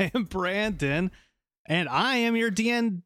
I 0.00 0.10
am 0.14 0.24
Brandon, 0.24 1.10
and 1.66 1.88
I 1.88 2.16
am 2.16 2.34
your 2.34 2.50
DND 2.50 3.02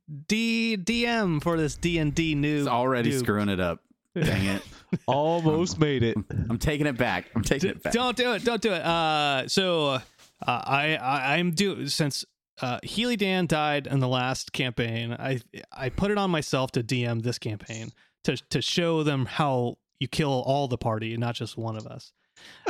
DM 0.85 1.43
for 1.43 1.57
this 1.59 1.77
DND 1.77 2.37
new. 2.37 2.59
It's 2.61 2.69
already 2.69 3.11
new- 3.11 3.19
screwing 3.19 3.48
it 3.48 3.59
up. 3.61 3.80
Dang 4.15 4.45
it. 4.47 4.62
Almost 5.09 5.80
made 5.80 6.05
it. 6.05 6.16
I'm 6.49 6.59
taking 6.59 6.87
it 6.87 6.97
back. 6.97 7.27
I'm 7.35 7.43
taking 7.43 7.71
it 7.71 7.83
back. 7.83 7.93
Don't 7.93 8.16
do 8.16 8.33
it. 8.35 8.45
Don't 8.45 8.62
do 8.62 8.73
it. 8.73 8.80
Uh, 8.83 9.49
so 9.49 9.88
uh, 9.88 10.01
I, 10.47 10.97
I 10.97 11.37
I'm 11.37 11.51
due 11.51 11.88
since 11.88 12.25
uh, 12.62 12.79
Healy 12.85 13.16
Dan 13.16 13.49
died 13.49 13.88
in 13.88 13.99
the 13.99 14.07
last 14.07 14.52
campaign. 14.52 15.13
I 15.19 15.41
I 15.73 15.88
put 15.88 16.13
it 16.13 16.19
on 16.19 16.30
myself 16.30 16.71
to 16.73 16.85
DM 16.85 17.23
this 17.24 17.41
campaign 17.41 17.90
to 18.23 18.37
to 18.51 18.63
show 18.63 19.02
them 19.02 19.27
how 19.27 19.79
you 19.99 20.07
kill 20.07 20.30
all 20.46 20.68
the 20.68 20.79
party, 20.79 21.16
not 21.16 21.35
just 21.35 21.57
one 21.57 21.77
of 21.77 21.88
us. 21.88 22.13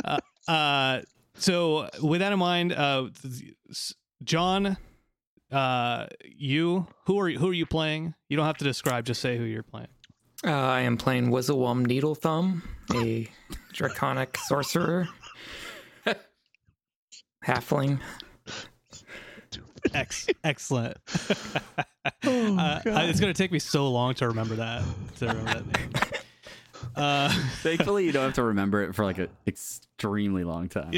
Uh, 0.03 0.17
uh, 0.51 1.01
so 1.35 1.87
with 2.01 2.21
that 2.21 2.31
in 2.33 2.39
mind, 2.39 2.73
uh, 2.73 3.09
th- 3.21 3.53
s- 3.69 3.93
John, 4.25 4.77
uh, 5.51 6.07
you 6.25 6.87
who 7.05 7.19
are 7.19 7.29
who 7.29 7.49
are 7.49 7.53
you 7.53 7.65
playing? 7.65 8.13
You 8.27 8.37
don't 8.37 8.45
have 8.45 8.57
to 8.57 8.65
describe. 8.65 9.05
Just 9.05 9.21
say 9.21 9.37
who 9.37 9.43
you're 9.43 9.63
playing. 9.63 9.87
Uh, 10.45 10.51
I 10.51 10.81
am 10.81 10.97
playing 10.97 11.29
Wizzlewum 11.29 11.85
Needle 11.85 12.15
Thumb, 12.15 12.61
a 12.93 13.27
draconic 13.71 14.37
sorcerer. 14.37 15.07
Halfling. 17.45 17.99
Ex- 19.93 20.27
excellent. 20.43 20.97
uh, 21.07 22.81
it's 22.85 23.19
going 23.19 23.33
to 23.33 23.37
take 23.37 23.51
me 23.51 23.59
so 23.59 23.89
long 23.89 24.13
to 24.15 24.27
remember 24.27 24.55
that. 24.55 24.83
To 25.19 25.27
remember 25.27 25.53
that 25.53 25.79
name. 25.79 25.91
Uh, 26.95 27.29
Thankfully, 27.61 28.05
you 28.05 28.11
don't 28.11 28.23
have 28.25 28.33
to 28.35 28.43
remember 28.43 28.83
it 28.83 28.95
for 28.95 29.03
like 29.03 29.17
an 29.17 29.27
extremely 29.47 30.43
long 30.45 30.69
time. 30.69 30.93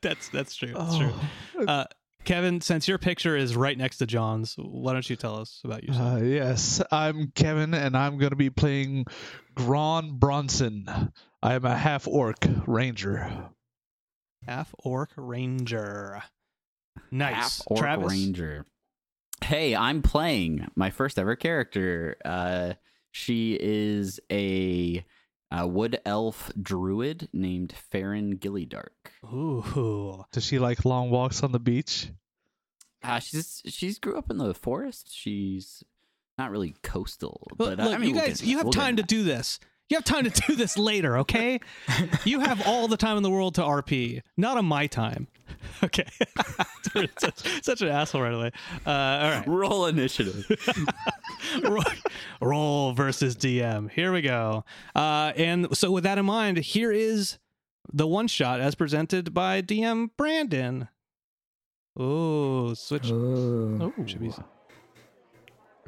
that's 0.00 0.28
that's 0.28 0.54
true. 0.54 0.72
That's 0.72 0.98
true. 0.98 1.12
Uh, 1.66 1.84
Kevin, 2.26 2.60
since 2.60 2.88
your 2.88 2.98
picture 2.98 3.36
is 3.36 3.56
right 3.56 3.78
next 3.78 3.98
to 3.98 4.06
John's, 4.06 4.56
why 4.58 4.92
don't 4.92 5.08
you 5.08 5.14
tell 5.14 5.38
us 5.38 5.60
about 5.64 5.84
yourself? 5.84 6.14
Uh, 6.20 6.24
yes, 6.24 6.82
I'm 6.90 7.30
Kevin, 7.36 7.72
and 7.72 7.96
I'm 7.96 8.18
going 8.18 8.30
to 8.30 8.36
be 8.36 8.50
playing 8.50 9.06
Gron 9.56 10.10
Bronson. 10.18 11.12
I 11.40 11.54
am 11.54 11.64
a 11.64 11.76
half 11.76 12.08
orc 12.08 12.44
ranger. 12.66 13.48
Half 14.44 14.74
orc 14.80 15.10
ranger. 15.16 16.20
Nice. 17.12 17.34
Half 17.34 17.62
orc 17.68 17.80
Travis. 17.80 18.10
ranger. 18.10 18.66
Hey, 19.44 19.76
I'm 19.76 20.02
playing 20.02 20.66
my 20.74 20.90
first 20.90 21.20
ever 21.20 21.36
character. 21.36 22.16
Uh, 22.24 22.72
she 23.12 23.56
is 23.60 24.18
a, 24.32 25.04
uh 25.54 25.66
wood 25.66 26.00
elf 26.04 26.50
druid 26.60 27.28
named 27.32 27.72
Farron 27.90 28.36
Gillydark. 28.36 28.88
Ooh. 29.24 30.24
Does 30.32 30.44
she 30.44 30.58
like 30.58 30.84
long 30.84 31.10
walks 31.10 31.42
on 31.42 31.52
the 31.52 31.60
beach? 31.60 32.10
Uh, 33.02 33.18
she's 33.20 33.62
she's 33.66 33.98
grew 33.98 34.16
up 34.18 34.30
in 34.30 34.38
the 34.38 34.54
forest. 34.54 35.08
She's 35.12 35.84
not 36.38 36.50
really 36.50 36.74
coastal, 36.82 37.46
but 37.56 37.78
uh, 37.78 37.84
look, 37.84 37.94
I 37.94 37.98
mean, 37.98 38.10
you 38.10 38.14
we'll 38.16 38.24
guys, 38.24 38.42
you 38.42 38.56
have 38.58 38.66
We'll 38.66 38.72
time 38.72 38.96
to 38.96 39.02
do 39.02 39.22
this. 39.22 39.60
You 39.88 39.96
have 39.96 40.04
time 40.04 40.28
to 40.28 40.42
do 40.48 40.56
this 40.56 40.76
later, 40.76 41.18
okay? 41.18 41.60
you 42.24 42.40
have 42.40 42.66
all 42.66 42.88
the 42.88 42.96
time 42.96 43.16
in 43.16 43.22
the 43.22 43.30
world 43.30 43.54
to 43.54 43.62
RP, 43.62 44.20
not 44.36 44.58
on 44.58 44.64
my 44.64 44.86
time. 44.86 45.28
Okay. 45.82 46.06
such, 47.18 47.62
such 47.62 47.82
an 47.82 47.88
asshole 47.88 48.22
right 48.22 48.32
away. 48.32 48.50
Uh, 48.86 48.90
all 48.90 49.30
right. 49.30 49.46
roll 49.46 49.86
initiative. 49.86 50.46
Roll- 51.62 51.82
Roll 52.40 52.92
versus 52.92 53.36
DM. 53.36 53.90
Here 53.90 54.12
we 54.12 54.22
go. 54.22 54.64
Uh, 54.94 55.32
and 55.36 55.76
so, 55.76 55.90
with 55.90 56.04
that 56.04 56.18
in 56.18 56.26
mind, 56.26 56.58
here 56.58 56.92
is 56.92 57.38
the 57.92 58.06
one 58.06 58.28
shot 58.28 58.60
as 58.60 58.74
presented 58.74 59.32
by 59.32 59.62
DM 59.62 60.10
Brandon. 60.16 60.88
Oh, 61.98 62.74
switch. 62.74 63.10
Ooh. 63.10 63.78
Oh, 63.80 64.06
should 64.06 64.20
be. 64.20 64.32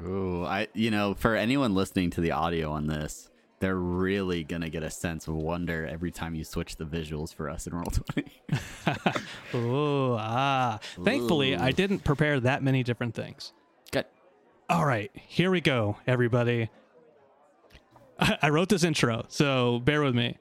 Ooh, 0.06 0.44
I 0.44 0.68
you 0.74 0.90
know, 0.90 1.14
for 1.14 1.34
anyone 1.34 1.74
listening 1.74 2.10
to 2.10 2.20
the 2.20 2.30
audio 2.30 2.70
on 2.70 2.86
this, 2.86 3.30
they're 3.60 3.76
really 3.76 4.44
gonna 4.44 4.70
get 4.70 4.82
a 4.82 4.90
sense 4.90 5.26
of 5.26 5.34
wonder 5.34 5.86
every 5.86 6.12
time 6.12 6.34
you 6.34 6.44
switch 6.44 6.76
the 6.76 6.84
visuals 6.84 7.34
for 7.34 7.50
us 7.50 7.66
in 7.66 7.74
roll 7.74 7.84
twenty. 7.84 8.40
oh, 9.54 10.16
ah. 10.18 10.78
Thankfully, 11.02 11.56
I 11.56 11.72
didn't 11.72 12.04
prepare 12.04 12.38
that 12.40 12.62
many 12.62 12.82
different 12.84 13.14
things. 13.14 13.52
All 14.70 14.84
right, 14.84 15.10
here 15.14 15.50
we 15.50 15.62
go, 15.62 15.96
everybody. 16.06 16.68
I, 18.20 18.36
I 18.42 18.48
wrote 18.50 18.68
this 18.68 18.84
intro, 18.84 19.24
so 19.28 19.78
bear 19.78 20.02
with 20.02 20.14
me. 20.14 20.36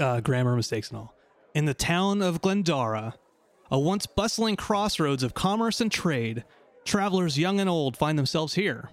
Uh, 0.00 0.20
grammar 0.20 0.56
mistakes 0.56 0.88
and 0.88 0.98
all. 0.98 1.14
In 1.54 1.64
the 1.64 1.74
town 1.74 2.22
of 2.22 2.42
Glendara, 2.42 3.14
a 3.70 3.78
once 3.78 4.06
bustling 4.06 4.56
crossroads 4.56 5.22
of 5.22 5.32
commerce 5.32 5.80
and 5.80 5.92
trade, 5.92 6.42
travelers 6.84 7.38
young 7.38 7.60
and 7.60 7.70
old 7.70 7.96
find 7.96 8.18
themselves 8.18 8.54
here. 8.54 8.90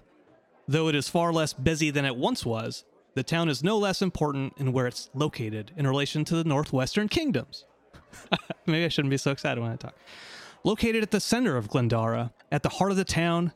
Though 0.68 0.86
it 0.86 0.94
is 0.94 1.08
far 1.08 1.32
less 1.32 1.52
busy 1.52 1.90
than 1.90 2.04
it 2.04 2.16
once 2.16 2.46
was, 2.46 2.84
the 3.14 3.24
town 3.24 3.48
is 3.48 3.64
no 3.64 3.76
less 3.76 4.02
important 4.02 4.52
in 4.56 4.72
where 4.72 4.86
it's 4.86 5.10
located 5.14 5.72
in 5.76 5.84
relation 5.84 6.24
to 6.26 6.36
the 6.36 6.44
northwestern 6.44 7.08
kingdoms. 7.08 7.64
Maybe 8.66 8.84
I 8.84 8.88
shouldn't 8.88 9.10
be 9.10 9.16
so 9.16 9.32
excited 9.32 9.60
when 9.60 9.72
I 9.72 9.76
talk. 9.76 9.96
Located 10.62 11.02
at 11.02 11.10
the 11.10 11.18
center 11.18 11.56
of 11.56 11.68
Glendara, 11.68 12.30
at 12.52 12.62
the 12.62 12.68
heart 12.68 12.92
of 12.92 12.96
the 12.96 13.04
town, 13.04 13.52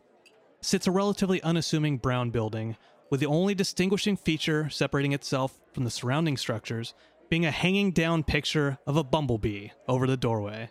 sits 0.61 0.87
a 0.87 0.91
relatively 0.91 1.43
unassuming 1.43 1.99
brown 1.99 2.31
building, 2.31 2.77
with 3.11 3.21
the 3.21 3.27
only 3.27 3.55
distinguishing 3.55 4.17
feature 4.17 4.69
separating 4.71 5.13
itself 5.13 5.61
from 5.73 5.85
the 5.85 5.91
surrounding 5.91 6.37
structures 6.37 6.95
being 7.29 7.47
a 7.47 7.51
hanging 7.51 7.93
down 7.93 8.25
picture 8.25 8.79
of 8.87 8.97
a 8.97 9.05
bumblebee 9.05 9.69
over 9.89 10.07
the 10.07 10.17
doorway. 10.17 10.71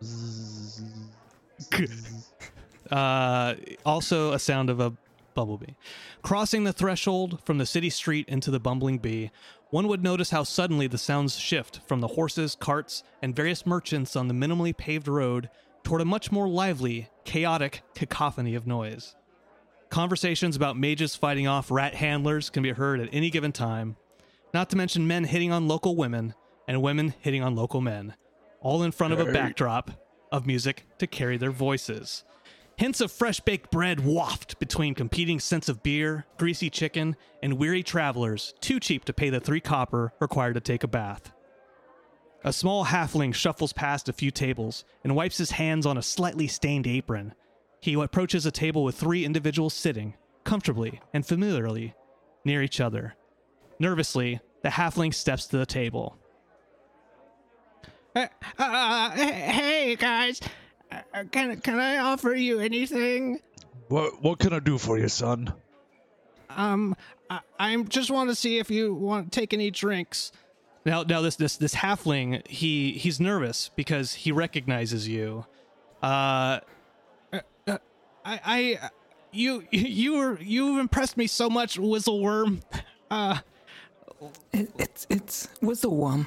uh, 2.90 3.54
also, 3.86 4.32
a 4.32 4.38
sound 4.38 4.70
of 4.70 4.80
a 4.80 4.92
bumblebee. 5.34 5.74
Crossing 6.22 6.64
the 6.64 6.72
threshold 6.72 7.40
from 7.44 7.58
the 7.58 7.66
city 7.66 7.90
street 7.90 8.28
into 8.28 8.50
the 8.50 8.60
bumbling 8.60 8.98
bee, 8.98 9.30
one 9.70 9.86
would 9.86 10.02
notice 10.02 10.30
how 10.30 10.42
suddenly 10.42 10.88
the 10.88 10.98
sounds 10.98 11.38
shift 11.38 11.80
from 11.86 12.00
the 12.00 12.08
horses, 12.08 12.56
carts, 12.58 13.04
and 13.22 13.36
various 13.36 13.64
merchants 13.64 14.16
on 14.16 14.28
the 14.28 14.34
minimally 14.34 14.76
paved 14.76 15.06
road 15.06 15.48
toward 15.88 16.02
a 16.02 16.04
much 16.04 16.30
more 16.30 16.46
lively, 16.46 17.08
chaotic 17.24 17.80
cacophony 17.94 18.54
of 18.54 18.66
noise. 18.66 19.16
Conversations 19.88 20.54
about 20.54 20.76
mages 20.76 21.16
fighting 21.16 21.46
off 21.46 21.70
rat 21.70 21.94
handlers 21.94 22.50
can 22.50 22.62
be 22.62 22.72
heard 22.72 23.00
at 23.00 23.08
any 23.10 23.30
given 23.30 23.52
time, 23.52 23.96
not 24.52 24.68
to 24.68 24.76
mention 24.76 25.06
men 25.06 25.24
hitting 25.24 25.50
on 25.50 25.66
local 25.66 25.96
women 25.96 26.34
and 26.68 26.82
women 26.82 27.14
hitting 27.20 27.42
on 27.42 27.56
local 27.56 27.80
men, 27.80 28.14
all 28.60 28.82
in 28.82 28.92
front 28.92 29.14
of 29.14 29.18
a 29.18 29.32
backdrop 29.32 29.90
of 30.30 30.46
music 30.46 30.84
to 30.98 31.06
carry 31.06 31.38
their 31.38 31.50
voices. 31.50 32.22
Hints 32.76 33.00
of 33.00 33.10
fresh 33.10 33.40
baked 33.40 33.70
bread 33.70 34.04
waft 34.04 34.58
between 34.58 34.94
competing 34.94 35.40
scents 35.40 35.70
of 35.70 35.82
beer, 35.82 36.26
greasy 36.36 36.68
chicken, 36.68 37.16
and 37.42 37.54
weary 37.54 37.82
travelers 37.82 38.52
too 38.60 38.78
cheap 38.78 39.06
to 39.06 39.14
pay 39.14 39.30
the 39.30 39.40
three 39.40 39.60
copper 39.60 40.12
required 40.20 40.52
to 40.52 40.60
take 40.60 40.84
a 40.84 40.86
bath. 40.86 41.32
A 42.44 42.52
small 42.52 42.84
halfling 42.84 43.34
shuffles 43.34 43.72
past 43.72 44.08
a 44.08 44.12
few 44.12 44.30
tables 44.30 44.84
and 45.02 45.16
wipes 45.16 45.38
his 45.38 45.50
hands 45.50 45.86
on 45.86 45.98
a 45.98 46.02
slightly 46.02 46.46
stained 46.46 46.86
apron. 46.86 47.34
He 47.80 47.94
approaches 47.94 48.46
a 48.46 48.50
table 48.50 48.84
with 48.84 48.96
three 48.96 49.24
individuals 49.24 49.74
sitting, 49.74 50.14
comfortably 50.44 51.00
and 51.12 51.26
familiarly, 51.26 51.94
near 52.44 52.62
each 52.62 52.80
other. 52.80 53.16
Nervously, 53.80 54.40
the 54.62 54.68
halfling 54.68 55.14
steps 55.14 55.46
to 55.48 55.58
the 55.58 55.66
table. 55.66 56.16
Uh, 58.14 58.26
uh, 58.58 59.10
hey 59.10 59.96
guys, 59.96 60.40
uh, 60.90 61.24
can 61.30 61.60
can 61.60 61.78
I 61.78 61.98
offer 61.98 62.34
you 62.34 62.58
anything? 62.58 63.40
What 63.88 64.22
What 64.22 64.38
can 64.38 64.52
I 64.52 64.58
do 64.60 64.78
for 64.78 64.98
you, 64.98 65.08
son? 65.08 65.52
Um, 66.50 66.96
I, 67.30 67.40
I 67.58 67.76
just 67.82 68.10
want 68.10 68.30
to 68.30 68.34
see 68.34 68.58
if 68.58 68.70
you 68.70 68.94
want 68.94 69.30
to 69.30 69.40
take 69.40 69.52
any 69.52 69.70
drinks. 69.70 70.32
Now, 70.88 71.02
now 71.02 71.20
this 71.20 71.36
this 71.36 71.56
this 71.58 71.74
halfling, 71.74 72.46
he 72.48 72.92
he's 72.92 73.20
nervous 73.20 73.70
because 73.76 74.14
he 74.14 74.32
recognizes 74.32 75.06
you. 75.06 75.44
Uh, 76.02 76.60
uh, 77.32 77.40
uh, 77.66 77.78
I, 78.24 78.40
I, 78.82 78.90
you, 79.30 79.64
you 79.70 80.16
were, 80.16 80.38
you've 80.40 80.78
impressed 80.78 81.16
me 81.18 81.26
so 81.26 81.50
much, 81.50 81.76
Whistleworm. 81.78 82.62
Uh, 83.10 83.38
It, 84.52 84.70
it's 84.78 85.06
it's 85.10 85.48
Whistleworm. 85.62 86.26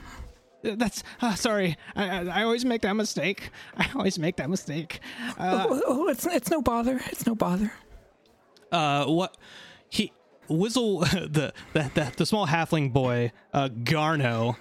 that's 0.62 1.04
uh, 1.22 1.34
sorry. 1.36 1.75
I, 1.96 2.04
I, 2.10 2.42
I 2.42 2.44
always 2.44 2.63
make 2.63 2.84
that 2.84 2.96
mistake. 2.96 3.50
I 3.75 3.90
always 3.96 4.19
make 4.19 4.36
that 4.38 4.50
mistake. 4.50 5.00
Uh, 5.40 5.66
oh, 5.69 5.81
oh, 5.88 6.08
it's 6.08 6.25
it's 6.28 6.50
no 6.52 6.62
bother. 6.62 7.02
It's 7.08 7.25
no 7.25 7.36
bother. 7.36 7.72
uh, 8.72 9.06
what 9.06 9.36
he 10.51 10.57
Whizzle 10.57 11.00
the 11.00 11.53
the 11.74 11.92
the, 11.94 12.13
the 12.18 12.25
small 12.25 12.48
halfling 12.48 12.94
boy, 12.94 13.31
uh, 13.53 13.69
Garno. 13.69 14.57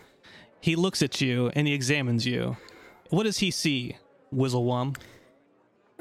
He 0.60 0.76
looks 0.76 1.02
at 1.02 1.20
you 1.20 1.50
and 1.54 1.66
he 1.66 1.72
examines 1.72 2.26
you. 2.26 2.56
What 3.08 3.24
does 3.24 3.38
he 3.38 3.50
see, 3.50 3.96
Whizzlewum? 4.32 4.96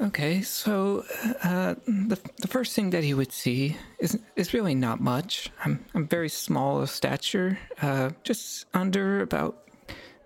Okay, 0.00 0.40
so 0.40 1.04
uh, 1.42 1.74
the 1.86 2.18
the 2.38 2.48
first 2.48 2.74
thing 2.74 2.90
that 2.90 3.04
he 3.04 3.12
would 3.12 3.32
see 3.32 3.76
is 3.98 4.18
is 4.36 4.54
really 4.54 4.74
not 4.74 5.00
much. 5.00 5.50
I'm 5.64 5.84
I'm 5.94 6.06
very 6.06 6.28
small 6.28 6.80
of 6.80 6.88
stature, 6.90 7.58
uh, 7.82 8.10
just 8.22 8.66
under 8.72 9.20
about 9.20 9.68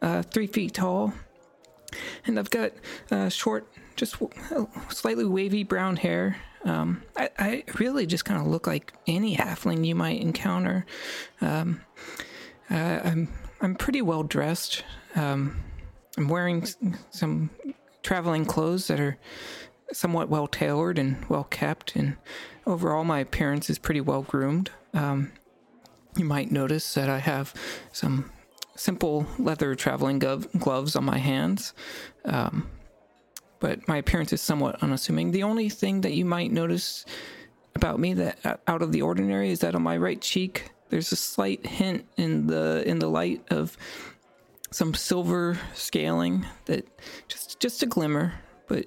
uh, 0.02 0.22
three 0.22 0.46
feet 0.46 0.74
tall, 0.74 1.12
and 2.26 2.38
I've 2.38 2.50
got 2.50 2.72
uh, 3.10 3.28
short, 3.28 3.66
just 3.96 4.20
w- 4.20 4.68
slightly 4.90 5.24
wavy 5.24 5.64
brown 5.64 5.96
hair. 5.96 6.36
Um, 6.64 7.02
I, 7.16 7.30
I 7.38 7.64
really 7.78 8.06
just 8.06 8.24
kind 8.24 8.40
of 8.40 8.46
look 8.46 8.66
like 8.66 8.92
any 9.06 9.36
halfling 9.36 9.86
you 9.86 9.94
might 9.94 10.20
encounter. 10.20 10.86
Um, 11.40 11.82
uh, 12.70 13.00
I'm 13.04 13.28
I'm 13.60 13.74
pretty 13.74 14.02
well 14.02 14.22
dressed. 14.22 14.84
Um, 15.14 15.62
I'm 16.16 16.28
wearing 16.28 16.66
some 17.10 17.50
traveling 18.02 18.44
clothes 18.44 18.88
that 18.88 19.00
are 19.00 19.18
somewhat 19.92 20.28
well 20.28 20.46
tailored 20.46 20.98
and 20.98 21.24
well 21.28 21.44
kept, 21.44 21.96
and 21.96 22.16
overall 22.66 23.04
my 23.04 23.20
appearance 23.20 23.68
is 23.68 23.78
pretty 23.78 24.00
well 24.00 24.22
groomed. 24.22 24.70
Um, 24.92 25.32
you 26.16 26.24
might 26.24 26.50
notice 26.50 26.94
that 26.94 27.10
I 27.10 27.18
have 27.18 27.52
some 27.92 28.30
simple 28.76 29.26
leather 29.38 29.74
traveling 29.74 30.20
gov- 30.20 30.58
gloves 30.58 30.96
on 30.96 31.04
my 31.04 31.18
hands, 31.18 31.74
um, 32.24 32.68
but 33.64 33.88
my 33.88 33.96
appearance 33.96 34.30
is 34.30 34.42
somewhat 34.42 34.82
unassuming. 34.82 35.30
The 35.30 35.42
only 35.42 35.70
thing 35.70 36.02
that 36.02 36.12
you 36.12 36.26
might 36.26 36.52
notice 36.52 37.06
about 37.74 37.98
me 37.98 38.12
that 38.12 38.38
uh, 38.44 38.56
out 38.68 38.82
of 38.82 38.92
the 38.92 39.00
ordinary 39.00 39.48
is 39.48 39.60
that 39.60 39.74
on 39.74 39.82
my 39.82 39.96
right 39.96 40.20
cheek 40.20 40.70
there's 40.90 41.10
a 41.12 41.16
slight 41.16 41.64
hint 41.64 42.04
in 42.18 42.46
the 42.46 42.86
in 42.86 42.98
the 42.98 43.08
light 43.08 43.42
of 43.48 43.78
some 44.70 44.92
silver 44.92 45.58
scaling 45.72 46.44
that 46.66 46.86
just 47.26 47.58
just 47.58 47.82
a 47.82 47.86
glimmer 47.86 48.34
but 48.68 48.84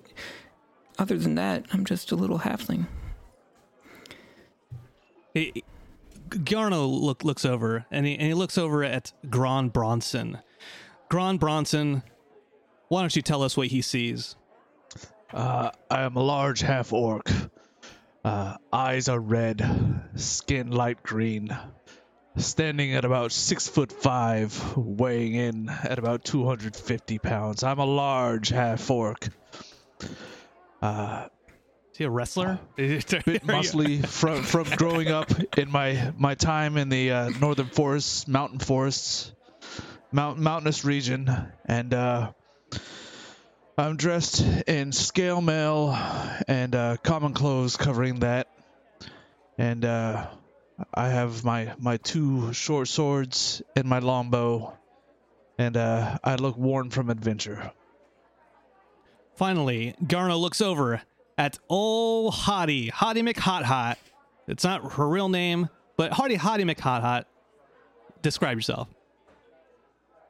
other 1.00 1.18
than 1.18 1.34
that 1.34 1.66
i'm 1.74 1.84
just 1.84 2.12
a 2.12 2.16
little 2.16 2.40
halfling 2.40 2.86
He, 5.34 5.64
Garno 6.30 6.88
look, 6.88 7.24
looks 7.24 7.46
over 7.46 7.88
and 7.90 8.06
he, 8.06 8.14
and 8.14 8.28
he 8.28 8.36
looks 8.36 8.60
over 8.60 8.84
at 8.84 9.12
Gron 9.26 9.74
Bronson. 9.74 10.38
Gron 11.10 11.40
Bronson, 11.40 12.04
why 12.90 13.02
don't 13.02 13.16
you 13.16 13.24
tell 13.24 13.42
us 13.42 13.58
what 13.58 13.68
he 13.68 13.82
sees? 13.82 14.36
Uh, 15.34 15.72
I 15.90 16.04
am 16.04 16.16
a 16.16 16.24
large 16.24 16.62
half 16.62 16.94
orc. 16.94 17.30
Uh, 18.24 18.56
eyes 18.72 19.10
are 19.10 19.20
red, 19.20 19.62
skin 20.16 20.72
light 20.72 21.04
green. 21.04 21.58
Standing 22.38 22.94
at 22.94 23.04
about 23.04 23.32
six 23.32 23.68
foot 23.68 23.92
five, 23.92 24.78
weighing 24.78 25.34
in 25.34 25.70
at 25.70 25.98
about 25.98 26.24
250 26.24 27.18
pounds. 27.18 27.64
I'm 27.64 27.80
a 27.80 27.86
large 27.86 28.50
half 28.50 28.90
orc. 28.92 29.28
Uh, 30.82 31.28
Is 31.92 31.98
he 31.98 32.04
a 32.04 32.10
wrestler? 32.10 32.60
bit 32.76 33.02
muscly 33.02 34.06
from 34.06 34.44
from 34.44 34.66
growing 34.78 35.08
up 35.08 35.32
in 35.58 35.72
my 35.72 36.14
my 36.16 36.36
time 36.36 36.78
in 36.78 36.90
the 36.90 37.12
uh, 37.12 37.30
northern 37.42 37.70
forests, 37.70 38.28
mountain 38.28 38.60
forests, 38.60 39.32
mount, 40.12 40.38
mountainous 40.38 40.86
region, 40.86 41.28
and 41.66 41.94
uh, 41.94 42.32
I'm 43.80 43.96
dressed 43.96 44.44
in 44.66 44.92
scale 44.92 45.40
mail 45.40 45.96
and 46.48 46.74
uh, 46.74 46.98
common 47.04 47.36
clothes 47.36 47.78
covering 47.78 48.22
that, 48.22 48.48
and 49.60 49.86
uh, 49.86 50.26
I 50.96 51.10
have 51.10 51.44
my 51.44 51.76
my 51.78 51.98
two 51.98 52.54
short 52.54 52.88
swords 52.88 53.62
and 53.76 53.88
my 53.88 54.00
longbow, 54.00 54.76
and 55.60 55.78
uh, 55.78 56.18
I 56.24 56.38
look 56.38 56.58
worn 56.58 56.90
from 56.90 57.12
adventure. 57.12 57.72
Finally, 59.36 59.94
Garno 60.04 60.40
looks 60.40 60.60
over 60.60 61.00
at 61.38 61.60
old 61.70 62.34
Hottie, 62.34 62.92
Hottie 62.92 63.32
McHot 63.32 63.62
Hot. 63.62 64.00
It's 64.48 64.64
not 64.64 64.94
her 64.94 65.08
real 65.08 65.30
name, 65.30 65.70
but 65.98 66.12
Hottie 66.14 66.40
Hottie 66.40 66.68
McHot 66.68 67.02
Hot. 67.02 67.28
Describe 68.24 68.58
yourself. 68.58 68.88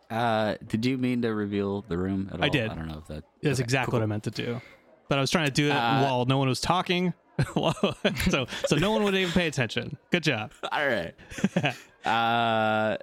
Uh, 0.09 0.55
did 0.67 0.85
you 0.85 0.97
mean 0.97 1.21
to 1.21 1.33
reveal 1.33 1.81
the 1.87 1.97
room 1.97 2.29
at 2.31 2.39
all? 2.39 2.45
I 2.45 2.49
did. 2.49 2.69
I 2.69 2.75
don't 2.75 2.87
know 2.87 2.99
if 2.99 3.07
that. 3.07 3.23
That's 3.41 3.59
okay, 3.59 3.63
exactly 3.63 3.91
cool. 3.91 3.99
what 3.99 4.03
I 4.03 4.07
meant 4.07 4.23
to 4.23 4.31
do. 4.31 4.61
But 5.09 5.17
I 5.17 5.21
was 5.21 5.31
trying 5.31 5.47
to 5.47 5.51
do 5.51 5.67
it 5.67 5.71
Uh, 5.71 6.01
while 6.01 6.25
no 6.25 6.37
one 6.37 6.47
was 6.47 6.61
talking. 6.61 7.13
so 7.53 8.47
so 8.65 8.75
no 8.77 8.91
one 8.91 9.03
would 9.03 9.15
even 9.15 9.31
pay 9.31 9.47
attention. 9.47 9.97
Good 10.11 10.23
job. 10.23 10.51
All 10.71 10.87
right. 10.87 11.13
uh, 12.05 12.97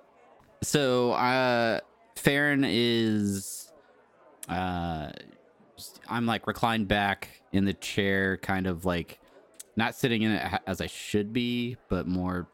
so 0.63 1.13
uh, 1.13 1.81
Farron 2.17 2.65
is 2.67 3.71
uh, 4.49 5.11
I'm 6.09 6.27
like 6.27 6.47
reclined 6.47 6.89
back 6.89 7.43
in 7.53 7.65
the 7.65 7.75
chair, 7.75 8.37
kind 8.39 8.67
of 8.67 8.85
like 8.85 9.21
not 9.77 9.95
sitting 9.95 10.23
in 10.23 10.33
it 10.33 10.61
as 10.67 10.81
I 10.81 10.87
should 10.87 11.33
be, 11.33 11.77
but 11.89 12.07
more 12.07 12.47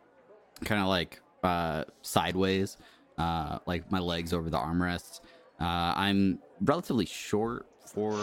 kind 0.64 0.80
of 0.80 0.88
like 0.88 1.20
uh, 1.42 1.84
sideways, 2.02 2.76
uh, 3.20 3.58
like 3.66 3.90
my 3.90 3.98
legs 3.98 4.32
over 4.32 4.48
the 4.50 4.56
armrests. 4.56 5.20
Uh, 5.60 5.92
I'm 5.96 6.38
relatively 6.60 7.06
short 7.06 7.66
for 7.86 8.18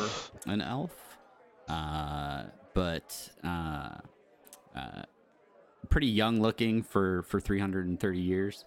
an 0.45 0.61
elf, 0.61 0.91
uh, 1.67 2.44
but 2.73 3.29
uh, 3.44 3.89
uh, 4.75 5.03
pretty 5.89 6.07
young 6.07 6.41
looking 6.41 6.81
for 6.81 7.23
for 7.23 7.39
330 7.39 8.19
years. 8.19 8.65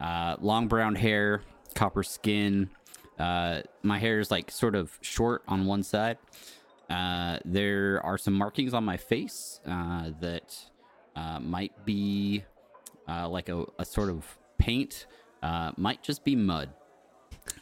Uh, 0.00 0.36
long 0.40 0.68
brown 0.68 0.94
hair, 0.94 1.42
copper 1.74 2.02
skin. 2.02 2.70
Uh, 3.18 3.60
my 3.82 3.98
hair 3.98 4.18
is 4.18 4.30
like 4.30 4.50
sort 4.50 4.74
of 4.74 4.98
short 5.02 5.42
on 5.46 5.66
one 5.66 5.82
side. 5.82 6.18
Uh, 6.88 7.38
there 7.44 8.00
are 8.04 8.18
some 8.18 8.34
markings 8.34 8.74
on 8.74 8.84
my 8.84 8.96
face 8.96 9.60
uh, 9.66 10.10
that 10.20 10.56
uh, 11.14 11.38
might 11.38 11.84
be 11.84 12.42
uh, 13.08 13.28
like 13.28 13.48
a, 13.48 13.64
a 13.78 13.84
sort 13.84 14.08
of 14.08 14.38
paint, 14.58 15.06
uh, 15.42 15.72
might 15.76 16.02
just 16.02 16.24
be 16.24 16.36
mud. 16.36 16.70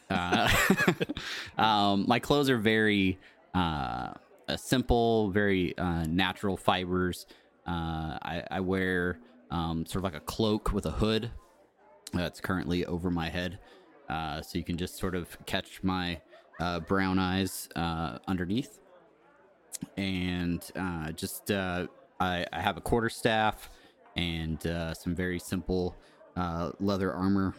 Uh, 0.09 0.49
um, 1.57 2.05
my 2.07 2.19
clothes 2.19 2.49
are 2.49 2.57
very 2.57 3.19
uh, 3.53 4.13
uh, 4.47 4.57
simple, 4.57 5.29
very 5.31 5.77
uh, 5.77 6.05
natural 6.05 6.57
fibers. 6.57 7.25
Uh, 7.67 8.17
I, 8.21 8.43
I 8.51 8.59
wear 8.59 9.19
um, 9.51 9.85
sort 9.85 9.97
of 9.97 10.03
like 10.03 10.21
a 10.21 10.25
cloak 10.25 10.73
with 10.73 10.85
a 10.85 10.91
hood 10.91 11.31
that's 12.13 12.41
currently 12.41 12.85
over 12.85 13.11
my 13.11 13.29
head, 13.29 13.59
so 14.09 14.57
you 14.57 14.63
can 14.63 14.77
just 14.77 14.97
sort 14.97 15.13
of 15.13 15.37
catch 15.45 15.83
my 15.83 16.19
brown 16.87 17.19
eyes 17.19 17.69
underneath. 18.27 18.79
And 19.97 20.61
just 21.15 21.51
I, 21.51 21.87
I 22.19 22.59
have 22.59 22.77
a 22.77 22.81
quarter 22.81 23.09
staff 23.09 23.69
and 24.15 24.59
some 24.97 25.13
very 25.13 25.37
simple 25.37 25.95
leather 26.79 27.13
armor, 27.13 27.53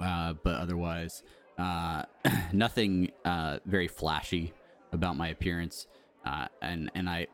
uh, 0.00 0.34
but 0.42 0.56
otherwise 0.56 1.22
uh, 1.58 2.04
nothing 2.52 3.10
uh, 3.24 3.58
very 3.66 3.88
flashy 3.88 4.52
about 4.92 5.16
my 5.16 5.28
appearance. 5.28 5.86
Uh, 6.24 6.46
and 6.60 6.90
and 6.94 7.08
I 7.08 7.26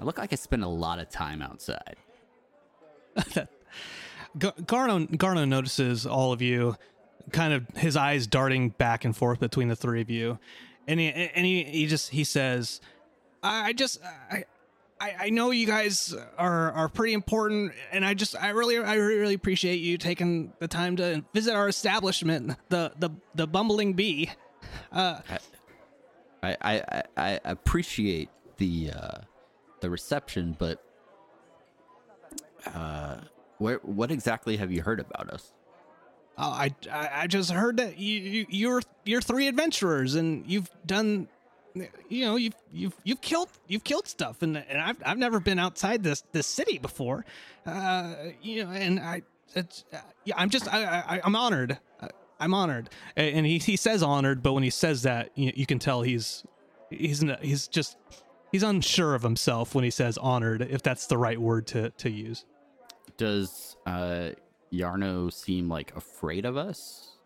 I 0.00 0.04
look 0.04 0.18
like 0.18 0.32
I 0.32 0.36
spend 0.36 0.62
a 0.62 0.68
lot 0.68 0.98
of 0.98 1.08
time 1.08 1.42
outside. 1.42 1.96
Gar- 4.38 4.54
Garno 4.62 5.06
Garno 5.16 5.48
notices 5.48 6.06
all 6.06 6.32
of 6.32 6.42
you, 6.42 6.76
kind 7.32 7.54
of 7.54 7.66
his 7.76 7.96
eyes 7.96 8.26
darting 8.26 8.70
back 8.70 9.04
and 9.04 9.16
forth 9.16 9.40
between 9.40 9.68
the 9.68 9.76
three 9.76 10.02
of 10.02 10.10
you, 10.10 10.38
and 10.86 11.00
he 11.00 11.08
and 11.08 11.46
he, 11.46 11.64
he 11.64 11.86
just 11.86 12.10
he 12.10 12.24
says, 12.24 12.80
"I 13.42 13.68
I 13.68 13.72
just 13.72 14.00
I." 14.30 14.44
I, 15.00 15.14
I 15.20 15.30
know 15.30 15.50
you 15.50 15.66
guys 15.66 16.14
are, 16.38 16.72
are 16.72 16.88
pretty 16.88 17.12
important, 17.12 17.72
and 17.92 18.04
I 18.04 18.14
just 18.14 18.34
I 18.34 18.50
really 18.50 18.78
I 18.78 18.94
really, 18.94 19.34
appreciate 19.34 19.76
you 19.76 19.98
taking 19.98 20.52
the 20.58 20.68
time 20.68 20.96
to 20.96 21.22
visit 21.34 21.54
our 21.54 21.68
establishment, 21.68 22.56
the 22.70 22.92
the 22.98 23.10
the 23.34 23.46
Bumbling 23.46 23.92
Bee. 23.92 24.30
Uh, 24.90 25.20
I 26.42 26.56
I, 26.60 27.02
I, 27.16 27.22
I 27.34 27.40
appreciate 27.44 28.30
the 28.56 28.90
uh, 28.94 29.18
the 29.80 29.90
reception, 29.90 30.56
but 30.58 30.82
uh, 32.74 33.18
where 33.58 33.78
what 33.82 34.10
exactly 34.10 34.56
have 34.56 34.72
you 34.72 34.82
heard 34.82 35.00
about 35.00 35.30
us? 35.30 35.52
Oh, 36.38 36.50
I, 36.50 36.74
I 36.90 37.10
I 37.12 37.26
just 37.26 37.50
heard 37.50 37.78
that 37.78 37.98
you, 37.98 38.20
you 38.20 38.46
you're 38.48 38.82
you're 39.04 39.22
three 39.22 39.46
adventurers 39.46 40.14
and 40.14 40.44
you've 40.46 40.70
done 40.86 41.28
you 42.08 42.24
know, 42.24 42.36
you've 42.36 42.54
you've 42.72 42.94
you've 43.04 43.20
killed 43.20 43.48
you've 43.68 43.84
killed 43.84 44.06
stuff, 44.06 44.42
and 44.42 44.56
and 44.56 44.80
I've 44.80 44.96
I've 45.04 45.18
never 45.18 45.40
been 45.40 45.58
outside 45.58 46.02
this 46.02 46.22
this 46.32 46.46
city 46.46 46.78
before, 46.78 47.24
uh, 47.66 48.14
you 48.42 48.64
know, 48.64 48.70
and 48.70 49.00
I, 49.00 49.22
it's, 49.54 49.84
uh, 49.92 49.98
yeah, 50.24 50.34
I'm 50.36 50.50
just 50.50 50.72
I, 50.72 50.84
I 50.84 51.20
I'm 51.24 51.36
honored. 51.36 51.78
Uh, 52.00 52.08
I'm 52.38 52.54
honored, 52.54 52.90
and 53.16 53.46
he 53.46 53.58
he 53.58 53.76
says 53.76 54.02
honored, 54.02 54.42
but 54.42 54.52
when 54.52 54.62
he 54.62 54.70
says 54.70 55.02
that, 55.02 55.30
you, 55.34 55.52
you 55.54 55.66
can 55.66 55.78
tell 55.78 56.02
he's 56.02 56.44
he's 56.90 57.24
he's 57.40 57.68
just 57.68 57.96
he's 58.52 58.62
unsure 58.62 59.14
of 59.14 59.22
himself 59.22 59.74
when 59.74 59.84
he 59.84 59.90
says 59.90 60.18
honored, 60.18 60.62
if 60.62 60.82
that's 60.82 61.06
the 61.06 61.18
right 61.18 61.40
word 61.40 61.66
to 61.68 61.90
to 61.90 62.10
use. 62.10 62.44
Does 63.16 63.76
uh, 63.86 64.30
Yarno 64.72 65.32
seem 65.32 65.68
like 65.68 65.94
afraid 65.96 66.44
of 66.44 66.56
us? 66.56 67.16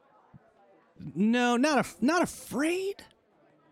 No, 1.15 1.57
not 1.57 1.79
af- 1.79 1.97
not 2.01 2.23
afraid. 2.23 3.03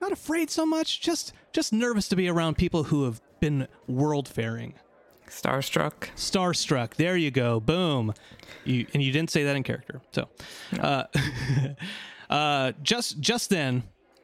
Not 0.00 0.12
afraid 0.12 0.50
so 0.50 0.64
much. 0.64 1.00
Just 1.00 1.32
just 1.52 1.72
nervous 1.72 2.08
to 2.08 2.16
be 2.16 2.28
around 2.28 2.56
people 2.56 2.84
who 2.84 3.04
have 3.04 3.20
been 3.40 3.68
world 3.86 4.28
faring. 4.28 4.74
Starstruck. 5.28 6.08
Starstruck. 6.16 6.94
There 6.94 7.16
you 7.16 7.30
go. 7.30 7.60
Boom. 7.60 8.14
You 8.64 8.86
and 8.94 9.02
you 9.02 9.12
didn't 9.12 9.30
say 9.30 9.44
that 9.44 9.56
in 9.56 9.62
character. 9.62 10.00
So, 10.12 10.28
uh, 10.80 11.04
uh, 12.30 12.72
just 12.82 13.20
just 13.20 13.50
then, 13.50 13.82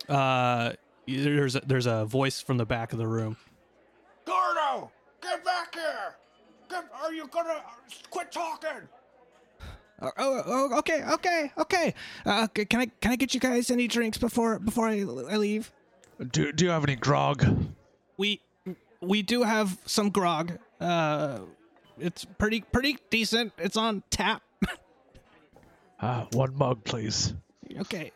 uh, 0.09 0.73
there's 1.07 1.57
a, 1.57 1.61
there's 1.61 1.87
a 1.87 2.04
voice 2.04 2.40
from 2.40 2.57
the 2.57 2.66
back 2.66 2.93
of 2.93 2.99
the 2.99 3.07
room. 3.07 3.37
Gordo, 4.25 4.90
get 5.23 5.45
back 5.45 5.75
here! 5.75 6.16
Get, 6.71 6.85
are 7.02 7.12
you 7.12 7.26
gonna 7.26 7.61
quit 8.11 8.33
talking? 8.33 8.88
Oh, 10.05 10.13
oh, 10.17 10.43
oh, 10.47 10.79
okay, 10.79 11.03
okay, 11.05 11.53
okay. 11.59 11.95
Uh, 12.25 12.47
can 12.49 12.81
I 12.81 12.87
can 13.01 13.13
I 13.13 13.17
get 13.17 13.35
you 13.35 13.41
guys 13.41 13.71
any 13.71 13.89
drinks 13.89 14.19
before 14.19 14.59
before 14.59 14.89
I, 14.89 15.01
I 15.01 15.37
leave? 15.37 15.73
Do 16.31 16.53
Do 16.53 16.65
you 16.65 16.71
have 16.71 16.85
any 16.85 16.97
grog? 16.97 17.45
We 18.17 18.41
we 19.01 19.23
do 19.23 19.43
have 19.43 19.79
some 19.87 20.11
grog. 20.11 20.59
Uh, 20.81 21.41
it's 21.99 22.25
pretty 22.25 22.61
pretty 22.61 22.99
decent. 23.11 23.53
It's 23.59 23.77
on 23.77 24.03
tap. 24.11 24.43
Uh, 26.01 26.27
one 26.33 26.55
mug, 26.57 26.85
please. 26.85 27.33
okay. 27.81 28.13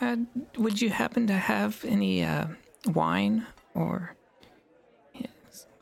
Uh, 0.00 0.16
would 0.58 0.80
you 0.80 0.90
happen 0.90 1.26
to 1.28 1.34
have 1.34 1.84
any 1.84 2.24
uh, 2.24 2.46
wine 2.86 3.46
or 3.74 4.16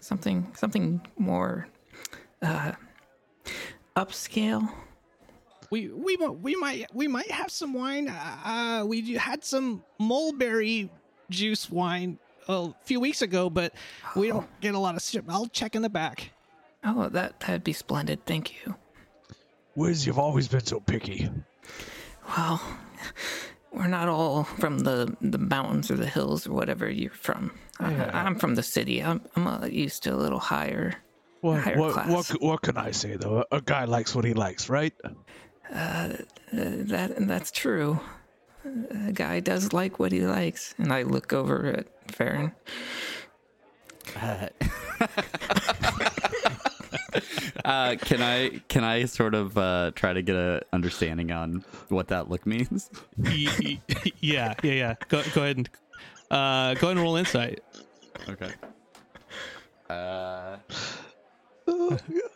something 0.01 0.53
something 0.55 1.01
more 1.17 1.69
uh, 2.43 2.73
upscale? 3.97 4.71
We 5.71 5.89
we 5.89 6.17
we 6.17 6.55
might 6.57 6.95
we 6.95 7.09
might 7.09 7.31
have 7.31 7.51
some 7.51 7.73
wine. 7.73 8.09
Uh, 8.09 8.85
we 8.87 9.15
had 9.15 9.45
some 9.45 9.83
mulberry 9.99 10.91
juice 11.31 11.71
wine 11.71 12.19
a 12.49 12.73
few 12.85 13.01
weeks 13.01 13.23
ago, 13.23 13.49
but 13.49 13.75
we 14.15 14.29
don't 14.29 14.49
get 14.61 14.75
a 14.75 14.79
lot 14.79 14.97
of. 14.97 15.03
Ship. 15.03 15.25
I'll 15.29 15.47
check 15.47 15.75
in 15.75 15.83
the 15.83 15.89
back. 15.89 16.33
Oh, 16.85 17.09
that 17.09 17.41
that'd 17.41 17.65
be 17.65 17.73
splendid. 17.73 18.27
Thank 18.27 18.53
you. 18.53 18.75
Wiz, 19.75 20.07
you've 20.07 20.19
always 20.19 20.49
been 20.49 20.65
so 20.65 20.81
picky. 20.81 21.31
Well, 22.37 22.61
we're 23.73 23.89
not 23.89 24.09
all 24.09 24.45
from 24.45 24.81
the 24.81 25.17
the 25.21 25.39
mountains 25.39 25.91
or 25.91 25.97
the 25.97 26.07
hills 26.07 26.47
or 26.47 26.53
whatever 26.53 26.91
you're 26.91 27.11
from. 27.11 27.53
I, 27.81 27.95
I'm 28.13 28.37
from 28.39 28.55
the 28.55 28.63
city. 28.63 29.03
I'm 29.03 29.23
I'm 29.37 29.47
uh, 29.47 29.67
used 29.67 30.03
to 30.03 30.15
a 30.15 30.17
little 30.17 30.39
higher. 30.39 30.95
What 31.43 31.61
Higher 31.61 31.77
what, 31.77 31.93
class. 31.93 32.09
what 32.09 32.41
what 32.43 32.63
can 32.63 32.77
I 32.79 32.93
say 32.93 33.17
though? 33.17 33.45
A, 33.51 33.57
a 33.57 33.61
guy 33.61 33.85
likes 33.85 34.15
what 34.15 34.25
he 34.25 34.33
likes, 34.33 34.69
right? 34.71 34.95
Uh, 35.73 36.15
that 36.53 37.15
that's 37.27 37.51
true. 37.51 37.99
A 38.65 39.11
guy 39.13 39.41
does 39.41 39.73
like 39.73 39.99
what 39.99 40.13
he 40.13 40.21
likes, 40.21 40.73
and 40.79 40.93
I 40.93 41.03
look 41.03 41.33
over 41.33 41.67
at 41.67 41.87
Farron. 42.13 42.53
Uh, 47.65 47.95
can 47.97 48.21
I 48.23 48.61
can 48.69 48.83
I 48.83 49.05
sort 49.05 49.35
of 49.35 49.57
uh, 49.57 49.93
try 49.95 50.13
to 50.13 50.23
get 50.23 50.35
a 50.35 50.63
understanding 50.73 51.31
on 51.31 51.65
what 51.91 52.09
that 52.09 52.29
look 52.29 52.45
means? 52.47 52.91
Y- 53.17 53.47
y- 53.61 53.81
yeah, 54.21 54.55
yeah, 54.63 54.73
yeah. 54.73 54.95
Go 55.09 55.23
go 55.35 55.43
ahead 55.43 55.59
and 55.59 55.71
uh, 56.31 56.75
go 56.75 56.89
ahead 56.89 56.97
and 56.97 57.01
roll 57.01 57.17
insight. 57.17 57.61
Okay. 58.29 58.51
Uh, 59.89 60.57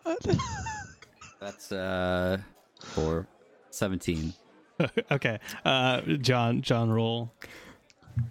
Oh 0.05 0.17
God. 0.25 0.39
that's 1.41 1.73
uh, 1.73 2.39
for 2.81 3.27
seventeen. 3.71 4.33
okay. 5.11 5.39
Uh, 5.65 6.01
John 6.21 6.61
John 6.63 6.91
roll. 6.91 7.33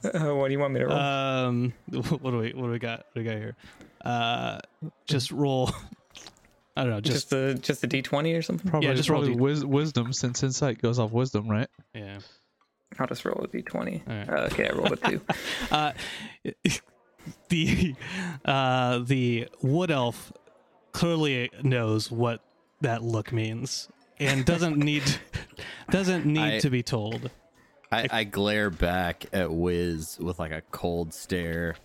Uh, 0.03 0.34
what 0.36 0.48
do 0.48 0.53
you 0.53 0.60
want 0.60 0.74
me 0.74 0.79
to 0.79 0.88
roll? 0.88 0.98
Um, 0.98 1.74
what 1.91 2.32
do 2.32 2.38
we 2.38 2.53
what 2.53 2.65
do 2.65 2.72
we 2.72 2.79
got? 2.79 3.05
What 3.13 3.15
do 3.15 3.20
we 3.22 3.24
got 3.25 3.38
here? 3.38 3.55
Uh, 4.03 4.60
just 5.05 5.32
roll. 5.32 5.72
I 6.77 6.84
don't 6.84 6.91
know. 6.91 7.01
Just, 7.01 7.15
just 7.15 7.29
the 7.29 7.60
just 7.62 7.82
the 7.82 7.88
D 7.88 8.01
twenty 8.01 8.34
or 8.34 8.41
something. 8.41 8.70
Probably, 8.70 8.94
just 8.96 9.10
roll 9.10 9.22
probably 9.22 9.36
D- 9.36 9.41
wis- 9.41 9.63
wisdom 9.63 10.12
since 10.12 10.44
insight 10.44 10.82
goes 10.82 11.00
off 11.00 11.12
wisdom, 11.12 11.48
right? 11.48 11.70
yeah. 11.94 12.20
I'll 13.00 13.08
just 13.08 13.25
roll 13.25 13.44
a 13.44 13.48
D 13.48 13.62
twenty. 13.62 14.03
Alright. 14.08 14.29
Uh, 14.29 14.41
okay, 14.51 14.70
I 14.70 14.74
rolled 14.74 14.91
a 14.94 14.96
two. 14.98 15.22
Uh, 15.72 15.91
the 17.50 17.96
uh 18.46 19.00
the 19.00 19.48
wood 19.62 19.91
elf 19.91 20.32
clearly 20.95 21.49
knows 21.61 22.09
what 22.09 22.41
that 22.79 23.03
look 23.03 23.33
means 23.33 23.89
and 24.17 24.45
doesn't 24.45 24.77
need 24.77 25.03
doesn't 25.89 26.25
need 26.25 26.55
I- 26.55 26.59
to 26.59 26.69
be 26.69 26.81
told. 26.83 27.29
I, 27.91 28.07
I 28.11 28.23
glare 28.23 28.69
back 28.71 29.25
at 29.31 29.51
Wiz 29.51 30.17
with 30.19 30.39
like 30.39 30.51
a 30.51 30.61
cold 30.71 31.13
stare, 31.13 31.75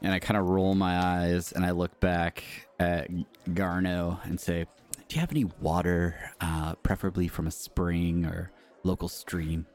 and 0.00 0.12
I 0.14 0.18
kind 0.20 0.38
of 0.38 0.48
roll 0.48 0.74
my 0.74 0.96
eyes 0.98 1.50
and 1.52 1.66
I 1.66 1.72
look 1.72 1.98
back 1.98 2.44
at 2.78 3.10
Garno 3.48 4.24
and 4.24 4.38
say, 4.40 4.66
"Do 5.08 5.14
you 5.16 5.20
have 5.20 5.32
any 5.32 5.44
water, 5.44 6.14
uh, 6.40 6.74
preferably 6.76 7.26
from 7.26 7.48
a 7.48 7.50
spring 7.50 8.24
or 8.24 8.52
local 8.84 9.08
stream?" 9.08 9.66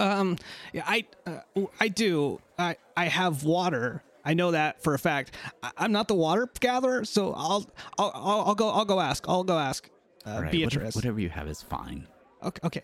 Um, 0.00 0.36
yeah, 0.72 0.82
I 0.86 1.04
uh, 1.26 1.66
I 1.78 1.88
do. 1.88 2.40
I 2.58 2.76
I 2.96 3.06
have 3.06 3.44
water. 3.44 4.02
I 4.28 4.34
know 4.34 4.50
that 4.50 4.82
for 4.82 4.92
a 4.94 4.98
fact. 4.98 5.34
I, 5.62 5.70
I'm 5.78 5.90
not 5.92 6.06
the 6.06 6.14
water 6.14 6.48
gatherer, 6.60 7.04
so 7.06 7.32
I'll 7.32 7.66
I'll 7.98 8.12
I'll, 8.14 8.40
I'll 8.48 8.54
go 8.54 8.68
I'll 8.70 8.84
go 8.84 9.00
ask. 9.00 9.24
I'll 9.26 9.42
go 9.42 9.58
ask 9.58 9.88
uh, 10.26 10.30
All 10.30 10.42
right, 10.42 10.52
Beatrice. 10.52 10.74
whatever, 10.74 10.94
whatever 10.96 11.20
you 11.20 11.30
have 11.30 11.48
is 11.48 11.62
fine. 11.62 12.06
Okay. 12.42 12.60
okay. 12.66 12.82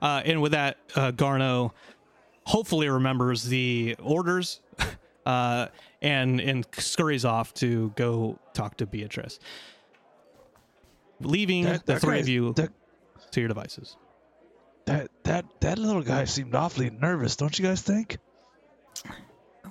Uh, 0.00 0.22
and 0.24 0.40
with 0.40 0.52
that, 0.52 0.78
uh, 0.96 1.12
Garno 1.12 1.72
hopefully 2.44 2.88
remembers 2.88 3.44
the 3.44 3.94
orders 4.02 4.60
uh, 5.26 5.66
and 6.00 6.40
and 6.40 6.66
scurries 6.78 7.26
off 7.26 7.52
to 7.54 7.92
go 7.94 8.38
talk 8.54 8.78
to 8.78 8.86
Beatrice, 8.86 9.38
leaving 11.20 11.64
That- 11.64 11.84
the 11.86 11.92
that 11.94 12.00
three 12.00 12.20
of 12.20 12.28
you 12.28 12.54
That, 12.54 12.70
to 13.32 13.40
your 13.40 13.48
devices. 13.48 13.96
that 14.86 15.10
that 15.24 15.44
that 15.60 15.78
little 15.78 16.02
guy 16.02 16.24
seemed 16.24 16.54
awfully 16.54 16.88
nervous, 16.90 17.36
don't 17.36 17.56
you 17.58 17.66
guys 17.66 17.82
think? 17.82 18.18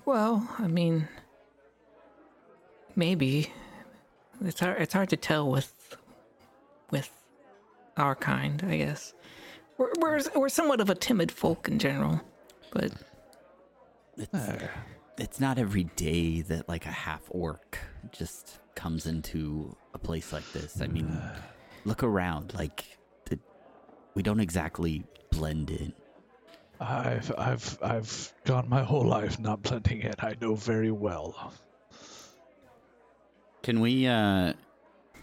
Well, 0.06 0.48
I 0.60 0.68
mean, 0.68 1.08
maybe 2.96 3.52
it's 4.44 4.60
hard. 4.60 4.82
It's 4.82 4.94
hard 4.94 5.10
to 5.10 5.18
tell 5.18 5.50
with 5.50 5.98
with 6.92 7.12
our 7.98 8.16
kind, 8.16 8.64
I 8.68 8.78
guess. 8.78 9.14
We're 9.78 9.92
we're 10.00 10.22
we're 10.36 10.50
somewhat 10.50 10.80
of 10.80 10.90
a 10.90 10.96
timid 10.96 11.32
folk 11.32 11.68
in 11.68 11.80
general, 11.80 12.22
but 12.72 12.92
It's, 14.18 14.54
it's 15.18 15.40
not 15.40 15.58
every 15.58 15.86
day 15.96 16.42
that 16.42 16.70
like 16.70 16.86
a 16.86 16.92
half 16.92 17.22
orc 17.30 17.80
just 18.12 18.60
comes 18.76 19.06
into 19.06 19.76
a 19.94 19.98
place 19.98 20.32
like 20.32 20.50
this. 20.52 20.82
I 20.82 20.88
mean, 20.88 21.22
look 21.86 22.04
around. 22.04 22.54
Like, 22.54 22.98
the, 23.26 23.40
we 24.14 24.24
don't 24.24 24.40
exactly 24.40 25.04
blend 25.32 25.70
in. 25.70 25.94
I've 26.79 27.32
I've 27.38 27.77
I've 27.82 28.34
gone 28.46 28.67
my 28.70 28.84
whole 28.84 29.05
life 29.05 29.39
not 29.39 29.62
blending 29.63 30.01
in. 30.01 30.13
I 30.20 30.36
know 30.41 30.55
very 30.55 30.91
well. 30.91 31.53
Can 33.63 33.79
we? 33.79 34.08
uh 34.08 34.53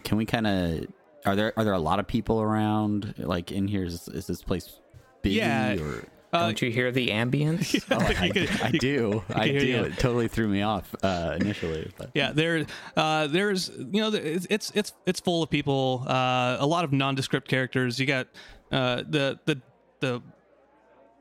Can 0.05 0.19
we 0.19 0.25
kind 0.27 0.47
of? 0.47 0.87
Are 1.25 1.37
there 1.37 1.53
are 1.57 1.65
there 1.65 1.75
a 1.75 1.79
lot 1.79 1.99
of 2.01 2.07
people 2.07 2.41
around? 2.43 3.15
Like 3.19 3.53
in 3.53 3.69
here, 3.69 3.85
is, 3.85 4.09
is 4.09 4.27
this 4.27 4.43
place 4.43 4.81
busy? 5.23 5.37
Yeah. 5.37 5.77
Or 5.81 6.05
Uh, 6.33 6.47
don't 6.47 6.63
you 6.63 6.71
hear 6.71 6.91
the 6.91 7.09
ambience? 7.09 7.85
oh, 7.91 7.99
I, 8.21 8.25
you 8.25 8.33
could- 8.33 8.63
I 8.63 8.69
you- 8.73 8.79
do. 8.81 9.25
I 9.29 9.49
do. 9.49 9.67
you. 9.67 9.83
It 9.85 9.99
totally 9.99 10.29
threw 10.29 10.49
me 10.49 10.63
off 10.63 10.93
uh, 11.03 11.37
initially. 11.39 11.93
But 11.99 12.11
Yeah, 12.15 12.33
there, 12.33 12.65
uh, 12.97 13.27
there's, 13.27 13.69
you 13.69 14.01
know, 14.01 14.09
it's 14.13 14.47
it's 14.49 14.73
it's 14.75 14.93
it's 15.07 15.21
full 15.21 15.43
of 15.43 15.51
people. 15.51 16.05
Uh, 16.09 16.57
a 16.59 16.67
lot 16.67 16.85
of 16.85 16.93
nondescript 16.93 17.49
characters. 17.49 18.01
You 18.01 18.07
got 18.07 18.29
uh, 18.73 19.03
the 19.09 19.39
the 19.45 19.61
the 20.01 20.23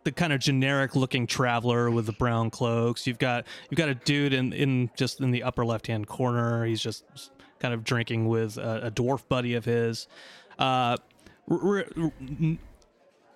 the 0.03 0.12
kind 0.12 0.34
of 0.34 0.39
generic 0.39 0.96
looking 0.96 1.27
traveler 1.27 1.91
with 1.91 2.05
the 2.05 2.13
brown 2.13 2.50
cloaks. 2.50 3.05
You've 3.05 3.20
got 3.20 3.46
you've 3.70 3.77
got 3.77 3.89
a 3.89 3.96
dude 3.96 4.34
in 4.34 4.53
in 4.53 4.89
just 4.96 5.20
in 5.22 5.31
the 5.31 5.43
upper 5.43 5.65
left 5.65 5.88
hand 5.88 6.08
corner. 6.08 6.65
He's 6.65 6.81
just 6.81 7.03
kind 7.60 7.74
of 7.74 7.84
drinking 7.84 8.27
with 8.27 8.58
a, 8.58 8.88
a 8.88 8.91
dwarf 8.91 9.27
buddy 9.27 9.53
of 9.53 9.65
his. 9.65 10.08
Uh, 10.58 10.98
r- 11.50 11.86
r- 11.98 12.12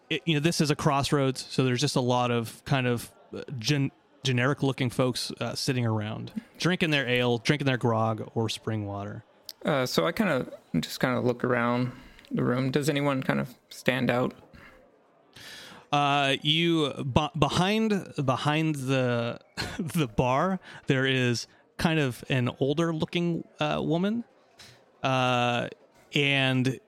it, 0.09 0.21
you 0.25 0.33
know, 0.35 0.39
this 0.39 0.61
is 0.61 0.71
a 0.71 0.75
crossroads, 0.75 1.45
so 1.49 1.63
there's 1.63 1.81
just 1.81 1.95
a 1.95 2.01
lot 2.01 2.31
of 2.31 2.63
kind 2.65 2.87
of 2.87 3.11
uh, 3.35 3.41
gen- 3.59 3.91
generic 4.23 4.63
looking 4.63 4.89
folks 4.89 5.31
uh, 5.39 5.55
sitting 5.55 5.85
around, 5.85 6.31
drinking 6.59 6.91
their 6.91 7.07
ale, 7.07 7.37
drinking 7.39 7.65
their 7.65 7.77
grog 7.77 8.29
or 8.35 8.49
spring 8.49 8.85
water. 8.85 9.23
Uh, 9.63 9.85
so 9.85 10.05
I 10.05 10.11
kind 10.11 10.29
of 10.29 10.81
just 10.83 10.99
kind 10.99 11.17
of 11.17 11.23
look 11.25 11.43
around 11.43 11.91
the 12.31 12.43
room. 12.43 12.69
Does 12.71 12.89
anyone 12.89 13.23
kind 13.23 13.39
of 13.39 13.53
stand 13.69 14.11
out? 14.11 14.33
Uh, 15.95 16.35
you 16.41 16.91
b- 17.13 17.29
behind 17.39 18.13
behind 18.25 18.75
the 18.75 19.39
the 19.79 20.07
bar 20.07 20.59
there 20.87 21.05
is 21.05 21.47
kind 21.77 22.01
of 22.01 22.21
an 22.27 22.49
older 22.59 22.93
looking 22.93 23.45
uh, 23.61 23.79
woman, 23.81 24.25
uh, 25.03 25.69
and 26.13 26.81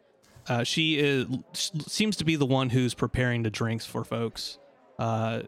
uh, 0.49 0.65
she 0.65 0.99
is 0.99 1.25
seems 1.53 2.17
to 2.17 2.25
be 2.25 2.35
the 2.35 2.45
one 2.45 2.69
who's 2.69 2.93
preparing 2.93 3.43
the 3.43 3.49
drinks 3.49 3.85
for 3.85 4.03
folks. 4.03 4.57
Uh, 4.99 5.43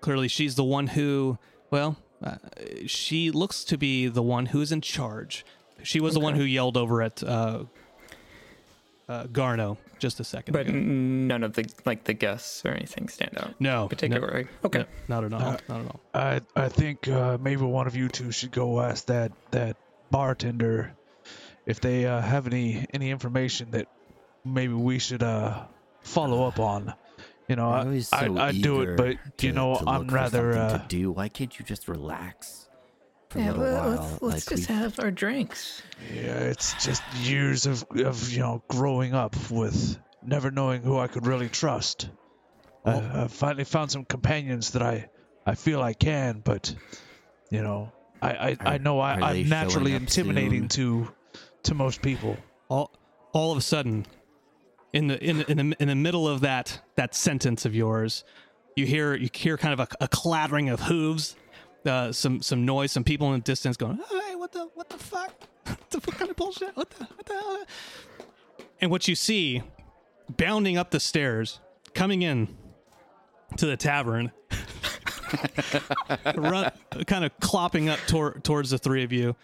clearly, 0.00 0.26
she's 0.26 0.56
the 0.56 0.64
one 0.64 0.88
who 0.88 1.38
well. 1.70 1.96
Uh, 2.20 2.38
she 2.86 3.30
looks 3.30 3.62
to 3.62 3.78
be 3.78 4.08
the 4.08 4.22
one 4.22 4.46
who 4.46 4.60
is 4.60 4.72
in 4.72 4.80
charge. 4.80 5.46
She 5.84 6.00
was 6.00 6.14
the 6.14 6.20
one 6.20 6.34
who 6.34 6.42
yelled 6.42 6.76
over 6.76 7.02
at 7.02 7.22
uh, 7.22 7.66
uh, 9.08 9.26
Garno 9.26 9.76
just 10.06 10.20
a 10.20 10.24
second 10.24 10.52
But 10.52 10.66
ago. 10.68 10.78
none 10.78 11.42
of 11.42 11.52
the 11.54 11.64
like 11.90 12.04
the 12.04 12.12
guests 12.14 12.64
or 12.66 12.70
anything 12.80 13.08
stand 13.08 13.34
out. 13.38 13.52
No, 13.58 13.88
particularly. 13.88 14.44
no. 14.44 14.50
Okay. 14.68 14.84
no, 15.08 15.20
not 15.20 15.24
at 15.24 15.32
all. 15.32 15.40
Uh, 15.42 15.56
not 15.68 15.80
at 15.80 15.86
all. 15.92 16.00
I 16.12 16.40
I 16.54 16.68
think 16.68 17.08
uh, 17.08 17.38
maybe 17.40 17.62
one 17.62 17.86
of 17.86 17.96
you 17.96 18.08
two 18.08 18.30
should 18.32 18.52
go 18.52 18.80
ask 18.80 19.06
that 19.06 19.32
that 19.50 19.76
bartender 20.10 20.92
if 21.66 21.80
they 21.80 22.04
uh, 22.06 22.20
have 22.20 22.46
any 22.46 22.86
any 22.92 23.10
information 23.10 23.70
that 23.70 23.86
maybe 24.44 24.74
we 24.74 24.98
should 24.98 25.22
uh 25.22 25.64
follow 26.02 26.46
up 26.46 26.58
on. 26.60 26.92
You 27.48 27.56
know, 27.56 27.70
I 27.70 27.80
always 27.80 28.12
I 28.12 28.26
I'd 28.48 28.62
do 28.62 28.80
it, 28.80 28.82
eager 28.84 28.96
but 28.96 29.16
to- 29.38 29.46
you 29.46 29.52
know, 29.52 29.76
to 29.76 29.88
I'm 29.88 30.06
rather 30.08 30.52
uh, 30.52 30.78
to 30.78 30.84
do. 30.88 31.10
Why 31.12 31.28
can't 31.28 31.58
you 31.58 31.64
just 31.64 31.88
relax 31.88 32.63
for 33.34 33.38
Yeah, 33.40 33.50
a 33.50 33.52
little 33.52 33.62
well, 33.64 33.82
while? 33.82 33.90
let's, 33.90 34.22
let's 34.22 34.50
like 34.50 34.56
just 34.58 34.68
we- 34.70 34.74
have 34.74 34.98
our 35.00 35.10
drinks. 35.10 35.82
yeah, 36.12 36.38
it's 36.38 36.72
just 36.84 37.02
years 37.16 37.66
of 37.66 37.84
of 37.96 38.30
you 38.32 38.40
know 38.40 38.62
growing 38.68 39.14
up 39.14 39.36
with 39.50 39.98
never 40.22 40.50
knowing 40.50 40.82
who 40.82 40.98
I 40.98 41.06
could 41.08 41.26
really 41.26 41.48
trust. 41.48 42.08
Uh, 42.84 43.00
I, 43.14 43.22
I 43.24 43.28
finally 43.28 43.64
found 43.64 43.90
some 43.90 44.04
companions 44.04 44.70
that 44.70 44.82
I 44.82 45.08
I 45.46 45.54
feel 45.54 45.82
I 45.82 45.92
can, 45.94 46.40
but 46.44 46.74
you 47.50 47.62
know, 47.62 47.92
I 48.22 48.30
I, 48.30 48.56
I 48.60 48.78
know 48.78 49.00
I, 49.00 49.12
I'm 49.20 49.48
naturally 49.48 49.92
intimidating 49.94 50.68
soon? 50.70 51.04
to 51.06 51.12
to 51.64 51.74
most 51.74 52.02
people. 52.02 52.36
all 52.68 52.90
all 53.32 53.52
of 53.52 53.58
a 53.58 53.62
sudden 53.62 54.06
in 54.92 55.08
the 55.08 55.22
in 55.22 55.38
the, 55.38 55.50
in 55.50 55.56
the 55.70 55.76
in 55.82 55.88
the 55.88 55.94
middle 55.94 56.28
of 56.28 56.40
that 56.42 56.80
that 56.96 57.14
sentence 57.14 57.64
of 57.66 57.74
yours 57.74 58.22
you 58.76 58.86
hear 58.86 59.14
you 59.14 59.28
hear 59.32 59.56
kind 59.56 59.72
of 59.72 59.80
a, 59.80 59.88
a 60.04 60.08
clattering 60.08 60.68
of 60.68 60.80
hooves 60.82 61.34
uh, 61.86 62.12
some 62.12 62.42
some 62.42 62.64
noise 62.64 62.92
some 62.92 63.04
people 63.04 63.32
in 63.32 63.40
the 63.40 63.44
distance 63.44 63.76
going 63.76 63.98
hey 64.10 64.34
what 64.34 64.52
the 64.52 64.68
what 64.74 64.88
the 64.88 64.98
fuck 64.98 65.32
what 65.66 65.90
the 65.90 66.00
fuck 66.00 66.16
kind 66.18 66.30
of 66.30 66.36
bullshit 66.36 66.76
what 66.76 66.90
the 66.90 67.04
what 67.04 67.26
the 67.26 67.34
hell 67.34 67.64
and 68.80 68.90
what 68.90 69.08
you 69.08 69.14
see 69.14 69.62
bounding 70.36 70.76
up 70.76 70.90
the 70.90 71.00
stairs 71.00 71.60
coming 71.94 72.22
in 72.22 72.48
to 73.56 73.66
the 73.66 73.76
tavern 73.76 74.32
run, 76.36 76.70
kind 77.06 77.24
of 77.24 77.38
clopping 77.40 77.88
up 77.88 77.98
tor- 78.06 78.38
towards 78.42 78.70
the 78.70 78.78
three 78.78 79.04
of 79.04 79.12
you. 79.12 79.34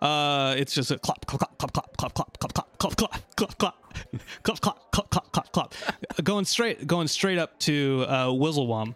Uh, 0.00 0.54
it's 0.56 0.74
just 0.74 0.90
a 0.90 0.98
clop, 0.98 1.26
clop, 1.26 1.58
clop, 1.58 1.72
clop, 1.72 1.96
clop, 1.96 2.14
clop, 2.14 2.38
clop, 2.38 2.54
clop, 2.78 2.96
clop, 2.96 2.96
clop, 2.96 3.58
clop, 3.58 3.58
clop, 3.58 3.58
clop, 3.58 4.60
clop, 4.60 4.60
clop, 4.90 5.10
clop, 5.10 5.32
clop, 5.32 5.52
clop. 5.52 5.52
Clop. 5.52 5.74
Going 6.24 6.44
straight, 6.44 6.86
going 6.86 7.08
straight 7.08 7.38
up 7.38 7.58
to 7.60 8.04
uh, 8.08 8.26
Wizzlewum 8.28 8.94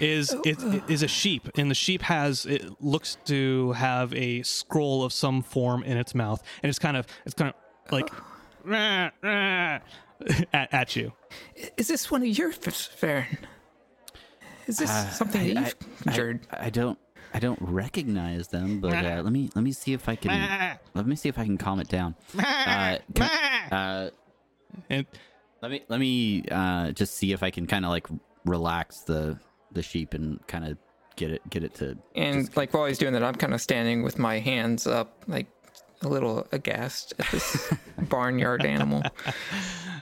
is 0.00 0.34
it 0.44 0.58
is 0.88 1.02
a 1.02 1.08
sheep, 1.08 1.48
and 1.56 1.70
the 1.70 1.74
sheep 1.74 2.02
has 2.02 2.46
it 2.46 2.64
looks 2.82 3.16
to 3.26 3.72
have 3.72 4.12
a 4.14 4.42
scroll 4.42 5.04
of 5.04 5.12
some 5.12 5.42
form 5.42 5.82
in 5.82 5.96
its 5.96 6.14
mouth, 6.14 6.42
and 6.62 6.70
it's 6.70 6.78
kind 6.78 6.96
of 6.96 7.06
it's 7.24 7.34
kind 7.34 7.52
of 7.54 7.92
like 7.92 8.08
"Rah, 8.64 9.10
rah," 9.22 9.78
at, 10.52 10.72
at 10.74 10.96
you. 10.96 11.12
Is 11.76 11.88
this 11.88 12.10
one 12.10 12.22
of 12.22 12.28
your 12.28 12.52
Farron? 12.52 13.38
Is 14.66 14.78
this 14.78 14.90
Uh, 14.90 15.10
something 15.10 15.40
I- 15.42 15.54
that 15.54 15.56
I- 15.56 15.66
you've 15.66 16.04
conjured? 16.04 16.46
I, 16.50 16.66
I 16.66 16.70
don't 16.70 16.98
I 17.34 17.38
don't 17.38 17.58
recognize 17.60 18.48
them, 18.48 18.80
but 18.80 18.92
uh, 18.94 19.20
let 19.22 19.32
me 19.32 19.50
let 19.54 19.62
me 19.62 19.72
see 19.72 19.92
if 19.92 20.08
I 20.08 20.16
can 20.16 20.78
let 20.94 21.06
me 21.06 21.16
see 21.16 21.28
if 21.28 21.38
I 21.38 21.44
can 21.44 21.58
calm 21.58 21.80
it 21.80 21.88
down. 21.88 22.14
Uh, 22.38 22.98
can- 23.14 23.72
uh, 23.72 24.10
And 24.90 25.06
let 25.62 25.70
me 25.70 25.82
let 25.88 26.00
me 26.00 26.44
uh, 26.50 26.92
just 26.92 27.14
see 27.14 27.32
if 27.32 27.42
I 27.42 27.50
can 27.50 27.66
kind 27.66 27.84
of 27.84 27.90
like 27.90 28.06
relax 28.44 29.00
the 29.00 29.38
the 29.72 29.82
sheep 29.82 30.14
and 30.14 30.44
kind 30.46 30.64
of 30.66 30.78
get 31.16 31.30
it 31.30 31.48
get 31.50 31.64
it 31.64 31.74
to 31.74 31.96
and 32.14 32.44
just- 32.46 32.56
like 32.56 32.72
while 32.74 32.86
he's 32.86 32.98
doing 32.98 33.12
that, 33.14 33.22
I'm 33.22 33.34
kind 33.34 33.54
of 33.54 33.60
standing 33.60 34.02
with 34.02 34.18
my 34.18 34.38
hands 34.38 34.86
up, 34.86 35.22
like 35.26 35.46
a 36.02 36.08
little 36.08 36.46
aghast 36.52 37.14
at 37.18 37.26
this 37.30 37.72
barnyard 38.08 38.64
animal. 38.64 39.02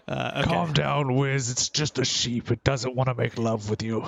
Calm 0.08 0.72
down, 0.72 1.14
Wiz. 1.14 1.50
It's 1.50 1.68
just 1.68 1.98
a 1.98 2.04
sheep. 2.04 2.50
It 2.50 2.64
doesn't 2.64 2.94
want 2.94 3.08
to 3.08 3.14
make 3.14 3.38
love 3.38 3.70
with 3.70 3.82
you. 3.82 4.04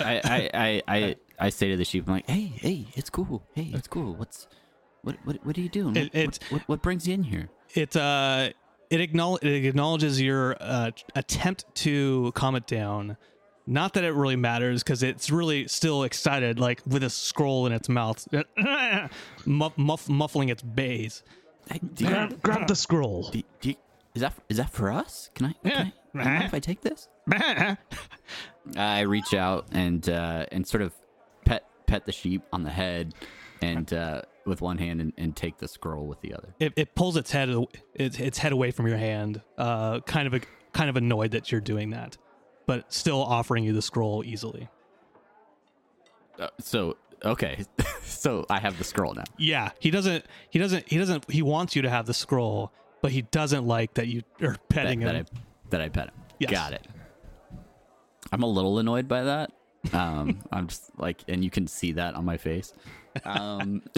I, 0.00 0.20
I, 0.24 0.50
I, 0.54 0.82
I, 0.88 1.16
I 1.38 1.48
say 1.48 1.70
to 1.70 1.76
the 1.76 1.84
sheep, 1.84 2.04
I'm 2.06 2.14
like, 2.14 2.28
hey, 2.28 2.52
hey, 2.56 2.86
it's 2.94 3.08
cool. 3.10 3.42
Hey, 3.54 3.70
it's 3.72 3.88
cool. 3.88 4.14
What's, 4.14 4.46
what, 5.02 5.16
what, 5.24 5.44
what 5.46 5.56
are 5.56 5.60
you 5.60 5.68
doing? 5.68 5.96
It- 5.96 6.12
What, 6.12 6.14
it's- 6.14 6.38
what, 6.50 6.60
what, 6.60 6.68
what 6.68 6.82
brings 6.82 7.06
you 7.08 7.14
in 7.14 7.22
here? 7.24 7.48
it 7.74 7.96
uh 7.96 8.50
it, 8.90 9.00
acknowledge, 9.00 9.42
it 9.42 9.64
acknowledges 9.64 10.20
your 10.20 10.54
uh, 10.60 10.90
attempt 11.14 11.64
to 11.76 12.30
calm 12.34 12.54
it 12.54 12.66
down. 12.66 13.16
Not 13.66 13.94
that 13.94 14.04
it 14.04 14.12
really 14.12 14.36
matters 14.36 14.82
because 14.82 15.02
it's 15.02 15.30
really 15.30 15.68
still 15.68 16.02
excited, 16.02 16.58
like 16.58 16.80
with 16.86 17.02
a 17.04 17.10
scroll 17.10 17.66
in 17.66 17.72
its 17.72 17.88
mouth, 17.88 18.26
muff, 19.46 19.78
muff, 19.78 20.08
muffling 20.08 20.48
its 20.48 20.62
bays. 20.62 21.22
Hey, 21.70 21.80
do 21.94 22.04
you, 22.04 22.10
Grab, 22.10 22.42
grab 22.42 22.66
the 22.66 22.74
scroll. 22.74 23.30
do, 23.30 23.42
do 23.60 23.68
you, 23.70 23.76
is 24.14 24.22
that 24.22 24.34
is 24.48 24.56
that 24.56 24.70
for 24.70 24.90
us? 24.90 25.30
Can 25.34 25.46
I? 25.46 25.52
Can 25.68 25.72
I, 25.72 25.84
do 25.84 25.90
you 26.14 26.24
mind 26.24 26.44
if 26.44 26.54
I 26.54 26.58
take 26.58 26.80
this? 26.80 27.08
I 28.76 29.00
reach 29.00 29.32
out 29.32 29.66
and 29.72 30.06
uh, 30.08 30.46
and 30.50 30.66
sort 30.66 30.82
of 30.82 30.92
pet 31.44 31.64
pet 31.86 32.04
the 32.04 32.12
sheep 32.12 32.42
on 32.52 32.64
the 32.64 32.70
head, 32.70 33.14
and 33.60 33.92
uh, 33.92 34.22
with 34.44 34.60
one 34.60 34.78
hand, 34.78 35.00
and, 35.00 35.12
and 35.16 35.36
take 35.36 35.58
the 35.58 35.68
scroll 35.68 36.06
with 36.06 36.20
the 36.20 36.34
other. 36.34 36.54
It, 36.58 36.72
it 36.76 36.94
pulls 36.94 37.16
its 37.16 37.30
head 37.30 37.48
its, 37.94 38.18
its 38.18 38.38
head 38.38 38.52
away 38.52 38.70
from 38.70 38.86
your 38.86 38.98
hand, 38.98 39.40
uh, 39.56 40.00
kind 40.00 40.26
of 40.26 40.34
a, 40.34 40.40
kind 40.72 40.90
of 40.90 40.96
annoyed 40.96 41.30
that 41.30 41.50
you're 41.52 41.60
doing 41.60 41.90
that, 41.90 42.16
but 42.66 42.92
still 42.92 43.22
offering 43.22 43.64
you 43.64 43.72
the 43.72 43.82
scroll 43.82 44.22
easily. 44.24 44.68
Uh, 46.38 46.48
so 46.60 46.96
okay, 47.24 47.64
so 48.02 48.46
I 48.50 48.58
have 48.60 48.78
the 48.78 48.84
scroll 48.84 49.14
now. 49.14 49.24
Yeah, 49.38 49.70
he 49.78 49.90
doesn't. 49.90 50.24
He 50.50 50.58
doesn't. 50.58 50.88
He 50.88 50.98
doesn't. 50.98 51.30
He 51.30 51.42
wants 51.42 51.76
you 51.76 51.82
to 51.82 51.90
have 51.90 52.06
the 52.06 52.14
scroll, 52.14 52.72
but 53.00 53.12
he 53.12 53.22
doesn't 53.22 53.66
like 53.66 53.94
that 53.94 54.08
you 54.08 54.22
are 54.40 54.52
That, 54.52 54.68
petting 54.68 55.00
that 55.00 55.14
I 55.14 55.18
him. 55.18 55.26
that 55.70 55.80
I 55.80 55.88
pet 55.88 56.08
him. 56.08 56.14
Yes. 56.38 56.50
Got 56.50 56.72
it. 56.72 56.86
I'm 58.32 58.42
a 58.42 58.46
little 58.46 58.78
annoyed 58.78 59.08
by 59.08 59.22
that. 59.24 59.52
Um, 59.92 60.40
I'm 60.52 60.68
just 60.68 60.90
like, 60.98 61.22
and 61.28 61.44
you 61.44 61.50
can 61.50 61.66
see 61.66 61.92
that 61.92 62.14
on 62.14 62.24
my 62.24 62.36
face. 62.36 62.72
Um, 63.24 63.82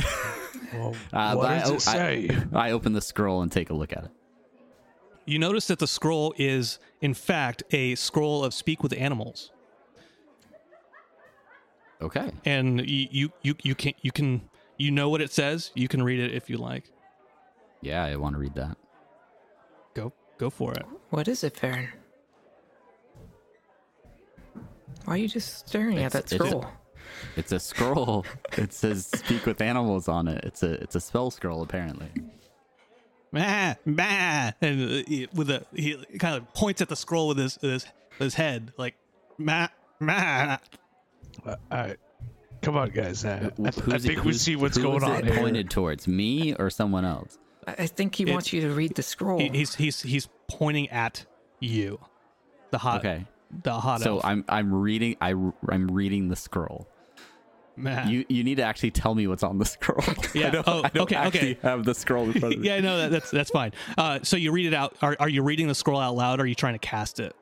Well, 0.72 0.94
uh, 1.12 1.34
what 1.34 1.48
does 1.50 1.70
I, 1.70 1.74
it 1.74 1.80
say? 1.82 2.30
I, 2.52 2.68
I 2.68 2.72
open 2.72 2.94
the 2.94 3.00
scroll 3.00 3.42
and 3.42 3.52
take 3.52 3.70
a 3.70 3.74
look 3.74 3.92
at 3.92 4.04
it. 4.04 4.10
You 5.26 5.38
notice 5.38 5.66
that 5.68 5.78
the 5.78 5.86
scroll 5.86 6.34
is, 6.36 6.78
in 7.00 7.14
fact, 7.14 7.62
a 7.70 7.94
scroll 7.94 8.44
of 8.44 8.52
speak 8.52 8.82
with 8.82 8.92
animals, 8.92 9.50
Okay. 12.02 12.30
and 12.44 12.80
you 12.88 13.08
you 13.10 13.32
you, 13.42 13.54
you 13.62 13.74
can 13.74 13.92
you 14.02 14.12
can 14.12 14.42
you 14.76 14.90
know 14.90 15.08
what 15.08 15.20
it 15.22 15.32
says. 15.32 15.70
You 15.74 15.88
can 15.88 16.02
read 16.02 16.20
it 16.20 16.32
if 16.34 16.50
you 16.50 16.58
like. 16.58 16.90
Yeah, 17.80 18.04
I 18.04 18.16
want 18.16 18.34
to 18.34 18.38
read 18.40 18.54
that. 18.54 18.76
Go 19.94 20.12
go 20.38 20.50
for 20.50 20.72
it. 20.74 20.84
What 21.10 21.26
is 21.28 21.42
it, 21.44 21.56
Farron? 21.56 21.88
Why 25.04 25.14
are 25.14 25.16
you 25.18 25.28
just 25.28 25.68
staring 25.68 25.98
at 25.98 26.06
It's- 26.06 26.30
that 26.30 26.32
it's- 26.34 26.48
scroll? 26.50 26.66
It's 27.36 27.52
a 27.52 27.60
scroll. 27.60 28.24
it 28.58 28.72
says 28.72 29.06
"Speak 29.06 29.46
with 29.46 29.60
animals" 29.60 30.08
on 30.08 30.26
it. 30.28 30.44
It's 30.44 30.62
a 30.62 30.72
it's 30.82 30.94
a 30.96 31.00
spell 31.00 31.30
scroll 31.30 31.62
apparently. 31.62 32.08
Bah, 33.34 33.74
bah, 33.86 34.52
and 34.60 34.82
uh, 34.82 35.02
he- 35.08 35.28
with 35.34 35.50
a 35.50 35.66
he 35.74 35.96
kind 36.18 36.36
of 36.36 36.52
points 36.54 36.80
at 36.80 36.88
the 36.88 36.96
scroll 36.96 37.28
with 37.28 37.38
his 37.38 37.58
with 37.60 37.70
his, 37.72 37.84
with 38.18 38.20
his 38.26 38.34
head 38.34 38.72
like 38.78 38.94
ma 39.38 39.68
ma. 40.00 40.56
Uh, 41.44 41.56
all 41.70 41.78
right. 41.78 41.96
Come 42.62 42.76
on, 42.76 42.90
guys. 42.90 43.24
Uh, 43.24 43.50
I, 43.58 43.62
Who's 43.70 43.92
I 43.92 43.96
it- 43.96 44.02
think 44.02 44.24
we 44.24 44.32
see 44.32 44.56
what's 44.56 44.76
who 44.76 44.84
going 44.84 44.96
is 44.98 45.02
on 45.02 45.24
here. 45.24 45.36
Pointed 45.36 45.68
towards 45.70 46.06
me 46.08 46.54
or 46.54 46.70
someone 46.70 47.04
else. 47.04 47.36
I 47.66 47.74
I 47.80 47.86
think 47.86 48.14
he 48.14 48.24
wants 48.24 48.52
you 48.52 48.60
to 48.62 48.70
read 48.70 48.94
the 48.94 49.02
scroll. 49.02 49.38
He, 49.40 49.48
he's 49.48 49.74
he's 49.74 50.00
he's 50.00 50.28
pointing 50.48 50.88
at 50.90 51.26
you, 51.60 51.98
the 52.70 52.78
hot 52.78 53.00
Okay. 53.04 53.26
the 53.64 53.72
hot. 53.74 54.00
So 54.00 54.14
elf. 54.16 54.24
I'm 54.24 54.44
I'm 54.48 54.72
reading 54.72 55.16
I 55.20 55.30
I'm 55.68 55.88
reading 55.88 56.28
the 56.28 56.36
scroll. 56.36 56.86
Meh. 57.76 58.08
You 58.08 58.24
you 58.28 58.44
need 58.44 58.56
to 58.56 58.62
actually 58.62 58.92
tell 58.92 59.14
me 59.14 59.26
what's 59.26 59.42
on 59.42 59.58
the 59.58 59.64
scroll. 59.64 60.00
Yeah. 60.34 60.46
I 60.46 60.50
don't, 60.50 60.68
Oh, 60.68 60.82
I 60.84 60.88
don't 60.88 61.02
okay, 61.04 61.16
actually 61.16 61.50
okay. 61.56 61.58
have 61.62 61.84
the 61.84 61.94
scroll 61.94 62.24
in 62.26 62.32
front 62.38 62.54
of 62.54 62.60
me. 62.60 62.66
yeah, 62.68 62.80
no, 62.80 62.98
that, 62.98 63.10
that's 63.10 63.30
that's 63.30 63.50
fine. 63.50 63.72
Uh, 63.98 64.20
so 64.22 64.36
you 64.36 64.52
read 64.52 64.66
it 64.66 64.74
out. 64.74 64.96
Are, 65.02 65.16
are 65.18 65.28
you 65.28 65.42
reading 65.42 65.66
the 65.68 65.74
scroll 65.74 65.98
out 66.00 66.14
loud? 66.14 66.38
or 66.40 66.44
Are 66.44 66.46
you 66.46 66.54
trying 66.54 66.74
to 66.74 66.78
cast 66.78 67.18
it? 67.20 67.34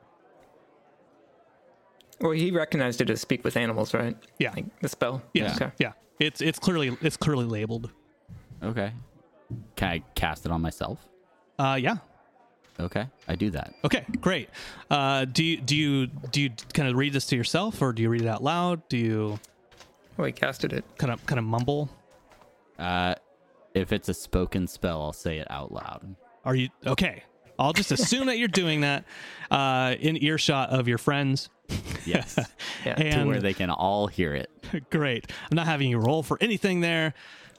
Well, 2.19 2.31
he 2.31 2.51
recognized 2.51 3.01
it 3.01 3.09
as 3.09 3.21
speak 3.21 3.43
with 3.43 3.57
animals, 3.57 3.93
right? 3.93 4.15
Yeah. 4.39 4.51
Like 4.55 4.79
the 4.81 4.87
spell. 4.89 5.21
Yeah, 5.33 5.53
Okay. 5.55 5.71
yeah. 5.79 5.93
It's 6.19 6.41
it's 6.41 6.59
clearly 6.59 6.95
it's 7.01 7.17
clearly 7.17 7.45
labeled. 7.45 7.89
Okay. 8.63 8.91
Can 9.75 9.87
I 9.89 9.99
cast 10.15 10.45
it 10.45 10.51
on 10.51 10.61
myself? 10.61 10.99
Uh, 11.59 11.77
yeah. 11.79 11.97
Okay, 12.79 13.05
I 13.27 13.35
do 13.35 13.51
that. 13.51 13.75
Okay, 13.85 14.03
great. 14.19 14.49
Uh, 14.89 15.25
do 15.25 15.43
you 15.43 15.57
do 15.57 15.75
you 15.75 16.07
do 16.07 16.41
you 16.41 16.49
kind 16.73 16.87
of 16.89 16.95
read 16.95 17.13
this 17.13 17.25
to 17.27 17.35
yourself, 17.35 17.81
or 17.81 17.93
do 17.93 18.01
you 18.01 18.09
read 18.09 18.21
it 18.21 18.27
out 18.27 18.43
loud? 18.43 18.87
Do 18.89 18.97
you 18.97 19.39
Well, 20.17 20.25
he 20.25 20.31
casted 20.31 20.73
it. 20.73 20.85
kind 20.97 21.11
of 21.11 21.25
kind 21.25 21.39
of 21.39 21.45
mumble? 21.45 21.89
Uh, 22.77 23.15
if 23.73 23.91
it's 23.91 24.09
a 24.09 24.13
spoken 24.13 24.67
spell, 24.67 25.01
I'll 25.01 25.13
say 25.13 25.39
it 25.39 25.49
out 25.49 25.71
loud. 25.71 26.15
Are 26.45 26.55
you 26.55 26.69
okay? 26.85 27.23
I'll 27.57 27.73
just 27.73 27.91
assume 27.91 28.27
that 28.27 28.37
you're 28.39 28.47
doing 28.47 28.81
that 28.81 29.05
uh, 29.51 29.95
in 29.99 30.21
earshot 30.23 30.69
of 30.71 30.87
your 30.87 30.97
friends. 30.97 31.49
Yes, 32.05 32.37
Yeah. 32.85 32.95
to 32.95 33.05
And 33.05 33.27
where 33.29 33.39
they 33.39 33.53
can 33.53 33.69
all 33.69 34.07
hear 34.07 34.33
it. 34.35 34.49
great. 34.89 35.31
I'm 35.51 35.55
not 35.55 35.65
having 35.67 35.89
you 35.89 35.97
roll 35.99 36.23
for 36.23 36.37
anything 36.41 36.81
there. 36.81 37.13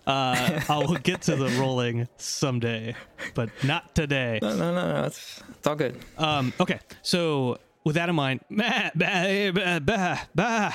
Uh, 0.06 0.60
I 0.68 0.78
will 0.78 0.96
get 0.96 1.22
to 1.22 1.36
the 1.36 1.48
rolling 1.60 2.08
someday, 2.18 2.94
but 3.34 3.48
not 3.62 3.94
today. 3.94 4.38
No, 4.42 4.54
no, 4.56 4.74
no, 4.74 4.92
no. 4.92 5.04
It's, 5.04 5.42
it's 5.48 5.66
all 5.66 5.76
good. 5.76 5.96
Um, 6.18 6.52
okay, 6.60 6.80
so 7.00 7.58
with 7.84 7.94
that 7.94 8.08
in 8.10 8.14
mind, 8.14 8.40
bah, 8.50 8.90
bah, 8.94 9.50
bah, 9.52 9.78
bah, 9.80 10.18
bah. 10.34 10.72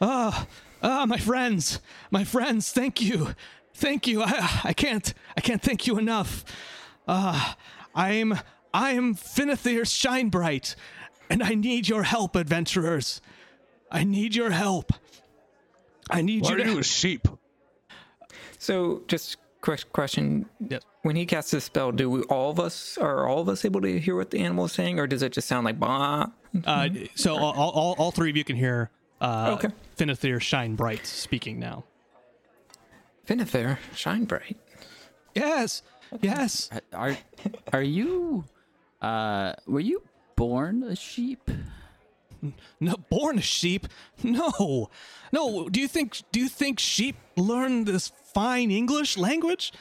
Oh, 0.00 0.46
oh, 0.82 1.06
my 1.06 1.16
friends, 1.18 1.80
my 2.10 2.24
friends, 2.24 2.72
thank 2.72 3.00
you, 3.00 3.28
thank 3.74 4.06
you. 4.06 4.22
I, 4.22 4.60
I 4.64 4.72
can't, 4.72 5.12
I 5.36 5.40
can't 5.40 5.62
thank 5.62 5.86
you 5.86 5.98
enough. 5.98 6.44
Uh, 7.06 7.54
I'm, 7.94 8.38
I'm 8.74 9.14
Finithir 9.14 9.82
Shinebright, 9.82 10.74
and 11.30 11.42
I 11.42 11.54
need 11.54 11.88
your 11.88 12.02
help, 12.02 12.36
adventurers. 12.36 13.20
I 13.90 14.04
need 14.04 14.34
your 14.34 14.50
help. 14.50 14.92
I 16.10 16.22
need 16.22 16.42
Why 16.44 16.50
you 16.50 16.54
are 16.56 16.58
to. 16.64 16.70
you 16.72 16.78
a 16.78 16.84
sheep? 16.84 17.28
So, 18.58 19.02
just 19.08 19.36
quick 19.60 19.92
question. 19.92 20.46
Yes. 20.68 20.82
When 21.02 21.16
he 21.16 21.26
casts 21.26 21.50
this 21.50 21.64
spell, 21.64 21.90
do 21.92 22.08
we, 22.08 22.22
all 22.22 22.50
of 22.50 22.60
us 22.60 22.96
are 22.96 23.26
all 23.26 23.40
of 23.40 23.48
us 23.48 23.64
able 23.64 23.80
to 23.80 23.98
hear 23.98 24.14
what 24.14 24.30
the 24.30 24.38
animal 24.38 24.66
is 24.66 24.72
saying, 24.72 25.00
or 25.00 25.06
does 25.06 25.22
it 25.22 25.32
just 25.32 25.48
sound 25.48 25.64
like 25.64 25.78
bah? 25.80 26.26
Uh, 26.64 26.88
so 27.14 27.36
all, 27.36 27.52
all, 27.52 27.94
all 27.98 28.10
three 28.12 28.30
of 28.30 28.36
you 28.36 28.44
can 28.44 28.56
hear 28.56 28.90
uh, 29.20 29.56
Okay. 29.58 29.68
Finithir 29.96 30.38
Shinebright 30.38 31.06
speaking 31.06 31.58
now. 31.58 31.84
Finnefair, 33.26 33.78
shine 33.94 34.24
bright. 34.24 34.56
Yes, 35.34 35.82
yes. 36.20 36.70
Are 36.92 37.16
are 37.72 37.82
you? 37.82 38.44
Uh, 39.00 39.54
were 39.66 39.80
you 39.80 40.02
born 40.36 40.82
a 40.82 40.96
sheep? 40.96 41.50
No, 42.80 42.96
born 43.08 43.38
a 43.38 43.42
sheep? 43.42 43.86
No, 44.24 44.90
no. 45.32 45.68
Do 45.68 45.80
you 45.80 45.88
think? 45.88 46.22
Do 46.32 46.40
you 46.40 46.48
think 46.48 46.80
sheep 46.80 47.16
learn 47.36 47.84
this 47.84 48.12
fine 48.34 48.70
English 48.70 49.16
language? 49.16 49.72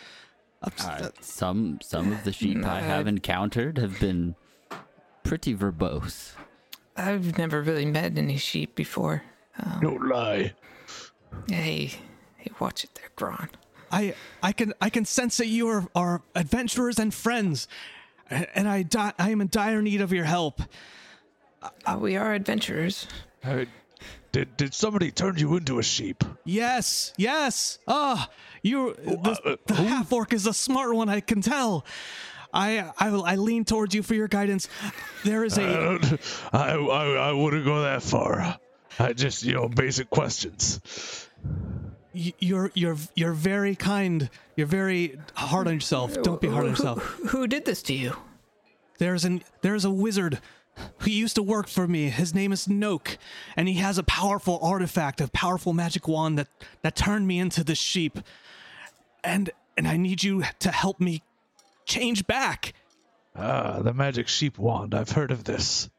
Uh, 0.62 1.10
some 1.22 1.80
some 1.82 2.12
of 2.12 2.24
the 2.24 2.32
sheep 2.32 2.64
I 2.64 2.82
have 2.82 3.08
encountered 3.08 3.80
have 3.80 4.00
been 4.00 4.36
pretty 5.24 5.56
verbose. 5.56 6.34
I've 6.96 7.38
never 7.38 7.64
really 7.64 7.86
met 7.86 8.18
any 8.18 8.38
sheep 8.38 8.76
before. 8.76 9.24
Don't 9.82 10.08
lie. 10.08 10.54
Hey, 11.48 11.92
hey, 12.38 12.52
watch 12.60 12.84
it 12.84 12.92
there, 12.96 13.10
Gron. 13.16 13.50
I, 13.92 14.16
I 14.42 14.52
can, 14.54 14.74
I 14.80 14.90
can 14.90 15.06
sense 15.06 15.38
that 15.38 15.48
you 15.48 15.68
are, 15.68 15.88
are 15.96 16.22
adventurers 16.36 16.98
and 17.00 17.14
friends, 17.14 17.68
and 18.30 18.68
I, 18.68 18.84
di- 18.84 19.14
I 19.20 19.30
am 19.32 19.42
in 19.42 19.48
dire 19.50 19.82
need 19.82 20.02
of 20.02 20.14
your 20.14 20.24
help. 20.26 20.62
Uh, 21.86 21.98
we 22.00 22.16
are 22.16 22.34
adventurers. 22.34 23.08
Uh, 23.44 23.66
did 24.32 24.56
did 24.58 24.74
somebody 24.74 25.12
turn 25.12 25.38
you 25.38 25.58
into 25.58 25.78
a 25.78 25.84
sheep? 25.84 26.24
Yes, 26.46 27.14
yes. 27.18 27.80
Ah, 27.88 28.30
you. 28.64 28.96
The, 29.04 29.40
uh, 29.46 29.56
the 29.68 29.76
half 29.76 30.12
orc 30.14 30.32
is 30.34 30.48
a 30.48 30.54
smart 30.54 30.96
one. 30.96 31.10
I 31.10 31.20
can 31.20 31.42
tell. 31.42 31.86
I, 32.54 32.80
I, 32.98 33.08
I 33.10 33.36
lean 33.36 33.64
towards 33.66 33.94
you 33.94 34.04
for 34.04 34.14
your 34.16 34.28
guidance. 34.30 34.70
There 35.26 35.44
is 35.44 35.58
I, 35.60 35.62
a. 35.64 35.74
don't- 36.00 36.20
I, 36.54 36.70
I, 36.76 37.30
I 37.30 37.32
wouldn't 37.34 37.66
go 37.66 37.82
that 37.84 38.02
far. 38.04 38.58
I 39.00 39.14
just, 39.14 39.44
you 39.44 39.54
know, 39.54 39.68
basic 39.68 40.10
questions. 40.10 41.28
You're, 42.14 42.72
you're, 42.74 42.98
you're 43.16 43.34
very 43.34 43.76
kind. 43.76 44.30
You're 44.56 44.68
very 44.68 45.18
hard 45.34 45.68
on 45.68 45.76
yourself. 45.76 46.22
Don't 46.22 46.42
be 46.42 46.50
hard 46.50 46.66
on 46.66 46.72
yourself. 46.72 47.02
Who, 47.02 47.28
who 47.28 47.48
did 47.48 47.66
this 47.66 47.82
to 47.84 47.94
you? 47.94 48.16
There's 49.02 49.26
an 49.26 49.42
there's 49.62 49.84
a 49.84 49.90
wizard 49.90 50.40
who 51.00 51.10
used 51.10 51.34
to 51.34 51.42
work 51.42 51.68
for 51.68 51.88
me. 51.88 52.10
His 52.10 52.36
name 52.36 52.52
is 52.52 52.68
Noak, 52.68 53.18
and 53.58 53.68
he 53.68 53.74
has 53.76 53.98
a 53.98 54.04
powerful 54.04 54.60
artifact, 54.62 55.22
a 55.22 55.28
powerful 55.30 55.74
magic 55.74 56.08
wand 56.08 56.38
that 56.38 56.50
that 56.84 56.96
turned 56.96 57.28
me 57.28 57.40
into 57.40 57.64
the 57.64 57.74
sheep. 57.74 58.20
And 59.24 59.50
and 59.76 59.88
I 59.88 59.98
need 59.98 60.22
you 60.22 60.44
to 60.60 60.70
help 60.70 61.00
me 61.00 61.24
change 61.86 62.28
back. 62.28 62.74
Ah, 63.36 63.80
the 63.82 63.92
magic 63.92 64.28
sheep 64.28 64.60
wand. 64.60 64.94
I've 64.94 65.10
heard 65.10 65.32
of 65.32 65.46
this. 65.46 65.90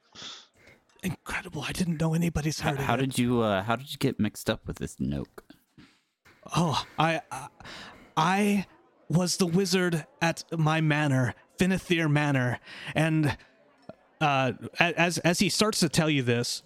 Incredible! 1.03 1.62
I 1.62 1.73
didn't 1.73 2.01
know 2.01 2.15
anybody's 2.15 2.61
How, 2.61 2.71
heard 2.71 2.79
of 2.79 2.85
how 2.85 2.97
did 2.97 3.19
you 3.19 3.41
uh, 3.43 3.62
how 3.62 3.77
did 3.77 3.91
you 3.93 3.99
get 3.99 4.21
mixed 4.21 4.49
up 4.49 4.67
with 4.67 4.77
this 4.77 4.97
Noke? 4.97 5.43
Oh, 6.57 6.85
I, 6.99 7.21
I, 7.31 7.49
I 8.17 8.67
was 9.09 9.37
the 9.37 9.47
wizard 9.47 10.07
at 10.21 10.45
my 10.57 10.81
manor, 10.81 11.35
Finithir 11.59 12.11
Manor, 12.11 12.61
and 12.95 13.37
uh, 14.21 14.53
as 14.79 15.19
as 15.19 15.41
he 15.41 15.49
starts 15.49 15.81
to 15.81 15.88
tell 15.88 16.09
you 16.09 16.23
this, 16.23 16.62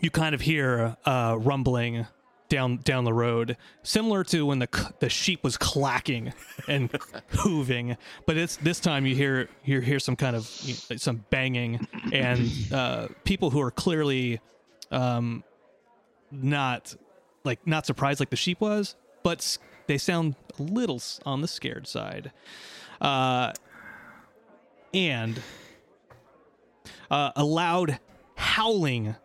you 0.00 0.10
kind 0.10 0.34
of 0.34 0.42
hear 0.42 0.96
uh, 1.04 1.36
rumbling 1.38 2.06
down 2.52 2.76
down 2.84 3.04
the 3.04 3.14
road, 3.14 3.56
similar 3.82 4.22
to 4.24 4.44
when 4.44 4.58
the 4.58 4.92
the 5.00 5.08
sheep 5.08 5.42
was 5.42 5.56
clacking 5.56 6.34
and 6.68 6.90
hooving, 7.32 7.96
but 8.26 8.36
it's 8.36 8.56
this 8.56 8.78
time 8.78 9.06
you 9.06 9.14
hear 9.14 9.48
you 9.64 9.80
hear 9.80 9.98
some 9.98 10.16
kind 10.16 10.36
of 10.36 10.46
you 10.62 10.74
know, 10.90 10.96
some 10.98 11.24
banging 11.30 11.88
and 12.12 12.50
uh, 12.72 13.08
people 13.24 13.48
who 13.48 13.60
are 13.62 13.70
clearly 13.70 14.38
um, 14.90 15.42
not 16.30 16.94
like 17.42 17.66
not 17.66 17.86
surprised 17.86 18.20
like 18.20 18.28
the 18.28 18.36
sheep 18.36 18.60
was, 18.60 18.96
but 19.22 19.56
they 19.86 19.96
sound 19.96 20.36
a 20.58 20.62
little 20.62 21.00
on 21.24 21.40
the 21.40 21.48
scared 21.48 21.86
side. 21.86 22.32
Uh, 23.00 23.52
and 24.92 25.40
uh, 27.10 27.32
a 27.34 27.44
loud 27.44 27.98
howling 28.36 29.16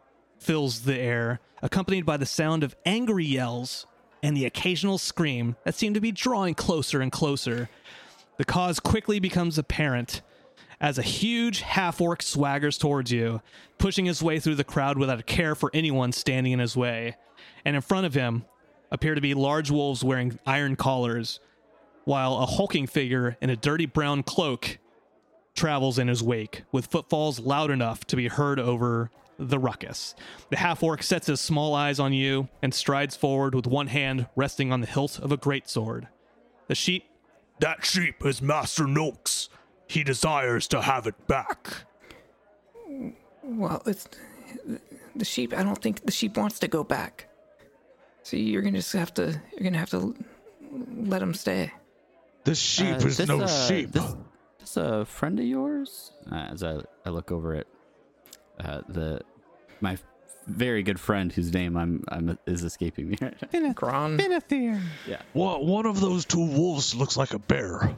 fills 0.48 0.84
the 0.84 0.98
air, 0.98 1.42
accompanied 1.62 2.06
by 2.06 2.16
the 2.16 2.26
sound 2.26 2.64
of 2.64 2.74
angry 2.86 3.26
yells 3.26 3.86
and 4.24 4.36
the 4.36 4.46
occasional 4.46 4.98
scream 4.98 5.58
that 5.66 5.76
seem 5.76 5.94
to 5.94 6.00
be 6.00 6.10
drawing 6.10 6.56
closer 6.56 7.02
and 7.02 7.12
closer. 7.12 7.70
The 8.38 8.46
cause 8.46 8.80
quickly 8.80 9.20
becomes 9.20 9.58
apparent 9.58 10.22
as 10.80 10.98
a 10.98 11.02
huge 11.02 11.60
half 11.60 12.00
orc 12.00 12.22
swaggers 12.22 12.80
towards 12.80 13.12
you, 13.12 13.42
pushing 13.78 14.06
his 14.06 14.24
way 14.24 14.40
through 14.40 14.56
the 14.56 14.64
crowd 14.64 14.98
without 14.98 15.20
a 15.20 15.24
care 15.24 15.54
for 15.54 15.70
anyone 15.74 16.14
standing 16.14 16.54
in 16.54 16.60
his 16.60 16.78
way. 16.78 17.18
And 17.66 17.76
in 17.76 17.82
front 17.82 18.06
of 18.06 18.14
him 18.14 18.46
appear 18.90 19.16
to 19.16 19.22
be 19.22 19.34
large 19.34 19.70
wolves 19.70 20.02
wearing 20.02 20.40
iron 20.46 20.78
collars, 20.78 21.42
while 22.06 22.38
a 22.38 22.46
hulking 22.46 22.88
figure 22.88 23.36
in 23.42 23.50
a 23.50 23.58
dirty 23.58 23.86
brown 23.86 24.24
cloak 24.24 24.78
travels 25.56 26.00
in 26.00 26.08
his 26.08 26.24
wake, 26.24 26.64
with 26.72 26.88
footfalls 26.88 27.38
loud 27.38 27.70
enough 27.70 28.06
to 28.06 28.16
be 28.16 28.30
heard 28.30 28.62
over 28.62 29.12
the 29.40 29.60
ruckus. 29.60 30.16
The 30.50 30.58
half 30.58 30.82
orc 30.84 31.04
sets 31.04 31.28
his 31.28 31.40
small 31.42 31.74
eyes 31.76 32.00
on 32.00 32.14
you 32.14 32.50
and 32.62 32.74
strides 32.74 33.16
forward 33.16 33.54
with 33.56 33.68
one 33.68 33.88
hand 33.88 34.28
resting 34.36 34.72
on 34.72 34.82
the 34.82 34.88
hilt 34.88 35.20
of 35.20 35.32
a 35.32 35.38
greatsword. 35.38 36.08
The 36.68 36.76
sheep 36.76 37.06
That 37.60 37.86
sheep 37.86 38.26
is 38.26 38.42
Master 38.42 38.86
Noak's. 38.86 39.50
He 39.88 40.04
desires 40.04 40.68
to 40.70 40.82
have 40.82 41.08
it 41.08 41.28
back. 41.28 41.74
Well, 43.44 43.82
it's 43.86 44.08
the 45.16 45.26
sheep. 45.26 45.54
I 45.58 45.64
don't 45.64 45.82
think 45.82 46.06
the 46.06 46.12
sheep 46.12 46.38
wants 46.38 46.60
to 46.60 46.68
go 46.68 46.84
back. 46.84 47.30
So 48.24 48.36
you're 48.36 48.62
gonna 48.62 48.80
just 48.80 48.94
have 48.94 49.14
to. 49.16 49.42
You're 49.54 49.64
gonna 49.64 49.78
have 49.78 49.90
to 49.92 50.14
let 50.96 51.22
him 51.22 51.34
stay. 51.34 51.72
The 52.44 52.56
sheep 52.56 52.96
Uh, 52.96 53.06
is 53.08 53.18
this, 53.18 53.28
no 53.28 53.42
uh, 53.42 53.68
sheep. 53.68 53.92
This, 53.92 54.16
this 54.60 54.78
a 54.78 55.06
friend 55.06 55.40
of 55.40 55.46
yours? 55.46 56.12
Uh, 56.30 56.36
as 56.52 56.64
I, 56.64 56.80
I 57.06 57.10
look 57.10 57.32
over 57.32 57.56
at 57.56 57.68
uh, 58.60 58.82
the 58.88 59.22
my 59.82 59.98
very 60.48 60.82
good 60.82 61.00
friend 61.00 61.32
whose 61.32 61.54
name 61.54 61.76
I'm 61.78 62.04
I'm 62.08 62.38
is 62.46 62.64
escaping 62.64 63.10
me. 63.10 63.18
right 63.22 63.36
now. 63.54 63.74
Gron. 63.74 64.18
Finithir. 64.20 64.82
One, 65.34 65.68
one 65.68 65.86
of 65.86 66.00
those 66.00 66.26
two 66.26 66.46
wolves 66.46 66.96
looks 66.96 67.18
like 67.18 67.34
a 67.34 67.40
bear. 67.40 67.94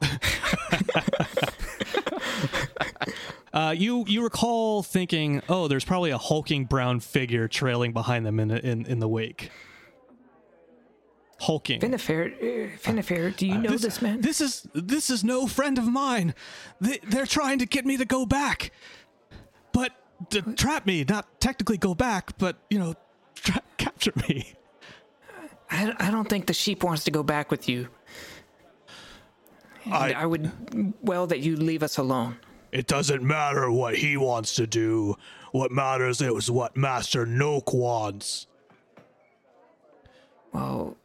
Uh, 3.56 3.70
you 3.70 4.04
you 4.06 4.22
recall 4.22 4.82
thinking, 4.82 5.40
oh, 5.48 5.66
there's 5.66 5.84
probably 5.84 6.10
a 6.10 6.18
hulking 6.18 6.66
brown 6.66 7.00
figure 7.00 7.48
trailing 7.48 7.90
behind 7.94 8.26
them 8.26 8.38
in 8.38 8.50
in, 8.50 8.84
in 8.84 8.98
the 8.98 9.08
wake. 9.08 9.50
Hulking. 11.40 11.80
Finnefair, 11.80 12.32
uh, 12.34 12.76
Finnefair, 12.78 13.36
do 13.36 13.46
you 13.46 13.58
know 13.58 13.76
this, 13.76 14.00
man? 14.00 14.20
This 14.22 14.40
is 14.40 14.66
this 14.74 15.10
is 15.10 15.22
no 15.22 15.46
friend 15.46 15.76
of 15.78 15.86
mine. 15.86 16.34
They, 16.80 16.98
they're 17.04 17.26
trying 17.26 17.58
to 17.58 17.66
get 17.66 17.84
me 17.84 17.96
to 17.98 18.04
go 18.06 18.24
back, 18.24 18.72
but 19.72 19.92
d- 20.30 20.40
trap 20.56 20.86
me, 20.86 21.04
not 21.06 21.40
technically 21.40 21.76
go 21.76 21.94
back, 21.94 22.38
but 22.38 22.56
you 22.70 22.78
know, 22.78 22.94
tra- 23.34 23.62
capture 23.76 24.12
me. 24.28 24.54
I, 25.70 25.92
I 25.98 26.10
don't 26.10 26.28
think 26.28 26.46
the 26.46 26.54
sheep 26.54 26.82
wants 26.82 27.04
to 27.04 27.10
go 27.10 27.22
back 27.22 27.50
with 27.50 27.68
you. 27.68 27.88
I- 29.90 30.14
I 30.14 30.26
would 30.26 30.50
well 31.02 31.26
that 31.26 31.40
you 31.40 31.56
leave 31.56 31.82
us 31.82 31.98
alone. 31.98 32.38
It 32.72 32.86
doesn't 32.86 33.22
matter 33.22 33.70
what 33.70 33.96
he 33.96 34.16
wants 34.16 34.54
to 34.56 34.66
do. 34.66 35.16
What 35.52 35.70
matters 35.70 36.20
is 36.20 36.50
what 36.50 36.76
Master 36.76 37.24
Noak 37.26 37.72
wants. 37.74 38.46
Well, 40.52 40.96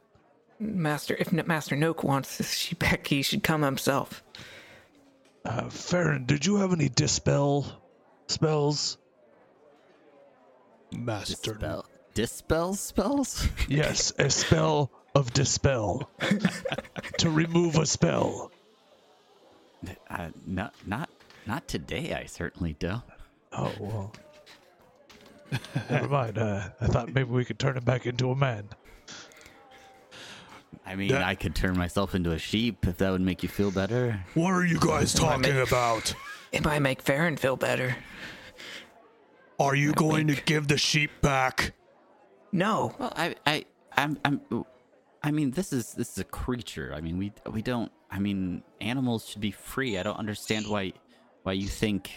Master, 0.62 1.16
if 1.18 1.32
Master 1.34 1.76
Noak 1.76 2.04
wants 2.04 2.38
this 2.38 2.54
sheep 2.54 2.80
back, 2.80 3.08
he 3.08 3.22
should 3.24 3.44
come 3.44 3.64
himself. 3.64 4.24
Uh, 5.44 5.70
Farron, 5.70 6.26
did 6.26 6.46
you 6.46 6.58
have 6.58 6.72
any 6.72 6.88
dispel 6.88 7.66
spells? 8.28 8.98
Master 10.92 11.54
Dispel, 11.54 11.86
dispel 12.14 12.74
spells? 12.76 13.48
Yes, 13.68 14.14
a 14.20 14.30
spell 14.30 14.92
of 15.16 15.34
dispel 15.34 16.10
to 17.18 17.30
remove 17.30 17.78
a 17.78 17.86
spell. 17.86 18.52
Uh, 20.10 20.30
not, 20.46 20.76
not, 20.86 21.10
not 21.48 21.68
today. 21.68 22.14
I 22.14 22.26
certainly 22.26 22.76
don't. 22.78 23.04
Oh 23.52 23.72
well. 23.80 24.14
Never 25.90 26.08
mind. 26.08 26.38
Uh, 26.38 26.70
I 26.80 26.88
thought 26.88 27.14
maybe 27.14 27.30
we 27.32 27.46
could 27.46 27.58
turn 27.60 27.78
him 27.78 27.84
back 27.84 28.06
into 28.06 28.30
a 28.32 28.36
man. 28.36 28.70
I 30.92 30.96
mean, 30.96 31.08
That- 31.10 31.24
I 31.24 31.36
could 31.36 31.56
turn 31.56 31.78
myself 31.78 32.16
into 32.16 32.32
a 32.32 32.38
sheep 32.38 32.86
if 32.86 32.98
that 32.98 33.12
would 33.12 33.22
make 33.22 33.44
you 33.44 33.50
feel 33.50 33.72
better. 33.72 34.24
What 34.34 34.50
are 34.52 34.66
you 34.66 34.78
guys 34.78 35.14
talking 35.14 35.58
about? 35.60 36.14
It 36.52 36.66
might 36.66 36.80
make 36.80 37.02
Farron 37.02 37.38
feel 37.38 37.56
better. 37.56 37.96
Are 39.58 39.74
you 39.74 39.94
going 39.94 40.28
to 40.28 40.36
give 40.36 40.68
the 40.68 40.78
sheep 40.78 41.12
back? 41.22 41.74
No, 42.52 42.94
Well, 43.00 43.14
I, 43.16 43.36
I, 43.46 43.66
I'm, 43.96 44.18
I'm, 44.26 44.42
I 45.24 45.32
mean, 45.32 45.52
this 45.52 45.72
is 45.72 45.94
this 45.94 46.12
is 46.12 46.18
a 46.18 46.24
creature. 46.26 46.92
I 46.94 47.00
mean, 47.00 47.18
we 47.18 47.32
we 47.50 47.62
don't. 47.62 47.90
I 48.10 48.20
mean, 48.20 48.64
animals 48.82 49.30
should 49.30 49.40
be 49.40 49.52
free. 49.52 49.98
I 49.98 50.04
don't 50.04 50.18
understand 50.18 50.68
why 50.68 50.92
why 51.44 51.54
you 51.54 51.70
think 51.70 52.12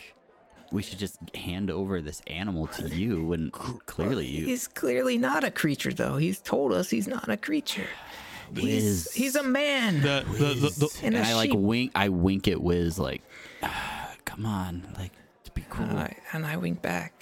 we 0.73 0.83
should 0.83 0.99
just 0.99 1.19
hand 1.37 1.71
over 1.71 2.01
this 2.03 2.21
animal 2.27 2.67
to 2.69 2.89
you 2.89 3.25
when 3.25 3.51
clearly 3.53 4.27
you 4.27 4.47
he's 4.47 4.67
clearly 4.67 5.17
not 5.19 5.45
a 5.45 5.51
creature, 5.53 5.93
though. 5.93 6.17
He's 6.17 6.41
told 6.41 6.73
us 6.73 6.91
he's 6.91 7.07
not 7.07 7.29
a 7.29 7.37
creature. 7.37 7.87
He's, 8.55 8.85
Wiz. 8.85 9.13
he's 9.13 9.37
a 9.37 9.43
man. 9.43 10.01
The 10.03 10.25
the, 10.29 10.55
the, 10.55 10.71
the 10.71 10.99
and 11.03 11.15
and 11.17 11.25
a 11.27 11.29
I 11.29 11.35
like 11.35 11.51
sheep. 11.51 11.59
wink. 11.59 11.93
I 11.95 12.09
wink 12.09 12.49
at 12.49 12.61
Wiz 12.61 12.99
like, 12.99 13.23
ah, 13.63 14.11
come 14.25 14.45
on, 14.47 14.87
like 14.99 15.13
to 15.45 15.51
be 15.53 15.65
cool. 15.71 15.85
And 15.87 15.99
I, 15.99 16.17
and 16.33 16.47
I 16.47 16.57
wink 16.57 16.83
back. 16.83 17.13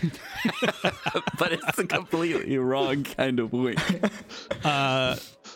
but 1.38 1.52
it's 1.52 1.78
a 1.78 1.86
completely 1.86 2.56
wrong 2.58 3.02
kind 3.04 3.38
of 3.40 3.52
wink. 3.52 3.78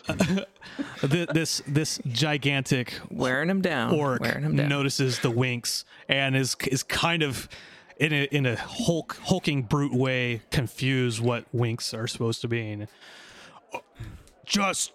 Th- 0.07 1.27
this 1.29 1.61
this 1.67 1.99
gigantic 2.07 2.93
Wearing 3.09 3.49
him 3.49 3.61
down. 3.61 3.93
orc 3.93 4.21
Wearing 4.21 4.43
him 4.43 4.55
down. 4.55 4.69
notices 4.69 5.19
the 5.19 5.31
winks 5.31 5.83
and 6.07 6.35
is 6.35 6.55
is 6.67 6.83
kind 6.83 7.23
of 7.23 7.47
in 7.97 8.13
a 8.13 8.23
in 8.25 8.45
a 8.45 8.55
hulk 8.55 9.17
hulking 9.23 9.63
brute 9.63 9.93
way 9.93 10.41
confused 10.51 11.21
what 11.21 11.45
winks 11.53 11.93
are 11.93 12.07
supposed 12.07 12.41
to 12.41 12.47
mean. 12.47 12.87
Just. 14.45 14.91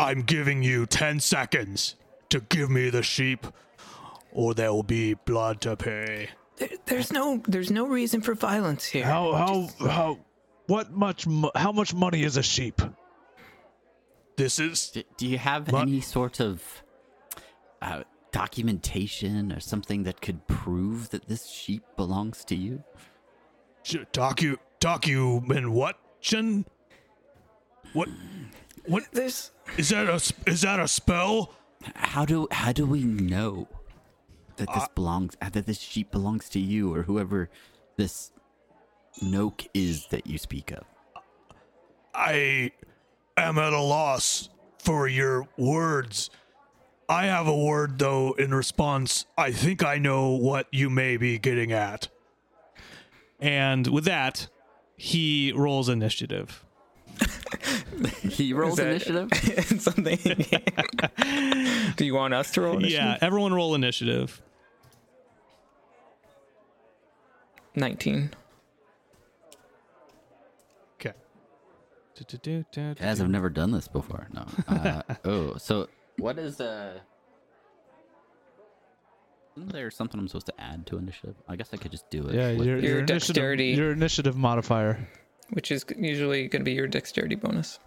I'm 0.00 0.22
giving 0.22 0.62
you 0.62 0.86
10 0.86 1.20
seconds 1.20 1.96
to 2.30 2.40
give 2.40 2.70
me 2.70 2.88
the 2.90 3.02
sheep, 3.02 3.46
or 4.32 4.54
there 4.54 4.72
will 4.72 4.82
be 4.82 5.14
blood 5.14 5.60
to 5.62 5.76
pay. 5.76 6.30
There, 6.56 6.68
there's 6.86 7.12
no 7.12 7.42
there's 7.46 7.70
no 7.70 7.86
reason 7.86 8.20
for 8.22 8.34
violence 8.34 8.84
here. 8.86 9.04
How 9.04 9.32
how 9.34 9.68
how? 9.88 10.18
What 10.66 10.92
much? 10.92 11.26
How 11.54 11.72
much 11.72 11.92
money 11.92 12.22
is 12.22 12.36
a 12.36 12.42
sheep? 12.42 12.80
This 14.36 14.58
is. 14.58 14.90
Do, 14.90 15.02
do 15.16 15.26
you 15.26 15.38
have 15.38 15.70
What? 15.70 15.82
any 15.82 16.00
sort 16.00 16.40
of 16.40 16.62
uh, 17.82 18.04
documentation 18.32 19.52
or 19.52 19.60
something 19.60 20.04
that 20.04 20.20
could 20.20 20.46
prove 20.46 21.10
that 21.10 21.28
this 21.28 21.46
sheep 21.48 21.82
belongs 21.96 22.44
to 22.46 22.54
you? 22.56 22.84
sh- 23.82 23.96
Docu. 24.12 24.56
Document 24.80 25.70
what? 25.72 25.98
Chen? 26.22 26.64
What? 27.92 28.08
What? 28.90 29.04
this? 29.12 29.52
Is 29.76 29.90
that 29.90 30.08
a. 30.08 30.50
Is 30.50 30.62
that 30.62 30.80
a 30.80 30.88
spell? 30.88 31.52
How 31.94 32.24
do 32.24 32.48
how 32.50 32.72
do 32.72 32.84
we 32.84 33.04
know 33.04 33.68
that 34.56 34.68
this 34.74 34.88
belongs 34.94 35.36
uh, 35.40 35.48
that 35.50 35.66
this 35.66 35.78
sheep 35.78 36.10
belongs 36.10 36.48
to 36.50 36.58
you 36.58 36.92
or 36.92 37.02
whoever 37.02 37.48
this 37.96 38.32
Noke 39.22 39.68
is 39.72 40.06
that 40.08 40.26
you 40.26 40.38
speak 40.38 40.72
of? 40.72 40.84
I 42.14 42.72
am 43.36 43.58
at 43.58 43.72
a 43.72 43.80
loss 43.80 44.48
for 44.78 45.06
your 45.06 45.46
words. 45.56 46.28
I 47.08 47.26
have 47.26 47.46
a 47.46 47.56
word, 47.56 47.98
though, 47.98 48.32
in 48.32 48.52
response. 48.52 49.24
I 49.38 49.52
think 49.52 49.84
I 49.84 49.98
know 49.98 50.30
what 50.30 50.66
you 50.72 50.90
may 50.90 51.16
be 51.16 51.38
getting 51.38 51.72
at. 51.72 52.08
And 53.40 53.86
with 53.86 54.04
that, 54.04 54.48
he 54.96 55.52
rolls 55.54 55.88
initiative. 55.88 56.64
He 58.22 58.52
rolls 58.54 58.76
that- 58.76 58.86
initiative. 58.88 59.80
something. 59.82 60.18
Do 61.96 62.04
you 62.04 62.14
want 62.14 62.32
us 62.34 62.50
to 62.52 62.60
roll? 62.62 62.76
Initiative? 62.78 63.04
yeah, 63.04 63.18
everyone 63.20 63.52
roll 63.52 63.74
initiative. 63.74 64.40
Nineteen. 67.74 68.30
Okay. 71.00 71.12
Guys, 72.98 73.20
I've 73.20 73.28
never 73.30 73.48
done 73.50 73.70
this 73.70 73.88
before. 73.88 74.28
No. 74.32 74.46
Uh, 74.68 75.02
oh, 75.24 75.56
so 75.56 75.88
what 76.18 76.38
is 76.38 76.60
uh? 76.60 76.98
Isn't 79.56 79.72
there 79.72 79.90
something 79.90 80.18
I'm 80.18 80.28
supposed 80.28 80.46
to 80.46 80.60
add 80.60 80.86
to 80.86 80.96
initiative? 80.98 81.34
I 81.48 81.56
guess 81.56 81.70
I 81.72 81.76
could 81.76 81.90
just 81.90 82.08
do 82.10 82.26
it. 82.28 82.34
Yeah, 82.34 82.52
with- 82.52 82.66
your, 82.66 82.76
Your 82.78 82.84
your 82.90 82.98
initiative, 83.00 83.06
dexterity. 83.34 83.66
your 83.70 83.92
initiative 83.92 84.36
modifier. 84.36 85.08
Which 85.50 85.70
is 85.72 85.84
usually 85.96 86.48
going 86.48 86.60
to 86.60 86.64
be 86.64 86.72
your 86.72 86.86
dexterity 86.86 87.34
bonus. 87.34 87.78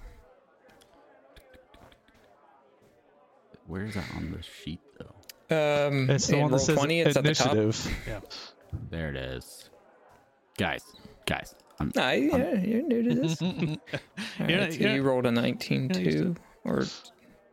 Where 3.67 3.86
is 3.86 3.95
that 3.95 4.06
on 4.15 4.32
the 4.32 4.41
sheet 4.43 4.82
though? 4.99 5.88
Um, 5.89 6.10
It's 6.10 6.28
the 6.28 6.36
in 6.36 6.41
one 6.41 6.52
that 6.52 6.60
says 6.60 6.78
20, 6.78 6.99
it's 7.02 7.15
initiative. 7.17 7.97
There 8.89 9.10
it 9.10 9.15
is. 9.15 9.69
Guys, 10.58 10.84
guys, 11.26 11.56
I'm 11.80 11.88
at 11.89 11.93
the 11.93 11.99
top. 11.99 12.08
Ah, 12.10 12.12
yeah, 12.12 12.54
you're 12.62 12.82
new 12.84 13.04
to 13.10 13.15
this. 13.15 13.41
All 13.41 13.47
You're 13.49 13.67
right, 13.67 13.80
not- 14.60 14.73
so 14.73 14.80
you're- 14.80 14.93
you 14.95 15.04
rolled 15.04 15.26
a 15.26 15.32
19 15.32 15.80
you're 15.82 15.88
not 15.89 16.02
used 16.02 16.17
to 16.17 16.23
too, 16.26 16.36
or 16.65 16.84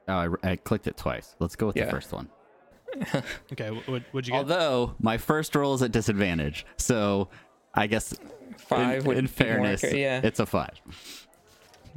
Oh, 0.08 0.34
I, 0.42 0.50
I 0.52 0.56
clicked 0.56 0.86
it 0.88 0.96
twice. 0.96 1.36
Let's 1.38 1.54
go 1.56 1.66
with 1.68 1.76
Yeah. 1.76 1.84
the 1.86 1.90
first 1.92 2.12
one. 2.12 2.28
Okay, 3.52 3.70
what 3.70 4.02
would 4.12 4.26
you 4.26 4.32
get? 4.32 4.38
Although 4.38 4.94
my 5.00 5.16
first 5.16 5.54
roll 5.54 5.74
is 5.74 5.82
at 5.82 5.92
disadvantage, 5.92 6.66
so 6.76 7.28
I 7.74 7.86
guess 7.86 8.14
five 8.58 9.04
in, 9.06 9.10
in 9.12 9.16
be 9.16 9.20
more 9.22 9.28
fairness. 9.28 9.82
Yeah, 9.92 10.20
it's 10.22 10.40
a 10.40 10.46
five. 10.46 10.80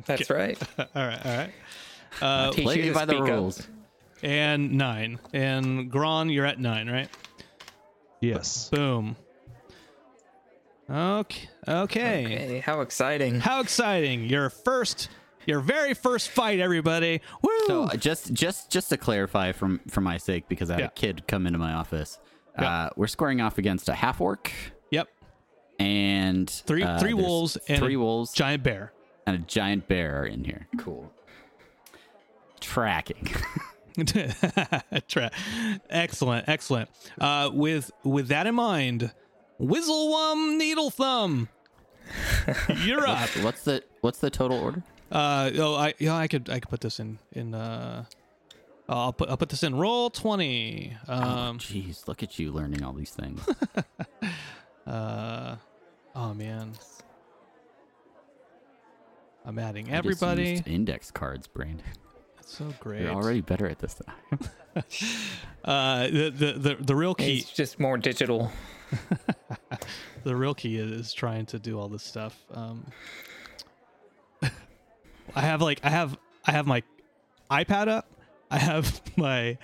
that's 0.06 0.30
right. 0.30 0.58
all 0.80 0.86
right, 0.96 1.26
all 1.26 1.38
right. 1.38 1.52
Uh, 2.22 2.52
Teach 2.52 2.64
Play 2.66 2.86
you 2.86 2.94
by 2.94 3.06
the 3.06 3.14
speak 3.14 3.24
up. 3.24 3.30
rules. 3.30 3.68
and 4.22 4.74
nine. 4.74 5.20
And 5.34 5.92
Gron, 5.92 6.32
you're 6.34 6.46
at 6.46 6.60
nine, 6.60 6.90
right? 6.90 7.10
Yes. 8.22 8.70
Boom. 8.70 9.16
Okay. 10.90 11.50
Okay. 11.68 12.24
Hey, 12.24 12.60
how 12.60 12.82
exciting! 12.82 13.40
How 13.40 13.62
exciting! 13.62 14.26
Your 14.26 14.50
first, 14.50 15.10
your 15.46 15.62
very 15.62 15.94
first 15.94 16.30
fight, 16.30 16.60
everybody! 16.60 17.22
Woo! 17.42 17.50
So 17.68 17.84
uh, 17.84 17.96
just 17.96 18.34
just 18.34 18.70
just 18.70 18.90
to 18.90 18.98
clarify 18.98 19.54
from 19.54 19.80
for 19.90 20.02
my 20.02 20.18
sake, 20.18 20.48
because 20.50 20.70
I 20.70 20.74
had 20.74 20.80
Yeah. 20.82 20.86
a 20.88 20.92
kid 20.92 21.24
come 21.28 21.48
into 21.48 21.58
my 21.58 21.74
office, 21.74 22.20
Yeah. 22.60 22.70
uh, 22.70 22.90
we're 22.98 23.08
scoring 23.08 23.40
off 23.42 23.58
against 23.58 23.88
a 23.88 23.94
half 23.94 24.20
orc 24.20 24.52
yep. 24.52 24.73
And 25.80 26.50
Three 26.50 26.84
uh, 26.84 27.00
three 27.00 27.14
wolves 27.14 27.58
and 27.68 27.80
three 27.80 27.96
a 27.96 28.00
wolves 28.00 28.32
giant 28.34 28.64
bear. 28.64 28.94
and 29.26 29.36
a 29.36 29.40
giant 29.40 29.88
bear 29.88 30.22
are 30.22 30.26
in 30.26 30.44
here. 30.44 30.68
Cool. 30.78 31.12
Tracking. 32.60 33.30
Tra- 35.08 35.30
excellent, 35.90 36.50
excellent. 36.50 36.90
Uh, 37.20 37.52
with 37.54 37.92
with 38.04 38.28
that 38.30 38.48
in 38.48 38.56
mind, 38.56 39.12
Whizzlewum 39.62 40.58
Needle 40.58 40.90
Thumb, 40.90 41.48
you're 42.84 43.08
up. 43.08 43.30
what's 43.44 43.64
the 43.64 43.84
what's 44.02 44.18
the 44.20 44.32
total 44.32 44.58
order? 44.60 44.82
Uh, 45.12 45.52
oh, 45.60 45.76
I 45.76 45.94
yeah, 46.00 46.16
I 46.16 46.28
could 46.28 46.50
I 46.50 46.60
could 46.60 46.70
put 46.70 46.82
this 46.82 47.00
in 47.00 47.20
in. 47.34 47.54
Uh, 47.54 48.06
I'll 48.90 49.14
put 49.14 49.30
I'll 49.30 49.38
put 49.38 49.50
this 49.50 49.62
in 49.62 49.76
roll 49.76 50.10
twenty. 50.10 50.98
oh, 51.08 51.14
Um, 51.14 51.60
jeez, 51.60 52.08
look 52.08 52.24
at 52.24 52.40
you 52.40 52.52
learning 52.52 52.84
all 52.84 52.94
these 52.94 53.12
things. 53.12 53.48
Uh, 54.86 55.56
oh 56.16 56.34
man, 56.34 56.74
I'm 59.46 59.60
adding 59.60 59.88
I 59.88 60.02
just 60.02 60.24
everybody. 60.24 60.50
used 60.52 60.68
index 60.68 61.12
cards, 61.12 61.48
Brandon. 61.48 61.86
That's 62.36 62.58
so 62.58 62.74
great. 62.80 63.02
You're 63.02 63.12
already 63.12 63.42
better 63.42 63.68
at 63.68 63.80
this 63.80 63.96
than 63.96 64.08
I 64.10 64.14
am. 64.32 64.40
Uh, 65.64 66.08
the, 66.08 66.30
the 66.30 66.52
the 66.54 66.76
the 66.80 66.96
real 66.96 67.16
key. 67.16 67.38
It's 67.38 67.54
just 67.54 67.80
more 67.80 67.98
digital. 67.98 68.52
the 70.24 70.36
real 70.36 70.54
key 70.54 70.78
is, 70.78 70.92
is 70.92 71.14
trying 71.14 71.46
to 71.46 71.60
do 71.60 71.80
all 71.80 71.88
this 71.88 72.04
stuff. 72.04 72.38
Um, 72.54 72.86
I 75.36 75.42
have 75.42 75.62
like 75.62 75.80
I 75.84 75.90
have 75.90 76.18
I 76.46 76.52
have 76.52 76.68
my 76.68 76.84
iPad 77.50 77.88
up, 77.88 78.08
I 78.52 78.58
have 78.58 79.02
my 79.16 79.58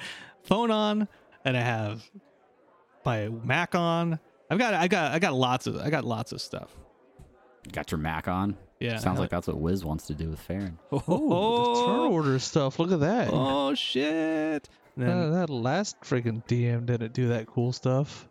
phone 0.44 0.72
on, 0.72 1.10
and 1.44 1.58
I 1.58 1.62
have 1.62 2.10
my 3.04 3.28
Mac 3.28 3.76
on. 3.76 4.20
I've 4.50 4.58
got 4.58 4.74
I 4.74 4.88
got 4.88 5.12
I 5.12 5.20
got 5.20 5.34
lots 5.34 5.68
of 5.68 5.78
I 5.78 5.90
got 5.90 6.04
lots 6.06 6.32
of 6.32 6.42
stuff. 6.42 6.76
Got 7.72 7.92
your 7.92 8.00
Mac 8.00 8.28
on? 8.28 8.58
Yeah. 8.80 8.98
Sounds 8.98 9.20
like 9.20 9.30
that's 9.30 9.48
what 9.48 9.58
Wiz 9.60 9.84
wants 9.84 10.08
to 10.08 10.14
do 10.14 10.30
with 10.30 10.40
Farron. 10.40 10.80
oh, 10.92 11.04
Oh, 11.08 11.76
the 11.76 11.86
turn 11.86 12.12
order 12.14 12.40
stuff. 12.40 12.80
Look 12.80 12.92
at 12.92 13.00
that. 13.02 13.30
oh 13.32 13.76
shit. 13.76 14.70
And 14.96 15.04
Uh, 15.10 15.16
then, 15.22 15.32
that 15.34 15.50
last 15.50 16.00
freaking 16.02 16.44
DM 16.46 16.86
didn't 16.86 17.14
do 17.14 17.28
that 17.30 17.46
cool 17.48 17.72
stuff. 17.74 18.28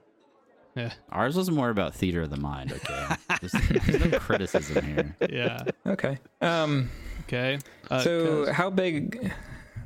yeah, 0.74 0.92
Ours 1.10 1.36
was 1.36 1.50
more 1.50 1.70
about 1.70 1.94
theater 1.94 2.22
of 2.22 2.30
the 2.30 2.36
mind, 2.36 2.72
okay? 2.72 3.06
There's, 3.40 3.52
there's 3.86 4.04
no 4.12 4.18
criticism 4.18 4.84
here. 4.84 5.16
yeah. 5.30 5.62
Okay. 5.86 6.18
Um. 6.40 6.90
Okay. 7.22 7.58
Uh, 7.90 8.00
so 8.00 8.44
'cause- 8.46 8.54
how 8.54 8.70
big? 8.70 9.32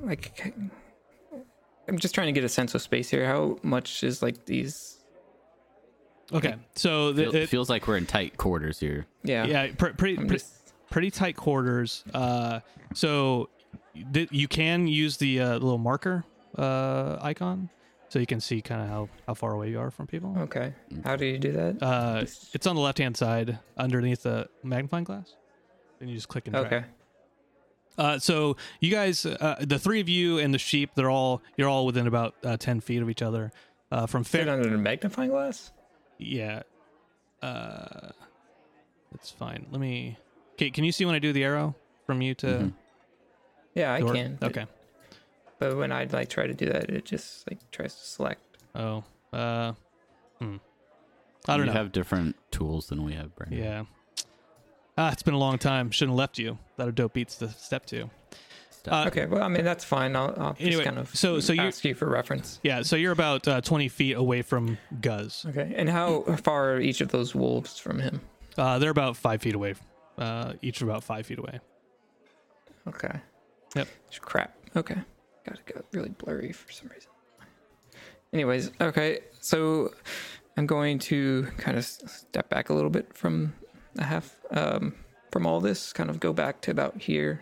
Like, 0.00 0.54
I'm 1.88 1.98
just 1.98 2.14
trying 2.14 2.26
to 2.28 2.32
get 2.32 2.44
a 2.44 2.48
sense 2.48 2.74
of 2.74 2.82
space 2.82 3.08
here. 3.10 3.26
How 3.26 3.58
much 3.62 4.02
is 4.02 4.22
like 4.22 4.46
these? 4.46 4.98
Okay. 6.32 6.54
So 6.74 7.12
the, 7.12 7.24
Feel, 7.24 7.34
it, 7.36 7.48
feels 7.48 7.70
like 7.70 7.86
we're 7.88 7.96
in 7.96 8.06
tight 8.06 8.36
quarters 8.36 8.78
here. 8.80 9.06
Yeah. 9.24 9.46
yeah, 9.46 9.68
pr- 9.76 9.88
pretty 9.90 10.18
I'm 10.18 10.26
pre- 10.26 10.36
just. 10.38 10.72
pretty 10.90 11.10
tight 11.10 11.36
quarters. 11.36 12.04
Uh, 12.12 12.60
so 12.94 13.48
th- 14.12 14.28
you 14.32 14.48
can 14.48 14.86
use 14.86 15.16
the 15.16 15.40
uh, 15.40 15.52
little 15.54 15.78
marker 15.78 16.24
uh, 16.58 17.18
icon, 17.22 17.68
so 18.08 18.18
you 18.18 18.26
can 18.26 18.40
see 18.40 18.60
kind 18.60 18.82
of 18.82 18.88
how 18.88 19.08
how 19.26 19.34
far 19.34 19.52
away 19.52 19.70
you 19.70 19.80
are 19.80 19.90
from 19.90 20.06
people. 20.06 20.34
Okay. 20.38 20.74
How 21.04 21.16
do 21.16 21.24
you 21.26 21.38
do 21.38 21.52
that? 21.52 21.82
Uh, 21.82 22.24
it's 22.52 22.66
on 22.66 22.76
the 22.76 22.82
left 22.82 22.98
hand 22.98 23.16
side 23.16 23.58
underneath 23.76 24.22
the 24.24 24.48
magnifying 24.62 25.04
glass. 25.04 25.34
Then 25.98 26.08
you 26.08 26.14
just 26.14 26.28
click 26.28 26.46
and 26.46 26.54
drag. 26.54 26.66
okay. 26.66 26.84
Uh, 27.98 28.18
so 28.18 28.56
you 28.80 28.90
guys, 28.90 29.26
uh, 29.26 29.56
the 29.60 29.78
three 29.78 30.00
of 30.00 30.08
you 30.08 30.38
and 30.38 30.52
the 30.54 30.58
sheep, 30.58 30.90
they're 30.94 31.10
all 31.10 31.42
you're 31.56 31.68
all 31.68 31.84
within 31.84 32.06
about 32.06 32.34
uh, 32.42 32.56
ten 32.56 32.80
feet 32.80 33.02
of 33.02 33.10
each 33.10 33.20
other. 33.22 33.52
Uh, 33.90 34.06
from 34.06 34.24
Fit 34.24 34.44
fair, 34.46 34.54
under 34.54 34.70
the 34.70 34.78
magnifying 34.78 35.28
glass. 35.28 35.70
Yeah. 36.24 36.62
Uh, 37.42 38.10
that's 39.10 39.30
fine. 39.30 39.66
Let 39.70 39.80
me. 39.80 40.16
Okay, 40.54 40.70
can 40.70 40.84
you 40.84 40.92
see 40.92 41.04
when 41.04 41.14
I 41.14 41.18
do 41.18 41.32
the 41.32 41.44
arrow 41.44 41.74
from 42.06 42.22
you 42.22 42.34
to? 42.36 42.46
Mhm. 42.46 42.72
Yeah, 43.74 43.92
I 43.92 44.00
door? 44.00 44.14
can. 44.14 44.36
but- 44.40 44.50
Okay. 44.56 44.66
But 45.58 45.76
when 45.76 45.92
I 45.92 46.04
like 46.10 46.28
try 46.28 46.46
to 46.48 46.54
do 46.54 46.66
that, 46.66 46.90
it 46.90 47.04
just 47.04 47.48
like 47.48 47.58
tries 47.70 47.94
to 47.94 48.00
select. 48.04 48.40
Oh. 48.74 49.04
Uh. 49.32 49.72
Hmm. 50.40 50.56
I 51.48 51.56
don't 51.56 51.66
you 51.66 51.72
know. 51.72 51.78
have 51.78 51.92
different 51.92 52.36
tools 52.50 52.86
than 52.88 53.04
we 53.04 53.14
have, 53.14 53.34
Brandon. 53.36 53.58
yeah. 53.58 53.84
Ah, 54.98 55.10
it's 55.12 55.22
been 55.22 55.34
a 55.34 55.38
long 55.38 55.58
time. 55.58 55.90
Shouldn't 55.90 56.12
have 56.12 56.18
left 56.18 56.38
you. 56.38 56.58
That 56.76 56.86
a 56.88 56.92
dope 56.92 57.14
beats 57.14 57.36
to 57.36 57.48
step 57.50 57.86
two. 57.86 58.10
Stuff. 58.82 59.06
Uh, 59.06 59.08
Okay. 59.08 59.26
Well, 59.26 59.42
I 59.42 59.48
mean 59.48 59.64
that's 59.64 59.84
fine. 59.84 60.16
I'll, 60.16 60.34
I'll 60.36 60.54
just 60.54 60.82
kind 60.82 60.98
of 60.98 61.14
so- 61.14 61.38
so 61.40 61.52
you- 61.52 61.62
ask 61.62 61.84
you 61.84 61.94
for 61.94 62.08
reference. 62.08 62.58
Yeah. 62.64 62.82
So 62.82 62.96
you're 62.96 63.12
about 63.12 63.46
uh, 63.46 63.60
twenty 63.60 63.88
feet 63.88 64.16
away 64.16 64.42
from 64.42 64.76
Guz. 65.00 65.46
Okay. 65.48 65.72
And 65.76 65.88
how 65.88 66.22
far 66.42 66.72
are 66.74 66.80
each 66.80 67.00
of 67.00 67.08
those 67.08 67.34
wolves 67.34 67.78
from 67.78 68.00
him? 68.00 68.20
Uh, 68.58 68.78
they're 68.80 68.90
about 68.90 69.16
five 69.16 69.40
feet 69.40 69.54
away. 69.54 69.74
Uh, 70.18 70.54
each 70.62 70.82
about 70.82 71.04
five 71.04 71.26
feet 71.26 71.38
away. 71.38 71.60
Okay. 72.88 73.20
Yep. 73.76 73.88
Crap. 74.20 74.54
Okay. 74.76 74.96
Got 75.46 75.58
it 75.58 75.66
got 75.74 75.84
really 75.92 76.10
blurry 76.10 76.52
for 76.52 76.70
some 76.72 76.88
reason. 76.88 77.10
Anyways, 78.32 78.70
okay. 78.80 79.20
So 79.40 79.92
I'm 80.56 80.66
going 80.66 80.98
to 81.00 81.44
kind 81.56 81.76
of 81.78 81.84
step 81.84 82.48
back 82.48 82.68
a 82.68 82.74
little 82.74 82.90
bit 82.90 83.14
from 83.14 83.54
the 83.94 84.04
half 84.04 84.36
um, 84.50 84.94
from 85.30 85.46
all 85.46 85.60
this, 85.60 85.92
kind 85.92 86.10
of 86.10 86.20
go 86.20 86.32
back 86.32 86.60
to 86.62 86.70
about 86.70 87.00
here, 87.00 87.40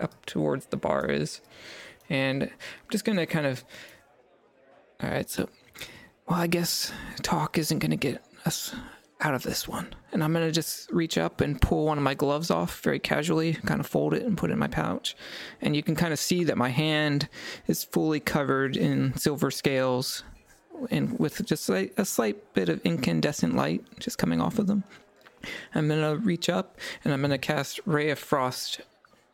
up 0.00 0.24
towards 0.26 0.66
the 0.66 0.76
bar 0.76 1.06
is, 1.06 1.40
and 2.08 2.44
I'm 2.44 2.50
just 2.90 3.04
gonna 3.04 3.26
kind 3.26 3.46
of. 3.46 3.64
All 5.02 5.10
right. 5.10 5.28
So, 5.28 5.48
well, 6.26 6.40
I 6.40 6.46
guess 6.46 6.90
talk 7.22 7.58
isn't 7.58 7.80
gonna 7.80 7.96
get 7.96 8.24
us 8.46 8.74
out 9.20 9.34
of 9.34 9.42
this 9.42 9.66
one. 9.66 9.94
And 10.12 10.22
I'm 10.22 10.32
going 10.32 10.46
to 10.46 10.52
just 10.52 10.90
reach 10.92 11.16
up 11.16 11.40
and 11.40 11.60
pull 11.60 11.86
one 11.86 11.98
of 11.98 12.04
my 12.04 12.14
gloves 12.14 12.50
off 12.50 12.80
very 12.80 12.98
casually, 12.98 13.54
kind 13.54 13.80
of 13.80 13.86
fold 13.86 14.14
it 14.14 14.22
and 14.22 14.36
put 14.36 14.50
it 14.50 14.54
in 14.54 14.58
my 14.58 14.68
pouch. 14.68 15.16
And 15.60 15.74
you 15.74 15.82
can 15.82 15.96
kind 15.96 16.12
of 16.12 16.18
see 16.18 16.44
that 16.44 16.56
my 16.56 16.68
hand 16.68 17.28
is 17.66 17.84
fully 17.84 18.20
covered 18.20 18.76
in 18.76 19.16
silver 19.16 19.50
scales 19.50 20.22
and 20.90 21.18
with 21.18 21.44
just 21.46 21.68
like 21.68 21.94
a 21.96 22.04
slight 22.04 22.52
bit 22.52 22.68
of 22.68 22.80
incandescent 22.82 23.56
light 23.56 23.82
just 23.98 24.18
coming 24.18 24.40
off 24.40 24.58
of 24.58 24.66
them. 24.66 24.84
I'm 25.74 25.88
going 25.88 26.00
to 26.00 26.22
reach 26.22 26.48
up 26.48 26.78
and 27.04 27.12
I'm 27.12 27.20
going 27.20 27.30
to 27.30 27.38
cast 27.38 27.80
Ray 27.86 28.10
of 28.10 28.18
Frost 28.18 28.80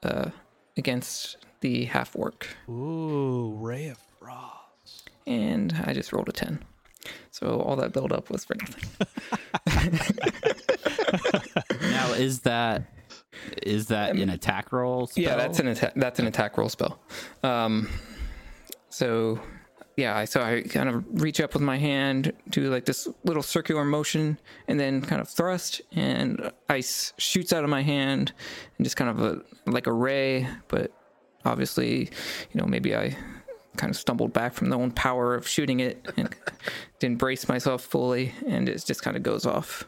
uh, 0.03 0.31
against 0.77 1.37
the 1.61 1.85
half 1.87 2.15
orc. 2.17 2.47
Ooh, 2.69 3.55
ray 3.59 3.89
of 3.89 3.99
frost. 4.19 5.11
And 5.27 5.73
I 5.87 5.93
just 5.93 6.13
rolled 6.13 6.29
a 6.29 6.33
10. 6.33 6.65
So 7.31 7.61
all 7.61 7.77
that 7.77 7.93
build 7.93 8.13
up 8.13 8.31
was 8.31 8.45
for 8.45 8.55
nothing. 8.55 9.09
Now, 11.81 12.13
is 12.13 12.41
that 12.41 12.85
is 13.63 13.87
that 13.89 14.15
an 14.17 14.31
attack 14.31 14.73
roll? 14.73 15.07
Spell? 15.07 15.25
Yeah, 15.25 15.37
that's 15.37 15.59
an 15.59 15.69
attack. 15.69 15.93
That's 15.97 16.19
an 16.19 16.27
attack 16.27 16.57
roll 16.57 16.69
spell. 16.69 17.01
Um, 17.43 17.89
so 18.89 19.41
yeah, 19.97 20.25
so 20.25 20.41
I 20.41 20.63
kind 20.63 20.89
of 20.89 21.05
reach 21.23 21.41
up 21.41 21.53
with 21.55 21.63
my 21.63 21.77
hand, 21.77 22.33
do 22.49 22.71
like 22.71 22.85
this 22.87 23.07
little 23.25 23.43
circular 23.43 23.85
motion, 23.85 24.39
and 24.69 24.81
then 24.81 25.03
kind 25.03 25.21
of 25.21 25.29
thrust, 25.29 25.83
and 25.93 26.51
ice 26.69 27.13
shoots 27.19 27.53
out 27.53 27.63
of 27.65 27.71
my 27.71 27.83
hand, 27.83 28.33
and 28.79 28.85
just 28.85 28.97
kind 28.97 29.11
of 29.11 29.21
a 29.21 29.71
like 29.71 29.87
a 29.87 29.93
ray. 29.93 30.49
But 30.69 30.93
obviously, 31.45 32.11
you 32.53 32.61
know, 32.61 32.67
maybe 32.67 32.97
I 32.97 33.17
kind 33.77 33.91
of 33.91 33.97
stumbled 33.97 34.33
back 34.33 34.55
from 34.55 34.69
the 34.71 34.77
own 34.77 34.91
power 34.93 35.35
of 35.35 35.47
shooting 35.49 35.81
it 35.81 36.07
and 36.17 36.35
didn't 36.99 37.19
brace 37.19 37.49
myself 37.49 37.83
fully, 37.83 38.33
and 38.47 38.69
it 38.69 38.83
just 38.87 39.03
kind 39.03 39.17
of 39.17 39.23
goes 39.23 39.45
off. 39.47 39.87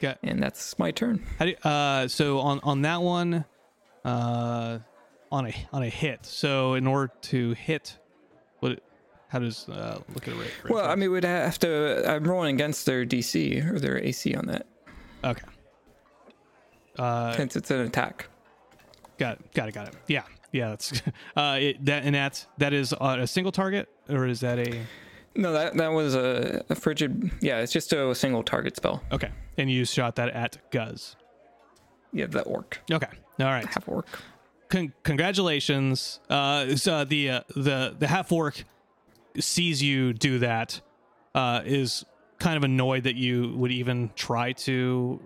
Got- 0.00 0.18
And 0.22 0.42
that's 0.42 0.78
my 0.78 0.90
turn. 0.90 1.24
You- 1.40 1.56
uh, 1.64 2.06
so 2.08 2.40
on 2.40 2.60
on 2.62 2.82
that 2.82 3.00
one, 3.00 3.46
uh, 4.04 4.78
on 5.32 5.46
a 5.46 5.54
on 5.72 5.82
a 5.82 5.88
hit. 5.88 6.26
So 6.26 6.74
in 6.74 6.86
order 6.86 7.12
to 7.22 7.52
hit? 7.54 7.98
How 9.28 9.38
does 9.40 9.68
uh, 9.68 10.00
look 10.14 10.28
at 10.28 10.34
a 10.34 10.36
rate? 10.36 10.50
Well, 10.68 10.88
I 10.88 10.94
mean, 10.94 11.10
we'd 11.10 11.24
have 11.24 11.58
to. 11.60 12.04
I'm 12.08 12.24
rolling 12.24 12.54
against 12.54 12.86
their 12.86 13.04
DC 13.04 13.68
or 13.72 13.78
their 13.80 13.98
AC 13.98 14.34
on 14.34 14.46
that 14.46 14.66
okay. 15.24 15.42
Uh, 16.98 17.32
since 17.34 17.56
it's 17.56 17.70
an 17.70 17.80
attack. 17.80 18.28
got 19.18 19.38
it, 19.38 19.52
got 19.54 19.68
it, 19.68 19.72
got 19.72 19.88
it. 19.88 19.94
Yeah, 20.06 20.22
yeah. 20.52 20.68
That's 20.70 20.92
uh, 21.36 21.58
it, 21.60 21.84
that 21.84 22.04
and 22.04 22.14
that's 22.14 22.46
that 22.58 22.72
is 22.72 22.92
uh, 22.92 23.16
a 23.20 23.26
single 23.26 23.52
target, 23.52 23.88
or 24.08 24.26
is 24.26 24.40
that 24.40 24.58
a 24.58 24.82
No, 25.34 25.52
that 25.52 25.76
that 25.76 25.88
was 25.88 26.14
a, 26.14 26.64
a 26.70 26.74
frigid. 26.74 27.30
Yeah, 27.40 27.58
it's 27.60 27.72
just 27.72 27.92
a 27.92 28.14
single 28.14 28.42
target 28.42 28.76
spell. 28.76 29.02
okay? 29.12 29.30
And 29.58 29.70
you 29.70 29.84
shot 29.84 30.16
that 30.16 30.30
at 30.30 30.70
Guz. 30.70 31.16
Yeah, 32.12 32.26
that 32.26 32.42
orc, 32.44 32.80
Okay, 32.90 33.08
all 33.40 33.46
right. 33.46 33.66
half 33.66 33.86
orc. 33.88 34.06
Con- 34.68 34.92
congratulations. 35.02 36.20
Uh, 36.30 36.76
so 36.76 37.04
the 37.04 37.30
uh, 37.30 37.40
the 37.54 37.94
the 37.98 38.06
half 38.06 38.32
orc 38.32 38.64
sees 39.42 39.82
you 39.82 40.12
do 40.12 40.38
that. 40.40 40.80
Uh, 41.34 41.60
is 41.64 42.04
kind 42.38 42.56
of 42.56 42.64
annoyed 42.64 43.04
that 43.04 43.14
you 43.14 43.52
would 43.56 43.70
even 43.70 44.10
try 44.16 44.52
to 44.52 45.20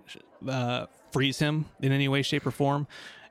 uh, 0.47 0.85
freeze 1.13 1.39
him 1.39 1.65
in 1.81 1.91
any 1.93 2.07
way, 2.09 2.21
shape, 2.21 2.45
or 2.45 2.51
form. 2.51 2.85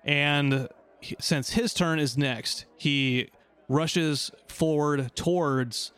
And 0.04 0.68
he- 1.00 1.16
since 1.20 1.50
his 1.50 1.74
turn 1.74 1.98
is 1.98 2.16
next, 2.16 2.64
he 2.76 3.28
rushes 3.68 4.30
forward 4.48 5.14
towards. 5.14 5.92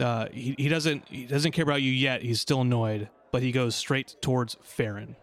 Uh, 0.00 0.28
he, 0.32 0.54
he 0.56 0.68
doesn't 0.68 1.06
he 1.08 1.26
doesn't 1.26 1.52
care 1.52 1.64
about 1.64 1.82
you 1.82 1.90
yet. 1.92 2.22
He's 2.22 2.40
still 2.40 2.62
annoyed, 2.62 3.10
but 3.30 3.42
he 3.42 3.52
goes 3.52 3.74
straight 3.74 4.16
towards 4.22 4.56
Farron. 4.62 5.16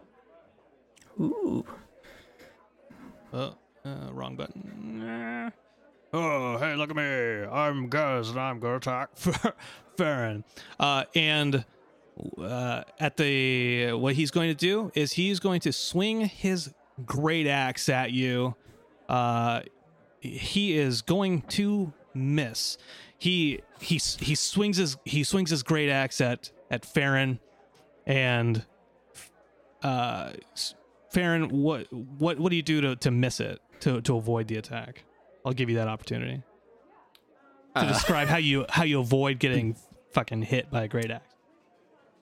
Ooh, 1.20 1.64
Uh, 3.32 3.50
uh, 3.84 4.08
wrong 4.12 4.36
button. 4.36 5.52
Oh, 6.12 6.58
hey, 6.58 6.74
look 6.74 6.90
at 6.90 6.96
me. 6.96 7.02
I'm 7.02 7.88
Guz, 7.88 8.30
and 8.30 8.40
I'm 8.40 8.58
gonna 8.58 8.76
attack. 8.76 9.10
Farron. 9.96 10.44
Uh, 10.78 11.04
and 11.14 11.64
uh, 12.38 12.82
at 12.98 13.16
the 13.16 13.92
what 13.92 14.14
he's 14.14 14.30
going 14.30 14.48
to 14.48 14.54
do 14.54 14.90
is 14.94 15.12
he's 15.12 15.40
going 15.40 15.60
to 15.60 15.72
swing 15.72 16.22
his 16.22 16.72
great 17.04 17.46
axe 17.46 17.88
at 17.88 18.12
you. 18.12 18.54
Uh, 19.08 19.60
he 20.20 20.76
is 20.76 21.02
going 21.02 21.42
to 21.42 21.92
miss. 22.14 22.76
He 23.18 23.60
he 23.80 23.94
he 24.18 24.34
swings 24.34 24.78
his 24.78 24.96
he 25.04 25.24
swings 25.24 25.50
his 25.50 25.62
great 25.62 25.90
axe 25.90 26.20
at 26.20 26.50
at 26.70 26.84
Farron, 26.84 27.38
and 28.06 28.64
uh, 29.82 30.32
Farron, 31.10 31.48
what 31.50 31.92
what 31.92 32.38
what 32.38 32.50
do 32.50 32.56
you 32.56 32.62
do 32.62 32.80
to, 32.80 32.96
to 32.96 33.10
miss 33.10 33.40
it 33.40 33.60
to 33.80 34.00
to 34.02 34.16
avoid 34.16 34.48
the 34.48 34.56
attack? 34.56 35.04
I'll 35.44 35.52
give 35.52 35.70
you 35.70 35.76
that 35.76 35.88
opportunity 35.88 36.42
to 37.76 37.82
Uh, 37.82 37.88
describe 37.88 38.28
how 38.28 38.36
you 38.38 38.66
how 38.68 38.82
you 38.84 39.00
avoid 39.00 39.38
getting 39.38 39.76
fucking 40.12 40.42
hit 40.42 40.70
by 40.70 40.82
a 40.82 40.88
great 40.88 41.10
axe. 41.10 41.34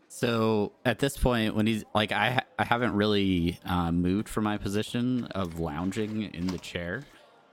So 0.09 0.73
at 0.85 0.99
this 1.01 1.17
point, 1.19 1.55
when 1.55 1.67
he's 1.67 1.85
like, 1.95 2.13
I 2.13 2.31
ha- 2.31 2.47
I 2.59 2.65
haven't 2.65 2.95
really 2.95 3.59
uh, 3.65 3.93
moved 3.93 4.29
from 4.29 4.45
my 4.45 4.57
position 4.57 5.25
of 5.27 5.59
lounging 5.61 6.23
in 6.35 6.47
the 6.47 6.59
chair, 6.59 7.05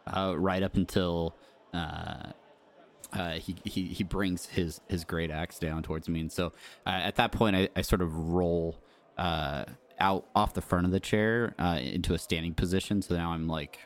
uh, 0.07 0.35
right 0.37 0.63
up 0.63 0.75
until 0.75 1.35
uh, 1.73 2.31
uh, 3.11 3.31
he, 3.33 3.55
he 3.65 3.87
he 3.87 4.03
brings 4.03 4.45
his 4.45 4.79
his 4.87 5.03
great 5.03 5.31
axe 5.31 5.59
down 5.59 5.83
towards 5.83 6.07
me, 6.07 6.21
and 6.21 6.31
so 6.31 6.53
uh, 6.85 6.89
at 6.89 7.15
that 7.15 7.31
point, 7.33 7.55
I, 7.55 7.69
I 7.75 7.81
sort 7.81 8.01
of 8.01 8.13
roll 8.15 8.77
uh, 9.17 9.65
out 9.99 10.25
off 10.35 10.53
the 10.53 10.61
front 10.61 10.85
of 10.85 10.91
the 10.91 10.99
chair 11.01 11.55
uh, 11.59 11.79
into 11.81 12.13
a 12.13 12.17
standing 12.17 12.53
position. 12.53 13.01
So 13.01 13.15
now 13.15 13.31
I'm 13.31 13.47
like 13.47 13.79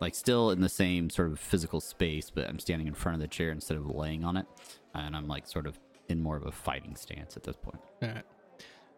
like 0.00 0.14
still 0.14 0.50
in 0.50 0.60
the 0.60 0.68
same 0.68 1.10
sort 1.10 1.32
of 1.32 1.38
physical 1.38 1.80
space, 1.80 2.30
but 2.30 2.48
I'm 2.48 2.58
standing 2.58 2.86
in 2.86 2.94
front 2.94 3.16
of 3.16 3.20
the 3.20 3.28
chair 3.28 3.50
instead 3.50 3.76
of 3.76 3.86
laying 3.86 4.24
on 4.24 4.36
it, 4.36 4.46
and 4.94 5.16
I'm 5.16 5.26
like 5.26 5.46
sort 5.46 5.66
of 5.66 5.78
in 6.08 6.22
more 6.22 6.36
of 6.36 6.46
a 6.46 6.52
fighting 6.52 6.96
stance 6.96 7.36
at 7.36 7.42
this 7.42 7.56
point. 7.56 7.80
All 8.02 8.08
right. 8.08 8.24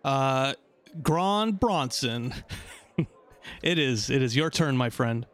Uh, 0.05 0.55
Gron 1.03 1.59
Bronson, 1.59 2.35
it 3.63 3.79
is 3.79 4.11
it 4.11 4.23
is 4.23 4.35
your 4.35 4.51
turn, 4.51 4.77
my 4.77 4.91
friend. 4.91 5.27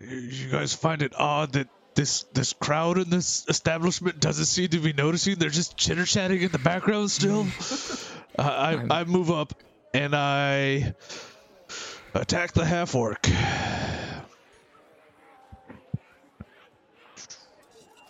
You 0.00 0.50
guys 0.50 0.74
find 0.74 1.02
it 1.02 1.12
odd 1.16 1.52
that 1.52 1.68
this 1.94 2.24
this 2.34 2.52
crowd 2.52 2.98
in 2.98 3.10
this 3.10 3.46
establishment 3.48 4.20
doesn't 4.20 4.46
seem 4.46 4.68
to 4.68 4.78
be 4.78 4.92
noticing. 4.92 5.36
They're 5.36 5.50
just 5.50 5.76
chitter 5.76 6.04
chatting 6.04 6.42
in 6.42 6.50
the 6.50 6.58
background 6.58 7.10
still. 7.10 7.46
uh, 8.38 8.42
I 8.42 9.00
I 9.00 9.04
move 9.04 9.30
up 9.30 9.54
and 9.92 10.14
I 10.14 10.94
attack 12.14 12.52
the 12.52 12.64
half 12.64 12.94
orc 12.94 13.26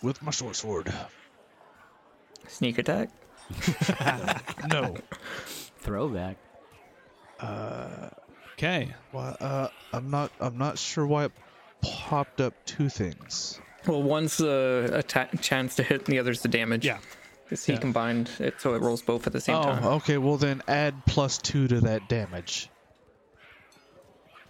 with 0.05 0.21
my 0.21 0.31
short 0.31 0.55
sword. 0.55 0.93
Sneak 2.47 2.77
attack. 2.77 3.09
No, 4.69 4.95
Throwback. 5.79 6.37
Okay. 8.53 8.93
well, 9.11 9.37
uh, 9.39 9.67
I'm 9.93 10.09
not 10.09 10.31
I'm 10.39 10.57
not 10.57 10.79
sure 10.79 11.05
why 11.05 11.25
it 11.25 11.31
popped 11.81 12.41
up 12.41 12.53
two 12.65 12.89
things. 12.89 13.59
Well, 13.85 14.01
one's 14.01 14.37
the 14.37 14.89
attack 14.93 15.41
chance 15.41 15.75
to 15.75 15.83
hit, 15.83 16.05
and 16.05 16.07
the 16.07 16.19
other's 16.19 16.41
the 16.41 16.47
damage. 16.47 16.85
Yeah. 16.85 16.97
Because 17.43 17.63
he 17.65 17.73
Yeah. 17.73 17.79
combined 17.79 18.31
it 18.39 18.55
so 18.59 18.73
it 18.73 18.81
rolls 18.81 19.03
both 19.03 19.27
at 19.27 19.33
the 19.33 19.41
same 19.41 19.57
oh, 19.57 19.63
time. 19.63 19.83
okay. 19.85 20.17
Well, 20.17 20.37
then 20.37 20.63
add 20.67 21.05
plus 21.05 21.37
two 21.37 21.67
to 21.67 21.81
that 21.81 22.09
damage. 22.09 22.69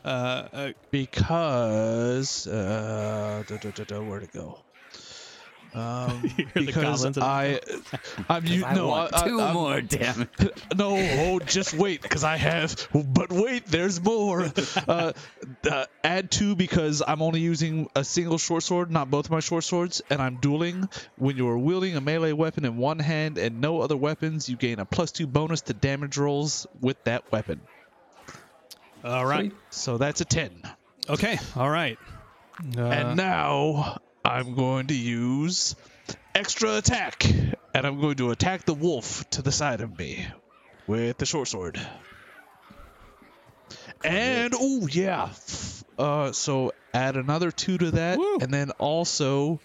Uh, 0.06 0.08
uh 0.54 0.72
because 0.92 2.48
uh, 2.48 3.44
da, 3.48 3.58
da, 3.58 3.72
da, 3.72 3.84
da, 3.84 4.00
where'd 4.02 4.24
it 4.24 4.32
go? 4.32 4.60
Um, 5.76 6.22
You 6.38 6.46
hear 6.46 6.48
the 6.54 6.66
because 6.66 7.02
the 7.04 7.22
I, 7.22 7.60
I'm 8.30 8.46
you 8.46 8.64
I 8.64 8.74
no, 8.76 8.88
want 8.88 9.14
I, 9.14 9.24
I, 9.26 9.28
2 9.28 9.40
I'm- 9.42 9.54
more 9.54 9.82
damage. 9.82 10.30
no, 10.76 10.96
oh, 10.98 11.40
just 11.40 11.74
wait, 11.74 12.02
because 12.02 12.24
I 12.24 12.38
have, 12.38 12.88
but 12.94 13.32
wait, 13.32 13.66
there's 13.66 14.02
more. 14.02 14.50
Uh, 14.88 15.12
uh, 15.70 15.86
add 16.04 16.32
two 16.32 16.56
because 16.56 17.04
I'm 17.06 17.22
only 17.22 17.42
using 17.42 17.90
a 17.96 18.04
single 18.06 18.38
short 18.38 18.64
sword, 18.64 18.90
not 18.90 19.12
both 19.12 19.26
of 19.26 19.32
my 19.32 19.42
short 19.42 19.66
swords, 19.66 20.02
and 20.10 20.22
I'm 20.22 20.38
dueling. 20.38 20.88
When 21.18 21.36
you're 21.36 21.58
wielding 21.58 21.98
a 21.98 22.02
melee 22.02 22.32
weapon 22.32 22.64
in 22.64 22.78
one 22.78 23.00
hand 23.00 23.38
and 23.38 23.60
no 23.60 23.82
other 23.82 23.98
weapons, 23.98 24.48
you 24.48 24.56
gain 24.56 24.80
a 24.80 24.86
plus 24.86 25.12
two 25.12 25.28
bonus 25.28 25.62
to 25.64 25.74
damage 25.74 26.18
rolls 26.18 26.68
with 26.80 27.04
that 27.04 27.30
weapon. 27.34 27.60
all 29.04 29.26
right. 29.26 29.52
So 29.72 29.98
that's 29.98 30.22
a 30.22 30.26
ten. 30.26 30.52
Okay. 31.10 31.38
All 31.56 31.70
right. 31.70 32.00
Uh, 32.78 32.82
And 32.82 33.18
now 33.18 33.98
I'm 34.26 34.56
going 34.56 34.88
to 34.88 34.96
use 34.96 35.76
extra 36.34 36.78
attack. 36.78 37.26
And 37.74 37.86
I'm 37.86 38.02
going 38.02 38.16
to 38.18 38.32
attack 38.32 38.66
the 38.66 38.74
wolf 38.74 39.30
to 39.32 39.42
the 39.42 39.52
side 39.52 39.82
of 39.82 39.98
me 39.98 40.26
with 40.88 41.18
the 41.18 41.26
short 41.26 41.48
sword. 41.48 41.80
And 44.04 44.54
oh 44.56 44.88
yeah. 44.88 45.30
Uh 45.98 46.32
so 46.32 46.74
add 46.94 47.16
another 47.18 47.52
two 47.52 47.78
to 47.78 47.92
that. 47.92 48.18
Woo. 48.18 48.38
And 48.42 48.54
then 48.54 48.72
also 48.72 49.60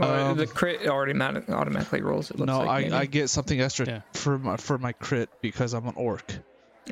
Uh, 0.00 0.30
um, 0.30 0.36
the 0.36 0.46
crit 0.46 0.86
automatic, 0.88 1.48
automatically 1.48 2.02
rolls. 2.02 2.30
It 2.30 2.38
looks 2.38 2.48
no, 2.48 2.60
like 2.60 2.92
I. 2.92 3.00
I 3.00 3.06
get 3.06 3.30
something 3.30 3.60
extra 3.60 3.86
Yeah. 3.86 4.00
for 4.12 4.38
my 4.38 4.56
for 4.56 4.78
my 4.78 4.92
crit 4.92 5.30
because 5.40 5.72
I'm 5.72 5.86
an 5.86 5.94
orc. 5.96 6.32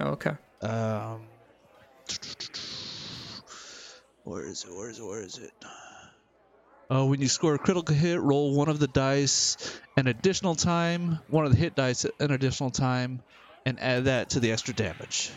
Oh, 0.00 0.12
okay. 0.12 0.32
Um, 0.62 1.26
where 4.24 4.44
is 4.46 4.64
it? 4.64 4.74
Where 4.74 4.88
is 4.90 4.98
it? 4.98 5.04
Where 5.04 5.22
is 5.22 5.38
it? 5.38 5.52
Uh, 6.90 7.06
when 7.06 7.20
you 7.20 7.28
score 7.28 7.54
a 7.54 7.58
critical 7.58 7.94
hit, 7.94 8.20
roll 8.20 8.54
one 8.54 8.68
of 8.68 8.78
the 8.78 8.86
dice 8.86 9.56
an 9.96 10.06
additional 10.06 10.54
time, 10.54 11.18
one 11.28 11.46
of 11.46 11.52
the 11.52 11.58
hit 11.58 11.74
dice 11.74 12.04
an 12.20 12.30
additional 12.30 12.70
time, 12.70 13.22
and 13.64 13.80
add 13.80 14.04
that 14.04 14.30
to 14.30 14.40
the 14.40 14.52
extra 14.52 14.74
damage. 14.74 15.30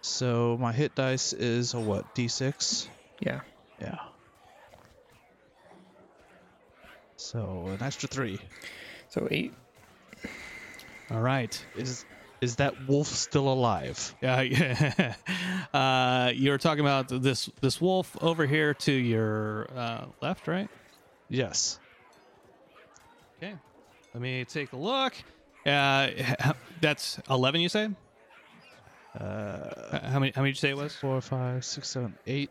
So 0.00 0.56
my 0.60 0.72
hit 0.72 0.94
dice 0.94 1.32
is 1.32 1.74
a 1.74 1.80
what? 1.80 2.14
D6. 2.14 2.88
Yeah. 3.20 3.40
Yeah. 3.80 3.98
So 7.16 7.66
an 7.68 7.82
extra 7.82 8.08
three. 8.08 8.40
So 9.10 9.28
eight. 9.30 9.54
all 11.10 11.20
right. 11.20 11.64
Is 11.76 12.04
is 12.42 12.56
that 12.56 12.86
wolf 12.88 13.06
still 13.06 13.48
alive? 13.48 14.14
Uh, 14.22 14.44
uh, 15.76 16.32
you're 16.34 16.58
talking 16.58 16.80
about 16.80 17.08
this 17.08 17.48
this 17.60 17.80
wolf 17.80 18.14
over 18.20 18.44
here 18.46 18.74
to 18.74 18.92
your 18.92 19.68
uh, 19.74 20.04
left, 20.20 20.46
right? 20.48 20.68
Yes. 21.30 21.78
Okay. 23.38 23.54
Let 24.12 24.20
me 24.20 24.44
take 24.44 24.72
a 24.72 24.76
look. 24.76 25.14
Uh, 25.64 26.08
that's 26.82 27.18
eleven. 27.30 27.60
You 27.60 27.68
say? 27.70 27.88
Uh, 29.18 29.98
How 30.08 30.18
many? 30.18 30.32
How 30.34 30.42
many 30.42 30.50
did 30.52 30.56
you 30.56 30.60
say 30.60 30.70
it 30.70 30.76
was? 30.76 30.94
four, 30.96 31.20
five, 31.20 31.64
six, 31.64 31.88
seven, 31.88 32.14
eight. 32.26 32.50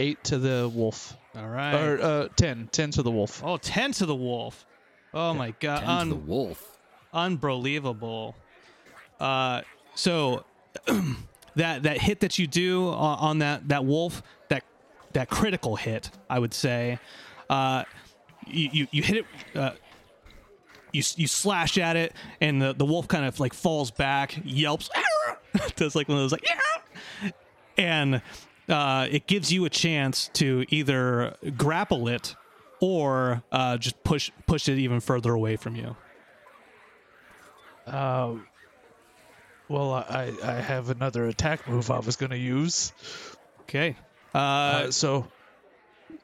Eight 0.00 0.22
to 0.24 0.38
the 0.38 0.70
wolf. 0.72 1.16
All 1.36 1.48
right. 1.48 1.74
Or 1.74 2.00
uh, 2.00 2.28
ten. 2.36 2.68
Ten 2.70 2.90
to 2.92 3.02
the 3.02 3.10
wolf. 3.10 3.42
oh, 3.44 3.56
10 3.56 3.92
to 3.92 4.06
the 4.06 4.14
wolf. 4.14 4.64
Oh 5.12 5.34
my 5.34 5.52
god. 5.58 5.78
Ten 5.80 5.86
to 5.86 5.92
Un- 5.92 6.08
the 6.10 6.14
wolf. 6.14 6.78
unbelievable. 7.12 8.36
Uh, 9.18 9.62
so 9.94 10.44
that 11.56 11.82
that 11.82 11.98
hit 11.98 12.20
that 12.20 12.38
you 12.38 12.46
do 12.46 12.88
on, 12.88 13.18
on 13.18 13.38
that 13.40 13.68
that 13.68 13.84
wolf, 13.84 14.22
that 14.48 14.64
that 15.12 15.28
critical 15.28 15.76
hit, 15.76 16.10
I 16.28 16.38
would 16.38 16.54
say, 16.54 16.98
uh, 17.50 17.84
you 18.46 18.70
you, 18.72 18.86
you 18.90 19.02
hit 19.02 19.16
it. 19.18 19.26
Uh, 19.56 19.72
you, 20.90 21.02
you 21.16 21.26
slash 21.26 21.76
at 21.76 21.96
it, 21.96 22.14
and 22.40 22.62
the, 22.62 22.72
the 22.72 22.84
wolf 22.86 23.06
kind 23.08 23.26
of 23.26 23.38
like 23.38 23.52
falls 23.52 23.90
back, 23.90 24.40
yelps, 24.42 24.88
does 25.76 25.94
like 25.94 26.08
one 26.08 26.16
of 26.16 26.22
those 26.22 26.32
like, 26.32 26.46
yeah, 26.48 27.30
and 27.76 28.22
uh, 28.68 29.06
it 29.10 29.26
gives 29.26 29.52
you 29.52 29.64
a 29.64 29.70
chance 29.70 30.28
to 30.34 30.64
either 30.68 31.36
grapple 31.56 32.08
it 32.08 32.34
or 32.80 33.42
uh, 33.52 33.76
just 33.76 34.02
push 34.04 34.30
push 34.46 34.68
it 34.68 34.78
even 34.78 35.00
further 35.00 35.32
away 35.32 35.56
from 35.56 35.74
you. 35.76 35.96
Uh, 37.86 38.34
well, 39.68 39.92
I 39.92 40.32
I 40.42 40.54
have 40.54 40.90
another 40.90 41.26
attack 41.26 41.68
move 41.68 41.90
I 41.90 41.98
was 42.00 42.16
gonna 42.16 42.36
use. 42.36 42.92
Okay. 43.62 43.96
Uh, 44.34 44.38
Uh, 44.38 44.90
so. 44.90 45.26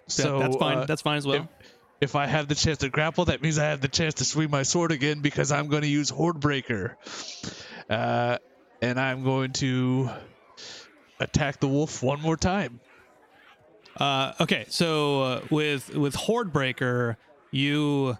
So 0.07 0.38
that's 0.38 0.57
fine. 0.57 0.78
uh, 0.78 0.84
that's 0.86 1.03
fine 1.03 1.16
as 1.16 1.26
well. 1.26 1.36
if, 1.36 1.47
if 2.01 2.14
I 2.14 2.26
have 2.26 2.47
the 2.49 2.55
chance 2.55 2.78
to 2.78 2.90
grapple, 2.90 3.24
that 3.26 3.40
means 3.40 3.59
I 3.59 3.64
have 3.64 3.80
the 3.80 3.88
chance 3.88 4.14
to 4.14 4.24
swing 4.24 4.51
my 4.51 4.62
sword 4.62 4.92
again 4.92 5.20
because 5.20 5.51
I'm 5.51 5.68
going 5.68 5.80
to 5.82 5.88
use 5.88 6.11
Horde 6.11 6.40
Breaker. 6.40 6.99
Uh, 7.88 8.36
and 8.82 9.01
I'm 9.01 9.24
going 9.24 9.53
to 9.55 10.11
attack 11.20 11.61
the 11.61 11.68
wolf 11.68 12.03
one 12.03 12.20
more 12.20 12.36
time. 12.36 12.80
Uh, 13.97 14.32
okay, 14.40 14.66
so 14.68 15.22
uh, 15.22 15.40
with 15.51 15.95
with 15.95 16.14
Horde 16.14 16.53
Breaker, 16.53 17.16
you 17.51 18.18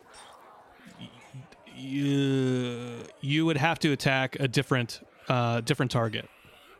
you 1.77 3.01
you 3.20 3.45
would 3.47 3.57
have 3.57 3.79
to 3.81 3.93
attack 3.93 4.37
a 4.41 4.49
different 4.49 5.01
uh, 5.29 5.61
different 5.61 5.91
target. 5.91 6.29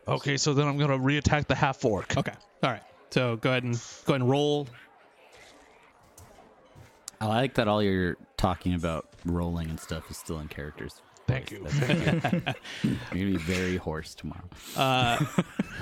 Okay, 0.07 0.37
so 0.37 0.53
then 0.53 0.67
I'm 0.69 0.77
going 0.77 0.91
to 0.91 0.99
re-attack 0.99 1.49
the 1.49 1.55
half 1.55 1.85
orc. 1.85 2.17
Okay, 2.17 2.35
all 2.63 2.71
right. 2.71 2.83
So 3.11 3.37
go 3.37 3.51
ahead 3.51 3.63
and 3.63 3.75
go 4.07 4.15
ahead 4.15 4.21
and 4.23 4.31
roll. 4.31 4.69
I 7.21 7.27
like 7.27 7.55
that 7.55 7.69
all 7.69 7.83
you're 7.83 8.17
talking 8.37 8.75
about 8.75 9.09
rolling 9.25 9.71
and 9.71 9.81
stuff 9.81 10.11
is 10.11 10.17
still 10.17 10.41
in 10.41 10.49
characters. 10.49 11.01
Thank 11.27 11.51
you. 11.51 11.67
You're 11.81 12.43
gonna 12.43 12.55
be 13.13 13.37
very 13.39 13.77
hoarse 13.79 14.15
tomorrow. 14.15 14.45
Uh, 14.77 15.25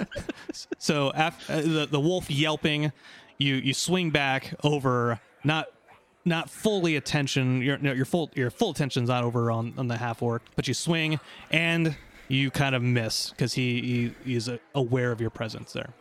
so 0.78 1.10
af- 1.16 1.50
uh, 1.50 1.60
the 1.62 1.88
the 1.90 1.98
wolf 1.98 2.30
yelping, 2.30 2.92
you 3.38 3.56
you 3.56 3.74
swing 3.74 4.10
back 4.10 4.54
over 4.62 5.20
not 5.42 5.66
not 6.24 6.48
fully 6.48 6.94
attention. 6.94 7.60
Your 7.60 7.78
no, 7.78 7.92
your 7.92 8.04
full 8.04 8.30
your 8.34 8.50
full 8.50 8.70
attention's 8.70 9.08
not 9.08 9.24
over 9.24 9.50
on 9.50 9.74
on 9.78 9.88
the 9.88 9.96
half 9.96 10.22
orc, 10.22 10.42
but 10.54 10.68
you 10.68 10.74
swing 10.74 11.18
and 11.50 11.96
you 12.32 12.50
kind 12.50 12.74
of 12.74 12.82
miss 12.82 13.30
because 13.30 13.52
he, 13.52 13.80
he 14.24 14.32
he's 14.32 14.48
uh, 14.48 14.56
aware 14.74 15.12
of 15.12 15.20
your 15.20 15.30
presence 15.30 15.72
there. 15.72 15.92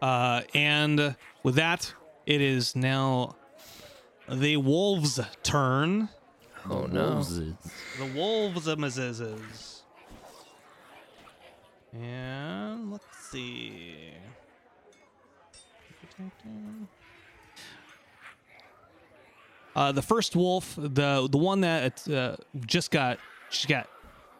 Uh, 0.00 0.42
and 0.54 1.14
with 1.44 1.54
that, 1.54 1.94
it 2.26 2.40
is 2.40 2.74
now 2.74 3.36
the 4.28 4.56
wolves' 4.56 5.20
turn. 5.44 6.08
Oh 6.68 6.86
no. 6.86 7.10
Wolves 7.10 7.38
The 7.38 8.12
wolves 8.14 8.66
of 8.66 8.78
Mazizes. 8.78 9.82
And 11.92 12.90
let's 12.90 13.04
see. 13.30 14.14
Uh, 19.76 19.92
the 19.92 20.02
first 20.02 20.34
wolf, 20.34 20.74
the 20.76 21.28
the 21.30 21.38
one 21.38 21.60
that 21.60 22.08
uh, 22.08 22.36
just 22.66 22.90
got 22.90 23.18
just 23.50 23.68
got 23.68 23.88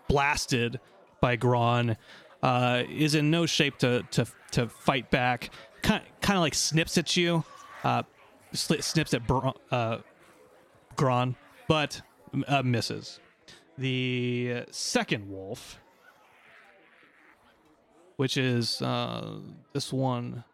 blasted 0.09 0.81
by 1.21 1.37
Gron, 1.37 1.97
uh, 2.43 2.83
is 2.89 3.15
in 3.15 3.31
no 3.31 3.47
shape 3.47 3.79
to 3.79 4.03
to 4.11 4.27
to 4.53 4.69
fight 4.69 5.11
back. 5.11 5.51
Kind 5.83 6.03
kind 6.21 6.37
of 6.37 6.43
like 6.43 6.55
snips 6.55 6.99
at 6.99 7.17
you, 7.17 7.45
uh, 7.85 8.03
sli- 8.55 8.83
snips 8.83 9.15
at 9.15 9.27
Br- 9.27 9.49
uh, 9.71 9.99
Gron, 10.97 11.37
but 11.69 12.03
uh, 12.47 12.63
misses. 12.63 13.21
The 13.79 14.65
second 14.71 15.31
wolf, 15.31 15.81
which 18.17 18.37
is 18.37 18.83
uh, 18.83 19.39
this 19.73 19.93
one 19.93 20.45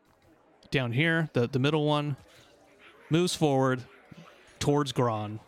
down 0.70 0.92
here, 0.92 1.28
the, 1.32 1.48
the 1.48 1.58
middle 1.58 1.84
one, 1.84 2.16
moves 3.10 3.34
forward 3.34 3.82
towards 4.58 4.92
Gron 4.92 5.40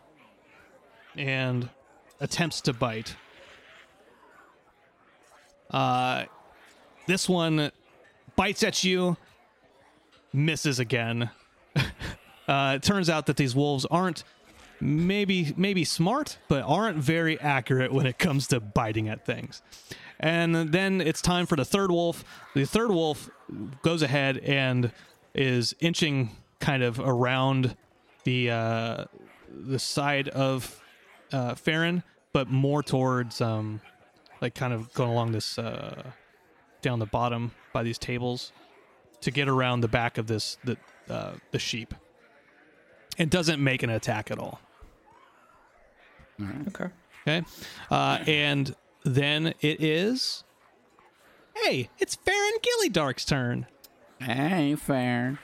and 1.15 1.69
attempts 2.19 2.61
to 2.61 2.73
bite. 2.73 3.15
Uh, 5.71 6.25
this 7.07 7.27
one 7.27 7.71
bites 8.35 8.63
at 8.63 8.83
you, 8.83 9.17
misses 10.33 10.79
again. 10.79 11.29
uh, 12.47 12.73
it 12.75 12.83
turns 12.83 13.09
out 13.09 13.25
that 13.25 13.37
these 13.37 13.55
wolves 13.55 13.85
aren't 13.85 14.23
maybe 14.81 15.53
maybe 15.55 15.85
smart, 15.85 16.37
but 16.47 16.63
aren't 16.63 16.97
very 16.97 17.39
accurate 17.39 17.93
when 17.93 18.05
it 18.05 18.17
comes 18.17 18.47
to 18.47 18.59
biting 18.59 19.07
at 19.07 19.25
things. 19.25 19.61
And 20.19 20.71
then 20.71 21.01
it's 21.01 21.21
time 21.21 21.45
for 21.45 21.55
the 21.55 21.65
third 21.65 21.91
wolf. 21.91 22.23
The 22.53 22.65
third 22.65 22.91
wolf 22.91 23.29
goes 23.81 24.01
ahead 24.01 24.37
and 24.39 24.91
is 25.33 25.75
inching 25.79 26.31
kind 26.59 26.83
of 26.83 26.99
around 26.99 27.75
the 28.23 28.51
uh, 28.51 29.05
the 29.49 29.79
side 29.79 30.29
of 30.29 30.81
uh, 31.31 31.55
Farron, 31.55 32.03
but 32.33 32.49
more 32.49 32.83
towards 32.83 33.41
um, 33.41 33.81
like 34.41 34.55
kind 34.55 34.73
of 34.73 34.93
going 34.93 35.09
along 35.09 35.31
this 35.31 35.57
uh, 35.57 36.03
down 36.81 36.99
the 36.99 37.05
bottom 37.05 37.51
by 37.73 37.83
these 37.83 37.97
tables 37.97 38.51
to 39.21 39.31
get 39.31 39.47
around 39.47 39.81
the 39.81 39.87
back 39.87 40.17
of 40.17 40.27
this 40.27 40.57
the 40.63 40.77
uh, 41.09 41.33
the 41.51 41.59
sheep. 41.59 41.93
It 43.17 43.29
doesn't 43.29 43.63
make 43.63 43.83
an 43.83 43.89
attack 43.89 44.31
at 44.31 44.39
all. 44.39 44.59
Okay. 46.67 46.87
Okay. 47.27 47.45
Uh, 47.89 48.17
and 48.25 48.75
then 49.03 49.53
it 49.61 49.83
is. 49.83 50.43
Hey, 51.55 51.89
it's 51.99 52.15
Farron 52.15 52.53
Gillydark's 52.61 53.25
turn. 53.25 53.67
Hey, 54.19 54.75
fair. 54.75 55.39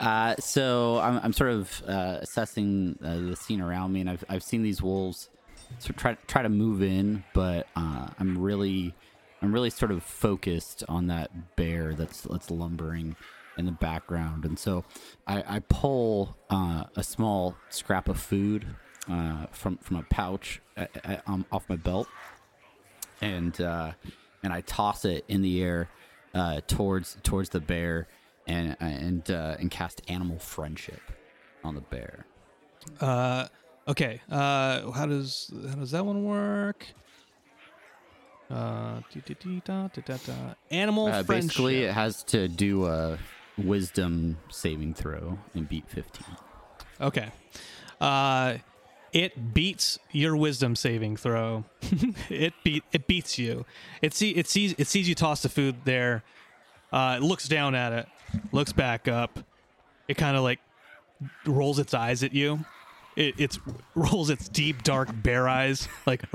Uh, 0.00 0.34
so 0.38 0.98
I'm, 0.98 1.20
I'm 1.22 1.32
sort 1.32 1.50
of 1.50 1.82
uh, 1.86 2.18
assessing 2.20 2.98
uh, 3.02 3.16
the 3.16 3.36
scene 3.36 3.60
around 3.60 3.92
me, 3.92 4.00
and 4.00 4.10
I've, 4.10 4.24
I've 4.28 4.42
seen 4.42 4.62
these 4.62 4.82
wolves 4.82 5.30
of 5.80 5.96
try 5.96 6.16
try 6.26 6.42
to 6.42 6.48
move 6.48 6.82
in, 6.82 7.24
but 7.34 7.66
uh, 7.76 8.08
I'm 8.18 8.38
really 8.38 8.94
I'm 9.40 9.52
really 9.52 9.70
sort 9.70 9.90
of 9.90 10.02
focused 10.02 10.84
on 10.88 11.08
that 11.08 11.56
bear 11.56 11.94
that's 11.94 12.22
that's 12.22 12.50
lumbering 12.50 13.16
in 13.58 13.66
the 13.66 13.72
background, 13.72 14.44
and 14.44 14.58
so 14.58 14.84
I, 15.26 15.56
I 15.56 15.58
pull 15.68 16.36
uh, 16.48 16.84
a 16.96 17.02
small 17.02 17.56
scrap 17.68 18.08
of 18.08 18.18
food 18.18 18.66
uh, 19.10 19.46
from 19.52 19.78
from 19.78 19.96
a 19.96 20.02
pouch 20.04 20.60
uh, 20.76 20.86
uh, 21.04 21.16
um, 21.26 21.44
off 21.50 21.68
my 21.68 21.76
belt, 21.76 22.08
and 23.20 23.60
uh, 23.60 23.92
and 24.42 24.52
I 24.52 24.60
toss 24.62 25.04
it 25.04 25.24
in 25.28 25.42
the 25.42 25.62
air 25.62 25.88
towards 26.66 27.16
towards 27.22 27.50
the 27.50 27.60
bear, 27.60 28.06
and 28.46 28.76
and 28.80 29.28
and 29.28 29.70
cast 29.70 30.02
animal 30.08 30.38
friendship 30.38 31.00
on 31.64 31.74
the 31.74 31.80
bear. 31.80 32.26
Okay. 33.88 34.20
Uh, 34.30 34.90
how 34.92 35.06
does 35.06 35.52
how 35.68 35.74
does 35.76 35.90
that 35.90 36.04
one 36.06 36.24
work? 36.24 36.86
Uh, 38.50 39.00
da, 39.10 39.88
da, 39.88 40.16
da, 40.16 40.34
animal 40.70 41.06
Uh, 41.06 41.22
friendship. 41.22 41.48
basically, 41.48 41.82
it 41.84 41.94
has 41.94 42.22
to 42.24 42.48
do 42.48 42.86
a 42.86 43.18
wisdom 43.56 44.36
saving 44.50 44.94
throw 44.94 45.38
and 45.54 45.68
beat 45.68 45.88
fifteen. 45.88 46.36
Okay. 47.00 47.30
Uh, 48.00 48.58
it 49.12 49.54
beats 49.54 49.98
your 50.10 50.36
wisdom 50.36 50.76
saving 50.76 51.16
throw. 51.16 51.64
it 52.28 52.52
beat 52.62 52.84
it 52.92 53.06
beats 53.06 53.38
you. 53.38 53.64
It 54.02 54.14
see 54.14 54.30
it 54.30 54.48
sees 54.48 54.74
it 54.78 54.86
sees 54.86 55.08
you 55.08 55.14
toss 55.14 55.42
the 55.42 55.48
food 55.48 55.76
there. 55.84 56.22
Uh, 56.92 57.16
it 57.18 57.22
looks 57.22 57.48
down 57.48 57.74
at 57.74 57.92
it, 57.92 58.06
looks 58.52 58.72
back 58.72 59.08
up. 59.08 59.38
It 60.08 60.18
kind 60.18 60.36
of 60.36 60.42
like 60.42 60.60
rolls 61.46 61.78
its 61.78 61.94
eyes 61.94 62.22
at 62.22 62.34
you. 62.34 62.64
It 63.16 63.34
it's 63.38 63.58
rolls 63.94 64.30
its 64.30 64.48
deep 64.48 64.82
dark 64.82 65.08
bear 65.22 65.48
eyes 65.48 65.86
like 66.06 66.22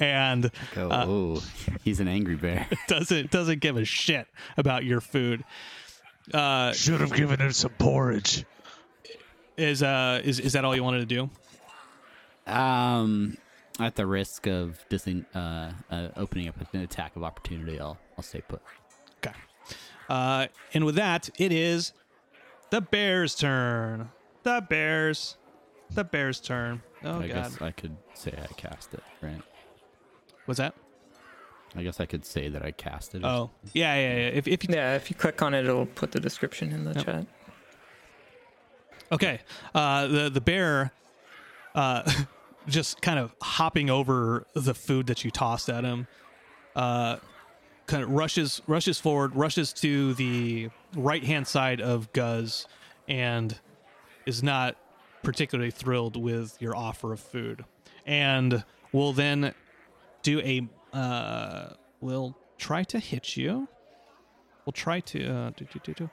and 0.00 0.50
Go, 0.74 0.90
Uh, 0.90 1.04
oh, 1.08 1.42
he's 1.82 2.00
an 2.00 2.08
angry 2.08 2.36
bear. 2.36 2.66
doesn't 2.88 3.30
doesn't 3.30 3.60
give 3.60 3.76
a 3.76 3.84
shit 3.84 4.26
about 4.56 4.84
your 4.84 5.00
food. 5.00 5.44
Uh, 6.32 6.72
Should 6.72 7.00
have 7.00 7.14
given 7.14 7.40
it 7.40 7.54
some 7.54 7.70
porridge. 7.78 8.44
is 9.56 9.82
uh 9.82 10.20
is 10.24 10.40
is 10.40 10.52
that 10.52 10.64
all 10.64 10.76
you 10.76 10.84
wanted 10.84 11.08
to 11.08 11.14
do? 11.14 11.30
um, 12.52 13.36
at 13.80 13.94
the 13.96 14.06
risk 14.06 14.46
of 14.46 14.84
dising, 14.88 15.24
uh, 15.34 15.72
uh, 15.90 16.08
opening 16.16 16.48
up 16.48 16.56
an 16.74 16.80
attack 16.80 17.14
of 17.16 17.22
opportunity, 17.22 17.78
I'll 17.80 17.98
I'll 18.16 18.24
stay 18.24 18.40
put. 18.46 18.60
Okay. 19.24 19.36
Uh, 20.08 20.46
and 20.74 20.84
with 20.84 20.94
that, 20.96 21.28
it 21.38 21.52
is 21.52 21.92
the 22.70 22.80
Bears' 22.80 23.34
turn. 23.34 24.10
The 24.48 24.64
Bears. 24.66 25.36
The 25.90 26.04
Bears' 26.04 26.40
turn. 26.40 26.80
Oh 27.04 27.20
I 27.20 27.28
God. 27.28 27.34
guess 27.34 27.60
I 27.60 27.70
could 27.70 27.94
say 28.14 28.32
I 28.32 28.46
cast 28.54 28.94
it, 28.94 29.02
right? 29.20 29.42
Was 30.46 30.56
that? 30.56 30.74
I 31.76 31.82
guess 31.82 32.00
I 32.00 32.06
could 32.06 32.24
say 32.24 32.48
that 32.48 32.64
I 32.64 32.70
cast 32.70 33.14
it. 33.14 33.22
Oh, 33.24 33.50
yeah, 33.74 33.94
yeah, 33.94 34.16
yeah. 34.16 34.28
If, 34.28 34.48
if 34.48 34.64
you 34.64 34.74
Yeah, 34.74 34.96
if 34.96 35.10
you 35.10 35.16
click 35.16 35.42
on 35.42 35.52
it, 35.52 35.66
it'll 35.66 35.84
put 35.84 36.12
the 36.12 36.18
description 36.20 36.72
in 36.72 36.84
the 36.84 36.94
chat. 36.94 37.26
Okay. 39.12 39.40
Uh, 39.74 40.06
the 40.06 40.30
the 40.30 40.40
bear, 40.40 40.92
uh, 41.74 42.10
just 42.68 43.02
kind 43.02 43.18
of 43.18 43.34
hopping 43.42 43.90
over 43.90 44.46
the 44.54 44.72
food 44.72 45.08
that 45.08 45.26
you 45.26 45.30
tossed 45.30 45.68
at 45.68 45.84
him, 45.84 46.06
uh, 46.74 47.18
kind 47.86 48.02
of 48.02 48.10
rushes 48.10 48.62
rushes 48.66 48.98
forward, 48.98 49.36
rushes 49.36 49.74
to 49.74 50.14
the 50.14 50.70
right 50.96 51.22
hand 51.22 51.46
side 51.46 51.82
of 51.82 52.10
Guz, 52.14 52.66
and 53.08 53.58
is 54.28 54.42
not 54.42 54.76
particularly 55.22 55.70
thrilled 55.70 56.16
with 56.16 56.60
your 56.60 56.76
offer 56.76 57.12
of 57.12 57.20
food, 57.20 57.64
and 58.06 58.64
will 58.92 59.12
then 59.12 59.54
do 60.22 60.40
a 60.40 60.68
uh, 60.96 61.70
will 62.00 62.36
try 62.58 62.84
to 62.84 62.98
hit 62.98 63.36
you. 63.36 63.68
We'll 64.64 64.72
try 64.72 65.00
to 65.00 65.26
uh, 65.26 65.50
do, 65.56 65.66
do, 65.82 65.94
do. 65.94 66.10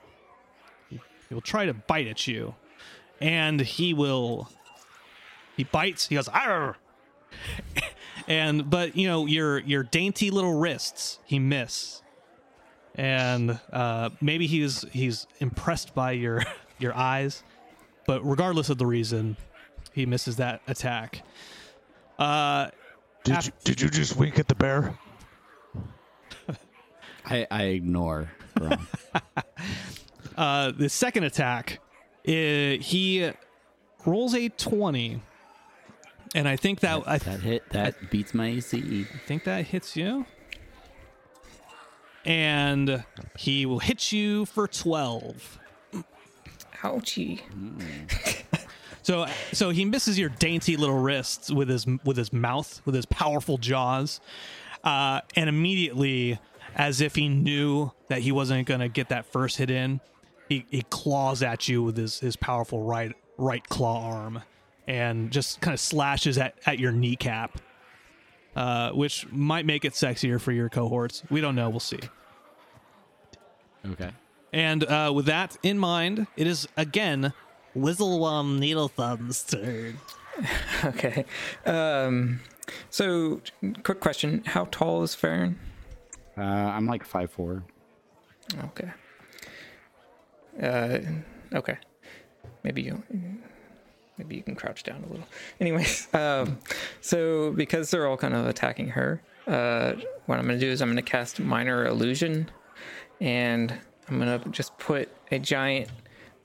He 0.88 1.34
will 1.34 1.42
try 1.42 1.66
to 1.66 1.74
bite 1.74 2.06
at 2.06 2.26
you 2.26 2.54
and 3.20 3.60
he 3.60 3.94
will 3.94 4.48
he 5.56 5.64
bites 5.64 6.08
he 6.08 6.14
goes 6.14 6.28
Arr! 6.28 6.76
and 8.28 8.68
but 8.68 8.96
you 8.96 9.08
know 9.08 9.26
your 9.26 9.58
your 9.60 9.82
dainty 9.82 10.30
little 10.30 10.54
wrists 10.54 11.18
he 11.24 11.38
miss 11.38 12.02
and 12.94 13.58
uh 13.72 14.10
maybe 14.20 14.46
he's 14.46 14.84
he's 14.92 15.26
impressed 15.38 15.94
by 15.94 16.12
your 16.12 16.42
your 16.78 16.94
eyes 16.94 17.42
but 18.06 18.24
regardless 18.26 18.70
of 18.70 18.78
the 18.78 18.86
reason 18.86 19.36
he 19.92 20.06
misses 20.06 20.36
that 20.36 20.60
attack 20.66 21.22
uh 22.18 22.68
Did 23.24 23.36
Af- 23.36 23.46
you, 23.46 23.52
did 23.64 23.80
you 23.80 23.88
just 23.88 24.16
wink 24.16 24.38
at 24.38 24.48
the 24.48 24.54
bear? 24.54 24.98
I, 27.26 27.46
I 27.50 27.62
ignore. 27.64 28.30
Uh 30.36 30.70
the 30.70 30.90
second 30.90 31.24
attack 31.24 31.78
uh, 32.28 32.30
he 32.30 33.30
rolls 34.04 34.34
a 34.34 34.50
20 34.50 35.22
and 36.34 36.46
i 36.46 36.56
think 36.56 36.80
that 36.80 37.02
i 37.08 37.16
that 37.16 37.40
hit 37.40 37.62
that 37.70 38.10
beats 38.10 38.34
my 38.34 38.48
AC. 38.48 39.06
I 39.14 39.18
think 39.26 39.44
that 39.44 39.64
hits 39.66 39.96
you. 39.96 40.26
And 42.26 43.02
he 43.38 43.64
will 43.64 43.78
hit 43.78 44.12
you 44.12 44.44
for 44.44 44.66
12. 44.68 45.58
Ouchie. 46.82 47.40
So 49.02 49.26
so 49.52 49.70
he 49.70 49.84
misses 49.84 50.18
your 50.18 50.30
dainty 50.30 50.76
little 50.76 50.98
wrists 50.98 51.50
with 51.50 51.68
his 51.68 51.86
with 52.04 52.16
his 52.16 52.32
mouth, 52.32 52.82
with 52.84 52.94
his 52.94 53.06
powerful 53.06 53.56
jaws. 53.56 54.20
Uh, 54.82 55.20
and 55.36 55.48
immediately 55.48 56.38
as 56.76 57.00
if 57.00 57.14
he 57.14 57.28
knew 57.28 57.90
that 58.08 58.20
he 58.20 58.30
wasn't 58.30 58.66
going 58.66 58.80
to 58.80 58.88
get 58.88 59.08
that 59.08 59.26
first 59.26 59.56
hit 59.56 59.70
in, 59.70 60.00
he, 60.48 60.64
he 60.70 60.82
claws 60.90 61.42
at 61.42 61.68
you 61.68 61.82
with 61.82 61.96
his, 61.96 62.20
his 62.20 62.36
powerful 62.36 62.82
right 62.82 63.12
right 63.38 63.68
claw 63.68 64.10
arm 64.10 64.42
and 64.86 65.30
just 65.32 65.60
kind 65.60 65.74
of 65.74 65.80
slashes 65.80 66.38
at, 66.38 66.54
at 66.66 66.78
your 66.78 66.92
kneecap, 66.92 67.60
uh, 68.54 68.90
which 68.90 69.26
might 69.32 69.66
make 69.66 69.84
it 69.84 69.92
sexier 69.92 70.40
for 70.40 70.52
your 70.52 70.68
cohorts. 70.68 71.22
We 71.30 71.40
don't 71.40 71.54
know. 71.54 71.68
We'll 71.70 71.80
see. 71.80 72.00
Okay. 73.84 74.10
And 74.52 74.84
uh, 74.84 75.12
with 75.14 75.26
that 75.26 75.56
in 75.62 75.78
mind, 75.78 76.26
it 76.36 76.46
is 76.46 76.68
again 76.76 77.32
Wizzlewum 77.76 78.58
Needle 78.58 78.88
Thumb's 78.88 79.42
turn. 79.42 79.98
Okay. 80.84 81.24
Um, 81.64 82.40
so, 82.90 83.40
quick 83.84 84.00
question: 84.00 84.42
How 84.44 84.66
tall 84.70 85.02
is 85.02 85.14
Farron? 85.14 85.58
Uh, 86.36 86.42
I'm 86.42 86.86
like 86.86 87.06
five 87.06 87.30
four. 87.30 87.64
Okay. 88.64 88.90
Uh, 90.62 90.98
okay. 91.54 91.78
Maybe 92.64 92.82
you. 92.82 93.02
Maybe 94.18 94.36
you 94.36 94.42
can 94.42 94.54
crouch 94.54 94.82
down 94.82 95.04
a 95.04 95.06
little. 95.10 95.26
Anyways, 95.60 96.08
um, 96.14 96.58
so 97.00 97.52
because 97.52 97.90
they're 97.90 98.06
all 98.06 98.16
kind 98.16 98.34
of 98.34 98.46
attacking 98.46 98.88
her, 98.88 99.22
uh, 99.46 99.94
what 100.26 100.38
I'm 100.38 100.46
gonna 100.46 100.58
do 100.58 100.70
is 100.70 100.82
I'm 100.82 100.88
gonna 100.88 101.02
cast 101.02 101.40
minor 101.40 101.86
illusion, 101.86 102.50
and 103.20 103.72
I'm 104.08 104.18
gonna 104.18 104.40
just 104.50 104.76
put 104.78 105.08
a 105.30 105.38
giant. 105.38 105.88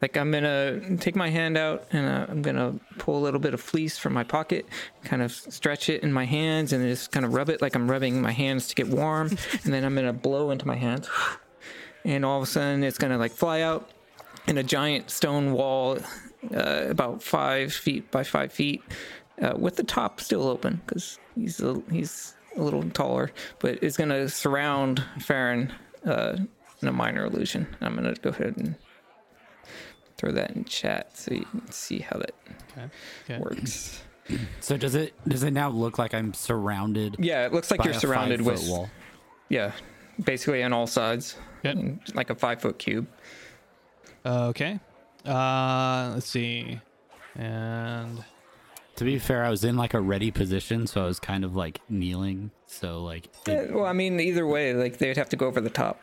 Like 0.02 0.18
I'm 0.18 0.32
gonna 0.32 0.98
take 0.98 1.16
my 1.16 1.30
hand 1.30 1.58
out 1.58 1.86
and 1.92 2.08
uh, 2.08 2.26
I'm 2.28 2.42
gonna 2.42 2.80
pull 2.98 3.18
a 3.18 3.24
little 3.24 3.40
bit 3.40 3.54
of 3.54 3.62
fleece 3.62 3.98
from 3.98 4.14
my 4.14 4.24
pocket, 4.24 4.66
kind 5.04 5.22
of 5.22 5.32
stretch 5.32 5.90
it 5.90 6.02
in 6.02 6.12
my 6.12 6.26
hands, 6.26 6.74
and 6.74 6.84
just 6.88 7.12
kind 7.12 7.26
of 7.26 7.34
rub 7.34 7.50
it 7.50 7.62
like 7.62 7.76
I'm 7.76 7.90
rubbing 7.90 8.22
my 8.22 8.32
hands 8.32 8.68
to 8.70 8.76
get 8.76 8.88
warm, 8.88 9.28
and 9.64 9.74
then 9.74 9.84
I'm 9.84 9.94
gonna 9.94 10.14
blow 10.14 10.50
into 10.50 10.66
my 10.66 10.76
hands, 10.76 11.08
and 12.04 12.26
all 12.26 12.38
of 12.38 12.44
a 12.44 12.52
sudden 12.52 12.84
it's 12.84 12.98
gonna 12.98 13.20
like 13.20 13.32
fly 13.32 13.62
out 13.62 13.92
in 14.48 14.58
a 14.58 14.64
giant 14.64 15.12
stone 15.12 15.54
wall 15.54 16.00
uh, 16.56 16.86
about 16.90 17.22
five 17.22 17.74
feet 17.74 18.10
by 18.10 18.24
five 18.24 18.52
feet 18.52 18.82
uh, 19.42 19.54
with 19.56 19.76
the 19.76 19.84
top 19.84 20.20
still 20.20 20.48
open 20.48 20.82
because 20.86 21.20
he's 21.36 21.62
a, 21.62 21.82
he's 21.92 22.36
a 22.58 22.62
little 22.62 22.84
taller 22.90 23.32
but 23.60 23.82
it's 23.84 23.98
to 23.98 24.28
surround 24.30 25.04
Farron 25.20 25.72
uh, 26.84 26.88
in 26.88 26.88
a 26.88 26.92
minor 26.92 27.26
illusion 27.26 27.68
i'm 27.82 27.96
going 27.96 28.14
to 28.14 28.20
go 28.22 28.30
ahead 28.30 28.56
and 28.58 28.76
throw 30.18 30.32
that 30.32 30.52
in 30.52 30.64
chat 30.66 31.18
so 31.18 31.34
you 31.34 31.46
can 31.46 31.72
see 31.72 32.00
how 32.00 32.18
that 32.18 32.32
Okay. 32.72 32.90
Okay. 33.26 33.40
works 33.40 34.04
So 34.62 34.78
does 34.78 34.96
it 34.96 35.14
does 35.28 35.44
it 35.44 35.52
now 35.52 35.70
look 35.70 35.98
like 35.98 36.14
I'm 36.14 36.34
surrounded? 36.34 37.16
yeah 37.20 37.46
it 37.46 37.54
looks 37.54 37.70
like 37.72 37.84
you're 37.84 37.94
surrounded 37.94 38.42
with 38.42 38.66
wall? 38.70 38.90
yeah 39.50 39.72
basically 40.24 40.64
on 40.64 40.74
all 40.74 40.88
sides 40.88 41.36
Yep. 41.64 41.78
like 42.16 42.30
a 42.30 42.36
five 42.36 42.62
foot 42.62 42.78
cube 42.80 43.08
Okay. 44.26 44.80
Uh, 45.26 46.12
let's 46.14 46.28
see. 46.28 46.80
And 47.36 48.24
To 48.98 49.04
be 49.04 49.18
fair, 49.20 49.44
I 49.44 49.50
was 49.50 49.64
in 49.64 49.78
like 49.78 49.94
a 49.96 50.00
ready 50.02 50.30
position, 50.32 50.86
so 50.88 51.02
I 51.04 51.06
was 51.06 51.20
kind 51.20 51.44
of 51.44 51.56
like 51.56 51.82
kneeling. 51.90 52.52
So 52.68 53.02
like, 53.04 53.30
it, 53.48 53.74
well, 53.74 53.86
I 53.86 53.94
mean, 53.94 54.20
either 54.20 54.46
way, 54.46 54.74
like 54.76 54.98
they'd 55.00 55.18
have 55.18 55.30
to 55.30 55.36
go 55.36 55.48
over 55.48 55.60
the 55.62 55.70
top 55.72 56.02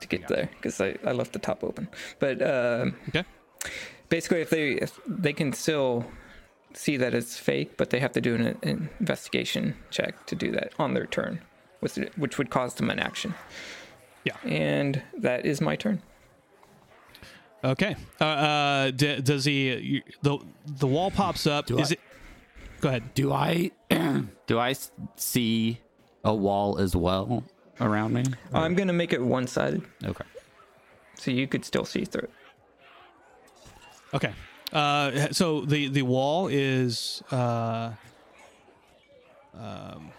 to 0.00 0.08
get 0.08 0.28
there 0.28 0.48
because 0.56 0.80
I, 0.80 0.96
I 1.04 1.12
left 1.12 1.32
the 1.32 1.38
top 1.38 1.62
open. 1.64 1.88
But 2.18 2.40
uh, 2.42 2.86
okay. 3.08 3.24
basically, 4.08 4.40
if 4.40 4.50
they 4.50 4.72
if 4.72 4.98
they 5.06 5.32
can 5.32 5.52
still 5.52 6.04
see 6.74 6.96
that 6.98 7.14
it's 7.14 7.38
fake, 7.38 7.76
but 7.76 7.90
they 7.90 7.98
have 8.00 8.12
to 8.12 8.20
do 8.20 8.34
an, 8.34 8.58
an 8.62 8.90
investigation 9.00 9.74
check 9.90 10.26
to 10.26 10.34
do 10.36 10.50
that 10.52 10.72
on 10.78 10.94
their 10.94 11.06
turn, 11.06 11.40
which 11.80 11.96
which 12.16 12.38
would 12.38 12.50
cause 12.50 12.74
them 12.74 12.90
an 12.90 12.98
action. 12.98 13.34
Yeah. 14.24 14.36
And 14.44 15.02
that 15.18 15.46
is 15.46 15.60
my 15.60 15.76
turn. 15.76 16.02
Okay. 17.64 17.96
Uh, 18.20 18.24
uh 18.24 18.90
d- 18.92 19.20
does 19.20 19.44
he? 19.44 19.74
You, 19.76 20.02
the 20.22 20.38
the 20.66 20.86
wall 20.86 21.10
pops 21.10 21.46
up. 21.46 21.66
Do 21.66 21.78
Is 21.78 21.90
I- 21.90 21.94
it? 21.94 22.00
Go 22.80 22.88
ahead. 22.90 23.14
do 23.14 23.32
I 23.32 23.72
do 24.46 24.58
I 24.58 24.70
s- 24.70 24.92
see 25.16 25.80
a 26.24 26.32
wall 26.32 26.78
as 26.78 26.94
well 26.94 27.42
around 27.80 28.12
me? 28.14 28.24
I'm 28.52 28.74
gonna 28.74 28.92
make 28.92 29.12
it 29.12 29.22
one 29.22 29.46
sided, 29.46 29.82
Okay. 30.04 30.24
so 31.18 31.30
you 31.30 31.46
could 31.46 31.64
still 31.64 31.84
see 31.84 32.04
through 32.04 32.22
it. 32.22 32.30
Okay. 34.14 34.32
Uh, 34.72 35.28
so 35.32 35.62
the 35.62 35.88
the 35.88 36.02
wall 36.02 36.48
is 36.48 37.22
uh, 37.30 37.90
um, 39.58 40.10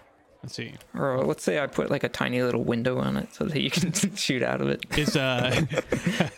let's 0.43 0.55
see. 0.55 0.73
Or 0.95 1.23
let's 1.23 1.43
say 1.43 1.59
I 1.59 1.67
put 1.67 1.89
like 1.91 2.03
a 2.03 2.09
tiny 2.09 2.41
little 2.41 2.63
window 2.63 2.97
on 2.99 3.17
it 3.17 3.33
so 3.33 3.45
that 3.45 3.61
you 3.61 3.69
can 3.69 3.91
shoot 4.15 4.41
out 4.43 4.61
of 4.61 4.69
it. 4.69 4.85
Is 4.97 5.15
uh, 5.15 5.61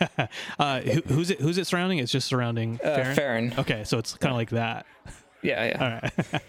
uh, 0.59 0.81
who, 0.81 1.01
who's 1.13 1.29
it? 1.29 1.39
Who's 1.39 1.57
it 1.57 1.67
surrounding? 1.67 1.99
It's 1.99 2.11
just 2.11 2.27
surrounding 2.27 2.79
Uh, 2.83 2.95
Farron. 2.95 3.15
Farron. 3.15 3.53
Okay, 3.57 3.83
so 3.85 3.97
it's 3.97 4.13
kind 4.17 4.31
of 4.31 4.37
like 4.37 4.49
that. 4.51 4.85
Yeah, 5.41 5.65
yeah. 5.65 5.83
All 5.83 6.31
right. 6.33 6.41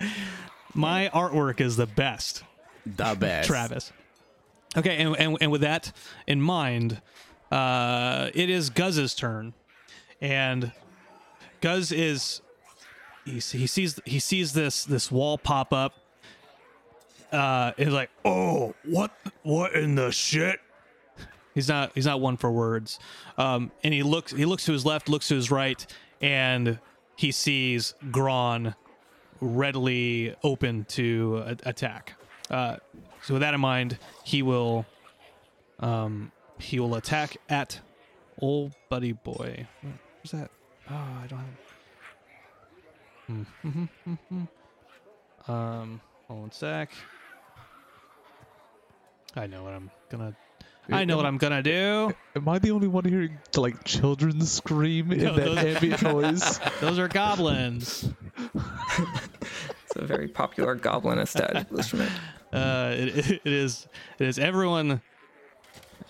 My 0.74 1.10
artwork 1.12 1.60
is 1.60 1.76
the 1.76 1.86
best. 1.86 2.44
The 2.86 3.16
best. 3.18 3.46
Travis. 3.48 3.92
Okay, 4.76 4.96
and, 4.98 5.16
and 5.16 5.36
and 5.40 5.50
with 5.50 5.62
that 5.62 5.92
in 6.26 6.40
mind, 6.40 7.00
uh, 7.50 8.30
it 8.34 8.50
is 8.50 8.70
Guz's 8.70 9.14
turn, 9.14 9.54
and 10.20 10.72
Guz 11.60 11.90
is 11.92 12.42
he, 13.24 13.32
he 13.34 13.66
sees 13.66 13.98
he 14.04 14.18
sees 14.18 14.52
this 14.52 14.84
this 14.84 15.10
wall 15.10 15.38
pop 15.38 15.72
up. 15.72 15.94
Uh, 17.32 17.72
is 17.76 17.92
like 17.92 18.10
Oh, 18.24 18.74
what? 18.84 19.10
What 19.42 19.74
in 19.74 19.94
the 19.94 20.10
shit? 20.10 20.60
he's 21.54 21.68
not 21.68 21.90
he's 21.94 22.06
not 22.06 22.20
one 22.20 22.36
for 22.36 22.50
words. 22.52 22.98
Um, 23.36 23.70
and 23.82 23.92
he 23.92 24.02
looks 24.02 24.32
he 24.32 24.44
looks 24.44 24.64
to 24.66 24.72
his 24.72 24.86
left, 24.86 25.08
looks 25.08 25.28
to 25.28 25.34
his 25.34 25.50
right, 25.50 25.84
and 26.20 26.78
he 27.16 27.32
sees 27.32 27.94
Gron 28.10 28.74
readily 29.40 30.34
open 30.42 30.84
to 30.90 31.42
a- 31.46 31.68
attack. 31.68 32.14
Uh, 32.50 32.76
so 33.28 33.34
with 33.34 33.42
that 33.42 33.52
in 33.52 33.60
mind, 33.60 33.98
he 34.24 34.40
will 34.42 34.86
um 35.80 36.32
he 36.58 36.80
will 36.80 36.94
attack 36.94 37.36
at 37.50 37.78
old 38.40 38.72
buddy 38.88 39.12
boy. 39.12 39.66
Where's 39.82 40.30
that? 40.32 40.50
Oh, 40.90 40.94
I 40.94 41.26
don't 41.28 41.38
have. 41.38 41.46
Hmm, 43.26 43.42
hmm, 43.68 43.84
hmm, 44.04 44.14
hmm. 45.44 45.50
Um, 45.52 46.00
hold 46.26 46.42
on 46.44 46.48
a 46.48 46.52
sec. 46.54 46.90
I 49.36 49.46
know 49.46 49.62
what 49.62 49.74
I'm 49.74 49.90
gonna. 50.08 50.34
I 50.90 51.04
know 51.04 51.18
what 51.18 51.26
I'm 51.26 51.36
gonna 51.36 51.62
do. 51.62 52.14
Am 52.34 52.48
I 52.48 52.58
the 52.58 52.70
only 52.70 52.88
one 52.88 53.04
hearing 53.04 53.36
like 53.54 53.84
children 53.84 54.40
scream 54.40 55.12
in 55.12 55.18
No, 55.22 55.34
that 55.36 55.44
those- 55.44 55.58
ambient 55.58 56.02
noise? 56.14 56.58
Those 56.80 56.98
are 56.98 57.08
goblins. 57.08 58.08
It's 59.90 59.96
a 59.96 60.04
very 60.04 60.28
popular 60.28 60.74
goblin 60.74 61.18
establishment. 61.18 62.10
Uh, 62.58 62.94
it, 62.94 63.30
it 63.44 63.52
is. 63.52 63.86
It 64.18 64.26
is 64.26 64.38
everyone. 64.38 65.00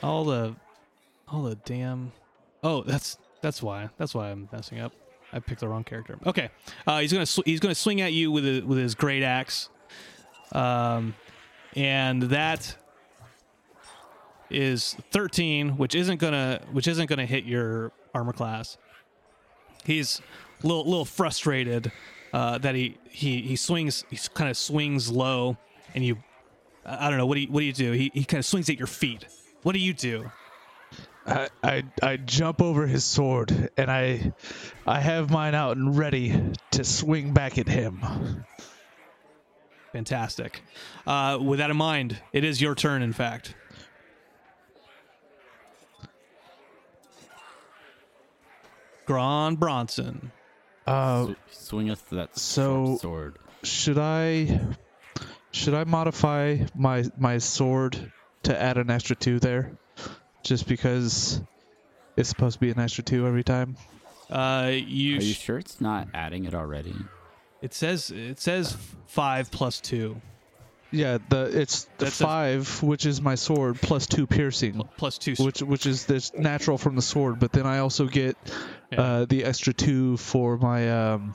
All 0.02 0.24
the, 0.24 0.54
all 1.28 1.42
the 1.42 1.56
damn. 1.56 2.12
Oh, 2.62 2.82
that's 2.82 3.18
that's 3.40 3.62
why. 3.62 3.90
That's 3.98 4.14
why 4.14 4.30
I'm 4.30 4.48
messing 4.52 4.80
up. 4.80 4.92
I 5.32 5.40
picked 5.40 5.60
the 5.60 5.68
wrong 5.68 5.84
character. 5.84 6.18
Okay. 6.26 6.50
Uh, 6.86 7.00
he's 7.00 7.12
gonna 7.12 7.26
sw- 7.26 7.44
he's 7.44 7.60
gonna 7.60 7.74
swing 7.74 8.00
at 8.00 8.12
you 8.12 8.30
with 8.32 8.44
his, 8.44 8.64
with 8.64 8.78
his 8.78 8.94
great 8.94 9.22
axe. 9.22 9.68
Um, 10.52 11.14
and 11.76 12.22
that 12.24 12.76
is 14.50 14.96
13, 15.10 15.76
which 15.76 15.94
isn't 15.94 16.18
gonna 16.18 16.60
which 16.72 16.88
isn't 16.88 17.06
gonna 17.06 17.26
hit 17.26 17.44
your 17.44 17.92
armor 18.14 18.32
class. 18.32 18.78
He's 19.84 20.20
a 20.62 20.66
little 20.66 20.84
little 20.84 21.04
frustrated 21.04 21.92
uh, 22.32 22.58
that 22.58 22.74
he 22.74 22.96
he 23.10 23.42
he 23.42 23.56
swings 23.56 24.04
he 24.10 24.18
kind 24.34 24.50
of 24.50 24.56
swings 24.56 25.10
low, 25.10 25.56
and 25.94 26.04
you 26.04 26.16
I 26.88 27.06
I 27.06 27.08
don't 27.10 27.18
know 27.18 27.26
what 27.26 27.34
do 27.34 27.40
you 27.42 27.48
what 27.48 27.60
do 27.60 27.66
you 27.66 27.72
do? 27.72 27.92
He 27.92 28.10
he 28.14 28.24
kind 28.24 28.38
of 28.38 28.46
swings 28.46 28.68
at 28.70 28.78
your 28.78 28.86
feet. 28.86 29.24
What 29.62 29.72
do 29.72 29.78
you 29.78 29.92
do? 29.92 30.30
I, 31.26 31.48
I 31.62 31.84
I 32.02 32.16
jump 32.16 32.62
over 32.62 32.86
his 32.86 33.04
sword 33.04 33.70
and 33.76 33.90
I 33.90 34.32
I 34.86 35.00
have 35.00 35.30
mine 35.30 35.54
out 35.54 35.76
and 35.76 35.96
ready 35.96 36.52
to 36.72 36.84
swing 36.84 37.34
back 37.34 37.58
at 37.58 37.68
him. 37.68 38.00
Fantastic. 39.92 40.62
Uh, 41.06 41.38
with 41.40 41.58
that 41.58 41.70
in 41.70 41.76
mind, 41.76 42.18
it 42.32 42.44
is 42.44 42.60
your 42.62 42.74
turn. 42.74 43.02
In 43.02 43.12
fact, 43.12 43.54
Gron 49.06 49.58
Bronson. 49.58 50.32
Uh, 50.86 51.28
S- 51.50 51.68
Swingeth 51.70 52.08
that 52.10 52.38
So- 52.38 52.96
sword. 53.00 53.38
should 53.62 53.98
I 53.98 54.60
should 55.58 55.74
I 55.74 55.84
modify 55.84 56.58
my 56.74 57.04
my 57.18 57.38
sword 57.38 58.12
to 58.44 58.60
add 58.60 58.78
an 58.78 58.90
extra 58.90 59.16
two 59.16 59.38
there, 59.40 59.72
just 60.42 60.68
because 60.68 61.40
it's 62.16 62.28
supposed 62.28 62.54
to 62.54 62.60
be 62.60 62.70
an 62.70 62.78
extra 62.78 63.02
two 63.04 63.26
every 63.26 63.44
time? 63.44 63.76
Uh, 64.30 64.70
you. 64.72 65.18
Are 65.18 65.22
you 65.22 65.34
sh- 65.34 65.38
sure 65.38 65.58
it's 65.58 65.80
not 65.80 66.08
adding 66.14 66.44
it 66.44 66.54
already? 66.54 66.94
it 67.60 67.74
says 67.74 68.10
it 68.12 68.38
says 68.38 68.76
five 69.08 69.50
plus 69.50 69.80
two 69.80 70.20
Yeah, 70.92 71.18
the 71.28 71.50
it's 71.60 71.84
the 71.98 72.04
That's 72.04 72.20
a- 72.20 72.24
five, 72.24 72.82
which 72.82 73.04
is 73.04 73.20
my 73.20 73.34
sword, 73.34 73.80
plus 73.82 74.06
two 74.06 74.26
piercing, 74.28 74.80
plus 74.96 75.18
two. 75.18 75.34
which 75.42 75.60
which 75.62 75.84
is 75.86 76.06
this 76.06 76.32
natural 76.34 76.78
from 76.78 76.94
the 76.94 77.02
sword. 77.02 77.40
But 77.40 77.52
then 77.52 77.66
I 77.66 77.78
also 77.80 78.06
get 78.06 78.36
Yeah. 78.92 79.00
uh, 79.02 79.24
the 79.24 79.44
extra 79.44 79.72
two 79.74 80.16
for 80.18 80.56
my 80.56 80.88
um 81.12 81.34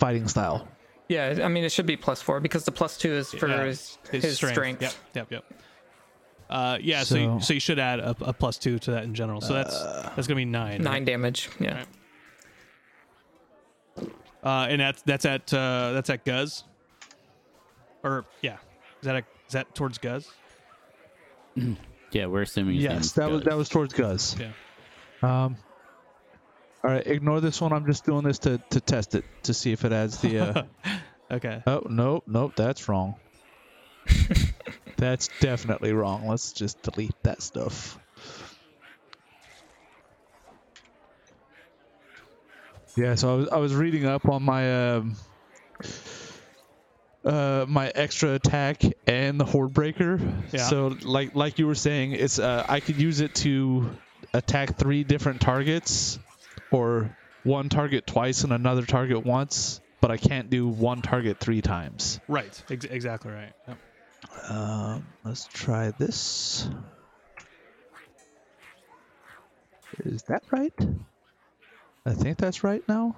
fighting 0.00 0.26
style. 0.28 0.66
Yeah, 1.08 1.40
I 1.44 1.48
mean 1.48 1.64
it 1.64 1.70
should 1.72 1.86
be 1.86 1.96
plus 1.96 2.20
four 2.20 2.40
because 2.40 2.64
the 2.64 2.72
plus 2.72 2.96
two 2.96 3.12
is 3.12 3.30
for 3.32 3.48
Yeah, 3.48 3.64
his, 3.64 3.98
his, 4.10 4.36
strength. 4.36 4.82
Yep, 4.82 4.94
yep, 5.14 5.32
yep. 5.32 5.44
Uh, 6.50 6.78
yeah, 6.80 7.02
so 7.04 7.16
you, 7.16 7.24
So- 7.40 7.46
so 7.46 7.54
you 7.54 7.60
should 7.60 7.78
add 7.78 8.00
a, 8.00 8.16
a 8.20 8.32
plus 8.32 8.58
two 8.58 8.78
to 8.80 8.90
that 8.92 9.04
in 9.04 9.14
general. 9.14 9.40
So 9.40 9.52
that's 9.54 9.80
that's 9.82 10.26
gonna 10.26 10.36
be 10.36 10.44
nine. 10.44 10.82
Nine 10.82 11.04
damage. 11.04 11.48
Yeah. 11.60 11.84
Right. 13.96 14.10
Uh, 14.42 14.66
and 14.68 14.80
that's 14.80 15.02
that's 15.02 15.24
at 15.24 15.52
uh, 15.52 15.92
that's 15.92 16.10
at 16.10 16.24
Guz. 16.24 16.64
Or 18.04 18.24
yeah, 18.42 18.54
is 19.00 19.06
that 19.06 19.16
a, 19.16 19.18
is 19.46 19.52
that 19.52 19.74
towards 19.74 19.98
Guz? 19.98 20.28
Yeah, 22.12 22.26
we're 22.26 22.42
assuming. 22.42 22.76
Yes, 22.76 22.92
name's 22.92 23.12
that 23.14 23.30
was 23.30 23.42
that 23.42 23.56
was 23.56 23.68
towards 23.68 23.92
Guz. 23.92 24.36
Yeah. 24.38 24.52
Um. 25.22 25.56
All 26.84 26.90
right, 26.90 27.06
ignore 27.06 27.40
this 27.40 27.60
one. 27.60 27.72
I'm 27.72 27.86
just 27.86 28.04
doing 28.04 28.24
this 28.24 28.38
to 28.40 28.58
to 28.70 28.80
test 28.80 29.14
it 29.14 29.24
to 29.44 29.54
see 29.54 29.72
if 29.72 29.84
it 29.84 29.92
adds 29.92 30.18
the. 30.18 30.38
Uh, 30.38 30.62
Okay. 31.28 31.60
oh 31.66 31.82
nope, 31.88 32.22
nope, 32.28 32.52
that's 32.54 32.88
wrong. 32.88 33.16
that's 34.96 35.28
definitely 35.40 35.92
wrong. 35.92 36.28
Let's 36.28 36.52
just 36.52 36.80
delete 36.82 37.20
that 37.24 37.42
stuff. 37.42 37.98
Yeah, 42.96 43.16
so 43.16 43.32
I 43.32 43.36
was 43.36 43.48
I 43.48 43.56
was 43.56 43.74
reading 43.74 44.06
up 44.06 44.28
on 44.28 44.42
my 44.42 44.94
um 44.94 45.16
uh 47.24 47.66
my 47.68 47.88
extra 47.88 48.34
attack 48.34 48.82
and 49.06 49.40
the 49.40 49.44
horde 49.44 49.72
breaker. 49.72 50.20
Yeah. 50.52 50.62
So 50.68 50.96
like 51.02 51.34
like 51.34 51.58
you 51.58 51.66
were 51.66 51.74
saying, 51.74 52.12
it's 52.12 52.38
uh 52.38 52.64
I 52.68 52.80
could 52.80 53.00
use 53.00 53.20
it 53.20 53.34
to 53.36 53.90
attack 54.32 54.76
three 54.78 55.02
different 55.04 55.40
targets 55.40 56.18
or 56.70 57.16
one 57.44 57.68
target 57.68 58.06
twice 58.06 58.44
and 58.44 58.52
another 58.52 58.84
target 58.84 59.24
once, 59.24 59.80
but 60.00 60.10
I 60.10 60.16
can't 60.16 60.50
do 60.50 60.68
one 60.68 61.02
target 61.02 61.38
three 61.38 61.62
times. 61.62 62.20
Right. 62.28 62.62
Ex- 62.70 62.84
exactly 62.84 63.32
right. 63.32 63.52
Yep. 63.68 63.78
Um, 64.50 65.06
let's 65.24 65.48
try 65.52 65.92
this. 65.92 66.68
Is 70.04 70.24
that 70.24 70.42
right? 70.50 70.74
I 72.04 72.12
think 72.12 72.38
that's 72.38 72.62
right 72.64 72.86
now. 72.88 73.16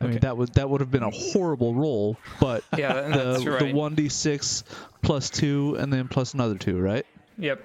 I 0.00 0.08
mean 0.08 0.18
that 0.20 0.36
was 0.36 0.50
that 0.50 0.68
would 0.68 0.82
have 0.82 0.90
been 0.90 1.02
a 1.02 1.10
horrible 1.10 1.74
roll, 1.74 2.18
but 2.38 2.62
Yeah, 2.76 2.92
the 3.08 3.40
that's 3.40 3.44
the 3.62 3.72
one 3.72 3.94
d 3.94 4.10
six 4.10 4.62
plus 5.00 5.30
two 5.30 5.74
and 5.78 5.90
then 5.90 6.08
plus 6.08 6.34
another 6.34 6.56
two, 6.56 6.78
right? 6.78 7.06
Yep. 7.38 7.64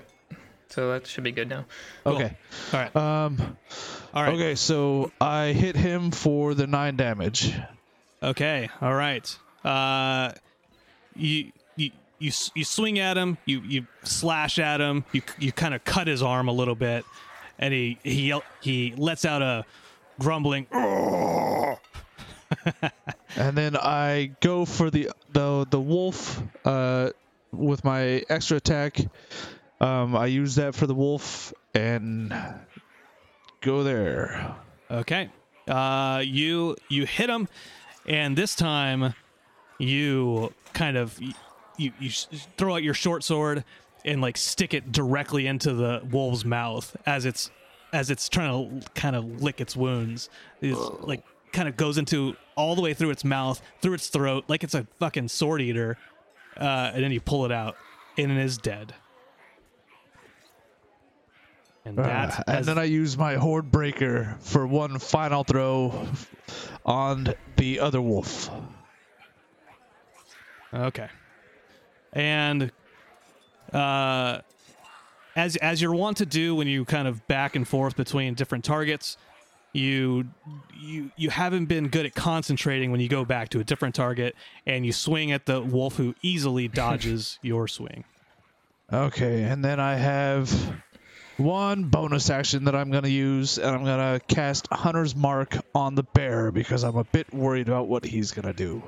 So 0.69 0.93
that 0.93 1.07
should 1.07 1.25
be 1.25 1.33
good 1.33 1.49
now. 1.49 1.65
Cool. 2.05 2.15
Okay. 2.15 2.37
All 2.73 2.79
right. 2.79 2.95
Um. 2.95 3.57
All 4.13 4.23
right. 4.23 4.33
Okay, 4.33 4.55
so 4.55 5.11
I 5.21 5.47
hit 5.47 5.75
him 5.75 6.11
for 6.11 6.53
the 6.53 6.67
nine 6.67 6.97
damage. 6.97 7.53
Okay. 8.21 8.69
All 8.81 8.93
right. 8.93 9.37
Uh, 9.63 10.33
you 11.15 11.51
you 11.75 11.91
you 12.19 12.31
you 12.53 12.63
swing 12.63 12.99
at 12.99 13.17
him. 13.17 13.37
You 13.45 13.61
you 13.61 13.87
slash 14.03 14.59
at 14.59 14.81
him. 14.81 15.05
You 15.11 15.21
you 15.39 15.51
kind 15.51 15.73
of 15.73 15.83
cut 15.83 16.07
his 16.07 16.21
arm 16.21 16.47
a 16.49 16.51
little 16.51 16.75
bit, 16.75 17.05
and 17.57 17.73
he 17.73 17.97
he 18.03 18.37
he 18.61 18.93
lets 18.97 19.25
out 19.25 19.41
a 19.41 19.65
grumbling. 20.19 20.67
And 23.37 23.57
then 23.57 23.77
I 23.77 24.31
go 24.41 24.65
for 24.65 24.89
the 24.89 25.09
the 25.31 25.65
the 25.69 25.79
wolf 25.79 26.41
uh, 26.65 27.11
with 27.51 27.83
my 27.85 28.23
extra 28.29 28.57
attack. 28.57 28.99
Um, 29.79 30.15
I 30.15 30.25
use 30.27 30.55
that 30.55 30.75
for 30.75 30.85
the 30.85 30.93
wolf 30.93 31.53
and 31.73 32.33
go 33.61 33.83
there. 33.83 34.55
Okay. 34.89 35.29
Uh, 35.67 36.21
you 36.25 36.75
you 36.89 37.05
hit 37.05 37.29
him, 37.29 37.47
and 38.05 38.37
this 38.37 38.55
time 38.55 39.13
you 39.77 40.53
kind 40.73 40.97
of 40.97 41.19
you 41.77 41.91
you, 41.99 42.09
throw 42.57 42.75
out 42.75 42.83
your 42.83 42.93
short 42.93 43.23
sword 43.23 43.63
and 44.03 44.21
like 44.21 44.37
stick 44.37 44.73
it 44.73 44.91
directly 44.91 45.47
into 45.47 45.73
the 45.73 46.01
wolf's 46.09 46.43
mouth 46.43 46.95
as 47.05 47.25
it's 47.25 47.51
as 47.93 48.09
it's 48.09 48.29
trying 48.29 48.81
to 48.81 48.89
kind 48.91 49.15
of 49.15 49.41
lick 49.41 49.61
its 49.61 49.75
wounds. 49.75 50.29
It's 50.61 50.79
like 51.01 51.23
kind 51.51 51.67
of 51.67 51.77
goes 51.77 51.97
into 51.97 52.35
all 52.55 52.75
the 52.75 52.81
way 52.81 52.93
through 52.93 53.11
its 53.11 53.23
mouth, 53.23 53.61
through 53.81 53.93
its 53.93 54.07
throat, 54.07 54.45
like 54.47 54.63
it's 54.63 54.75
a 54.75 54.87
fucking 54.99 55.27
sword 55.27 55.61
eater. 55.61 55.97
Uh, 56.57 56.91
and 56.93 57.03
then 57.03 57.11
you 57.11 57.21
pull 57.21 57.45
it 57.45 57.51
out, 57.51 57.77
and 58.17 58.31
it 58.31 58.37
is 58.37 58.57
dead. 58.57 58.93
And 61.83 61.97
that, 61.97 62.39
Uh, 62.39 62.43
and 62.47 62.65
then 62.65 62.77
I 62.77 62.83
use 62.83 63.17
my 63.17 63.35
horde 63.35 63.71
breaker 63.71 64.37
for 64.41 64.67
one 64.67 64.99
final 64.99 65.43
throw 65.43 66.07
on 66.85 67.33
the 67.57 67.79
other 67.79 68.01
wolf. 68.01 68.49
Okay. 70.73 71.07
And 72.13 72.71
uh 73.73 74.41
as 75.35 75.55
as 75.57 75.81
you're 75.81 75.95
wont 75.95 76.17
to 76.17 76.25
do 76.25 76.55
when 76.55 76.67
you 76.67 76.83
kind 76.85 77.07
of 77.07 77.25
back 77.27 77.55
and 77.55 77.67
forth 77.67 77.95
between 77.95 78.33
different 78.33 78.63
targets, 78.65 79.17
you 79.73 80.25
you 80.77 81.11
you 81.15 81.29
haven't 81.29 81.65
been 81.65 81.87
good 81.87 82.05
at 82.05 82.13
concentrating 82.13 82.91
when 82.91 82.99
you 82.99 83.07
go 83.07 83.23
back 83.25 83.49
to 83.49 83.59
a 83.59 83.63
different 83.63 83.95
target 83.95 84.35
and 84.65 84.85
you 84.85 84.91
swing 84.91 85.31
at 85.31 85.45
the 85.45 85.61
wolf 85.61 85.95
who 85.95 86.13
easily 86.21 86.67
dodges 86.67 87.39
your 87.41 87.67
swing. 87.67 88.03
Okay, 88.91 89.43
and 89.43 89.63
then 89.63 89.79
I 89.79 89.95
have 89.95 90.73
one 91.41 91.83
bonus 91.85 92.29
action 92.29 92.65
that 92.65 92.75
I'm 92.75 92.91
going 92.91 93.03
to 93.03 93.09
use, 93.11 93.57
and 93.57 93.75
I'm 93.75 93.83
going 93.83 94.19
to 94.19 94.25
cast 94.33 94.67
Hunter's 94.71 95.15
Mark 95.15 95.57
on 95.75 95.95
the 95.95 96.03
bear 96.03 96.51
because 96.51 96.83
I'm 96.83 96.97
a 96.97 97.03
bit 97.05 97.33
worried 97.33 97.67
about 97.67 97.87
what 97.87 98.03
he's 98.05 98.31
going 98.31 98.47
to 98.47 98.53
do. 98.53 98.81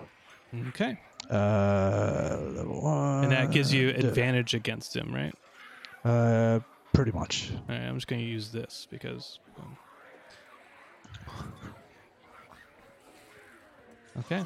Okay. 0.70 1.00
Uh, 1.30 2.38
And 3.24 3.32
that 3.32 3.52
gives 3.52 3.74
you 3.74 3.90
advantage 3.90 4.54
against 4.54 4.96
him, 4.96 5.14
right? 5.14 5.34
Uh, 6.06 6.60
pretty 6.94 7.12
much. 7.12 7.52
All 7.54 7.64
right, 7.70 7.82
I'm 7.82 7.96
just 7.96 8.08
going 8.08 8.22
to 8.22 8.28
use 8.28 8.50
this 8.52 8.88
because. 8.90 9.40
um, 9.60 9.78
Okay. 14.20 14.46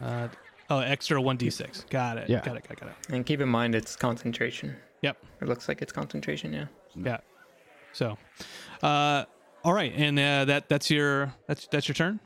Uh, 0.00 0.26
oh, 0.70 0.80
extra 0.80 1.20
1d6. 1.20 1.88
Got 1.88 2.18
it. 2.18 2.28
Yeah. 2.28 2.40
Got 2.44 2.56
it. 2.56 2.64
Got 2.64 2.72
it. 2.72 2.80
Got 2.80 2.88
it. 2.88 2.94
And 3.10 3.24
keep 3.24 3.40
in 3.40 3.48
mind 3.48 3.76
it's 3.76 3.94
concentration. 3.94 4.74
Yep. 5.02 5.16
It 5.40 5.46
looks 5.48 5.68
like 5.68 5.82
it's 5.82 5.92
concentration, 5.92 6.52
yeah. 6.52 6.66
Yeah. 6.96 7.18
So, 7.92 8.16
uh, 8.82 9.24
all 9.64 9.72
right, 9.72 9.92
and 9.96 10.18
uh, 10.18 10.44
that 10.46 10.68
that's 10.68 10.90
your 10.90 11.34
that's 11.46 11.66
that's 11.68 11.88
your 11.88 11.94
turn. 11.94 12.20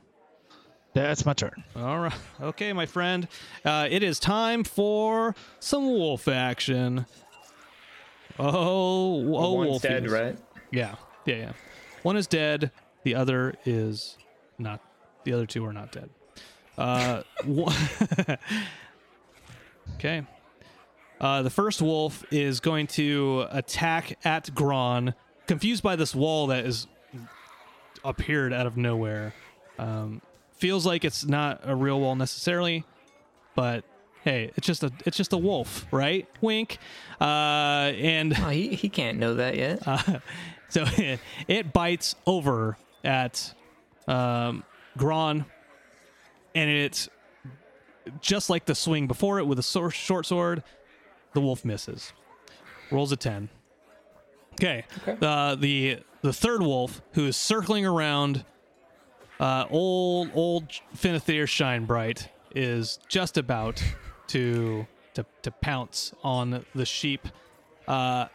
That's 0.92 1.24
my 1.24 1.32
turn. 1.34 1.62
All 1.76 2.00
right. 2.00 2.12
Okay, 2.40 2.72
my 2.72 2.86
friend. 2.86 3.28
Uh, 3.64 3.86
it 3.90 4.02
is 4.02 4.18
time 4.18 4.64
for 4.64 5.34
some 5.60 5.84
wolf 5.86 6.26
action. 6.26 7.06
Oh, 8.38 9.34
oh, 9.36 9.52
One's 9.54 9.82
dead, 9.82 10.04
wolfies. 10.04 10.10
right? 10.10 10.38
Yeah, 10.72 10.94
yeah, 11.26 11.36
yeah. 11.36 11.52
One 12.02 12.16
is 12.16 12.26
dead. 12.26 12.70
The 13.04 13.14
other 13.14 13.54
is 13.64 14.16
not. 14.58 14.80
The 15.24 15.32
other 15.34 15.46
two 15.46 15.64
are 15.66 15.72
not 15.72 15.92
dead. 15.92 16.08
Uh, 16.78 17.22
one- 17.44 17.74
okay. 19.96 20.22
Uh, 21.20 21.42
the 21.42 21.50
first 21.50 21.82
wolf 21.82 22.24
is 22.30 22.60
going 22.60 22.86
to 22.86 23.46
attack 23.50 24.18
at 24.24 24.46
Gron, 24.54 25.14
confused 25.46 25.82
by 25.82 25.96
this 25.96 26.14
wall 26.14 26.46
that 26.48 26.64
is 26.64 26.86
appeared 28.04 28.52
out 28.52 28.66
of 28.66 28.76
nowhere. 28.76 29.34
Um, 29.78 30.22
feels 30.52 30.86
like 30.86 31.04
it's 31.04 31.24
not 31.26 31.60
a 31.64 31.74
real 31.74 32.00
wall 32.00 32.16
necessarily, 32.16 32.84
but 33.54 33.84
hey, 34.24 34.50
it's 34.56 34.66
just 34.66 34.82
a 34.82 34.92
it's 35.04 35.16
just 35.16 35.32
a 35.32 35.38
wolf, 35.38 35.86
right? 35.90 36.26
Wink. 36.40 36.78
Uh, 37.20 37.92
and 37.94 38.34
Oh, 38.38 38.48
he, 38.48 38.68
he 38.74 38.88
can't 38.88 39.18
know 39.18 39.34
that 39.34 39.56
yet. 39.56 39.82
uh, 39.86 40.20
so 40.70 40.84
it, 40.96 41.20
it 41.48 41.72
bites 41.72 42.14
over 42.26 42.78
at 43.04 43.52
um, 44.08 44.64
Gron, 44.98 45.44
and 46.54 46.70
it's 46.70 47.08
just 48.20 48.48
like 48.48 48.64
the 48.64 48.74
swing 48.74 49.06
before 49.06 49.38
it 49.38 49.46
with 49.46 49.58
a 49.58 49.90
short 49.92 50.26
sword. 50.26 50.62
The 51.32 51.40
wolf 51.40 51.64
misses. 51.64 52.12
Rolls 52.90 53.12
a 53.12 53.16
ten. 53.16 53.48
Okay. 54.54 54.84
Okay. 55.06 55.16
Uh, 55.24 55.54
the 55.54 55.98
the 56.22 56.32
third 56.32 56.62
wolf 56.62 57.00
who 57.12 57.26
is 57.26 57.36
circling 57.36 57.86
around 57.86 58.44
uh, 59.38 59.66
old 59.70 60.30
old 60.34 60.68
Finithir 60.96 61.48
Shine 61.48 61.86
Bright 61.86 62.28
is 62.54 62.98
just 63.08 63.38
about 63.38 63.82
to 64.28 64.86
to 65.14 65.24
to 65.42 65.50
pounce 65.50 66.12
on 66.22 66.64
the 66.74 66.86
sheep, 66.86 67.26
uh, 67.88 68.26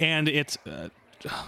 and 0.00 0.28
it's. 0.28 0.58
Uh, 0.66 0.88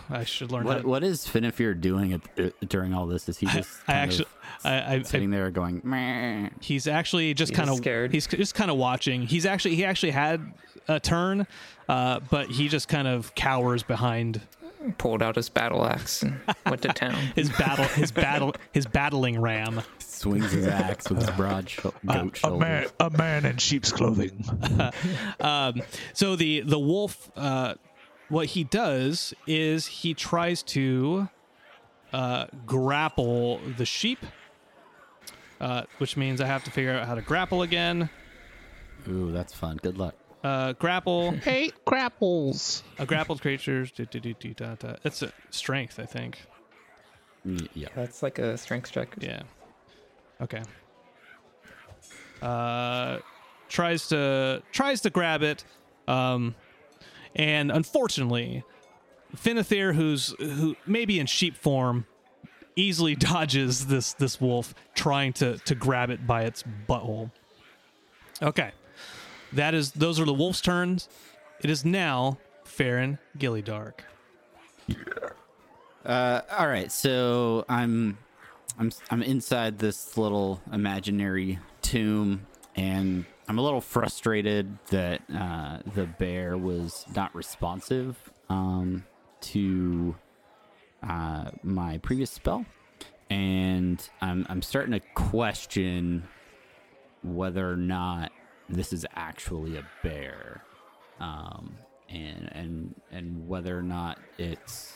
I 0.08 0.22
should 0.22 0.52
learn. 0.52 0.64
What 0.64 0.82
To, 0.82 0.86
what 0.86 1.02
is 1.02 1.26
Finifear 1.26 1.78
doing 1.78 2.12
at, 2.12 2.20
uh, 2.38 2.50
during 2.68 2.94
all 2.94 3.06
this? 3.06 3.28
Is 3.28 3.38
he 3.38 3.46
just 3.46 3.80
I 3.88 3.92
kind 3.92 3.98
actually, 3.98 4.28
I, 4.62 4.94
I, 4.94 5.02
sitting 5.02 5.30
there 5.30 5.50
going? 5.50 5.80
Meh. 5.82 6.50
he's 6.60 6.86
actually 6.86 7.34
just 7.34 7.50
He's 7.50 7.58
kind 7.58 7.68
of 7.68 7.76
scared. 7.76 8.12
He's 8.12 8.28
just 8.28 8.54
kind 8.54 8.70
of 8.70 8.76
watching. 8.76 9.22
He's 9.22 9.44
actually 9.44 9.74
he 9.74 9.84
actually 9.84 10.12
had 10.12 10.54
a 10.88 11.00
turn, 11.00 11.46
uh, 11.88 12.20
but 12.30 12.50
he 12.50 12.68
just 12.68 12.88
kind 12.88 13.08
of 13.08 13.34
cowers 13.34 13.82
behind 13.82 14.40
pulled 14.98 15.22
out 15.22 15.34
his 15.34 15.48
battle 15.48 15.86
axe 15.86 16.22
and 16.22 16.38
went 16.66 16.82
to 16.82 16.88
town. 16.88 17.14
His 17.34 17.48
battle, 17.48 17.86
his 17.86 18.12
battle, 18.12 18.54
his 18.72 18.84
battling 18.84 19.40
ram. 19.40 19.80
Swings 19.98 20.52
his 20.52 20.66
axe 20.66 21.08
with 21.08 21.20
his 21.22 21.30
broad 21.30 21.70
sho- 21.70 21.94
goat 22.04 22.34
A 22.36 22.38
shoulders. 22.38 22.60
man, 22.60 22.86
a 23.00 23.08
man 23.08 23.46
in 23.46 23.56
sheep's 23.56 23.90
clothing. 23.92 24.44
Um, 25.40 25.80
so 26.12 26.36
the 26.36 26.60
the 26.60 26.78
wolf, 26.78 27.30
uh, 27.34 27.74
what 28.28 28.48
he 28.48 28.64
does 28.64 29.32
is 29.46 29.86
he 29.86 30.12
tries 30.12 30.62
to 30.64 31.28
uh, 32.12 32.46
grapple 32.66 33.60
the 33.78 33.86
sheep, 33.86 34.18
uh, 35.62 35.84
which 35.96 36.16
means 36.16 36.40
I 36.42 36.46
have 36.46 36.62
to 36.64 36.70
figure 36.70 36.92
out 36.92 37.06
how 37.06 37.14
to 37.14 37.22
grapple 37.22 37.62
again. 37.62 38.10
Ooh, 39.08 39.32
that's 39.32 39.54
fun. 39.54 39.78
Good 39.82 39.96
luck. 39.98 40.14
Uh, 40.44 40.74
grapple 40.74 41.30
Hate 41.42 41.74
grapples. 41.86 42.82
a 42.98 43.06
grappled 43.06 43.40
creatures. 43.40 43.90
do, 43.90 44.04
do, 44.04 44.20
do, 44.20 44.34
do, 44.34 44.52
da, 44.52 44.74
da. 44.74 44.96
It's 45.02 45.22
a 45.22 45.32
strength, 45.50 45.98
I 45.98 46.04
think. 46.04 46.44
Yeah. 47.72 47.88
That's 47.96 48.22
like 48.22 48.38
a 48.38 48.56
strength 48.58 48.92
check. 48.92 49.14
Yeah. 49.20 49.42
Okay. 50.42 50.62
Uh, 52.42 53.18
tries 53.68 54.08
to 54.08 54.62
tries 54.72 55.00
to 55.02 55.10
grab 55.10 55.42
it, 55.42 55.64
um, 56.06 56.54
and 57.34 57.72
unfortunately, 57.72 58.64
Finithir, 59.34 59.94
who's 59.94 60.34
who 60.38 60.76
maybe 60.86 61.18
in 61.18 61.26
sheep 61.26 61.56
form, 61.56 62.06
easily 62.76 63.14
dodges 63.16 63.86
this 63.86 64.12
this 64.12 64.40
wolf 64.40 64.74
trying 64.94 65.32
to 65.34 65.56
to 65.58 65.74
grab 65.74 66.10
it 66.10 66.26
by 66.26 66.42
its 66.42 66.62
butthole. 66.86 67.30
Okay, 68.42 68.72
that 69.54 69.74
is 69.74 69.92
those 69.92 70.20
are 70.20 70.24
the 70.24 70.34
wolf's 70.34 70.60
turns. 70.60 71.08
It 71.60 71.70
is 71.70 71.84
now 71.84 72.38
Farron 72.64 73.18
Gillydark. 73.38 74.00
Uh, 76.04 76.42
all 76.58 76.66
right, 76.66 76.92
so 76.92 77.64
I'm, 77.68 78.18
I'm, 78.78 78.92
I'm 79.10 79.22
inside 79.22 79.78
this 79.78 80.18
little 80.18 80.60
imaginary 80.70 81.58
tomb, 81.80 82.46
and 82.76 83.24
I'm 83.48 83.58
a 83.58 83.62
little 83.62 83.80
frustrated 83.80 84.76
that 84.90 85.22
uh, 85.34 85.78
the 85.94 86.04
bear 86.04 86.58
was 86.58 87.06
not 87.16 87.34
responsive 87.34 88.18
um, 88.50 89.04
to 89.40 90.14
uh, 91.02 91.50
my 91.62 91.96
previous 91.98 92.30
spell, 92.30 92.66
and 93.30 94.06
I'm, 94.20 94.46
I'm 94.50 94.60
starting 94.60 94.92
to 94.92 95.00
question 95.14 96.24
whether 97.22 97.70
or 97.70 97.76
not 97.76 98.30
this 98.68 98.92
is 98.92 99.06
actually 99.14 99.76
a 99.76 99.86
bear, 100.02 100.62
um, 101.20 101.76
and 102.08 102.48
and 102.52 102.94
and 103.10 103.48
whether 103.48 103.78
or 103.78 103.82
not 103.82 104.18
it's 104.38 104.94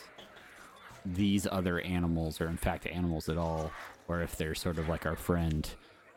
these 1.05 1.47
other 1.49 1.79
animals 1.81 2.41
are 2.41 2.47
in 2.47 2.57
fact 2.57 2.85
animals 2.87 3.29
at 3.29 3.37
all, 3.37 3.71
or 4.07 4.21
if 4.21 4.35
they're 4.35 4.55
sort 4.55 4.77
of 4.77 4.89
like 4.89 5.05
our 5.05 5.15
friend, 5.15 5.69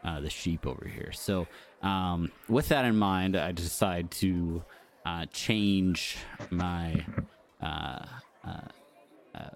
uh, 0.05 0.21
the 0.21 0.31
sheep 0.31 0.67
over 0.67 0.87
here. 0.87 1.13
So, 1.13 1.47
um, 1.83 2.31
with 2.49 2.69
that 2.69 2.85
in 2.85 2.97
mind, 2.97 3.37
I 3.37 3.53
decide 3.53 4.11
to 4.13 4.63
uh, 5.07 5.27
change 5.33 6.17
my 6.51 7.05
uh, 7.61 8.05
uh, 8.45 8.61
uh, 9.35 9.49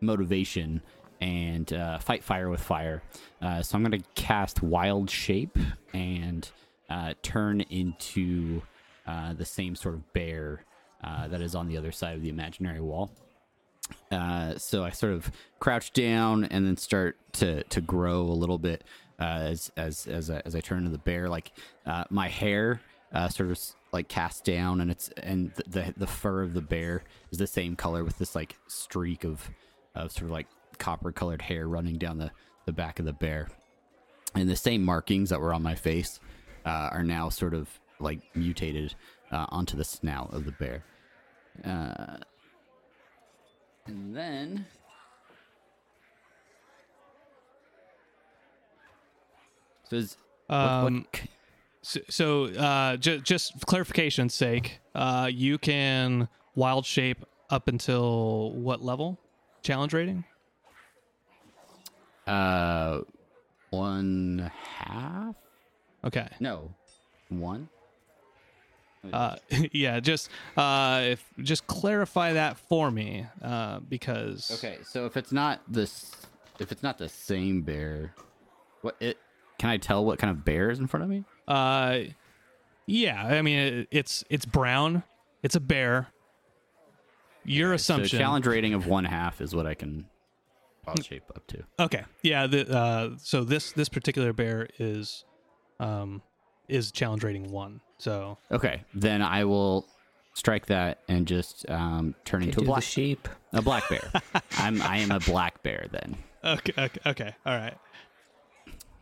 motivation 0.00 0.82
and 1.20 1.72
uh, 1.72 1.98
fight 1.98 2.24
fire 2.24 2.48
with 2.48 2.60
fire. 2.60 3.02
Uh, 3.42 3.62
so 3.62 3.76
I'm 3.76 3.84
going 3.84 4.00
to 4.00 4.08
cast 4.14 4.62
Wild 4.62 5.10
Shape 5.10 5.58
and 5.92 6.50
uh, 6.90 7.14
turn 7.22 7.60
into 7.62 8.60
uh, 9.06 9.32
the 9.32 9.44
same 9.44 9.74
sort 9.74 9.94
of 9.94 10.12
bear 10.12 10.64
uh, 11.02 11.28
that 11.28 11.40
is 11.40 11.54
on 11.54 11.68
the 11.68 11.76
other 11.76 11.92
side 11.92 12.16
of 12.16 12.22
the 12.22 12.28
imaginary 12.28 12.80
wall. 12.80 13.10
Uh, 14.10 14.56
so 14.56 14.84
I 14.84 14.90
sort 14.90 15.12
of 15.12 15.30
crouch 15.58 15.92
down 15.92 16.44
and 16.44 16.66
then 16.66 16.76
start 16.76 17.16
to 17.34 17.64
to 17.64 17.80
grow 17.80 18.22
a 18.22 18.36
little 18.36 18.58
bit 18.58 18.84
uh, 19.18 19.46
as 19.48 19.72
as 19.76 20.06
as 20.06 20.30
I, 20.30 20.42
as 20.44 20.54
I 20.54 20.60
turn 20.60 20.78
into 20.78 20.90
the 20.90 20.98
bear. 20.98 21.28
Like 21.28 21.52
my 22.10 22.28
hair 22.28 22.80
sort 23.30 23.50
of 23.50 23.58
like 23.92 24.08
cast 24.08 24.44
down, 24.44 24.80
and 24.80 24.90
it's 24.90 25.08
and 25.22 25.52
the 25.66 25.92
the 25.96 26.06
fur 26.06 26.42
of 26.42 26.54
the 26.54 26.60
bear 26.60 27.02
is 27.30 27.38
the 27.38 27.46
same 27.46 27.74
color 27.74 28.04
with 28.04 28.18
this 28.18 28.34
like 28.34 28.56
streak 28.68 29.24
of 29.24 29.48
of 29.94 30.12
sort 30.12 30.24
of 30.24 30.30
like 30.30 30.46
copper 30.78 31.12
colored 31.12 31.42
hair 31.42 31.66
running 31.66 31.98
down 31.98 32.18
the 32.18 32.30
the 32.66 32.72
back 32.72 32.98
of 32.98 33.04
the 33.04 33.12
bear, 33.12 33.48
and 34.34 34.48
the 34.48 34.56
same 34.56 34.84
markings 34.84 35.30
that 35.30 35.40
were 35.40 35.52
on 35.52 35.62
my 35.62 35.74
face 35.74 36.20
uh, 36.64 36.88
are 36.92 37.02
now 37.02 37.28
sort 37.28 37.54
of 37.54 37.68
like 37.98 38.20
mutated 38.34 38.94
uh, 39.30 39.46
onto 39.50 39.76
the 39.76 39.84
snout 39.84 40.32
of 40.32 40.44
the 40.44 40.52
bear. 40.52 40.82
Uh, 41.64 42.16
and 43.86 44.14
then. 44.16 44.66
So 49.88 49.96
is, 49.96 50.16
what- 50.46 50.58
what 50.58 50.92
Um, 50.92 51.06
So, 51.82 52.00
so 52.10 52.44
uh, 52.44 52.96
ju- 52.98 53.20
just 53.20 53.58
for 53.58 53.64
clarification's 53.66 54.34
sake, 54.34 54.80
uh, 54.94 55.30
you 55.32 55.56
can 55.56 56.28
wild 56.54 56.84
shape 56.84 57.24
up 57.48 57.68
until 57.68 58.52
what 58.52 58.82
level? 58.82 59.18
Challenge 59.62 59.92
rating? 59.94 60.24
uh, 62.26 63.00
one 63.70 64.50
half? 64.74 65.34
Okay. 66.04 66.28
No, 66.40 66.74
one. 67.28 67.68
Uh, 69.12 69.36
yeah, 69.72 70.00
just 70.00 70.28
uh, 70.56 71.00
if 71.04 71.24
just 71.40 71.66
clarify 71.66 72.34
that 72.34 72.56
for 72.58 72.90
me, 72.90 73.26
uh, 73.42 73.80
because 73.80 74.50
Okay, 74.58 74.78
so 74.84 75.06
if 75.06 75.16
it's 75.16 75.32
not 75.32 75.60
this, 75.68 76.12
if 76.58 76.70
it's 76.72 76.82
not 76.82 76.98
the 76.98 77.08
same 77.08 77.62
bear, 77.62 78.14
what 78.82 78.96
it? 79.00 79.18
Can 79.58 79.70
I 79.70 79.76
tell 79.76 80.04
what 80.04 80.18
kind 80.18 80.30
of 80.30 80.44
bear 80.44 80.70
is 80.70 80.78
in 80.78 80.86
front 80.86 81.04
of 81.04 81.10
me? 81.10 81.24
Uh, 81.48 82.00
yeah, 82.86 83.24
I 83.24 83.42
mean 83.42 83.58
it, 83.58 83.88
it's 83.90 84.24
it's 84.28 84.44
brown. 84.44 85.02
It's 85.42 85.54
a 85.54 85.60
bear. 85.60 86.08
Your 87.44 87.72
assumption. 87.72 88.10
So 88.10 88.18
challenge 88.18 88.46
rating 88.46 88.74
of 88.74 88.86
one 88.86 89.04
half 89.04 89.40
is 89.40 89.54
what 89.54 89.66
I 89.66 89.74
can 89.74 90.06
shape 91.02 91.24
up 91.34 91.46
to. 91.48 91.62
Okay. 91.78 92.04
Yeah. 92.22 92.46
The, 92.46 92.70
uh, 92.70 93.10
so 93.18 93.44
this 93.44 93.72
this 93.72 93.88
particular 93.88 94.32
bear 94.32 94.68
is, 94.78 95.24
um, 95.80 96.22
is 96.68 96.92
challenge 96.92 97.24
rating 97.24 97.50
one. 97.50 97.80
So 97.98 98.38
Okay, 98.52 98.84
then 98.94 99.20
I 99.22 99.44
will 99.44 99.86
strike 100.34 100.66
that 100.66 101.00
and 101.08 101.26
just 101.26 101.68
um, 101.68 102.14
turn 102.24 102.42
into 102.44 102.60
a 102.60 102.64
black 102.64 102.82
sheep. 102.84 103.28
a 103.52 103.60
black 103.60 103.88
bear. 103.88 104.08
I'm 104.58 104.80
I 104.82 104.98
am 104.98 105.10
a 105.10 105.18
black 105.20 105.62
bear 105.64 105.86
then, 105.90 106.16
okay. 106.44 106.72
Okay. 106.78 107.00
Okay. 107.06 107.34
All 107.44 107.56
right. 107.56 107.76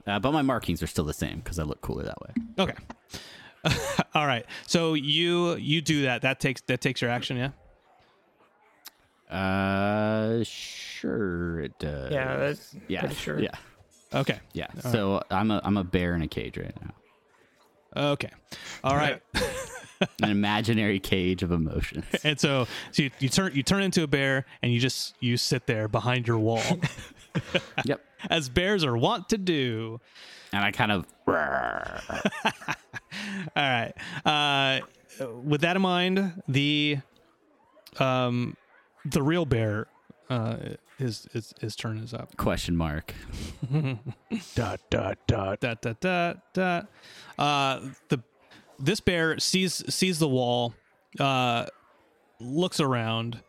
uh, 0.06 0.18
but 0.18 0.32
my 0.32 0.42
markings 0.42 0.82
are 0.82 0.86
still 0.86 1.04
the 1.04 1.12
same 1.12 1.38
because 1.40 1.58
I 1.58 1.64
look 1.64 1.80
cooler 1.82 2.04
that 2.04 2.20
way. 2.22 2.30
Okay. 2.58 2.74
All 4.14 4.26
right. 4.26 4.46
So 4.66 4.94
you 4.94 5.56
you 5.56 5.82
do 5.82 6.02
that. 6.02 6.22
That 6.22 6.40
takes 6.40 6.60
that 6.62 6.80
takes 6.80 7.02
your 7.02 7.10
action. 7.10 7.36
Yeah. 7.36 7.50
Uh, 9.30 10.42
sure 10.44 11.60
it 11.60 11.78
does. 11.78 12.10
Yeah, 12.12 12.36
that's 12.38 12.74
yeah, 12.88 13.00
pretty 13.00 13.14
sure. 13.16 13.38
yeah, 13.40 13.50
Okay. 14.14 14.38
yeah. 14.52 14.68
So 14.80 15.22
I'm 15.30 15.50
a 15.50 15.60
I'm 15.64 15.76
a 15.76 15.84
bear 15.84 16.14
in 16.14 16.22
a 16.22 16.28
cage 16.28 16.56
right 16.56 16.74
now, 16.82 18.12
Okay. 18.12 18.30
All 18.82 18.96
right. 18.96 19.20
an 20.22 20.30
imaginary 20.30 21.00
cage 21.00 21.42
of 21.42 21.50
emotions. 21.52 22.04
and 22.24 22.38
so 22.38 22.66
so 22.92 23.02
you, 23.02 23.10
you 23.18 23.28
turn 23.28 23.52
you 23.54 23.62
turn 23.62 23.82
into 23.82 24.02
a 24.02 24.06
bear 24.06 24.46
and 24.62 24.72
you 24.72 24.80
just 24.80 25.14
you 25.20 25.36
sit 25.36 25.66
there 25.66 25.88
behind 25.88 26.26
your 26.26 26.38
wall 26.38 26.62
yep, 27.84 28.00
as 28.30 28.48
bears 28.48 28.84
are 28.84 28.96
wont 28.96 29.28
to 29.30 29.38
do. 29.38 30.00
and 30.52 30.64
I 30.64 30.70
kind 30.70 30.92
of 30.92 31.04
All 31.28 31.34
right. 33.56 33.92
Uh, 34.24 34.80
with 35.42 35.62
that 35.62 35.76
in 35.76 35.82
mind, 35.82 36.42
the 36.48 36.98
um, 37.98 38.56
the 39.04 39.22
real 39.22 39.44
bear, 39.44 39.86
uh, 40.30 40.56
his 40.98 41.28
his 41.32 41.54
his 41.60 41.76
turn 41.76 41.98
is 41.98 42.12
up. 42.12 42.36
question 42.36 42.76
mark. 42.76 43.14
Dot 44.54 44.80
dot 44.90 45.18
dot. 45.26 45.60
Dot 45.60 45.80
dot 45.80 46.00
dot 46.00 46.52
dot. 46.52 46.88
Uh, 47.38 47.80
the 48.08 48.20
this 48.78 49.00
bear 49.00 49.38
sees 49.38 49.82
sees 49.94 50.18
the 50.18 50.28
wall, 50.28 50.74
uh, 51.18 51.66
looks 52.40 52.80
around, 52.80 53.40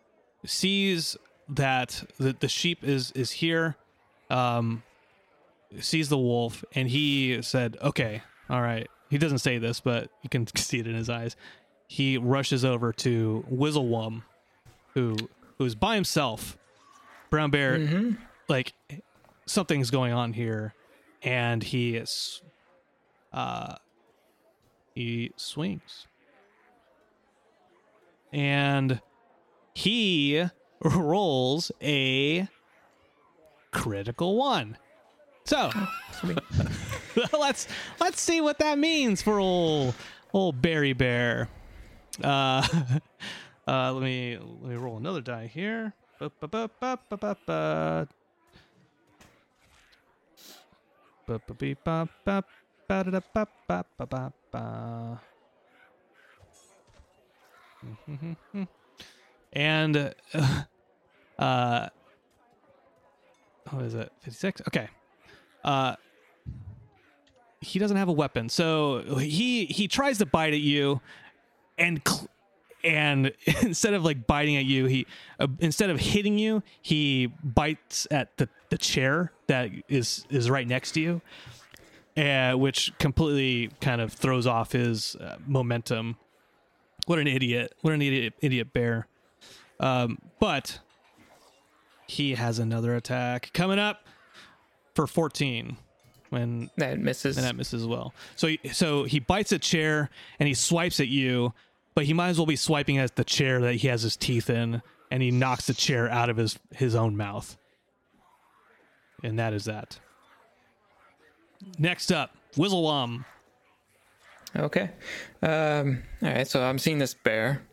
sees 0.45 1.17
that 1.49 2.03
the 2.17 2.35
the 2.39 2.47
sheep 2.47 2.83
is 2.83 3.11
is 3.11 3.31
here, 3.31 3.75
um, 4.29 4.83
sees 5.79 6.09
the 6.09 6.17
wolf, 6.17 6.63
and 6.75 6.87
he 6.87 7.41
said, 7.41 7.77
"Okay, 7.81 8.21
all 8.49 8.61
right." 8.61 8.87
He 9.09 9.17
doesn't 9.17 9.39
say 9.39 9.57
this, 9.57 9.79
but 9.79 10.11
you 10.21 10.29
can 10.29 10.45
see 10.55 10.79
it 10.79 10.85
in 10.85 10.93
his 10.93 11.09
eyes. 11.09 11.35
He 11.87 12.19
rushes 12.19 12.63
over 12.63 12.93
to 12.93 13.43
Wizzlewum, 13.51 14.21
who 14.93 15.17
who's 15.57 15.73
by 15.73 15.95
himself. 15.95 16.58
Brown 17.29 17.51
bear, 17.51 18.15
like 18.47 18.73
something's 19.45 19.91
going 19.91 20.13
on 20.13 20.33
here, 20.33 20.73
and 21.23 21.63
he 21.63 21.95
is, 21.95 22.41
uh, 23.33 23.75
he 24.93 25.31
swings, 25.35 26.07
and 28.31 29.01
he 29.73 30.45
rolls 30.83 31.71
a 31.81 32.47
critical 33.71 34.35
one. 34.35 34.77
So 35.45 35.71
let's 37.33 37.67
let's 37.99 38.21
see 38.21 38.41
what 38.41 38.59
that 38.59 38.77
means 38.77 39.21
for 39.21 39.39
old 39.39 39.95
old 40.33 40.61
Berry 40.61 40.93
Bear. 40.93 41.49
Uh, 42.23 42.67
uh, 43.67 43.93
let 43.93 44.03
me 44.03 44.37
let 44.37 44.71
me 44.71 44.75
roll 44.75 44.97
another 44.97 45.21
die 45.21 45.47
here. 45.47 45.93
And 59.53 59.97
uh, 60.33 60.63
uh 61.39 61.89
what 63.69 63.85
is 63.85 63.93
it? 63.93 64.11
56 64.21 64.61
okay. 64.67 64.89
Uh 65.63 65.95
he 67.61 67.77
doesn't 67.79 67.97
have 67.97 68.09
a 68.09 68.13
weapon. 68.13 68.49
So 68.49 69.17
he 69.19 69.65
he 69.65 69.87
tries 69.87 70.17
to 70.19 70.25
bite 70.25 70.53
at 70.53 70.61
you 70.61 71.01
and 71.77 72.01
cl- 72.05 72.29
and 72.83 73.31
instead 73.61 73.93
of 73.93 74.03
like 74.03 74.25
biting 74.27 74.55
at 74.57 74.65
you 74.65 74.85
he 74.85 75.05
uh, 75.39 75.47
instead 75.59 75.89
of 75.89 75.99
hitting 75.99 76.37
you 76.37 76.63
he 76.81 77.27
bites 77.43 78.07
at 78.11 78.35
the 78.37 78.47
the 78.69 78.77
chair 78.77 79.31
that 79.47 79.69
is 79.87 80.25
is 80.29 80.49
right 80.49 80.67
next 80.67 80.91
to 80.93 81.01
you 81.01 81.21
uh, 82.17 82.53
which 82.53 82.91
completely 82.99 83.69
kind 83.81 84.01
of 84.01 84.11
throws 84.13 84.45
off 84.47 84.71
his 84.71 85.15
uh, 85.15 85.35
momentum 85.45 86.15
what 87.05 87.19
an 87.19 87.27
idiot 87.27 87.73
what 87.81 87.93
an 87.93 88.01
idiot 88.01 88.33
idiot 88.41 88.71
bear 88.73 89.07
um 89.79 90.17
but 90.39 90.79
he 92.07 92.33
has 92.35 92.59
another 92.59 92.95
attack 92.95 93.51
coming 93.53 93.77
up 93.79 94.05
for 94.95 95.05
14 95.07 95.77
when 96.29 96.69
That 96.77 96.99
misses. 96.99 97.37
and 97.37 97.45
that 97.45 97.55
misses 97.55 97.81
as 97.83 97.87
well. 97.87 98.13
So 98.35 98.49
so 98.71 99.03
he 99.03 99.19
bites 99.19 99.51
a 99.51 99.57
chair 99.59 100.09
and 100.39 100.47
he 100.47 100.53
swipes 100.53 100.99
at 100.99 101.07
you, 101.07 101.53
but 101.99 102.05
he 102.05 102.13
might 102.13 102.29
as 102.29 102.37
well 102.37 102.45
be 102.45 102.55
swiping 102.55 102.97
at 102.97 103.17
the 103.17 103.25
chair 103.25 103.59
that 103.59 103.73
he 103.73 103.89
has 103.89 104.03
his 104.03 104.15
teeth 104.15 104.49
in, 104.49 104.81
and 105.11 105.21
he 105.21 105.31
knocks 105.31 105.67
the 105.67 105.73
chair 105.73 106.09
out 106.09 106.29
of 106.29 106.37
his 106.37 106.57
his 106.73 106.95
own 106.95 107.17
mouth. 107.17 107.57
And 109.21 109.37
that 109.37 109.51
is 109.51 109.65
that. 109.65 109.99
Next 111.77 112.09
up, 112.13 112.37
Wizzlewum. 112.55 113.25
Okay. 114.55 114.91
Um, 115.41 116.03
all 116.23 116.29
right. 116.29 116.47
So 116.47 116.63
I'm 116.63 116.79
seeing 116.79 116.99
this 116.99 117.13
bear 117.13 117.63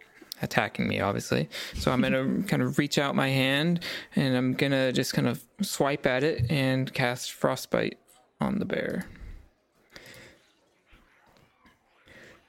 attacking 0.42 0.88
me, 0.88 0.98
obviously. 0.98 1.48
So 1.74 1.92
I'm 1.92 2.00
gonna 2.00 2.42
kind 2.48 2.62
of 2.62 2.78
reach 2.78 2.98
out 2.98 3.14
my 3.14 3.28
hand 3.28 3.78
and 4.16 4.36
I'm 4.36 4.54
gonna 4.54 4.90
just 4.90 5.14
kind 5.14 5.28
of 5.28 5.40
swipe 5.62 6.04
at 6.04 6.24
it 6.24 6.50
and 6.50 6.92
cast 6.92 7.30
frostbite 7.30 8.00
on 8.40 8.58
the 8.58 8.64
bear. 8.64 9.06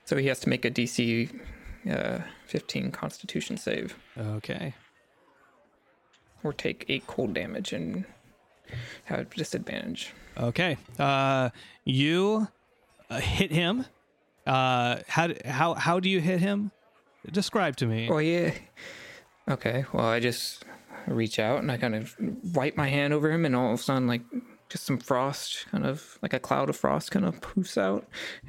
So 0.06 0.18
he 0.18 0.26
has 0.26 0.40
to 0.40 0.50
make 0.50 0.66
a 0.66 0.72
DC 0.72 1.40
uh, 1.92 2.22
15 2.46 2.92
Constitution 2.92 3.58
save 3.58 3.98
Okay. 4.18 4.74
or 6.44 6.54
take 6.54 6.86
eight 6.90 7.06
cold 7.08 7.34
damage 7.34 7.74
and 7.74 8.06
have 9.06 9.30
disadvantage. 9.32 10.14
Okay. 10.38 10.78
Uh, 11.00 11.50
you 11.84 12.48
uh, 13.10 13.20
hit 13.20 13.52
him. 13.52 13.86
Uh, 14.46 14.98
how 15.08 15.30
how 15.46 15.74
how 15.74 16.00
do 16.00 16.10
you 16.10 16.20
hit 16.22 16.40
him? 16.40 16.72
Describe 17.32 17.76
to 17.78 17.86
me. 17.86 18.08
Oh 18.10 18.20
yeah. 18.20 18.52
Okay. 19.50 19.86
Well, 19.94 20.06
I 20.06 20.20
just 20.20 20.64
reach 21.08 21.40
out 21.40 21.60
and 21.60 21.72
I 21.72 21.78
kind 21.78 21.96
of 21.96 22.16
wipe 22.54 22.78
my 22.78 22.88
hand 22.90 23.14
over 23.14 23.32
him, 23.32 23.46
and 23.46 23.56
all 23.56 23.74
of 23.74 23.80
a 23.80 23.84
sudden, 23.84 24.08
like 24.08 24.22
just 24.70 24.86
some 24.86 24.98
frost, 24.98 25.66
kind 25.72 25.86
of 25.86 26.18
like 26.22 26.34
a 26.34 26.40
cloud 26.40 26.70
of 26.70 26.76
frost, 26.76 27.12
kind 27.12 27.26
of 27.26 27.40
poofs 27.42 27.78
out 27.78 28.06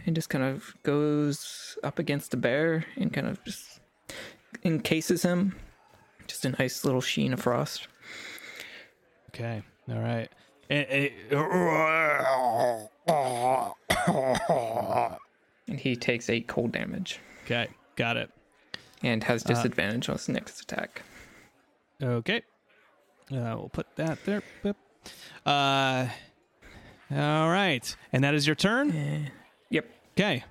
and 0.07 0.15
just 0.15 0.29
kind 0.29 0.45
of 0.45 0.75
goes 0.83 1.79
up 1.85 1.99
against 1.99 2.31
the 2.33 2.37
bear 2.37 2.85
and 2.97 3.13
kind 3.13 3.27
of 3.27 3.43
just 3.45 3.81
encases 4.65 5.23
him. 5.23 5.55
Just 6.27 6.45
a 6.45 6.51
nice 6.51 6.85
little 6.85 7.01
sheen 7.01 7.33
of 7.33 7.41
frost. 7.41 7.89
Okay. 9.31 9.63
All 9.89 9.99
right. 10.01 10.29
Eh, 10.71 10.85
eh, 10.89 11.09
And 15.69 15.79
he 15.79 15.97
takes 15.97 16.29
eight 16.29 16.47
cold 16.47 16.73
damage 16.73 17.21
okay. 17.45 17.69
Got 17.97 18.17
it. 18.17 18.31
and 19.03 19.25
has 19.25 19.43
disadvantage 19.43 20.09
on 20.09 20.17
his 20.17 20.29
next 20.29 20.61
attack. 20.61 21.03
Okay. 22.03 22.43
Uh, 23.31 23.55
we'll 23.57 23.71
put 23.73 23.87
that 23.97 24.19
there. 24.25 24.43
Boop. 24.63 24.75
Uh, 25.47 26.09
all 27.11 27.49
right. 27.51 27.97
And 28.13 28.25
that 28.25 28.35
is 28.35 28.47
your 28.47 28.57
turn. 28.57 29.31
Yep. 29.71 29.87
Okay. 30.13 30.45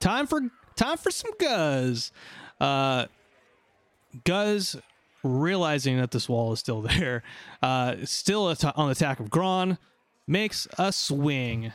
Time 0.00 0.26
for 0.26 0.40
time 0.76 0.96
for 0.98 1.10
some 1.10 1.32
Guz. 1.38 2.12
Uh, 2.60 3.06
Guz, 4.24 4.76
realizing 5.22 5.98
that 5.98 6.10
this 6.10 6.28
wall 6.28 6.52
is 6.52 6.60
still 6.60 6.82
there, 6.98 7.22
uh, 7.62 7.96
still 8.04 8.50
at- 8.50 8.64
on 8.76 8.86
the 8.86 8.92
attack 8.92 9.20
of 9.20 9.28
Gron, 9.28 9.78
makes 10.26 10.66
a 10.78 10.92
swing 10.92 11.72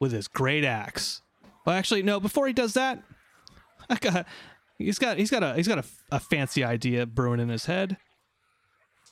with 0.00 0.12
his 0.12 0.28
great 0.28 0.64
axe. 0.64 1.22
Well, 1.64 1.74
actually, 1.76 2.02
no. 2.02 2.20
Before 2.20 2.46
he 2.46 2.52
does 2.52 2.74
that, 2.74 3.02
I 3.90 3.96
got 3.96 4.26
he's 4.78 4.98
got 4.98 5.18
he's 5.18 5.30
got 5.30 5.42
a 5.42 5.54
he's 5.54 5.68
got 5.68 5.78
a, 5.78 5.84
a 6.12 6.20
fancy 6.20 6.62
idea 6.64 7.06
brewing 7.06 7.40
in 7.40 7.48
his 7.48 7.66
head. 7.66 7.96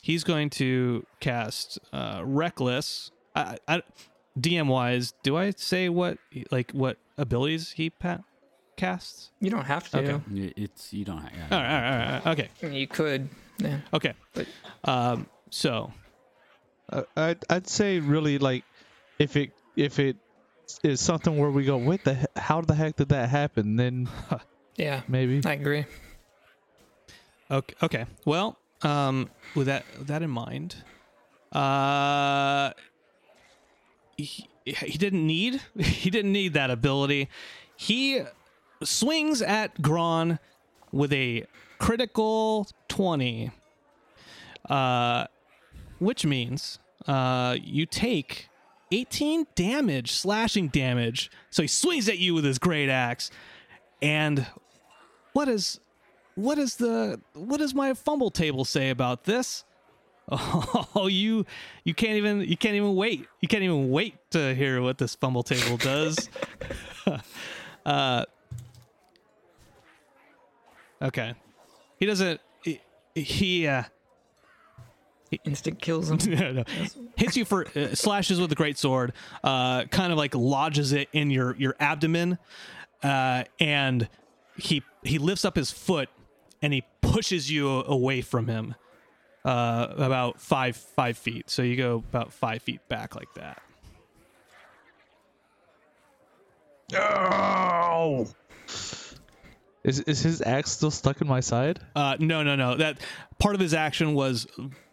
He's 0.02 0.24
going 0.24 0.50
to 0.50 1.06
cast 1.20 1.78
uh, 1.92 2.20
reckless. 2.24 3.10
I, 3.34 3.56
I, 3.66 3.82
DM 4.38 4.66
wise, 4.66 5.14
do 5.22 5.36
I 5.36 5.50
say 5.52 5.88
what 5.88 6.18
like 6.50 6.72
what 6.72 6.98
abilities 7.16 7.72
he 7.72 7.88
pa- 7.90 8.24
casts? 8.76 9.30
You 9.40 9.50
don't 9.50 9.64
have 9.64 9.88
to. 9.90 9.98
Okay. 9.98 10.20
Y- 10.30 10.52
It's 10.56 10.92
you 10.92 11.04
don't. 11.04 11.22
Yeah. 11.22 11.46
All 11.50 11.58
right, 11.58 11.74
all 11.74 11.80
right, 11.82 12.20
all 12.26 12.32
right, 12.34 12.38
okay, 12.60 12.76
You 12.78 12.86
could. 12.88 13.28
Yeah. 13.58 13.78
okay. 13.94 14.14
But 14.34 14.46
Um, 14.84 15.26
so 15.50 15.92
Uh, 16.90 17.02
I'd 17.16 17.44
I'd 17.48 17.68
say 17.68 18.00
really 18.00 18.38
like 18.38 18.64
if 19.18 19.36
it 19.36 19.52
if 19.76 19.98
it 19.98 20.16
is 20.82 21.00
something 21.00 21.38
where 21.38 21.50
we 21.50 21.64
go, 21.64 21.76
what 21.76 22.02
the 22.04 22.14
he- 22.14 22.26
how 22.36 22.60
the 22.60 22.74
heck 22.74 22.96
did 22.96 23.08
that 23.10 23.28
happen? 23.28 23.76
Then 23.76 24.08
yeah, 24.76 25.02
maybe 25.08 25.40
I 25.46 25.52
agree. 25.52 25.84
Okay. 27.50 27.74
Okay. 27.82 28.06
Well, 28.24 28.58
um, 28.82 29.30
with 29.54 29.66
that 29.66 29.84
with 29.98 30.08
that 30.08 30.22
in 30.22 30.30
mind, 30.30 30.76
uh, 31.52 32.72
he, 34.16 34.48
he 34.64 34.98
didn't 34.98 35.26
need 35.26 35.60
he 35.78 36.10
didn't 36.10 36.32
need 36.32 36.54
that 36.54 36.70
ability. 36.70 37.28
He 37.76 38.22
swings 38.82 39.42
at 39.42 39.80
Gron 39.80 40.38
with 40.90 41.12
a 41.12 41.44
critical 41.78 42.68
twenty, 42.88 43.50
uh, 44.68 45.26
which 45.98 46.24
means 46.24 46.78
uh, 47.06 47.56
you 47.62 47.86
take. 47.86 48.48
18 48.94 49.46
damage, 49.54 50.12
slashing 50.12 50.68
damage. 50.68 51.30
So 51.48 51.62
he 51.62 51.66
swings 51.66 52.10
at 52.10 52.18
you 52.18 52.34
with 52.34 52.44
his 52.44 52.58
great 52.58 52.90
axe. 52.90 53.30
And 54.02 54.46
what 55.32 55.48
is 55.48 55.80
what 56.34 56.58
is 56.58 56.76
the 56.76 57.20
what 57.34 57.58
does 57.58 57.74
my 57.74 57.94
fumble 57.94 58.30
table 58.30 58.64
say 58.64 58.90
about 58.90 59.24
this 59.24 59.64
oh 60.30 61.08
you 61.10 61.44
you 61.84 61.94
can't 61.94 62.14
even 62.16 62.40
you 62.40 62.56
can't 62.56 62.74
even 62.74 62.94
wait 62.94 63.26
you 63.40 63.48
can't 63.48 63.62
even 63.62 63.90
wait 63.90 64.14
to 64.30 64.54
hear 64.54 64.80
what 64.80 64.98
this 64.98 65.14
fumble 65.14 65.42
table 65.42 65.76
does 65.76 66.28
uh 67.86 68.24
okay 71.02 71.34
he 71.98 72.06
doesn't 72.06 72.40
he, 72.62 72.80
he 73.14 73.66
uh 73.66 73.82
Instant 75.44 75.80
kills 75.80 76.10
him. 76.10 76.18
no, 76.38 76.52
no. 76.52 76.64
hits 77.16 77.38
you 77.38 77.46
for 77.46 77.66
uh, 77.74 77.94
slashes 77.94 78.38
with 78.38 78.50
the 78.50 78.56
great 78.56 78.76
sword 78.78 79.14
uh 79.42 79.84
kind 79.84 80.12
of 80.12 80.18
like 80.18 80.34
lodges 80.34 80.92
it 80.92 81.08
in 81.12 81.30
your 81.30 81.56
your 81.56 81.74
abdomen 81.80 82.38
uh 83.02 83.44
and 83.58 84.08
he 84.56 84.82
he 85.02 85.18
lifts 85.18 85.44
up 85.44 85.56
his 85.56 85.70
foot 85.70 86.08
and 86.62 86.72
he 86.72 86.82
pushes 87.00 87.50
you 87.50 87.68
away 87.68 88.20
from 88.22 88.46
him 88.48 88.74
uh 89.44 89.88
about 89.96 90.40
five 90.40 90.76
five 90.76 91.18
feet 91.18 91.50
so 91.50 91.62
you 91.62 91.76
go 91.76 91.96
about 92.08 92.32
five 92.32 92.62
feet 92.62 92.80
back 92.88 93.14
like 93.16 93.32
that 93.34 93.60
No. 96.92 98.28
Is 99.84 100.00
is 100.00 100.20
his 100.22 100.40
axe 100.42 100.70
still 100.70 100.90
stuck 100.92 101.20
in 101.20 101.26
my 101.26 101.40
side? 101.40 101.80
uh 101.96 102.16
no 102.20 102.42
no 102.42 102.54
no 102.54 102.76
that 102.76 103.00
part 103.38 103.54
of 103.54 103.60
his 103.60 103.74
action 103.74 104.14
was 104.14 104.46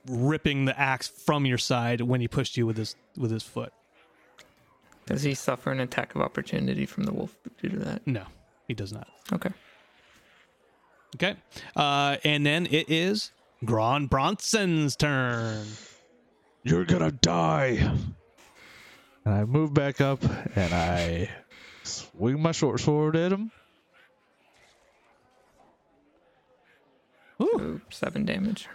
ripping 0.08 0.66
the 0.66 0.78
axe 0.80 1.08
from 1.08 1.46
your 1.46 1.58
side 1.60 2.02
when 2.02 2.22
he 2.22 2.28
pushed 2.28 2.58
you 2.58 2.66
with 2.66 2.78
his 2.78 2.96
with 3.16 3.30
his 3.30 3.44
foot 3.44 3.72
Does 5.06 5.22
he 5.22 5.36
suffer 5.36 5.72
an 5.72 5.80
attack 5.80 6.16
of 6.16 6.22
opportunity 6.22 6.86
from 6.88 7.04
the 7.04 7.14
wolf 7.14 7.36
due 7.62 7.70
to 7.70 7.78
that? 7.80 8.08
no 8.08 8.24
he 8.68 8.74
does 8.74 8.92
not 8.92 9.08
Okay. 9.32 9.52
Okay. 11.16 11.36
Uh, 11.76 12.18
and 12.24 12.46
then 12.46 12.68
it 12.68 12.90
is 12.90 13.32
Gron 13.66 14.10
Bronson's 14.10 14.96
turn. 14.96 15.66
You're 16.64 16.86
gonna 16.86 17.12
die. 17.12 17.92
And 19.26 19.34
I 19.34 19.46
move 19.46 19.74
back 19.74 20.02
up 20.02 20.24
and 20.56 20.74
I 20.74 21.30
swing 21.84 22.42
my 22.42 22.52
short 22.52 22.80
sword 22.80 23.16
at 23.16 23.32
him. 23.32 23.52
Ooh, 27.42 27.82
seven 27.90 28.26
damage. 28.26 28.68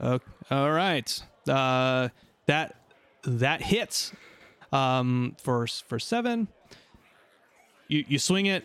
Okay. 0.00 0.24
All 0.50 0.70
right. 0.70 1.22
Uh, 1.48 2.08
that 2.46 2.76
that 3.24 3.62
hits. 3.62 4.12
Um, 4.72 5.36
for 5.40 5.66
for 5.66 5.98
seven. 5.98 6.48
You 7.88 8.04
you 8.08 8.18
swing 8.18 8.46
it. 8.46 8.64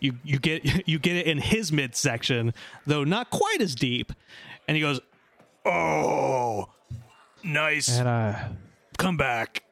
You 0.00 0.14
you 0.24 0.38
get 0.38 0.64
you 0.88 0.98
get 0.98 1.16
it 1.16 1.26
in 1.26 1.38
his 1.38 1.70
midsection, 1.72 2.54
though 2.86 3.04
not 3.04 3.30
quite 3.30 3.60
as 3.60 3.74
deep. 3.74 4.12
And 4.66 4.76
he 4.76 4.80
goes, 4.80 5.00
Oh, 5.64 6.68
nice. 7.44 7.88
And 7.88 8.08
I 8.08 8.50
Come 8.98 9.16
back. 9.16 9.62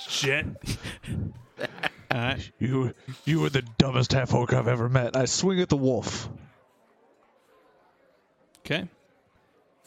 Shit. 0.00 0.46
all 2.10 2.18
right. 2.18 2.50
you 2.58 2.92
you 3.24 3.40
were 3.40 3.50
the 3.50 3.62
dumbest 3.78 4.12
half 4.12 4.34
orc 4.34 4.52
I've 4.52 4.68
ever 4.68 4.88
met. 4.88 5.16
I 5.16 5.26
swing 5.26 5.60
at 5.60 5.68
the 5.68 5.76
wolf. 5.76 6.28
Okay. 8.60 8.88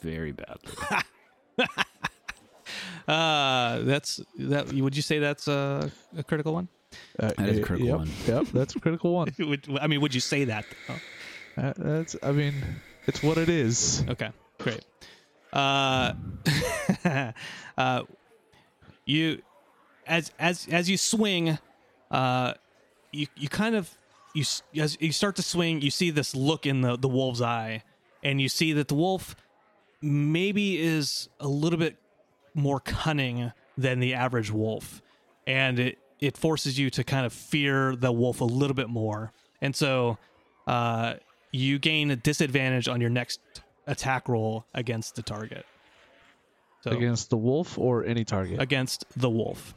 Very 0.00 0.32
badly. 0.32 0.72
Uh, 3.08 3.82
that's 3.82 4.20
that. 4.36 4.72
Would 4.72 4.96
you 4.96 5.02
say 5.02 5.20
that's 5.20 5.46
a, 5.46 5.92
a 6.16 6.24
critical 6.24 6.52
one? 6.52 6.66
Uh, 7.18 7.32
That 7.38 7.48
is 7.48 7.56
a 7.58 7.60
y- 7.60 7.66
critical 7.66 7.86
yep, 7.88 7.96
one. 7.98 8.10
Yep, 8.26 8.46
that's 8.52 8.76
a 8.76 8.80
critical 8.80 9.12
one. 9.14 9.28
I 9.80 9.86
mean, 9.86 10.00
would 10.00 10.14
you 10.14 10.20
say 10.20 10.44
that? 10.44 10.64
Oh, 10.88 10.98
Uh, 11.56 11.72
that's 11.76 12.16
I 12.22 12.32
mean, 12.32 12.54
it's 13.06 13.22
what 13.22 13.38
it 13.38 13.48
is. 13.48 14.04
okay, 14.08 14.30
great. 14.58 14.84
Uh, 15.52 16.12
uh, 17.78 18.02
you 19.04 19.40
as 20.06 20.30
as 20.38 20.66
as 20.70 20.90
you 20.90 20.96
swing, 20.98 21.58
uh, 22.10 22.52
you 23.12 23.26
you 23.36 23.48
kind 23.48 23.74
of 23.74 23.90
you 24.34 24.44
as 24.82 24.96
you 25.00 25.12
start 25.12 25.36
to 25.36 25.42
swing, 25.42 25.80
you 25.80 25.90
see 25.90 26.10
this 26.10 26.34
look 26.34 26.66
in 26.66 26.82
the 26.82 26.96
the 26.96 27.08
wolf's 27.08 27.40
eye, 27.40 27.82
and 28.22 28.40
you 28.40 28.48
see 28.48 28.72
that 28.74 28.88
the 28.88 28.94
wolf 28.94 29.34
maybe 30.02 30.78
is 30.78 31.28
a 31.40 31.48
little 31.48 31.78
bit 31.78 31.96
more 32.54 32.80
cunning 32.80 33.52
than 33.78 34.00
the 34.00 34.12
average 34.14 34.50
wolf, 34.50 35.00
and 35.46 35.78
it 35.78 35.98
it 36.20 36.36
forces 36.36 36.78
you 36.78 36.90
to 36.90 37.04
kind 37.04 37.26
of 37.26 37.32
fear 37.32 37.94
the 37.96 38.12
wolf 38.12 38.40
a 38.40 38.44
little 38.44 38.74
bit 38.74 38.88
more, 38.88 39.32
and 39.60 39.74
so 39.76 40.18
uh, 40.66 41.14
you 41.52 41.78
gain 41.78 42.10
a 42.10 42.16
disadvantage 42.16 42.88
on 42.88 43.00
your 43.00 43.10
next 43.10 43.40
attack 43.86 44.28
roll 44.28 44.64
against 44.74 45.14
the 45.16 45.22
target. 45.22 45.64
So 46.82 46.90
Against 46.92 47.30
the 47.30 47.36
wolf 47.36 47.78
or 47.78 48.04
any 48.04 48.24
target. 48.24 48.60
against 48.60 49.04
the 49.16 49.28
wolf. 49.30 49.74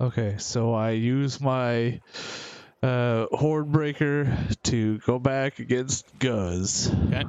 Okay, 0.00 0.36
so 0.38 0.74
I 0.74 0.90
use 0.90 1.40
my 1.40 2.00
uh, 2.82 3.26
horde 3.30 3.70
breaker 3.70 4.36
to 4.64 4.98
go 4.98 5.18
back 5.20 5.60
against 5.60 6.06
Guz. 6.18 6.92
Okay. 7.06 7.24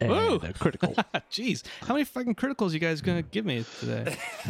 And 0.00 0.10
Woo! 0.10 0.36
a 0.42 0.52
critical. 0.52 0.94
Jeez, 1.30 1.62
how 1.82 1.94
many 1.94 2.04
fucking 2.04 2.34
criticals 2.34 2.72
you 2.72 2.78
guys 2.80 3.00
gonna 3.00 3.22
give 3.22 3.44
me 3.44 3.64
today? 3.80 4.16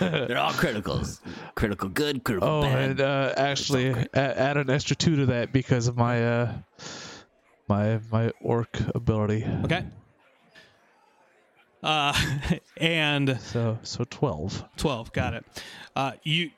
They're 0.00 0.38
all 0.38 0.52
criticals. 0.52 1.20
Critical 1.54 1.88
good, 1.90 2.24
critical 2.24 2.48
oh, 2.48 2.62
bad. 2.62 2.90
and 2.90 3.00
uh, 3.00 3.34
actually 3.36 3.88
a- 3.90 4.08
add 4.14 4.56
an 4.56 4.70
extra 4.70 4.96
two 4.96 5.16
to 5.16 5.26
that 5.26 5.52
because 5.52 5.86
of 5.88 5.96
my 5.96 6.24
uh, 6.26 6.52
my 7.68 8.00
my 8.10 8.32
orc 8.40 8.80
ability. 8.94 9.44
Okay. 9.64 9.84
Uh, 11.82 12.14
and 12.78 13.38
So 13.40 13.78
so 13.82 14.04
twelve. 14.08 14.64
12 14.76 15.12
got 15.12 15.32
it 15.34 15.44
uh 15.96 16.12
you 16.22 16.50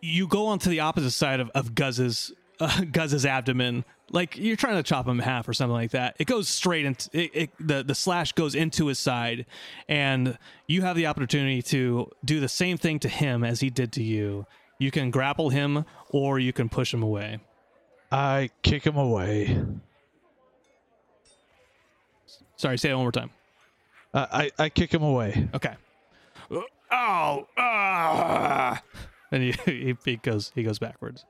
you 0.00 0.26
go 0.26 0.46
onto 0.48 0.68
the 0.68 0.80
opposite 0.80 1.12
side 1.12 1.38
of, 1.40 1.50
of 1.54 1.74
guz's 1.74 2.32
uh, 2.60 2.80
guz's 2.92 3.24
abdomen 3.26 3.84
like 4.10 4.36
you're 4.38 4.56
trying 4.56 4.76
to 4.76 4.82
chop 4.82 5.06
him 5.06 5.18
in 5.18 5.24
half 5.24 5.48
or 5.48 5.52
something 5.52 5.74
like 5.74 5.90
that 5.90 6.14
it 6.18 6.26
goes 6.26 6.48
straight 6.48 6.84
into 6.84 7.08
it, 7.12 7.30
it, 7.34 7.50
the 7.58 7.82
the 7.82 7.94
slash 7.94 8.32
goes 8.32 8.54
into 8.54 8.86
his 8.86 8.98
side 8.98 9.46
and 9.88 10.38
you 10.66 10.82
have 10.82 10.96
the 10.96 11.06
opportunity 11.06 11.60
to 11.62 12.10
do 12.24 12.38
the 12.40 12.48
same 12.48 12.76
thing 12.76 12.98
to 12.98 13.08
him 13.08 13.42
as 13.44 13.60
he 13.60 13.68
did 13.70 13.92
to 13.92 14.02
you 14.02 14.46
you 14.78 14.90
can 14.90 15.10
grapple 15.10 15.50
him 15.50 15.84
or 16.10 16.38
you 16.38 16.52
can 16.52 16.68
push 16.68 16.92
him 16.94 17.02
away 17.02 17.38
I 18.12 18.50
kick 18.62 18.84
him 18.84 18.96
away. 18.96 19.60
sorry 22.56 22.78
say 22.78 22.90
it 22.90 22.94
one 22.94 23.02
more 23.04 23.12
time 23.12 23.30
Uh, 24.14 24.26
I 24.30 24.50
I 24.58 24.68
kick 24.68 24.92
him 24.94 25.02
away. 25.02 25.48
okay 25.54 25.74
Oh, 26.92 27.48
ah. 27.58 28.80
and 29.32 29.42
he, 29.42 29.52
he, 29.64 29.96
he 30.04 30.16
goes 30.16 30.52
he 30.54 30.62
goes 30.62 30.78
backwards 30.78 31.24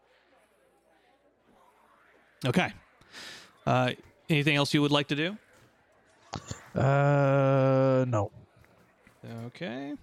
okay. 2.45 2.73
Uh 3.67 3.93
anything 4.29 4.57
else 4.57 4.75
you 4.75 4.83
would 4.83 4.93
like 4.93 5.09
to 5.09 5.17
do? 5.17 5.37
Uh, 6.75 8.05
no. 8.09 8.31
okay. 9.47 9.95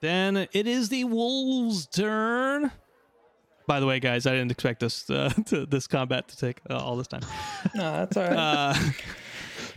Then 0.00 0.48
it 0.52 0.66
is 0.66 0.88
the 0.88 1.04
wolves 1.04 1.86
turn. 1.86 2.72
By 3.66 3.80
the 3.80 3.86
way 3.86 4.00
guys 4.00 4.26
i 4.26 4.30
didn't 4.32 4.50
expect 4.50 4.80
this 4.80 5.10
uh, 5.10 5.28
to, 5.46 5.66
this 5.66 5.86
combat 5.86 6.26
to 6.28 6.36
take 6.36 6.60
uh, 6.70 6.76
all 6.78 6.96
this 6.96 7.06
time. 7.06 7.20
No, 7.74 7.92
that's 7.92 8.16
all 8.16 8.22
right. 8.24 8.32
uh 8.32 8.74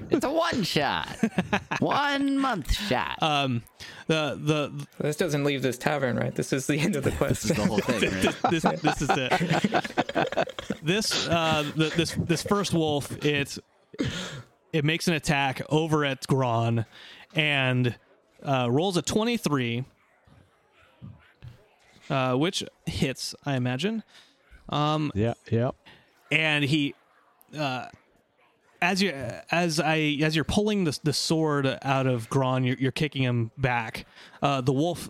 It's 0.09 0.25
a 0.25 0.31
one 0.31 0.63
shot. 0.63 1.07
one 1.79 2.37
month 2.37 2.71
shot. 2.73 3.21
um 3.21 3.63
the 4.07 4.37
the 4.41 4.87
this 5.03 5.15
doesn't 5.15 5.43
leave 5.43 5.61
this 5.61 5.77
tavern, 5.77 6.17
right? 6.17 6.33
This 6.35 6.51
is 6.53 6.67
the 6.67 6.77
end 6.79 6.95
of 6.95 7.03
the 7.03 7.11
quest. 7.11 7.43
this 7.47 7.51
is 7.51 7.57
the 7.57 7.65
whole 7.65 7.77
thing, 7.79 8.11
right? 8.11 8.35
this 8.51 8.63
this 8.81 9.01
is 9.01 9.09
it. 9.11 10.79
this 10.83 11.27
uh 11.27 11.63
the, 11.75 11.89
this 11.95 12.11
this 12.15 12.43
first 12.43 12.73
wolf 12.73 13.11
it 13.25 13.57
it 14.73 14.83
makes 14.85 15.07
an 15.07 15.13
attack 15.13 15.61
over 15.69 16.03
at 16.05 16.21
Gron 16.27 16.85
and 17.35 17.95
uh, 18.43 18.67
rolls 18.71 18.97
a 18.97 19.01
23 19.01 19.85
uh, 22.09 22.35
which 22.35 22.63
hits 22.85 23.35
I 23.45 23.55
imagine 23.55 24.03
Yeah. 24.71 25.33
Yep. 25.49 25.75
and 26.31 26.63
he 26.65 26.95
uh 27.57 27.87
as 28.81 29.01
you 29.01 29.11
as 29.51 29.79
I 29.79 30.17
as 30.21 30.35
you're 30.35 30.45
pulling 30.45 30.83
the 30.85 30.99
the 31.03 31.13
sword 31.13 31.77
out 31.81 32.07
of 32.07 32.29
Gron, 32.29 32.65
you're, 32.65 32.77
you're 32.77 32.91
kicking 32.91 33.23
him 33.23 33.51
back. 33.57 34.05
Uh, 34.41 34.61
the 34.61 34.73
wolf 34.73 35.09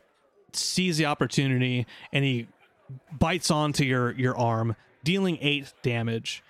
sees 0.53 0.97
the 0.97 1.05
opportunity 1.05 1.87
and 2.11 2.25
he 2.25 2.47
bites 3.17 3.49
onto 3.49 3.83
your 3.83 4.11
your 4.11 4.37
arm, 4.37 4.75
dealing 5.03 5.37
eight 5.41 5.73
damage. 5.81 6.43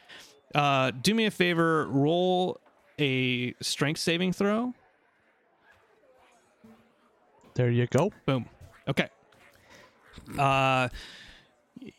Uh, 0.54 0.92
do 0.92 1.14
me 1.14 1.26
a 1.26 1.32
favor, 1.32 1.88
roll 1.88 2.60
a 3.00 3.54
strength 3.62 4.00
saving 4.00 4.34
throw. 4.34 4.74
There 7.54 7.70
you 7.70 7.88
go. 7.88 8.12
Boom. 8.26 8.48
Okay. 8.88 9.10
Uh, 10.38 10.90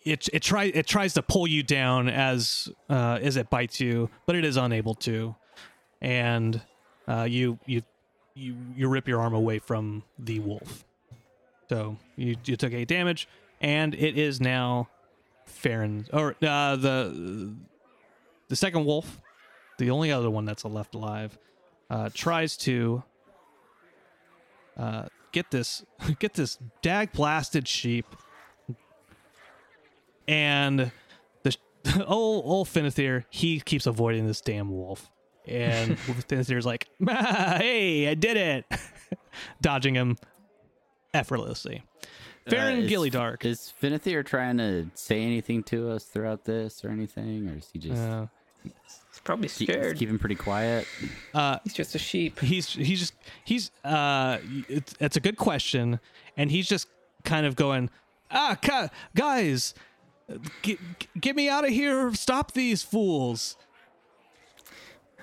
it 0.05 0.29
it 0.33 0.43
tries 0.43 0.73
it 0.75 0.87
tries 0.87 1.15
to 1.15 1.23
pull 1.23 1.47
you 1.47 1.63
down 1.63 2.09
as 2.09 2.69
uh, 2.89 3.19
as 3.21 3.37
it 3.37 3.51
bites 3.51 3.81
you, 3.81 4.11
but 4.27 4.37
it 4.37 4.45
is 4.45 4.57
unable 4.57 4.95
to, 4.97 5.35
and 6.01 6.61
uh, 7.09 7.27
you 7.29 7.59
you 7.67 7.83
you 8.35 8.57
you 8.77 8.89
rip 8.89 9.09
your 9.09 9.21
arm 9.21 9.35
away 9.35 9.59
from 9.59 10.03
the 10.19 10.39
wolf. 10.41 10.85
So 11.69 11.97
you 12.17 12.37
you 12.45 12.57
took 12.57 12.73
eight 12.73 12.89
damage, 12.89 13.29
and 13.61 13.95
it 13.95 14.17
is 14.17 14.41
now 14.41 14.89
Farron 15.47 16.07
or 16.13 16.37
uh, 16.43 16.77
the 16.77 17.55
the 18.49 18.57
second 18.57 18.85
wolf, 18.85 19.21
the 19.79 19.91
only 19.91 20.13
other 20.13 20.31
one 20.31 20.45
that's 20.45 20.65
left 20.65 20.95
alive, 20.95 21.39
uh, 21.91 22.11
tries 22.15 22.57
to 22.59 23.03
uh, 24.77 25.07
get 25.33 25.51
this 25.51 25.85
get 26.19 26.35
this 26.35 26.59
dag 26.83 27.13
blasted 27.13 27.67
sheep 27.67 28.07
and 30.33 30.91
the 31.43 31.57
old 32.07 32.45
old 32.47 32.69
Finithir, 32.69 33.25
he 33.31 33.61
keeps 33.61 33.87
avoiding 33.87 34.27
this 34.27 34.41
damn 34.41 34.71
wolf. 34.71 35.11
And 35.47 35.97
Finithir's 36.29 36.65
like, 36.65 36.89
ah, 37.09 37.57
"Hey, 37.59 38.09
I 38.09 38.15
did 38.15 38.37
it!" 38.37 38.65
Dodging 39.61 39.95
him 39.95 40.17
effortlessly. 41.15 41.83
Farron 42.49 42.79
Uh, 42.79 42.83
is- 42.83 42.91
Gillydark. 42.91 43.45
Is 43.45 43.73
Finithir 43.81 44.25
trying 44.25 44.59
to 44.59 44.91
say 44.95 45.23
anything 45.23 45.63
to 45.65 45.91
us 45.91 46.05
throughout 46.05 46.45
this 46.45 46.85
or 46.85 46.91
anything? 46.91 47.49
Or 47.49 47.57
is 47.57 47.69
he 47.73 47.79
just 47.79 48.01
Uh, 48.01 48.27
He's 48.65 49.21
probably 49.25 49.49
keep, 49.49 49.69
scared. 49.69 49.99
keeping 49.99 50.19
pretty 50.19 50.35
quiet? 50.37 50.87
He's 51.65 51.75
just 51.75 51.95
a 51.95 51.99
sheep. 51.99 52.39
he's 52.41 52.69
he's 52.73 53.01
just 53.01 53.15
he's 53.45 53.71
uh 53.85 54.39
it's, 54.69 54.95
it's 55.01 55.17
a 55.17 55.21
good 55.21 55.37
question 55.37 55.99
and 56.37 56.51
he's 56.51 56.69
just 56.69 56.87
kind 57.25 57.45
of 57.45 57.55
going 57.57 57.91
ah 58.31 58.57
ca- 58.63 58.89
guys 59.17 59.75
get, 60.63 60.79
get 61.21 61.37
me 61.37 61.49
out 61.49 61.65
of 61.65 61.71
here 61.71 62.13
stop 62.15 62.53
these 62.53 62.83
fools 62.83 63.57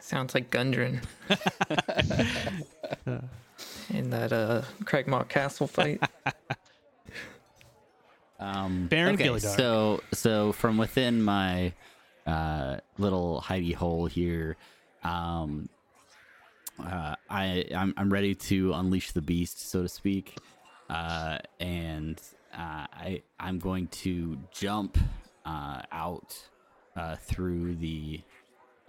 Sounds 0.10 0.34
like 0.34 0.50
Gundren. 0.50 1.04
In 3.94 4.10
that 4.10 4.34
uh 4.34 4.64
Cragmaw 4.84 5.28
Castle 5.30 5.68
fight. 5.68 6.02
Um, 8.42 8.88
Baron 8.88 9.16
okay, 9.16 9.26
Gillidark. 9.26 9.58
So, 9.58 10.02
so 10.14 10.54
from 10.54 10.78
within 10.78 11.22
my 11.22 11.74
uh, 12.26 12.78
little 12.98 13.44
hidey 13.46 13.76
hole 13.76 14.06
here, 14.06 14.56
um, 15.04 15.68
uh, 16.82 17.16
I 17.30 17.66
I'm, 17.76 17.94
I'm 17.98 18.10
ready 18.10 18.34
to 18.36 18.72
unleash 18.76 19.12
the 19.12 19.22
beast, 19.22 19.70
so 19.70 19.82
to 19.82 19.90
speak, 19.90 20.38
uh, 20.90 21.40
and 21.60 22.18
uh, 22.60 22.86
I 22.92 23.22
I'm 23.40 23.58
going 23.58 23.88
to 23.88 24.38
jump 24.52 24.98
uh, 25.46 25.82
out 25.92 26.38
uh, 26.96 27.16
through 27.16 27.76
the 27.76 28.22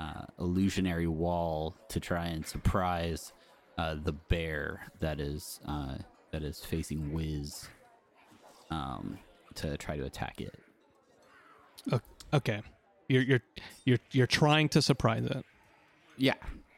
uh, 0.00 0.24
illusionary 0.40 1.06
wall 1.06 1.76
to 1.88 2.00
try 2.00 2.26
and 2.26 2.44
surprise 2.44 3.32
uh, 3.78 3.94
the 4.02 4.12
bear 4.12 4.86
that 4.98 5.20
is 5.20 5.60
uh, 5.66 5.94
that 6.32 6.42
is 6.42 6.60
facing 6.64 7.12
Wiz 7.12 7.68
um, 8.70 9.18
to 9.54 9.76
try 9.76 9.96
to 9.96 10.04
attack 10.04 10.40
it. 10.40 10.58
Okay. 12.32 12.62
You're 13.08 13.22
you're 13.22 13.42
you're 13.84 13.98
you're 14.10 14.26
trying 14.26 14.68
to 14.70 14.82
surprise 14.82 15.24
it. 15.24 15.44
Yeah. 16.16 16.34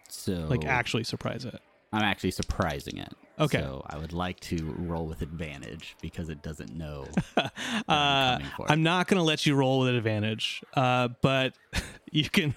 So 0.08 0.32
Like 0.32 0.64
actually 0.64 1.04
surprise 1.04 1.44
it. 1.44 1.60
I'm 1.92 2.02
actually 2.02 2.30
surprising 2.30 2.98
it. 2.98 3.12
Okay. 3.44 3.58
So 3.60 3.84
I 3.88 3.98
would 3.98 4.12
like 4.12 4.38
to 4.40 4.74
roll 4.78 5.06
with 5.06 5.22
advantage 5.22 5.96
because 6.00 6.28
it 6.28 6.42
doesn't 6.42 6.74
know. 6.76 7.06
Uh, 7.88 8.38
for. 8.56 8.70
I'm 8.70 8.82
not 8.82 9.08
going 9.08 9.18
to 9.18 9.22
let 9.24 9.44
you 9.46 9.54
roll 9.54 9.80
with 9.80 9.94
advantage, 9.94 10.62
uh, 10.74 11.08
but 11.20 11.54
you 12.12 12.28
can 12.28 12.54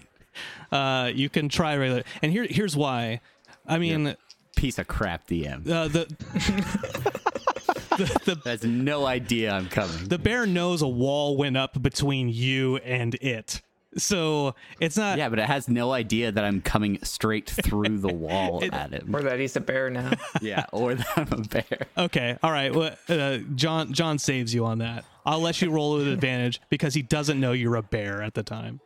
uh, 0.71 1.11
you 1.13 1.29
can 1.29 1.49
try 1.49 1.75
regular. 1.77 2.03
And 2.21 2.31
here 2.31 2.45
here's 2.49 2.75
why. 2.75 3.21
I 3.67 3.77
mean, 3.79 4.15
Piece 4.55 4.77
of 4.79 4.87
crap 4.87 5.27
DM. 5.27 5.67
uh, 5.69 5.87
the, 5.87 6.05
the 7.97 8.35
the 8.35 8.49
Has 8.49 8.63
no 8.63 9.05
idea 9.05 9.51
I'm 9.51 9.67
coming. 9.67 10.07
the 10.07 10.17
bear 10.19 10.45
knows 10.45 10.81
a 10.81 10.87
wall 10.87 11.35
went 11.37 11.57
up 11.57 11.81
between 11.81 12.29
you 12.29 12.77
and 12.77 13.15
it, 13.15 13.61
so 13.97 14.55
it's 14.79 14.97
not. 14.97 15.17
yeah, 15.17 15.29
but 15.29 15.39
it 15.39 15.45
has 15.45 15.67
no 15.69 15.91
idea 15.91 16.31
that 16.31 16.43
I'm 16.43 16.61
coming 16.61 16.99
straight 17.03 17.49
through 17.49 17.99
the 17.99 18.13
wall 18.13 18.63
at 18.71 18.91
him. 18.91 19.15
or 19.15 19.21
that 19.23 19.39
he's 19.39 19.55
a 19.55 19.61
bear 19.61 19.89
now. 19.89 20.11
Yeah, 20.41 20.65
or 20.71 20.95
that 20.95 21.07
I'm 21.17 21.31
a 21.33 21.37
bear. 21.43 21.87
Okay, 21.97 22.37
all 22.43 22.51
right. 22.51 22.73
Well, 22.73 22.95
uh, 23.09 23.37
John 23.55 23.93
John 23.93 24.19
saves 24.19 24.53
you 24.53 24.65
on 24.65 24.79
that. 24.79 25.05
I'll 25.25 25.39
let 25.41 25.61
you 25.61 25.71
roll 25.71 25.95
with 25.97 26.07
advantage 26.07 26.61
because 26.69 26.93
he 26.93 27.01
doesn't 27.01 27.39
know 27.39 27.51
you're 27.53 27.75
a 27.77 27.81
bear 27.83 28.21
at 28.21 28.33
the 28.33 28.43
time. 28.43 28.79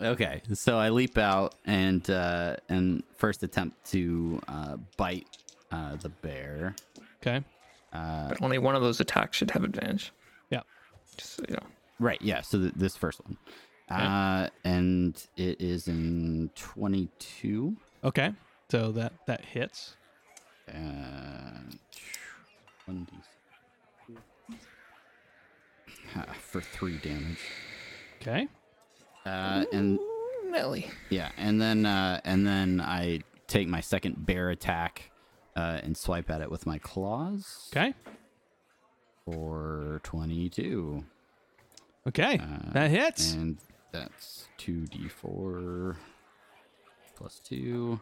Okay, 0.00 0.42
so 0.52 0.78
I 0.78 0.90
leap 0.90 1.18
out 1.18 1.54
and 1.64 2.08
uh, 2.10 2.56
and 2.68 3.02
first 3.16 3.42
attempt 3.42 3.84
to 3.92 4.40
uh, 4.48 4.76
bite 4.96 5.26
uh, 5.72 5.96
the 5.96 6.08
bear. 6.08 6.74
Okay. 7.20 7.42
but 7.92 8.40
only 8.42 8.58
one 8.58 8.74
of 8.76 8.82
those 8.82 9.00
attacks 9.00 9.36
should 9.38 9.50
have 9.50 9.64
advantage. 9.64 10.12
Yeah. 10.50 10.60
Just 11.16 11.34
so 11.34 11.44
you 11.48 11.54
know. 11.54 11.62
Right. 11.98 12.20
Yeah. 12.22 12.42
So 12.42 12.58
th- 12.58 12.74
this 12.76 12.96
first 12.96 13.20
one, 13.24 13.36
uh, 13.90 14.48
and 14.64 15.26
it 15.36 15.60
is 15.60 15.88
in 15.88 16.50
twenty-two. 16.54 17.76
Okay. 18.04 18.32
So 18.70 18.92
that 18.92 19.12
that 19.26 19.44
hits. 19.44 19.96
Uh, 20.68 21.60
20 22.84 23.06
uh, 26.16 26.22
for 26.40 26.60
three 26.60 26.98
damage. 26.98 27.38
Okay. 28.20 28.48
Uh, 29.24 29.64
and 29.72 29.98
Nelly. 30.46 30.90
yeah, 31.10 31.30
and 31.36 31.60
then 31.60 31.84
uh, 31.86 32.20
and 32.24 32.46
then 32.46 32.80
I 32.80 33.20
take 33.46 33.68
my 33.68 33.80
second 33.80 34.24
bear 34.26 34.50
attack 34.50 35.10
uh, 35.56 35.80
and 35.82 35.96
swipe 35.96 36.30
at 36.30 36.40
it 36.40 36.50
with 36.50 36.66
my 36.66 36.78
claws 36.78 37.68
Okay. 37.72 37.94
for 39.24 40.00
twenty-two. 40.02 41.04
Okay. 42.06 42.40
that 42.72 42.90
hits. 42.90 43.34
And 43.34 43.58
that's 43.92 44.48
2d4 44.58 45.96
plus 47.16 47.40
2. 47.44 48.00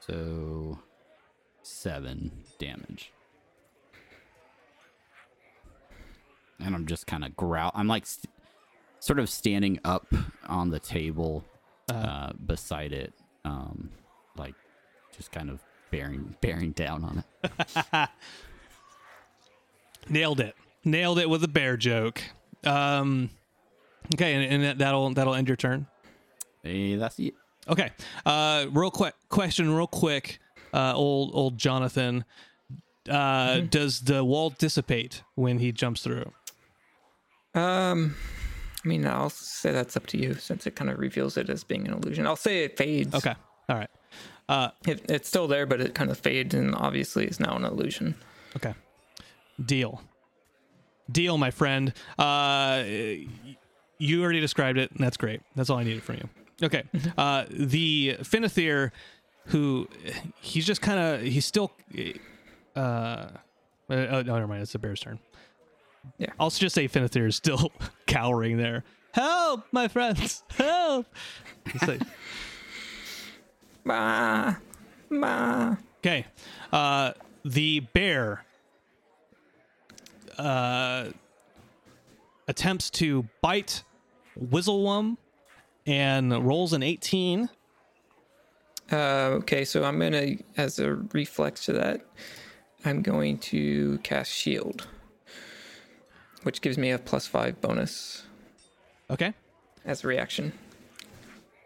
So 0.00 0.78
7 1.62 2.30
damage. 2.58 3.12
And 6.58 6.74
I'm 6.74 6.86
just 6.86 7.06
kind 7.06 7.24
of 7.24 7.36
growl. 7.36 7.70
I'm 7.74 7.88
like 7.88 8.06
st- 8.06 8.30
sort 8.98 9.18
of 9.18 9.30
standing 9.30 9.78
up 9.84 10.06
on 10.46 10.70
the 10.70 10.80
table 10.80 11.44
uh, 11.88 12.32
beside 12.46 12.92
it. 12.92 13.14
Um, 13.44 13.90
like 14.36 14.54
just 15.16 15.32
kind 15.32 15.50
of 15.50 15.60
bearing 15.90 16.36
bearing 16.40 16.72
down 16.72 17.04
on 17.04 17.24
it. 17.42 18.08
Nailed 20.08 20.40
it. 20.40 20.54
Nailed 20.84 21.18
it 21.18 21.28
with 21.28 21.42
a 21.44 21.48
bear 21.48 21.76
joke. 21.76 22.22
Um, 22.64 23.30
okay, 24.14 24.34
and, 24.34 24.44
and 24.54 24.64
that, 24.64 24.78
that'll 24.78 25.10
that'll 25.14 25.34
end 25.34 25.48
your 25.48 25.56
turn. 25.56 25.86
Hey, 26.62 26.96
that's 26.96 27.18
it. 27.18 27.34
Okay. 27.68 27.90
Uh, 28.26 28.66
real 28.70 28.90
quick 28.90 29.14
question, 29.28 29.74
real 29.74 29.86
quick. 29.86 30.38
Uh, 30.72 30.92
old 30.94 31.30
old 31.34 31.58
Jonathan. 31.58 32.24
Uh, 33.08 33.60
does 33.60 34.02
the 34.02 34.22
wall 34.24 34.50
dissipate 34.50 35.22
when 35.34 35.58
he 35.58 35.72
jumps 35.72 36.02
through? 36.02 36.32
Um, 37.54 38.14
I 38.84 38.88
mean, 38.88 39.06
I'll 39.06 39.30
say 39.30 39.72
that's 39.72 39.96
up 39.96 40.06
to 40.08 40.18
you 40.18 40.34
since 40.34 40.66
it 40.66 40.76
kind 40.76 40.90
of 40.90 40.98
reveals 40.98 41.36
it 41.36 41.50
as 41.50 41.64
being 41.64 41.88
an 41.88 41.94
illusion. 41.94 42.26
I'll 42.26 42.36
say 42.36 42.64
it 42.64 42.76
fades. 42.76 43.14
Okay. 43.14 43.34
All 43.68 43.76
right. 43.76 43.90
Uh, 44.48 44.70
It, 44.86 45.10
it's 45.10 45.28
still 45.28 45.48
there, 45.48 45.66
but 45.66 45.80
it 45.80 45.94
kind 45.94 46.10
of 46.10 46.18
fades 46.18 46.54
and 46.54 46.74
obviously 46.74 47.24
is 47.26 47.40
now 47.40 47.56
an 47.56 47.64
illusion. 47.64 48.14
Okay. 48.56 48.74
Deal. 49.64 50.02
Deal, 51.10 51.38
my 51.38 51.50
friend. 51.50 51.92
Uh, 52.18 52.84
you 54.00 54.22
already 54.22 54.40
described 54.40 54.78
it, 54.78 54.90
and 54.90 54.98
that's 54.98 55.16
great. 55.16 55.40
That's 55.54 55.70
all 55.70 55.78
I 55.78 55.84
needed 55.84 56.02
from 56.02 56.16
you. 56.16 56.28
Okay. 56.62 56.82
Uh, 57.18 57.44
the 57.50 58.16
Finithir, 58.22 58.90
who 59.46 59.88
he's 60.40 60.66
just 60.66 60.80
kind 60.82 60.98
of 60.98 61.20
he's 61.22 61.46
still. 61.46 61.70
Uh, 62.74 62.78
uh, 62.78 63.28
oh, 63.90 64.22
no, 64.22 64.34
never 64.34 64.46
mind. 64.46 64.62
It's 64.62 64.72
the 64.72 64.78
bear's 64.78 65.00
turn. 65.00 65.18
Yeah. 66.18 66.28
I'll 66.40 66.50
just 66.50 66.74
say 66.74 66.88
Finithir 66.88 67.26
is 67.28 67.36
still 67.36 67.72
cowering 68.06 68.56
there. 68.56 68.84
Help, 69.12 69.64
my 69.72 69.88
friends! 69.88 70.42
Help! 70.56 71.06
It's 71.66 71.86
like- 71.86 72.00
Ma, 73.84 74.54
ma. 75.08 75.76
Okay. 75.98 76.26
Uh, 76.72 77.12
the 77.44 77.80
bear 77.80 78.44
uh, 80.38 81.06
attempts 82.48 82.88
to 82.90 83.26
bite 83.42 83.82
Wizzlewum 84.42 85.16
and 85.86 86.32
rolls 86.46 86.72
an 86.72 86.82
18. 86.82 87.48
Uh, 88.92 88.96
okay, 88.96 89.64
so 89.64 89.84
I'm 89.84 89.98
gonna, 89.98 90.36
as 90.56 90.78
a 90.78 90.94
reflex 90.94 91.64
to 91.66 91.72
that, 91.74 92.00
I'm 92.84 93.02
going 93.02 93.38
to 93.38 93.98
cast 94.02 94.32
Shield, 94.32 94.86
which 96.42 96.60
gives 96.60 96.76
me 96.78 96.90
a 96.90 96.98
plus 96.98 97.26
five 97.26 97.60
bonus 97.60 98.24
Okay. 99.10 99.32
as 99.84 100.02
a 100.04 100.08
reaction. 100.08 100.52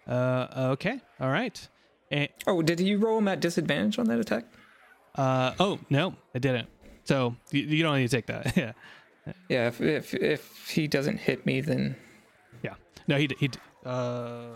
Uh, 0.07 0.47
okay. 0.73 1.01
All 1.21 1.31
right. 1.31 1.67
And, 2.11 2.29
Oh, 2.47 2.61
did 2.61 2.81
you 2.81 2.99
roll 2.99 3.19
him 3.19 3.29
at 3.29 3.41
disadvantage 3.41 3.99
on 3.99 4.07
that 4.07 4.19
attack? 4.19 4.45
uh, 5.15 5.53
oh, 5.61 5.79
no, 5.89 6.15
I 6.35 6.39
didn't. 6.41 6.69
So 7.05 7.37
you, 7.51 7.63
you 7.63 7.83
don't 7.83 7.97
need 7.99 8.11
to 8.11 8.17
take 8.17 8.27
that. 8.27 8.55
yeah. 8.57 8.73
Yeah, 9.49 9.69
if, 9.69 9.81
if 9.81 10.13
if 10.15 10.69
he 10.69 10.87
doesn't 10.87 11.17
hit 11.19 11.47
me, 11.47 11.63
then. 11.63 11.97
No, 13.07 13.17
he, 13.19 13.27
d- 13.27 13.37
he, 13.39 13.49
d- 13.49 13.59
uh, 13.85 14.47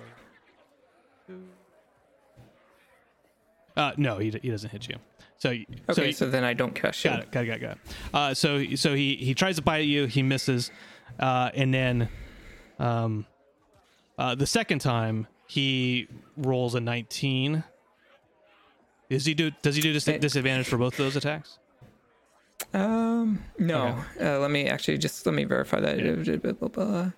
uh, 3.77 3.93
no, 3.97 4.19
he, 4.19 4.31
d- 4.31 4.41
he 4.43 4.51
doesn't 4.51 4.71
hit 4.71 4.89
you. 4.89 4.97
So, 5.39 5.51
y- 5.51 5.67
so, 5.93 6.03
okay, 6.03 6.13
so, 6.13 6.29
then 6.29 6.45
I 6.45 6.53
don't 6.55 6.75
cast 6.75 6.99
Shield. 6.99 7.17
Got 7.17 7.25
it. 7.25 7.31
Got 7.31 7.41
it. 7.43 7.47
Got 7.47 7.55
it. 7.57 7.61
Got 7.61 7.71
it. 7.73 7.79
Uh, 8.15 8.35
so 8.35 8.65
so 8.75 8.95
he 8.95 9.15
he 9.17 9.35
tries 9.35 9.57
to 9.57 9.63
bite 9.63 9.85
you. 9.87 10.07
He 10.07 10.23
misses, 10.23 10.71
uh, 11.21 11.51
and 11.55 11.73
then, 11.73 12.09
um, 12.81 13.25
uh, 14.19 14.35
the 14.35 14.47
second 14.47 14.81
time 14.81 15.29
he 15.47 16.09
rolls 16.37 16.75
a 16.75 16.81
nineteen. 16.81 17.63
Does 19.11 19.25
he 19.25 19.35
do? 19.35 19.51
Does 19.63 19.77
he 19.77 19.83
do 19.83 19.93
dis- 19.93 20.09
Eh. 20.09 20.19
disadvantage 20.19 20.67
for 20.67 20.77
both 20.77 20.95
of 20.95 20.99
those 20.99 21.17
attacks? 21.17 21.59
Um, 22.75 23.45
no. 23.59 24.05
Uh, 24.21 24.41
let 24.41 24.51
me 24.51 24.67
actually 24.67 24.99
just 24.99 25.25
let 25.25 25.35
me 25.35 25.45
verify 25.45 25.79
that. 25.81 27.15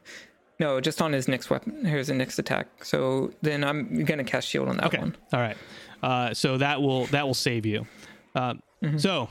No, 0.60 0.80
just 0.80 1.00
on 1.02 1.12
his 1.12 1.26
next 1.26 1.48
weapon. 1.50 1.84
Here's 1.84 2.06
the 2.08 2.14
next 2.14 2.38
attack. 2.38 2.84
So 2.84 3.32
then 3.42 3.64
I'm 3.64 4.04
gonna 4.04 4.22
cast 4.24 4.46
shield 4.46 4.68
on 4.68 4.76
that 4.76 4.86
Okay. 4.86 4.98
one. 4.98 5.16
All 5.32 5.40
right. 5.40 5.56
Uh, 6.02 6.32
so 6.34 6.58
that 6.58 6.80
will 6.80 7.06
that 7.06 7.26
will 7.26 7.34
save 7.34 7.66
you. 7.66 7.86
Uh, 8.34 8.54
So 8.96 9.28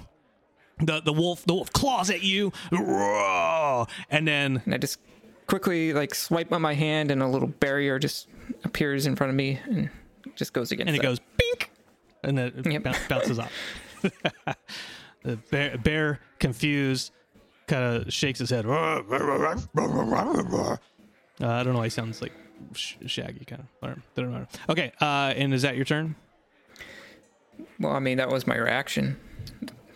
the 0.79 1.01
the 1.01 1.13
wolf 1.13 1.45
the 1.45 1.53
wolf 1.53 1.71
claws 1.71 2.09
at 2.09 2.23
you, 2.23 2.51
and 2.71 4.27
then 4.27 4.61
And 4.65 4.73
I 4.73 4.77
just 4.77 4.99
quickly 5.47 5.93
like 5.93 6.13
swipe 6.15 6.51
on 6.51 6.61
my 6.61 6.73
hand, 6.73 7.11
and 7.11 7.21
a 7.23 7.27
little 7.27 7.47
barrier 7.47 7.99
just 7.99 8.27
appears 8.63 9.05
in 9.05 9.15
front 9.15 9.29
of 9.29 9.35
me, 9.35 9.59
and 9.65 9.89
just 10.35 10.53
goes 10.53 10.71
against 10.71 10.87
and 10.87 10.95
it 10.97 11.01
that. 11.01 11.07
goes 11.07 11.19
bink, 11.37 11.71
and 12.23 12.37
then 12.37 12.47
it 12.57 12.71
Yep. 12.71 12.83
boun- 12.83 12.95
bounces 13.07 13.39
off. 13.39 13.51
the 15.23 15.35
bear, 15.51 15.77
bear, 15.77 16.19
confused, 16.39 17.11
kind 17.67 17.83
of 18.07 18.13
shakes 18.13 18.39
his 18.39 18.49
head. 18.49 18.65
Uh, 21.41 21.47
I 21.47 21.63
don't 21.63 21.73
know 21.73 21.79
why 21.79 21.85
he 21.85 21.89
sounds 21.89 22.21
like 22.21 22.33
sh- 22.73 22.95
Shaggy, 23.05 23.45
kind 23.45 23.63
of. 23.81 23.89
I 23.89 23.95
don't 24.15 24.31
matter. 24.31 24.47
Okay, 24.69 24.91
uh, 24.99 25.33
and 25.35 25.53
is 25.53 25.61
that 25.61 25.75
your 25.75 25.85
turn? 25.85 26.15
Well, 27.79 27.93
I 27.93 27.99
mean, 27.99 28.17
that 28.17 28.29
was 28.29 28.45
my 28.47 28.57
reaction. 28.57 29.17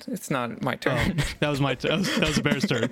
It's 0.07 0.30
not 0.30 0.61
my 0.61 0.76
turn. 0.76 1.18
That 1.40 1.49
was 1.49 1.61
my. 1.61 1.76
That 1.76 1.99
was, 1.99 2.15
that 2.15 2.28
was 2.28 2.36
the 2.36 2.44
bear's 2.44 2.65
turn. 2.65 2.90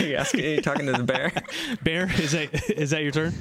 you 0.08 0.16
asking, 0.16 0.44
you 0.44 0.60
talking 0.60 0.86
to 0.86 0.92
the 0.92 1.04
bear? 1.04 1.32
Bear, 1.82 2.10
is 2.20 2.32
that 2.32 2.70
is 2.70 2.90
that 2.90 3.02
your 3.02 3.12
turn? 3.12 3.32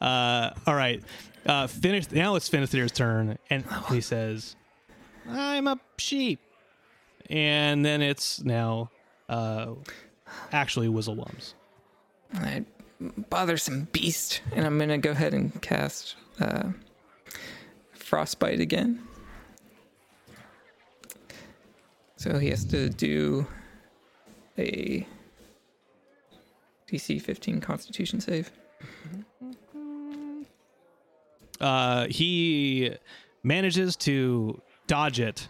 Uh, 0.00 0.50
all 0.66 0.74
right. 0.74 1.02
Uh, 1.46 1.66
finish. 1.66 2.10
Now 2.10 2.34
it's 2.36 2.48
Finithir's 2.48 2.92
turn, 2.92 3.38
and 3.50 3.64
he 3.90 4.00
says, 4.00 4.56
"I'm 5.28 5.66
a 5.66 5.78
sheep," 5.98 6.40
and 7.30 7.84
then 7.84 8.02
it's 8.02 8.42
now 8.42 8.90
uh, 9.28 9.72
actually 10.52 10.88
Wizzlewums. 10.88 11.54
That 12.34 12.64
bothersome 13.30 13.88
beast. 13.92 14.40
And 14.54 14.66
I'm 14.66 14.78
gonna 14.78 14.98
go 14.98 15.10
ahead 15.12 15.34
and 15.34 15.60
cast 15.62 16.16
uh, 16.40 16.70
frostbite 17.92 18.60
again. 18.60 19.02
So 22.16 22.38
he 22.38 22.48
has 22.50 22.64
to 22.66 22.88
do 22.90 23.46
a 24.58 25.06
DC 26.90 27.22
15 27.22 27.60
Constitution 27.60 28.20
save. 28.20 28.50
Uh, 31.60 32.06
he 32.08 32.92
manages 33.42 33.94
to 33.96 34.60
dodge 34.86 35.20
it. 35.20 35.48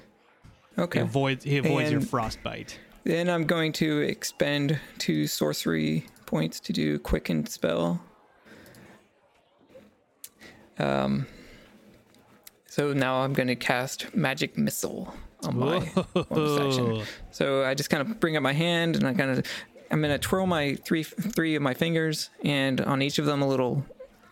He 0.77 0.83
Okay. 0.83 1.01
avoids. 1.01 1.45
He 1.45 1.59
avoids 1.59 1.91
your 1.91 2.01
frostbite. 2.01 2.79
Then 3.05 3.29
I'm 3.31 3.45
going 3.47 3.73
to 3.75 4.01
expend 4.01 4.79
two 4.99 5.27
sorcery 5.27 6.07
points 6.29 6.61
to 6.61 6.75
do 6.75 6.99
quicken 6.99 7.47
spell. 7.47 8.03
Um, 10.79 11.27
so 12.67 12.93
now 12.93 13.23
I'm 13.23 13.33
going 13.33 13.49
to 13.49 13.57
cast 13.57 14.15
magic 14.15 14.59
missile 14.59 15.15
on 15.45 15.59
my 15.59 15.81
section. 16.15 17.03
So 17.31 17.65
I 17.65 17.73
just 17.73 17.89
kind 17.89 18.03
of 18.03 18.21
bring 18.21 18.37
up 18.37 18.43
my 18.43 18.53
hand 18.53 18.95
and 18.95 19.07
I 19.07 19.15
kind 19.15 19.31
of 19.31 19.47
I'm 19.91 20.03
going 20.03 20.13
to 20.13 20.19
twirl 20.19 20.47
my 20.47 20.75
three 20.75 21.03
three 21.03 21.55
of 21.55 21.63
my 21.63 21.73
fingers 21.73 22.29
and 22.45 22.79
on 22.83 23.01
each 23.01 23.19
of 23.19 23.25
them 23.25 23.41
a 23.41 23.49
little 23.49 23.87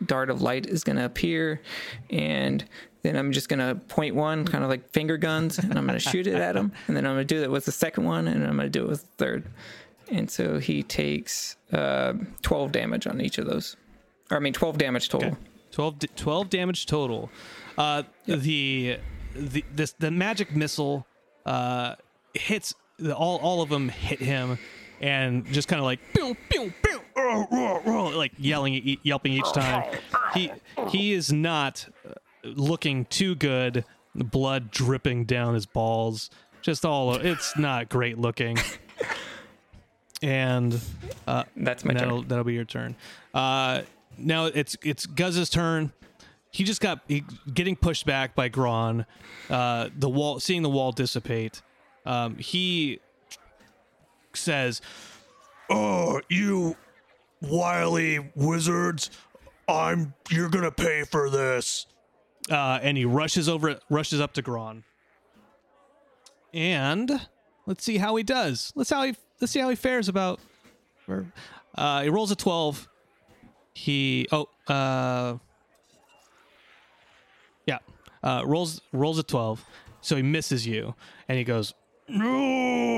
dart 0.05 0.29
of 0.29 0.43
light 0.43 0.67
is 0.67 0.85
going 0.85 0.97
to 0.97 1.05
appear 1.07 1.63
and 2.11 2.63
then 3.03 3.17
I'm 3.17 3.33
just 3.33 3.49
going 3.49 3.61
to 3.61 3.75
point 3.87 4.15
one 4.15 4.45
kind 4.45 4.63
of 4.63 4.69
like 4.69 4.91
finger 4.91 5.17
guns 5.17 5.59
and 5.59 5.73
I'm 5.79 5.87
going 5.87 5.99
to 5.99 6.11
shoot 6.11 6.27
it 6.27 6.35
at 6.35 6.57
them 6.57 6.73
and 6.89 6.95
then 6.97 7.07
I'm 7.07 7.15
going 7.15 7.27
to 7.27 7.35
do 7.35 7.41
that 7.41 7.51
with 7.51 7.65
the 7.65 7.73
second 7.73 8.05
one 8.05 8.29
and 8.29 8.45
I'm 8.45 8.57
going 8.57 8.71
to 8.71 8.79
do 8.79 8.85
it 8.85 8.91
with 8.91 9.01
the 9.01 9.25
third. 9.25 9.45
And 10.11 10.31
so 10.31 10.59
he 10.59 10.83
takes 10.83 11.57
uh, 11.73 12.15
12 12.43 12.73
damage 12.73 13.07
on 13.07 13.21
each 13.21 13.39
of 13.39 13.47
those. 13.47 13.77
Or 14.31 14.37
I 14.37 14.41
mean 14.41 14.53
12 14.53 14.79
damage 14.79 15.09
total. 15.09 15.31
Okay. 15.33 15.39
12, 15.73 15.99
12 16.17 16.51
damage 16.51 16.87
total. 16.87 17.31
Uh, 17.77 18.03
the 18.27 18.99
the 19.35 19.65
this 19.75 19.93
the 19.99 20.11
magic 20.11 20.55
missile 20.57 21.07
uh, 21.45 21.97
hits 22.35 22.75
the, 22.99 23.15
all 23.15 23.39
all 23.39 23.61
of 23.63 23.69
them 23.69 23.89
hit 23.89 24.21
him 24.21 24.59
and 25.01 25.45
just 25.47 25.69
kind 25.69 25.79
of 25.79 25.85
like 25.85 26.01
pew, 26.15 26.35
pew, 26.49 26.73
pew, 26.83 27.01
oh, 27.17 27.47
oh, 27.53 27.83
oh, 27.85 28.05
like 28.17 28.33
yelling 28.39 28.75
e- 28.75 29.01
yelping 29.03 29.33
each 29.33 29.53
time. 29.53 29.85
He 30.33 30.51
he 30.89 31.13
is 31.13 31.33
not 31.33 31.87
uh, 32.09 32.15
looking 32.45 33.05
too 33.07 33.35
good. 33.35 33.85
Blood 34.15 34.71
dripping 34.71 35.27
down 35.27 35.53
his 35.53 35.67
balls. 35.67 36.31
Just 36.63 36.87
all 36.87 37.15
it's 37.17 37.59
not 37.59 37.91
great 37.91 38.19
looking. 38.19 38.57
And 40.23 40.81
uh, 41.27 41.45
That's 41.57 41.85
my 41.85 41.95
that'll 41.95 42.21
turn. 42.21 42.29
that'll 42.29 42.45
be 42.45 42.55
your 42.55 42.65
turn. 42.65 42.97
Uh, 43.35 43.83
now 44.19 44.47
it's 44.47 44.77
it's 44.83 45.05
Guz's 45.07 45.51
turn. 45.51 45.93
He 46.51 46.65
just 46.65 46.81
got 46.81 47.01
he, 47.07 47.23
getting 47.53 47.77
pushed 47.77 48.07
back 48.07 48.35
by 48.35 48.49
Gron. 48.49 49.05
Uh, 49.51 49.91
the 49.95 50.09
wall, 50.09 50.41
seeing 50.41 50.63
the 50.63 50.71
wall 50.71 50.91
dissipate. 50.93 51.61
Um, 52.07 52.39
he 52.39 53.01
says, 54.33 54.81
Oh, 55.69 56.21
you 56.31 56.77
wily 57.43 58.31
wizards. 58.35 59.11
I'm 59.69 60.15
you're 60.31 60.49
gonna 60.49 60.71
pay 60.71 61.03
for 61.05 61.29
this. 61.29 61.87
uh, 62.51 62.79
and 62.81 62.97
he 62.97 63.05
rushes 63.05 63.49
over, 63.51 63.79
rushes 63.91 64.21
up 64.21 64.33
to 64.35 64.43
Gron. 64.43 64.85
And 66.55 67.27
let's 67.67 67.85
see 67.85 67.99
how 67.99 68.17
he 68.17 68.23
does. 68.23 68.73
Let's 68.75 68.89
how 68.91 69.03
he 69.03 69.15
let's 69.41 69.53
see 69.53 69.61
how 69.61 69.69
he 69.69 69.77
fares 69.77 70.09
about. 70.09 70.41
Uh, 71.75 72.03
he 72.03 72.09
rolls 72.09 72.31
a 72.31 72.37
twelve. 72.37 72.89
He 73.75 74.27
oh 74.33 74.49
uh 74.69 75.37
yeah 77.67 77.79
uh 78.23 78.43
rolls 78.47 78.81
rolls 78.93 79.19
a 79.19 79.23
twelve, 79.23 79.65
so 80.01 80.17
he 80.17 80.23
misses 80.23 80.67
you, 80.67 80.95
and 81.29 81.39
he 81.39 81.45
goes 81.45 81.75
no 82.09 82.95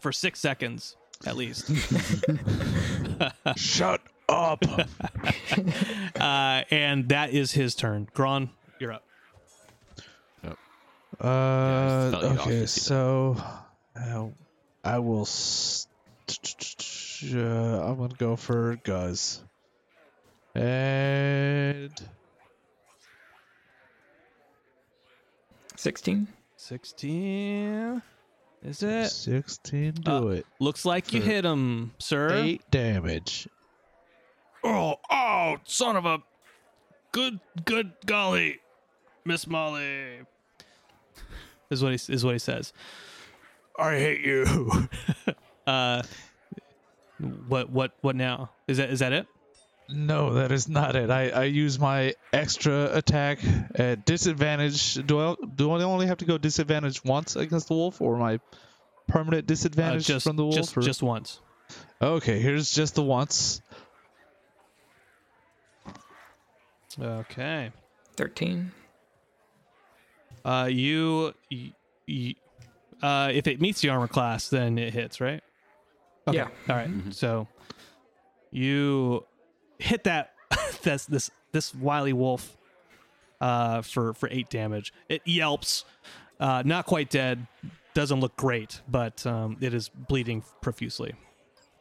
for 0.00 0.12
six 0.12 0.40
seconds 0.40 0.96
at 1.26 1.36
least. 1.36 1.70
Shut 3.56 4.00
up. 4.28 4.64
uh, 6.20 6.62
and 6.70 7.08
that 7.08 7.30
is 7.32 7.52
his 7.52 7.74
turn. 7.74 8.08
Gron, 8.14 8.50
you're 8.78 8.92
up. 8.92 9.04
Uh, 11.20 12.10
just 12.10 12.10
felt 12.12 12.22
you 12.22 12.30
off 12.30 12.46
okay, 12.46 12.50
to 12.60 12.66
see 12.66 12.80
that. 12.80 12.86
so 12.86 13.36
uh, 14.00 14.26
I 14.84 14.98
will. 14.98 15.22
S- 15.22 15.86
uh, 17.34 17.36
I'm 17.36 17.96
gonna 17.98 18.14
go 18.18 18.36
for 18.36 18.76
Guz. 18.84 19.42
And 20.54 21.92
16. 25.76 26.26
16. 26.56 28.02
Is 28.62 28.82
it? 28.82 29.08
16, 29.08 29.92
do 29.92 30.10
Uh, 30.10 30.26
it. 30.32 30.46
Looks 30.58 30.84
like 30.84 31.12
you 31.12 31.22
hit 31.22 31.44
him, 31.44 31.92
sir. 31.98 32.30
Eight 32.34 32.62
damage. 32.70 33.48
Oh, 34.62 34.96
oh, 35.10 35.56
son 35.64 35.96
of 35.96 36.04
a 36.04 36.22
good 37.12 37.40
good 37.64 37.92
golly. 38.04 38.60
Miss 39.24 39.46
Molly. 39.46 40.20
Is 41.70 41.82
what 41.82 41.92
he 41.98 42.12
is 42.12 42.24
what 42.24 42.32
he 42.34 42.38
says. 42.38 42.72
I 43.80 43.98
hate 43.98 44.20
you. 44.20 44.46
Uh, 45.66 46.02
what 47.46 47.70
what 47.70 47.92
what 48.00 48.16
now? 48.16 48.50
Is 48.66 48.78
that 48.78 48.90
is 48.90 48.98
that 49.00 49.12
it? 49.12 49.26
No, 49.88 50.34
that 50.34 50.50
is 50.50 50.68
not 50.68 50.96
it. 50.96 51.10
I, 51.10 51.28
I 51.30 51.44
use 51.44 51.78
my 51.78 52.14
extra 52.32 52.96
attack 52.96 53.38
at 53.76 54.04
disadvantage. 54.04 54.94
Do 55.06 55.20
I, 55.20 55.34
do 55.54 55.70
I 55.70 55.82
only 55.84 56.06
have 56.06 56.18
to 56.18 56.24
go 56.24 56.38
disadvantage 56.38 57.04
once 57.04 57.36
against 57.36 57.68
the 57.68 57.74
wolf, 57.74 58.00
or 58.00 58.16
my 58.16 58.40
permanent 59.06 59.44
Uh, 59.44 59.46
disadvantage 59.46 60.06
just 60.06 60.26
from 60.26 60.36
the 60.36 60.44
wolf? 60.44 60.56
just 60.56 60.76
or- 60.76 60.80
just 60.82 61.02
once. 61.02 61.40
Okay, 62.02 62.40
here's 62.40 62.72
just 62.74 62.96
the 62.96 63.02
once. 63.02 63.60
Okay. 67.00 67.70
13. 68.16 68.72
Uh, 70.44 70.68
you, 70.70 71.32
y 71.50 71.72
y 72.08 72.34
uh, 73.02 73.30
if 73.32 73.46
it 73.46 73.60
meets 73.60 73.80
the 73.80 73.88
armor 73.88 74.08
class, 74.08 74.48
then 74.48 74.78
it 74.78 74.92
hits, 74.92 75.20
right? 75.20 75.42
Okay. 76.28 76.38
Yeah. 76.38 76.48
All 76.68 76.76
right. 76.76 76.90
So 77.10 77.48
you 78.50 79.24
hit 79.78 80.04
that 80.04 80.34
this 80.82 81.06
this 81.06 81.30
this 81.52 81.74
wily 81.74 82.12
wolf 82.12 82.56
uh 83.40 83.82
for 83.82 84.12
for 84.14 84.28
8 84.30 84.50
damage. 84.50 84.92
It 85.08 85.22
yelps. 85.24 85.84
Uh 86.38 86.62
not 86.64 86.86
quite 86.86 87.10
dead. 87.10 87.46
Doesn't 87.94 88.20
look 88.20 88.36
great, 88.36 88.80
but 88.88 89.26
um 89.26 89.56
it 89.60 89.74
is 89.74 89.88
bleeding 89.88 90.44
profusely. 90.60 91.14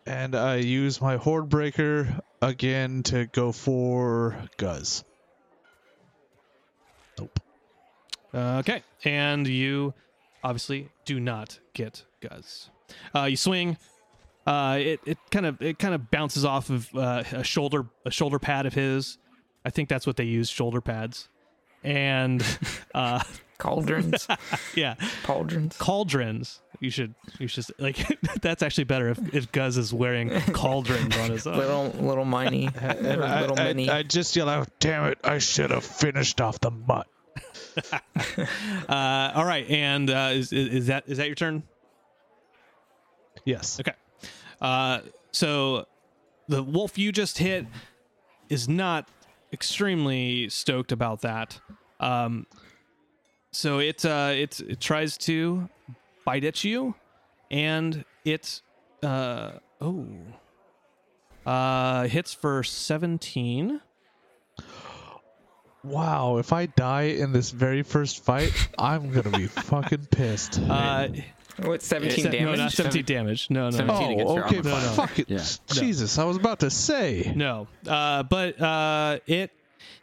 And 0.05 0.33
I 0.35 0.55
use 0.55 1.01
my 1.01 1.17
Horde 1.17 1.49
Breaker 1.49 2.21
again 2.41 3.03
to 3.03 3.25
go 3.27 3.51
for 3.51 4.35
Guz. 4.57 5.03
Nope. 7.19 7.39
Uh, 8.33 8.57
okay. 8.59 8.81
And 9.03 9.45
you 9.45 9.93
obviously 10.43 10.89
do 11.05 11.19
not 11.19 11.59
get 11.73 12.05
Guz. 12.21 12.69
Uh 13.15 13.23
you 13.23 13.37
swing 13.37 13.77
uh 14.47 14.77
it 14.79 14.99
it 15.05 15.17
kind 15.31 15.45
of 15.45 15.61
it 15.61 15.77
kind 15.79 15.93
of 15.93 16.09
bounces 16.11 16.45
off 16.45 16.69
of 16.69 16.89
uh, 16.95 17.23
a 17.31 17.43
shoulder 17.43 17.85
a 18.05 18.11
shoulder 18.11 18.39
pad 18.39 18.65
of 18.65 18.73
his. 18.73 19.17
I 19.65 19.69
think 19.69 19.89
that's 19.89 20.07
what 20.07 20.15
they 20.17 20.23
use 20.23 20.49
shoulder 20.49 20.81
pads. 20.81 21.29
And 21.83 22.43
uh 22.95 23.21
Cauldrons. 23.57 24.25
yeah, 24.75 24.95
Pauldrons. 25.23 25.77
cauldrons 25.77 26.61
You 26.79 26.89
should 26.89 27.13
you 27.39 27.47
should 27.49 27.65
like 27.77 27.97
that's 28.41 28.63
actually 28.63 28.85
better 28.85 29.09
if, 29.09 29.35
if 29.35 29.51
Guz 29.51 29.77
is 29.77 29.93
wearing 29.93 30.29
cauldrons 30.53 31.15
on 31.17 31.29
his 31.29 31.45
own. 31.45 31.57
Little 31.57 31.89
little 31.99 32.23
mini, 32.25 32.69
And 32.79 33.05
or 33.05 33.23
I, 33.25 33.41
little 33.41 33.59
I- 33.59 33.97
I 33.97 34.03
just 34.03 34.33
yell 34.37 34.47
out, 34.47 34.69
"Damn 34.79 35.07
it! 35.11 35.17
I 35.25 35.39
should 35.39 35.71
have 35.71 35.83
finished 35.83 36.39
off 36.39 36.61
the 36.61 36.71
mutt." 36.71 37.07
Uh, 38.89 39.31
all 39.35 39.45
right, 39.45 39.69
and 39.69 40.09
uh, 40.09 40.31
is, 40.33 40.51
is 40.51 40.67
is 40.73 40.87
that 40.87 41.03
is 41.07 41.17
that 41.17 41.27
your 41.27 41.35
turn? 41.35 41.63
Yes. 43.45 43.79
Okay. 43.79 43.93
Uh, 44.59 44.99
so 45.31 45.85
the 46.47 46.63
wolf 46.63 46.97
you 46.97 47.11
just 47.11 47.37
hit 47.37 47.65
is 48.49 48.67
not 48.67 49.07
extremely 49.53 50.49
stoked 50.49 50.91
about 50.91 51.21
that. 51.21 51.59
Um, 51.99 52.47
so 53.51 53.79
it 53.79 54.03
uh, 54.05 54.31
it 54.33 54.59
it 54.61 54.79
tries 54.79 55.17
to 55.19 55.69
bite 56.25 56.43
at 56.43 56.63
you, 56.63 56.95
and 57.51 58.03
it 58.25 58.61
uh, 59.03 59.51
oh 59.79 60.07
uh, 61.45 62.07
hits 62.07 62.33
for 62.33 62.63
seventeen. 62.63 63.81
Wow. 65.83 66.37
If 66.37 66.51
I 66.53 66.65
die 66.67 67.03
in 67.03 67.31
this 67.31 67.51
very 67.51 67.83
first 67.83 68.23
fight, 68.23 68.51
I'm 68.77 69.11
gonna 69.11 69.37
be 69.37 69.47
fucking 69.47 70.07
pissed. 70.11 70.59
Uh, 70.59 71.09
What, 71.61 71.81
17 71.81 72.23
se- 72.25 72.31
damage? 72.31 72.57
no, 72.57 72.63
not 72.63 72.71
seventeen 72.71 73.03
damage. 73.05 73.49
No, 73.49 73.69
no, 73.69 73.77
no. 73.79 73.93
17 73.95 74.11
against 74.11 74.31
oh, 74.31 74.35
your 74.35 74.45
okay. 74.45 74.57
armor 74.57 74.69
class. 74.69 74.95
Fuck 74.95 75.19
it. 75.19 75.29
Yeah. 75.29 75.43
Jesus, 75.67 76.17
I 76.17 76.23
was 76.23 76.37
about 76.37 76.59
to 76.61 76.69
say. 76.69 77.33
No, 77.35 77.67
uh, 77.87 78.23
but 78.23 78.59
uh, 78.61 79.19
it 79.27 79.51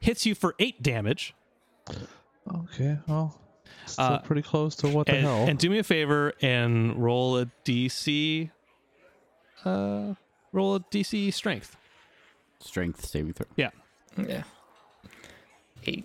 hits 0.00 0.26
you 0.26 0.34
for 0.34 0.54
eight 0.58 0.82
damage. 0.82 1.34
Okay. 2.54 2.98
Well, 3.06 3.38
still 3.86 4.04
Uh, 4.04 4.18
pretty 4.18 4.42
close 4.42 4.76
to 4.76 4.88
what 4.88 5.06
the 5.06 5.14
and, 5.14 5.22
hell. 5.22 5.46
and 5.48 5.58
do 5.58 5.70
me 5.70 5.78
a 5.78 5.82
favor 5.82 6.34
and 6.42 7.02
roll 7.02 7.38
a 7.38 7.46
DC. 7.64 8.50
Uh, 9.64 10.14
roll 10.52 10.74
a 10.76 10.80
DC 10.80 11.32
strength. 11.32 11.76
Strength 12.60 13.04
saving 13.06 13.32
throw. 13.32 13.46
Yeah. 13.56 13.70
Yeah. 14.18 14.42
Eight. 15.86 16.04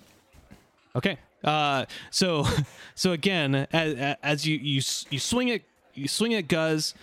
Okay. 0.95 1.17
Uh, 1.43 1.85
so, 2.09 2.45
so 2.95 3.11
again, 3.11 3.67
as, 3.71 4.17
as 4.21 4.47
you 4.47 4.57
you 4.57 4.81
you 5.09 5.19
swing 5.19 5.49
it, 5.49 5.63
you 5.93 6.07
swing 6.07 6.33
at 6.33 6.47
Guz, 6.47 6.93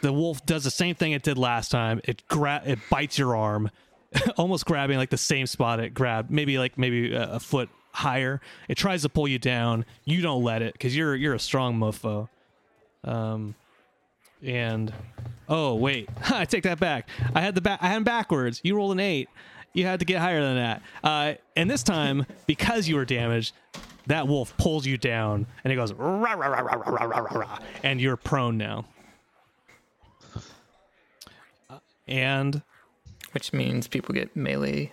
the 0.00 0.12
wolf 0.12 0.44
does 0.46 0.64
the 0.64 0.70
same 0.70 0.94
thing 0.94 1.12
it 1.12 1.22
did 1.22 1.38
last 1.38 1.70
time. 1.70 2.00
It 2.04 2.22
gra- 2.28 2.62
it 2.64 2.78
bites 2.90 3.18
your 3.18 3.36
arm, 3.36 3.70
almost 4.36 4.66
grabbing 4.66 4.98
like 4.98 5.10
the 5.10 5.18
same 5.18 5.46
spot 5.46 5.80
it 5.80 5.94
grabbed, 5.94 6.30
maybe 6.30 6.58
like 6.58 6.78
maybe 6.78 7.12
a, 7.12 7.34
a 7.34 7.40
foot 7.40 7.68
higher. 7.92 8.40
It 8.68 8.76
tries 8.76 9.02
to 9.02 9.08
pull 9.08 9.28
you 9.28 9.38
down. 9.38 9.84
You 10.04 10.22
don't 10.22 10.42
let 10.42 10.62
it 10.62 10.72
because 10.72 10.96
you're 10.96 11.14
you're 11.14 11.34
a 11.34 11.40
strong 11.40 11.78
mofo. 11.78 12.28
Um, 13.04 13.54
and 14.42 14.92
oh 15.48 15.74
wait, 15.74 16.08
I 16.30 16.44
take 16.44 16.64
that 16.64 16.80
back. 16.80 17.08
I 17.34 17.40
had 17.40 17.54
the 17.54 17.60
back. 17.60 17.78
I 17.82 17.88
had 17.88 17.98
him 17.98 18.04
backwards. 18.04 18.60
You 18.64 18.76
rolled 18.76 18.92
an 18.92 19.00
eight. 19.00 19.28
You 19.74 19.86
had 19.86 20.00
to 20.00 20.04
get 20.04 20.18
higher 20.20 20.42
than 20.42 20.56
that. 20.56 20.82
Uh, 21.02 21.34
and 21.56 21.70
this 21.70 21.82
time, 21.82 22.26
because 22.46 22.88
you 22.88 22.96
were 22.96 23.04
damaged, 23.04 23.54
that 24.06 24.28
wolf 24.28 24.54
pulls 24.56 24.84
you 24.86 24.98
down, 24.98 25.46
and 25.64 25.72
it 25.72 25.76
goes 25.76 25.92
rah, 25.92 26.32
rah, 26.34 26.48
rah, 26.48 26.60
rah, 26.60 26.74
rah, 26.74 27.04
rah, 27.04 27.18
rah, 27.18 27.38
rah, 27.38 27.58
and 27.82 28.00
you're 28.00 28.16
prone 28.16 28.58
now. 28.58 28.84
Uh, 31.70 31.78
And 32.08 32.62
Which 33.32 33.52
means 33.52 33.86
people 33.88 34.12
get 34.14 34.34
melee 34.36 34.92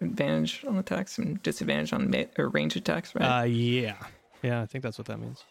advantage 0.00 0.64
on 0.66 0.78
attacks 0.78 1.18
and 1.18 1.40
disadvantage 1.42 1.92
on 1.92 2.10
me- 2.10 2.26
or 2.38 2.48
range 2.48 2.74
attacks, 2.76 3.14
right? 3.14 3.40
uh, 3.40 3.44
yeah, 3.44 3.94
yeah, 4.42 4.62
I 4.62 4.66
think 4.66 4.82
that's 4.82 4.98
what 4.98 5.06
that 5.06 5.18
means. 5.20 5.44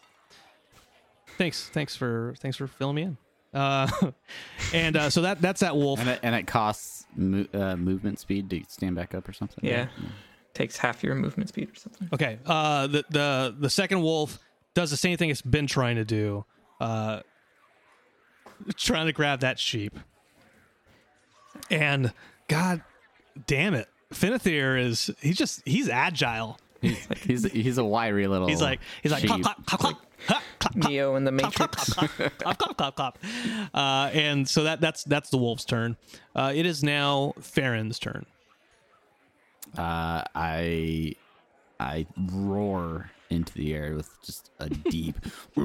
Thanks, 1.38 1.68
thanks 1.68 1.94
for 1.96 2.34
thanks 2.38 2.56
for 2.56 2.66
filling 2.66 2.96
me 2.96 3.02
in. 3.02 3.16
Uh, 3.54 3.88
and 4.74 4.96
uh, 4.96 5.10
so 5.10 5.22
that 5.22 5.40
that's 5.40 5.60
that 5.60 5.76
wolf. 5.76 6.00
And 6.00 6.08
it, 6.10 6.20
and 6.22 6.34
it 6.34 6.46
costs 6.46 7.06
mo- 7.16 7.46
uh, 7.54 7.76
movement 7.76 8.18
speed 8.18 8.50
to 8.50 8.62
stand 8.68 8.96
back 8.96 9.14
up 9.14 9.28
or 9.28 9.32
something. 9.32 9.64
yeah. 9.64 9.88
Takes 10.54 10.78
half 10.78 11.02
your 11.02 11.14
movement 11.14 11.50
speed 11.50 11.70
or 11.70 11.74
something. 11.74 12.08
Okay. 12.14 12.38
Uh, 12.46 12.86
the 12.86 13.04
the 13.10 13.54
the 13.58 13.70
second 13.70 14.00
wolf 14.02 14.38
does 14.72 14.90
the 14.90 14.96
same 14.96 15.16
thing 15.18 15.28
it's 15.28 15.42
been 15.42 15.66
trying 15.66 15.96
to 15.96 16.04
do. 16.04 16.44
Uh, 16.80 17.20
trying 18.74 19.06
to 19.06 19.12
grab 19.12 19.40
that 19.40 19.58
sheep. 19.58 19.98
And 21.70 22.12
God 22.48 22.82
damn 23.46 23.74
it, 23.74 23.88
Finithir 24.12 24.80
is 24.80 25.10
he's 25.20 25.36
just 25.36 25.62
he's 25.66 25.88
agile. 25.88 26.58
He's, 26.80 27.06
he's 27.22 27.52
he's 27.52 27.78
a 27.78 27.84
wiry 27.84 28.26
little. 28.26 28.48
He's 28.48 28.60
like 28.62 28.80
he's 29.02 29.12
like. 29.12 29.24
Clap, 30.26 30.42
clap, 30.58 30.74
clap, 30.74 30.90
Neo 30.90 31.16
in 31.16 31.24
the 31.24 31.32
clap, 31.32 31.52
clap, 31.54 31.70
Matrix. 31.70 31.92
clap, 31.92 32.10
clap, 32.10 32.38
clap, 32.38 32.58
clap, 32.58 32.76
clap, 32.76 32.96
clap. 32.96 33.18
Uh, 33.74 34.10
and 34.12 34.48
so 34.48 34.64
that 34.64 34.80
that's 34.80 35.04
that's 35.04 35.30
the 35.30 35.38
wolf's 35.38 35.64
turn. 35.64 35.96
Uh, 36.34 36.52
it 36.54 36.66
is 36.66 36.82
now 36.82 37.34
Farron's 37.40 37.98
turn. 37.98 38.26
Uh, 39.76 40.22
I 40.34 41.14
I 41.78 42.06
roar 42.32 43.10
into 43.30 43.52
the 43.54 43.74
air 43.74 43.94
with 43.94 44.08
just 44.24 44.50
a 44.58 44.68
deep, 44.68 45.16
and 45.56 45.64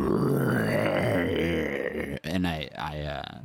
I 2.47 2.69
I 2.77 2.99
uh, 3.01 3.39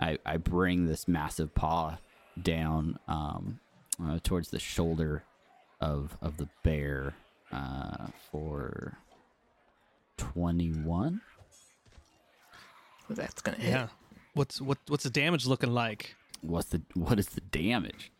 I 0.00 0.18
I 0.24 0.36
bring 0.38 0.86
this 0.86 1.06
massive 1.06 1.54
paw 1.54 1.98
down 2.42 2.98
um, 3.08 3.60
uh, 4.02 4.18
towards 4.22 4.50
the 4.50 4.58
shoulder 4.58 5.22
of 5.80 6.16
of 6.22 6.36
the 6.38 6.48
bear 6.64 7.14
uh, 7.52 8.08
for 8.30 8.98
twenty 10.18 10.72
one. 10.72 11.22
Well, 13.08 13.16
that's 13.16 13.40
gonna 13.40 13.56
hit. 13.56 13.70
Yeah. 13.70 13.88
What's 14.34 14.60
what 14.60 14.76
what's 14.88 15.04
the 15.04 15.10
damage 15.10 15.46
looking 15.46 15.72
like? 15.72 16.14
What's 16.42 16.68
the 16.68 16.82
what 16.94 17.18
is 17.18 17.28
the 17.28 17.40
damage? 17.40 18.12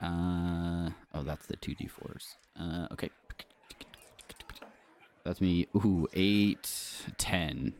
Uh 0.00 0.90
oh, 1.14 1.22
that's 1.22 1.46
the 1.46 1.56
two 1.56 1.74
d 1.74 1.86
fours. 1.86 2.36
Uh, 2.60 2.88
okay. 2.92 3.10
That's 5.24 5.40
me. 5.40 5.68
Ooh, 5.76 6.08
eight, 6.12 6.68
ten. 7.16 7.72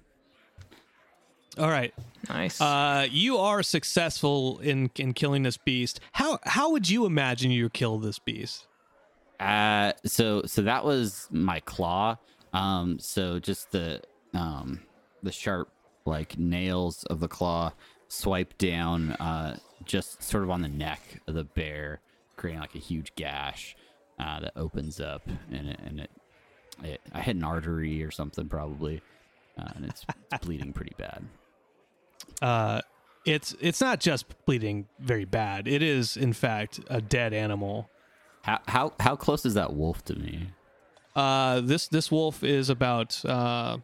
All 1.59 1.69
right. 1.69 1.93
Nice. 2.29 2.61
Uh, 2.61 3.07
you 3.11 3.37
are 3.37 3.63
successful 3.63 4.59
in 4.61 4.91
in 4.97 5.13
killing 5.13 5.43
this 5.43 5.57
beast. 5.57 6.01
How 6.13 6.39
how 6.45 6.71
would 6.71 6.89
you 6.89 7.05
imagine 7.05 7.51
you 7.51 7.69
kill 7.69 7.99
this 7.99 8.19
beast? 8.19 8.67
Uh, 9.39 9.93
so 10.07 10.43
so 10.47 10.63
that 10.63 10.85
was 10.85 11.29
my 11.31 11.61
claw. 11.61 12.17
Um, 12.53 12.99
so 12.99 13.39
just 13.39 13.73
the 13.73 14.03
um 14.35 14.81
the 15.23 15.33
sharp 15.33 15.69
like 16.05 16.39
nails 16.39 17.05
of 17.05 17.21
the 17.21 17.29
claw 17.29 17.73
swipe 18.09 18.59
down, 18.59 19.13
uh, 19.13 19.57
just 19.85 20.23
sort 20.23 20.45
of 20.45 20.51
on 20.51 20.63
the 20.63 20.69
neck 20.69 21.01
of 21.27 21.35
the 21.35 21.45
bear, 21.45 22.01
creating 22.37 22.61
like 22.61 22.75
a 22.75 22.79
huge 22.79 23.15
gash 23.17 23.75
uh, 24.19 24.41
that 24.41 24.53
opens 24.57 25.01
up, 25.01 25.23
and 25.51 25.69
it, 25.69 25.81
and 25.85 26.01
it, 26.01 26.11
it 26.83 27.01
I 27.13 27.21
hit 27.21 27.37
an 27.37 27.45
artery 27.45 28.03
or 28.03 28.11
something 28.11 28.49
probably, 28.49 29.01
uh, 29.59 29.69
and 29.77 29.87
it's, 29.87 30.05
it's 30.31 30.45
bleeding 30.45 30.73
pretty 30.73 30.95
bad. 30.99 31.25
Uh, 32.41 32.81
it's 33.25 33.55
it's 33.61 33.81
not 33.81 34.01
just 34.01 34.27
bleeding 34.45 34.89
very 34.99 35.25
bad. 35.25 35.67
It 35.67 35.83
is 35.83 36.17
in 36.17 36.33
fact 36.33 36.81
a 36.89 37.01
dead 37.01 37.33
animal. 37.33 37.89
How 38.43 38.61
how 38.67 38.93
how 39.01 39.17
close 39.17 39.47
is 39.47 39.55
that 39.55 39.73
wolf 39.73 40.05
to 40.07 40.17
me? 40.17 40.49
Uh, 41.15 41.61
this 41.61 41.89
this 41.89 42.11
wolf 42.11 42.43
is 42.43 42.71
about 42.71 43.23
uh, 43.25 43.79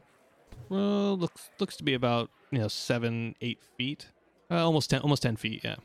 well 0.69 1.17
looks 1.17 1.51
looks 1.59 1.77
to 1.77 1.85
be 1.85 1.95
about 1.95 2.31
you 2.51 2.59
know 2.59 2.69
seven 2.69 3.35
eight 3.41 3.59
feet, 3.77 4.09
uh, 4.51 4.65
almost 4.65 4.91
ten 4.91 5.01
almost 5.01 5.23
ten 5.23 5.37
feet. 5.37 5.63
Yeah. 5.65 5.77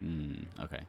Hmm. 0.00 0.34
okay. 0.60 0.80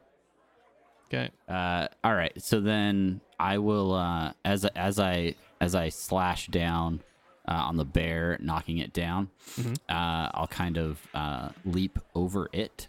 Okay. 1.08 1.30
Uh, 1.48 1.88
all 2.04 2.14
right. 2.14 2.40
So 2.40 2.62
then 2.62 3.20
I 3.40 3.58
will, 3.58 3.94
uh, 3.94 4.34
as 4.46 4.66
as 4.66 5.00
I 5.00 5.36
as 5.60 5.74
I 5.74 5.90
slash 5.90 6.48
down 6.48 7.02
uh, 7.48 7.54
on 7.54 7.78
the 7.78 7.86
bear, 7.86 8.38
knocking 8.42 8.78
it 8.78 8.94
down. 8.94 9.30
Uh, 9.90 10.30
I'll 10.34 10.48
kind 10.48 10.78
of 10.78 11.00
uh, 11.16 11.50
leap 11.66 11.98
over 12.14 12.48
it 12.54 12.88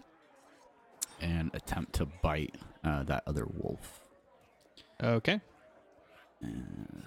and 1.20 1.50
attempt 1.54 1.94
to 1.94 2.06
bite 2.06 2.56
uh, 2.84 3.02
that 3.04 3.22
other 3.26 3.46
wolf. 3.46 4.00
Okay. 5.02 5.40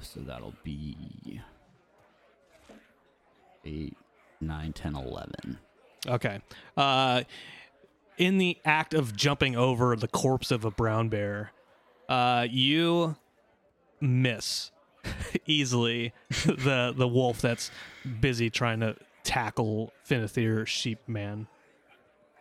So 0.01 0.19
that'll 0.19 0.53
be 0.63 1.41
eight, 3.65 3.97
nine, 4.39 4.73
ten, 4.73 4.95
eleven. 4.95 5.57
Okay. 6.07 6.41
Uh, 6.77 7.23
in 8.17 8.37
the 8.37 8.57
act 8.65 8.93
of 8.93 9.15
jumping 9.15 9.55
over 9.55 9.95
the 9.95 10.07
corpse 10.07 10.51
of 10.51 10.65
a 10.65 10.71
brown 10.71 11.09
bear, 11.09 11.51
uh, 12.09 12.45
you 12.49 13.15
miss 13.99 14.71
easily 15.45 16.13
the 16.45 16.93
the 16.95 17.07
wolf 17.07 17.41
that's 17.41 17.71
busy 18.19 18.49
trying 18.49 18.81
to 18.81 18.95
tackle 19.23 19.91
Finithir 20.07 20.67
sheep 20.67 20.99
man. 21.07 21.47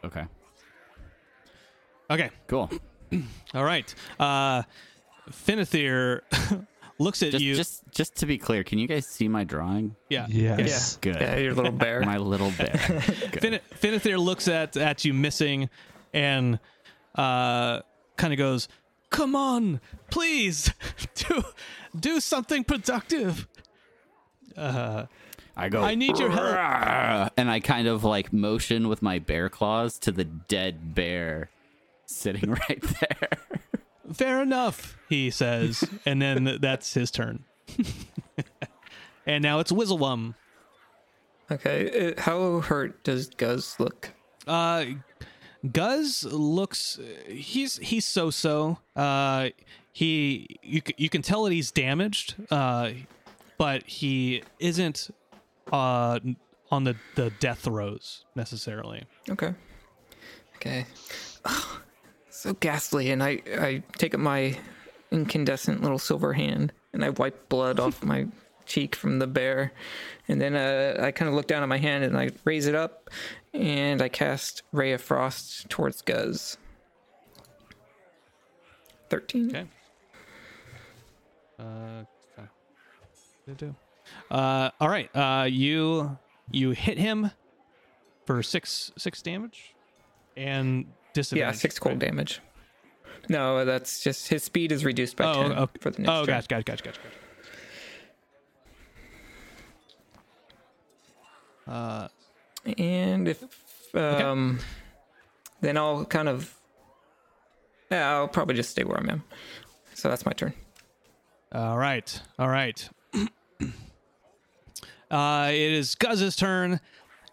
Okay. 0.05 0.27
Okay. 2.11 2.31
Cool. 2.49 2.71
All 3.55 3.65
right. 3.65 3.95
Uh, 4.19 4.63
Finithir 5.31 6.21
looks 6.99 7.23
at 7.23 7.33
Just, 7.33 7.45
you. 7.45 7.55
just, 7.55 7.83
just 7.91 8.17
to 8.17 8.27
be 8.27 8.39
clear, 8.39 8.63
can 8.65 8.79
you 8.79 8.87
guys 8.87 9.07
see 9.07 9.29
my 9.29 9.45
drawing? 9.45 9.97
yeah. 10.09 10.27
Yes. 10.29 10.97
Good. 11.01 11.17
Yeah, 11.21 11.37
your 11.37 11.55
little 11.55 11.73
bear. 11.73 12.01
My 12.05 12.19
little 12.19 12.51
bear. 12.53 12.79
Good. 13.33 13.41
Fin- 13.41 13.61
Finithir 13.81 14.19
looks 14.19 14.49
at 14.49 14.77
at 14.77 15.05
you 15.05 15.13
missing, 15.15 15.69
and 16.13 16.59
uh, 17.15 17.81
kind 18.17 18.33
of 18.33 18.39
goes, 18.39 18.69
"Come 19.11 19.35
on, 19.35 19.81
please, 20.11 20.73
do 21.15 21.43
do 21.99 22.21
something 22.21 22.65
productive." 22.65 23.47
Uh, 24.57 25.07
I 25.57 25.69
go. 25.69 25.83
I 25.83 25.95
need 25.95 26.19
your 26.19 26.31
help. 26.31 27.33
And 27.37 27.51
I 27.51 27.61
kind 27.61 27.89
of 27.89 28.05
like 28.05 28.33
motion 28.33 28.89
with 28.89 29.03
my 29.03 29.19
bear 29.19 29.49
claws 29.49 29.99
to 30.01 30.13
the 30.13 30.25
dead 30.25 30.95
bear 30.95 31.51
sitting 32.07 32.51
right 32.69 32.83
there. 33.01 33.29
Fair 34.13 34.43
enough, 34.43 34.97
he 35.09 35.31
says, 35.31 35.85
and 36.07 36.21
then 36.21 36.59
that's 36.61 36.95
his 36.95 37.11
turn. 37.11 37.45
and 39.27 39.43
now 39.43 39.61
it's 39.61 39.73
Wizzlewum. 39.73 40.35
Okay, 41.51 42.15
uh, 42.17 42.21
how 42.21 42.61
hurt 42.61 43.03
does 43.05 43.29
Guz 43.29 43.77
look? 43.79 44.11
Uh, 44.47 44.85
Guz 45.71 46.25
looks 46.25 46.99
he's 47.29 47.77
he's 47.79 48.05
so 48.05 48.31
so. 48.31 48.79
Uh, 48.97 49.51
he 49.93 50.59
you 50.63 50.81
you 50.97 51.09
can 51.09 51.23
tell 51.23 51.45
that 51.45 51.53
he's 51.53 51.71
damaged. 51.71 52.35
Uh, 52.51 52.93
but 53.59 53.85
he 53.85 54.43
isn't 54.59 55.11
uh 55.71 56.19
on 56.71 56.85
the 56.85 56.97
the 57.15 57.31
death 57.39 57.61
throes 57.61 58.25
necessarily. 58.35 59.05
Okay. 59.29 59.55
Okay. 60.57 60.87
So 62.43 62.55
ghastly, 62.55 63.13
and 63.13 63.23
I 63.23 63.41
I 63.57 63.85
take 63.99 64.15
up 64.15 64.21
my 64.21 64.59
incandescent 65.13 65.81
little 65.81 65.99
silver 65.99 66.33
hand 66.33 66.73
and 66.93 67.05
I 67.05 67.11
wipe 67.11 67.49
blood 67.49 67.79
off 67.79 68.03
my 68.05 68.27
cheek 68.67 68.97
from 68.97 69.21
the 69.21 69.29
bear, 69.29 69.73
and 70.27 70.41
then 70.41 70.57
uh, 70.57 70.97
I 71.01 71.13
kind 71.13 71.29
of 71.29 71.37
look 71.37 71.47
down 71.47 71.63
at 71.63 71.69
my 71.69 71.79
hand 71.79 72.03
and 72.03 72.19
I 72.19 72.31
raise 72.45 72.67
it 72.67 72.75
up, 72.75 73.11
and 73.55 74.03
I 74.03 74.09
cast 74.09 74.63
Ray 74.73 74.93
of 74.93 75.01
Frost 75.01 75.71
towards 75.71 76.03
Guz. 76.03 76.57
Thirteen. 79.09 79.51
Okay. 79.51 79.67
Uh, 81.61 81.63
okay. 81.63 82.49
What 83.45 83.47
did 83.47 83.53
it 83.53 83.59
do? 83.59 83.75
Uh, 84.35 84.71
all 84.81 84.89
right. 84.89 85.15
Uh, 85.15 85.45
you 85.45 86.19
you 86.51 86.73
hit 86.73 86.99
him 86.99 87.31
for 88.27 88.43
six 88.43 88.91
six 88.99 89.23
damage 89.23 89.77
and 90.37 90.87
disadvantage. 91.15 91.55
Yeah, 91.55 91.59
six 91.59 91.79
cold 91.79 91.95
right? 92.03 92.09
damage. 92.11 92.41
No, 93.29 93.65
that's 93.65 94.03
just 94.03 94.29
his 94.29 94.43
speed 94.43 94.73
is 94.73 94.85
reduced 94.85 95.17
by 95.17 95.25
Oh, 95.25 95.43
ten 95.43 95.53
okay. 95.53 95.79
for 95.81 95.91
the 95.91 96.03
next 96.03 96.11
Oh, 96.11 96.25
turn. 96.27 96.35
gotcha, 96.35 96.49
gotcha, 96.49 96.65
gotcha, 96.65 96.83
gotcha. 96.85 97.01
Uh, 101.67 102.09
And 102.79 103.29
if 103.29 103.45
um, 103.95 104.59
then 105.61 105.77
I'll 105.77 106.05
kind 106.05 106.29
of 106.29 106.55
yeah, 107.91 108.11
I'll 108.17 108.29
probably 108.29 108.55
just 108.55 108.71
stay 108.71 108.85
where 108.85 108.97
I'm 108.99 109.09
at. 109.11 109.19
So 109.95 110.09
that's 110.09 110.25
my 110.25 110.33
turn. 110.33 110.55
All 111.53 111.77
right. 111.77 112.21
All 112.39 112.49
right. 112.49 112.89
uh, 115.11 115.49
it 115.51 115.73
is 115.73 115.95
Guz's 115.95 116.35
turn. 116.37 116.81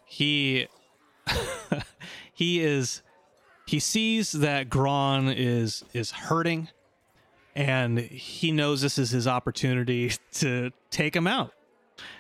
He 0.06 0.68
he 2.34 2.60
is 2.62 3.02
he 3.70 3.80
sees 3.80 4.32
that 4.32 4.68
Gron 4.68 5.32
is 5.38 5.84
is 5.94 6.10
hurting 6.10 6.70
and 7.56 8.00
he 8.00 8.52
knows 8.52 8.82
this 8.82 8.98
is 8.98 9.12
his 9.12 9.28
opportunity 9.28 10.12
to 10.34 10.72
take 10.90 11.16
him 11.16 11.28
out. 11.28 11.54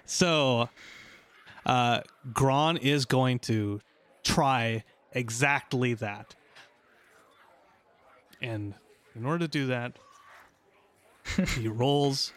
So 0.05 0.69
uh 1.65 2.01
Gron 2.31 2.79
is 2.79 3.05
going 3.05 3.39
to 3.39 3.81
try 4.23 4.83
exactly 5.13 5.95
that. 5.95 6.35
And 8.43 8.75
in 9.15 9.25
order 9.25 9.45
to 9.45 9.47
do 9.47 9.65
that, 9.67 9.97
he 11.55 11.67
rolls 11.81 12.31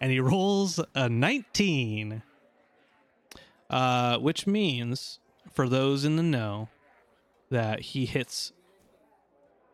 and 0.00 0.12
he 0.12 0.20
rolls 0.20 0.78
a 0.94 1.08
19 1.08 2.22
uh, 3.70 4.18
which 4.18 4.46
means 4.46 5.18
for 5.50 5.68
those 5.68 6.04
in 6.04 6.14
the 6.14 6.22
know 6.22 6.68
that 7.52 7.80
he 7.80 8.04
hits 8.06 8.52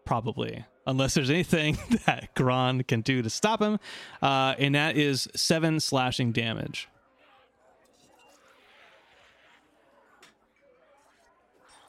probably 0.05 0.65
unless 0.87 1.15
there's 1.15 1.31
anything 1.31 1.77
that 2.07 2.35
Gron 2.35 2.87
can 2.87 3.01
do 3.01 3.23
to 3.23 3.31
stop 3.31 3.61
him 3.61 3.79
uh, 4.23 4.55
and 4.59 4.75
that 4.75 4.97
is 4.97 5.29
seven 5.35 5.81
slashing 5.81 6.33
damage 6.33 6.89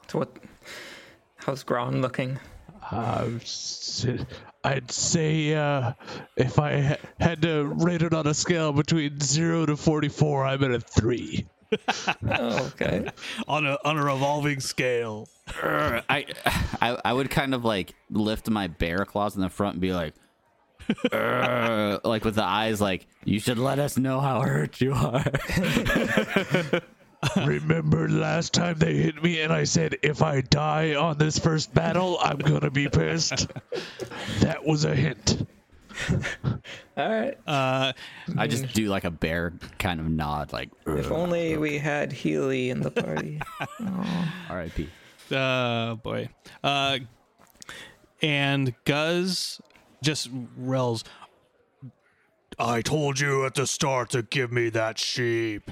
So 0.08 0.18
what? 0.18 0.36
How's 1.36 1.62
Gron 1.62 2.00
looking? 2.00 2.40
Uh, 2.90 3.28
s- 3.40 4.04
I'd 4.64 4.90
say 4.90 5.54
uh, 5.54 5.92
if 6.36 6.58
I 6.58 6.98
had 7.20 7.42
to 7.42 7.64
rate 7.64 8.02
it 8.02 8.12
on 8.12 8.26
a 8.26 8.34
scale 8.34 8.72
between 8.72 9.20
zero 9.20 9.66
to 9.66 9.76
forty-four, 9.76 10.44
I'm 10.44 10.64
at 10.64 10.72
a 10.72 10.80
three. 10.80 11.46
Oh, 11.72 12.66
okay. 12.72 13.10
on 13.48 13.66
a 13.66 13.78
on 13.84 13.96
a 13.96 14.04
revolving 14.04 14.60
scale. 14.60 15.28
I, 15.48 16.26
I 16.80 16.98
I 17.04 17.12
would 17.12 17.30
kind 17.30 17.54
of 17.54 17.64
like 17.64 17.94
lift 18.10 18.48
my 18.50 18.66
bear 18.68 19.04
claws 19.04 19.36
in 19.36 19.42
the 19.42 19.48
front 19.48 19.74
and 19.74 19.80
be 19.80 19.92
like, 19.92 20.14
like 22.04 22.24
with 22.24 22.34
the 22.34 22.44
eyes, 22.44 22.80
like 22.80 23.06
you 23.24 23.38
should 23.40 23.58
let 23.58 23.78
us 23.78 23.96
know 23.96 24.20
how 24.20 24.40
hurt 24.42 24.80
you 24.80 24.92
are. 24.92 25.24
Remember 27.36 28.08
last 28.08 28.54
time 28.54 28.78
they 28.78 28.94
hit 28.96 29.22
me 29.22 29.40
and 29.42 29.52
I 29.52 29.64
said 29.64 29.96
if 30.02 30.22
I 30.22 30.40
die 30.40 30.94
on 30.94 31.18
this 31.18 31.38
first 31.38 31.74
battle, 31.74 32.18
I'm 32.20 32.38
gonna 32.38 32.70
be 32.70 32.88
pissed. 32.88 33.46
that 34.40 34.64
was 34.64 34.84
a 34.84 34.94
hint. 34.94 35.46
All 36.96 37.08
right. 37.08 37.36
uh, 37.46 37.92
I 38.36 38.46
just 38.46 38.72
do 38.74 38.86
like 38.86 39.04
a 39.04 39.10
bear 39.10 39.52
kind 39.78 40.00
of 40.00 40.06
nod, 40.08 40.52
like 40.52 40.70
If 40.86 41.10
only 41.10 41.56
we 41.56 41.78
had 41.78 42.12
Healy 42.12 42.70
in 42.70 42.80
the 42.80 42.90
party. 42.90 43.40
R.I.P. 44.50 44.88
Oh 45.32 45.96
boy. 45.96 46.28
Uh 46.62 46.98
and 48.22 48.74
Guz 48.84 49.60
just 50.02 50.28
rels. 50.56 51.04
I 52.58 52.82
told 52.82 53.18
you 53.20 53.46
at 53.46 53.54
the 53.54 53.66
start 53.66 54.10
to 54.10 54.22
give 54.22 54.52
me 54.52 54.68
that 54.70 54.98
sheep. 54.98 55.70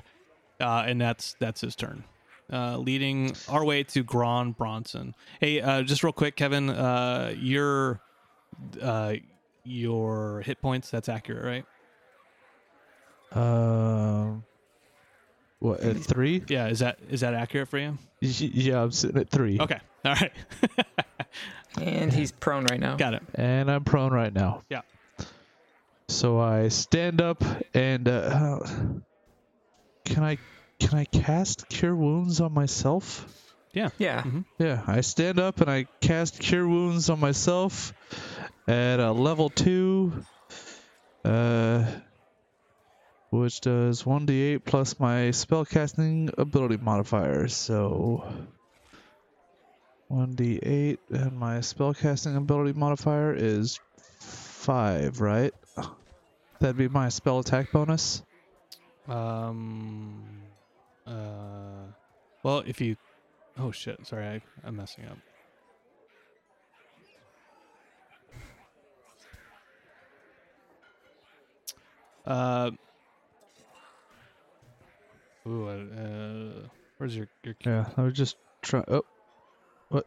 uh, 0.60 0.84
and 0.86 1.00
that's 1.00 1.34
that's 1.40 1.60
his 1.60 1.76
turn. 1.76 2.04
Uh, 2.50 2.78
leading 2.78 3.34
our 3.48 3.62
way 3.64 3.82
to 3.84 4.02
Gron 4.02 4.56
Bronson. 4.56 5.14
Hey, 5.38 5.60
uh, 5.60 5.82
just 5.82 6.02
real 6.02 6.14
quick, 6.14 6.34
Kevin, 6.36 6.70
uh, 6.70 7.34
your 7.36 8.00
uh, 8.80 9.14
your 9.68 10.40
hit 10.44 10.60
points 10.60 10.90
that's 10.90 11.08
accurate, 11.08 11.44
right? 11.44 11.64
Um, 13.32 14.44
what 15.58 15.80
at 15.80 15.96
three? 15.98 16.42
Yeah, 16.48 16.68
is 16.68 16.78
that 16.78 16.98
is 17.10 17.20
that 17.20 17.34
accurate 17.34 17.68
for 17.68 17.78
you? 17.78 17.98
Yeah, 18.20 18.82
I'm 18.82 18.90
sitting 18.92 19.20
at 19.20 19.28
three, 19.30 19.58
Okay, 19.60 19.78
all 20.04 20.14
right, 20.14 20.32
and 21.80 22.12
he's 22.12 22.32
prone 22.32 22.64
right 22.64 22.80
now. 22.80 22.96
got 22.96 23.14
it. 23.14 23.22
and 23.34 23.70
I'm 23.70 23.84
prone 23.84 24.12
right 24.12 24.32
now. 24.32 24.62
Yeah. 24.70 24.80
So 26.08 26.40
I 26.40 26.68
stand 26.68 27.20
up 27.20 27.44
and 27.74 28.08
uh, 28.08 28.60
can 30.06 30.22
I 30.24 30.38
can 30.80 30.96
I 30.98 31.04
cast 31.04 31.68
Cure 31.68 31.94
Wounds 31.94 32.40
on 32.40 32.54
myself? 32.54 33.26
Yeah, 33.74 33.90
Yeah. 33.98 34.24
Yeah, 34.58 34.82
I 34.86 35.02
stand 35.02 35.38
up 35.38 35.60
and 35.60 35.70
I 35.70 35.86
cast 36.00 36.40
Cure 36.40 36.66
Wounds 36.66 37.10
on 37.10 37.20
myself 37.20 37.92
at 38.68 39.00
a 39.00 39.10
level 39.10 39.48
two, 39.48 40.12
uh, 41.24 41.86
which 43.30 43.62
does 43.62 44.02
1d8 44.02 44.62
plus 44.64 45.00
my 45.00 45.30
spellcasting 45.30 46.36
ability 46.36 46.76
modifier. 46.76 47.48
So 47.48 48.24
1d8 50.10 50.98
and 51.10 51.38
my 51.38 51.58
spellcasting 51.58 52.36
ability 52.36 52.78
modifier 52.78 53.34
is 53.34 53.80
5, 54.20 55.20
right? 55.22 55.54
That'd 56.60 56.76
be 56.76 56.88
my 56.88 57.08
spell 57.08 57.38
attack 57.38 57.72
bonus. 57.72 58.22
Um. 59.06 60.22
Uh. 61.06 61.86
Well, 62.42 62.62
if 62.66 62.80
you. 62.80 62.96
Oh 63.58 63.70
shit! 63.70 64.06
Sorry, 64.06 64.26
I, 64.26 64.42
I'm 64.64 64.76
messing 64.76 65.06
up. 65.06 65.16
Uh. 72.28 72.70
Ooh. 75.46 75.68
Uh. 75.68 76.68
Where's 76.98 77.16
your 77.16 77.28
your? 77.42 77.54
Yeah, 77.64 77.86
I 77.96 78.02
was 78.02 78.12
just 78.14 78.36
trying. 78.62 78.84
Oh, 78.88 79.04
what? 79.88 80.06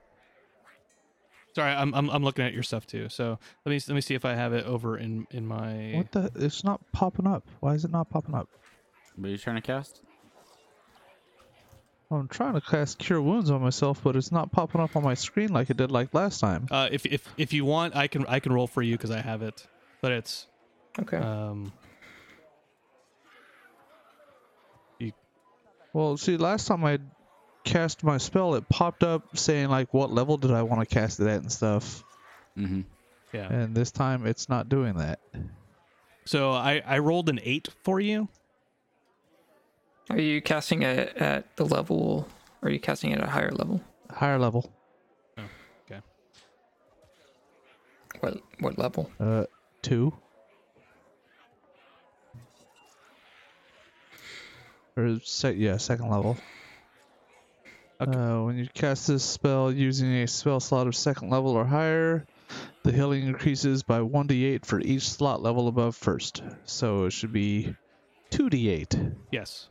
Sorry, 1.55 1.71
I'm, 1.71 1.93
I'm 1.93 2.09
I'm 2.09 2.23
looking 2.23 2.45
at 2.45 2.53
your 2.53 2.63
stuff 2.63 2.85
too. 2.85 3.09
So 3.09 3.39
let 3.65 3.71
me 3.71 3.79
let 3.87 3.95
me 3.95 4.01
see 4.01 4.13
if 4.13 4.23
I 4.23 4.35
have 4.35 4.53
it 4.53 4.65
over 4.65 4.97
in 4.97 5.25
in 5.31 5.47
my. 5.47 5.93
What 5.95 6.11
the? 6.11 6.31
It's 6.35 6.63
not 6.63 6.79
popping 6.91 7.25
up. 7.27 7.43
Why 7.59 7.73
is 7.73 7.85
it 7.85 7.91
not 7.91 8.09
popping 8.09 8.35
up? 8.35 8.47
What 9.15 9.27
are 9.27 9.31
you 9.31 9.37
trying 9.37 9.55
to 9.57 9.61
cast? 9.61 10.01
I'm 12.11 12.27
trying 12.27 12.53
to 12.55 12.61
cast 12.61 12.99
Cure 12.99 13.21
Wounds 13.21 13.49
on 13.49 13.61
myself, 13.61 14.01
but 14.03 14.17
it's 14.17 14.33
not 14.33 14.51
popping 14.51 14.81
up 14.81 14.97
on 14.97 15.03
my 15.03 15.13
screen 15.13 15.53
like 15.53 15.69
it 15.69 15.77
did 15.77 15.91
like 15.91 16.13
last 16.13 16.39
time. 16.39 16.67
Uh, 16.69 16.89
if 16.91 17.05
if 17.05 17.25
if 17.37 17.53
you 17.53 17.63
want, 17.63 17.95
I 17.95 18.07
can 18.07 18.25
I 18.27 18.39
can 18.41 18.51
roll 18.51 18.67
for 18.67 18.81
you 18.81 18.95
because 18.97 19.11
I 19.11 19.21
have 19.21 19.41
it, 19.41 19.65
but 20.01 20.11
it's 20.11 20.45
Okay. 20.99 21.17
um. 21.17 21.71
Well, 25.93 26.17
see, 26.17 26.37
last 26.37 26.67
time 26.67 26.85
I 26.85 26.99
cast 27.63 28.03
my 28.03 28.17
spell, 28.17 28.55
it 28.55 28.67
popped 28.69 29.03
up 29.03 29.37
saying 29.37 29.69
like 29.69 29.93
what 29.93 30.11
level 30.11 30.37
did 30.37 30.51
I 30.51 30.63
want 30.63 30.87
to 30.87 30.93
cast 30.93 31.19
it 31.19 31.27
at 31.27 31.41
and 31.41 31.51
stuff. 31.51 32.03
Mm-hmm. 32.57 32.81
Yeah. 33.33 33.51
And 33.51 33.75
this 33.75 33.91
time 33.91 34.25
it's 34.25 34.49
not 34.49 34.69
doing 34.69 34.95
that. 34.95 35.19
So 36.25 36.51
I 36.51 36.81
I 36.85 36.99
rolled 36.99 37.29
an 37.29 37.39
eight 37.43 37.69
for 37.83 37.99
you. 37.99 38.27
Are 40.09 40.19
you 40.19 40.41
casting 40.41 40.81
it 40.81 41.15
at 41.17 41.55
the 41.55 41.65
level, 41.65 42.27
or 42.61 42.67
are 42.67 42.71
you 42.71 42.79
casting 42.79 43.11
it 43.11 43.19
at 43.19 43.23
a 43.23 43.29
higher 43.29 43.51
level? 43.51 43.81
Higher 44.09 44.39
level. 44.39 44.71
Okay. 45.85 46.01
What 48.19 48.41
what 48.59 48.77
level? 48.77 49.09
Uh, 49.19 49.45
two. 49.81 50.13
Or 55.01 55.19
sec- 55.23 55.57
yeah, 55.57 55.77
second 55.77 56.09
level. 56.09 56.37
Okay. 57.99 58.17
Uh, 58.17 58.41
when 58.43 58.57
you 58.57 58.67
cast 58.73 59.07
this 59.07 59.23
spell 59.23 59.71
using 59.71 60.11
a 60.11 60.27
spell 60.27 60.59
slot 60.59 60.87
of 60.87 60.95
second 60.95 61.29
level 61.29 61.51
or 61.51 61.65
higher, 61.65 62.25
the 62.83 62.91
healing 62.91 63.27
increases 63.27 63.83
by 63.83 63.99
1d8 63.99 64.65
for 64.65 64.79
each 64.79 65.07
slot 65.09 65.41
level 65.41 65.67
above 65.67 65.95
first. 65.95 66.41
So 66.65 67.05
it 67.05 67.11
should 67.11 67.31
be 67.31 67.75
2d8 68.31 69.15
Yes. 69.31 69.69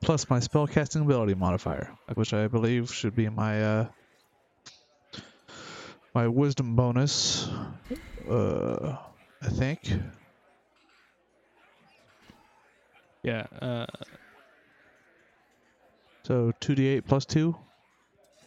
plus 0.00 0.30
my 0.30 0.40
spell 0.40 0.66
casting 0.66 1.02
ability 1.02 1.34
modifier, 1.34 1.90
which 2.14 2.32
I 2.32 2.48
believe 2.48 2.90
should 2.90 3.14
be 3.14 3.28
my 3.28 3.62
uh, 3.62 3.88
my 6.14 6.28
wisdom 6.28 6.76
bonus. 6.76 7.46
Uh, 8.28 8.96
I 9.42 9.48
think. 9.48 9.92
Yeah. 13.22 13.46
Uh, 13.60 13.86
So 16.22 16.52
2d8 16.60 17.04
plus 17.06 17.24
2. 17.26 17.56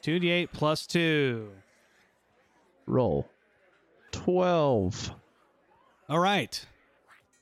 two 0.01 0.19
d 0.19 0.29
eight 0.29 0.51
plus 0.53 0.85
two. 0.87 1.49
Roll. 2.85 3.27
12. 4.11 5.11
All 6.09 6.19
right. 6.19 6.65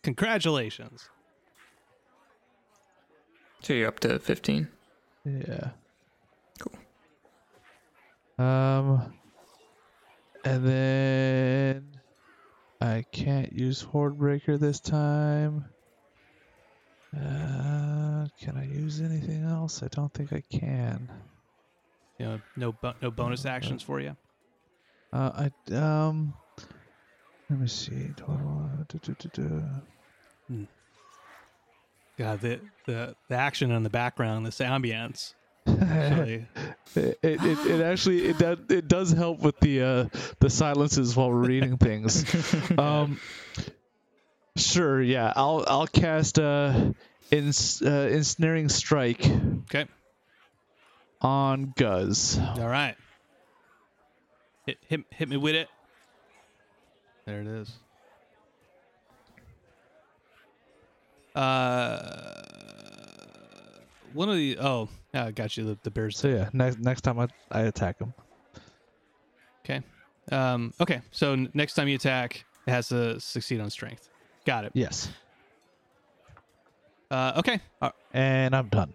Congratulations. 0.03 1.09
So 3.61 3.73
you're 3.73 3.87
up 3.87 3.99
to 4.01 4.17
fifteen. 4.19 4.67
Yeah. 5.25 5.71
Cool. 6.59 8.45
Um, 8.45 9.13
and 10.43 10.65
then 10.65 11.85
I 12.79 13.05
can't 13.11 13.53
use 13.53 13.81
Horde 13.81 14.17
Breaker 14.17 14.57
this 14.57 14.79
time. 14.79 15.65
Uh, 17.15 18.27
can 18.39 18.57
I 18.57 18.65
use 18.65 19.01
anything 19.01 19.43
else? 19.43 19.83
I 19.83 19.87
don't 19.87 20.13
think 20.13 20.31
I 20.31 20.41
can. 20.41 21.09
You 22.17 22.25
know, 22.25 22.41
no 22.55 22.71
bo- 22.71 22.93
no 23.01 23.11
bonus 23.11 23.45
actions 23.45 23.81
for 23.83 23.99
you. 23.99 24.15
Uh, 25.11 25.49
I 25.71 25.75
um, 25.75 26.33
let 27.49 27.59
me 27.59 27.67
see. 27.67 28.11
Total. 28.15 28.69
duh, 28.87 28.99
duh, 29.01 29.13
duh, 29.19 29.29
duh. 29.33 30.65
God, 32.17 32.41
the 32.41 32.59
the 32.85 33.15
the 33.27 33.35
action 33.35 33.71
in 33.71 33.83
the 33.83 33.89
background, 33.89 34.45
this 34.45 34.59
ambience. 34.59 35.33
It, 36.93 37.19
it, 37.23 37.41
it, 37.41 37.57
it 37.67 37.81
actually 37.81 38.25
it 38.25 38.37
does 38.37 38.57
it 38.69 38.89
does 38.89 39.11
help 39.11 39.39
with 39.39 39.57
the 39.61 39.81
uh, 39.81 40.05
the 40.39 40.49
silences 40.49 41.15
while 41.15 41.29
we're 41.29 41.47
reading 41.47 41.77
things. 41.77 42.25
um, 42.77 43.17
sure, 44.55 45.01
yeah, 45.01 45.33
I'll 45.35 45.63
I'll 45.67 45.87
cast 45.87 46.39
uh, 46.39 46.91
ins, 47.31 47.81
uh 47.81 48.09
ensnaring 48.11 48.69
strike 48.69 49.25
okay. 49.63 49.85
on 51.21 51.73
Guz. 51.75 52.39
All 52.39 52.67
right. 52.67 52.95
Hit 54.65 54.77
hit 54.87 55.01
hit 55.09 55.29
me 55.29 55.37
with 55.37 55.55
it. 55.55 55.67
There 57.25 57.41
it 57.41 57.47
is. 57.47 57.71
Uh, 61.33 62.43
one 64.13 64.29
of 64.29 64.35
the 64.35 64.57
oh, 64.59 64.89
yeah, 65.13 65.25
I 65.25 65.31
got 65.31 65.55
you. 65.55 65.63
The, 65.63 65.77
the 65.83 65.91
bears. 65.91 66.17
So 66.17 66.27
yeah, 66.27 66.49
next 66.53 66.79
next 66.79 67.01
time 67.01 67.19
I, 67.19 67.27
I 67.51 67.61
attack 67.61 67.99
him. 67.99 68.13
Okay. 69.63 69.81
Um. 70.31 70.73
Okay. 70.79 71.01
So 71.11 71.33
n- 71.33 71.49
next 71.53 71.75
time 71.75 71.87
you 71.87 71.95
attack, 71.95 72.45
it 72.67 72.71
has 72.71 72.89
to 72.89 73.19
succeed 73.19 73.61
on 73.61 73.69
strength. 73.69 74.10
Got 74.45 74.65
it. 74.65 74.71
Yes, 74.73 75.09
Uh. 77.09 77.33
Okay. 77.37 77.59
Uh, 77.81 77.91
and 78.13 78.55
I'm 78.55 78.67
done. 78.69 78.93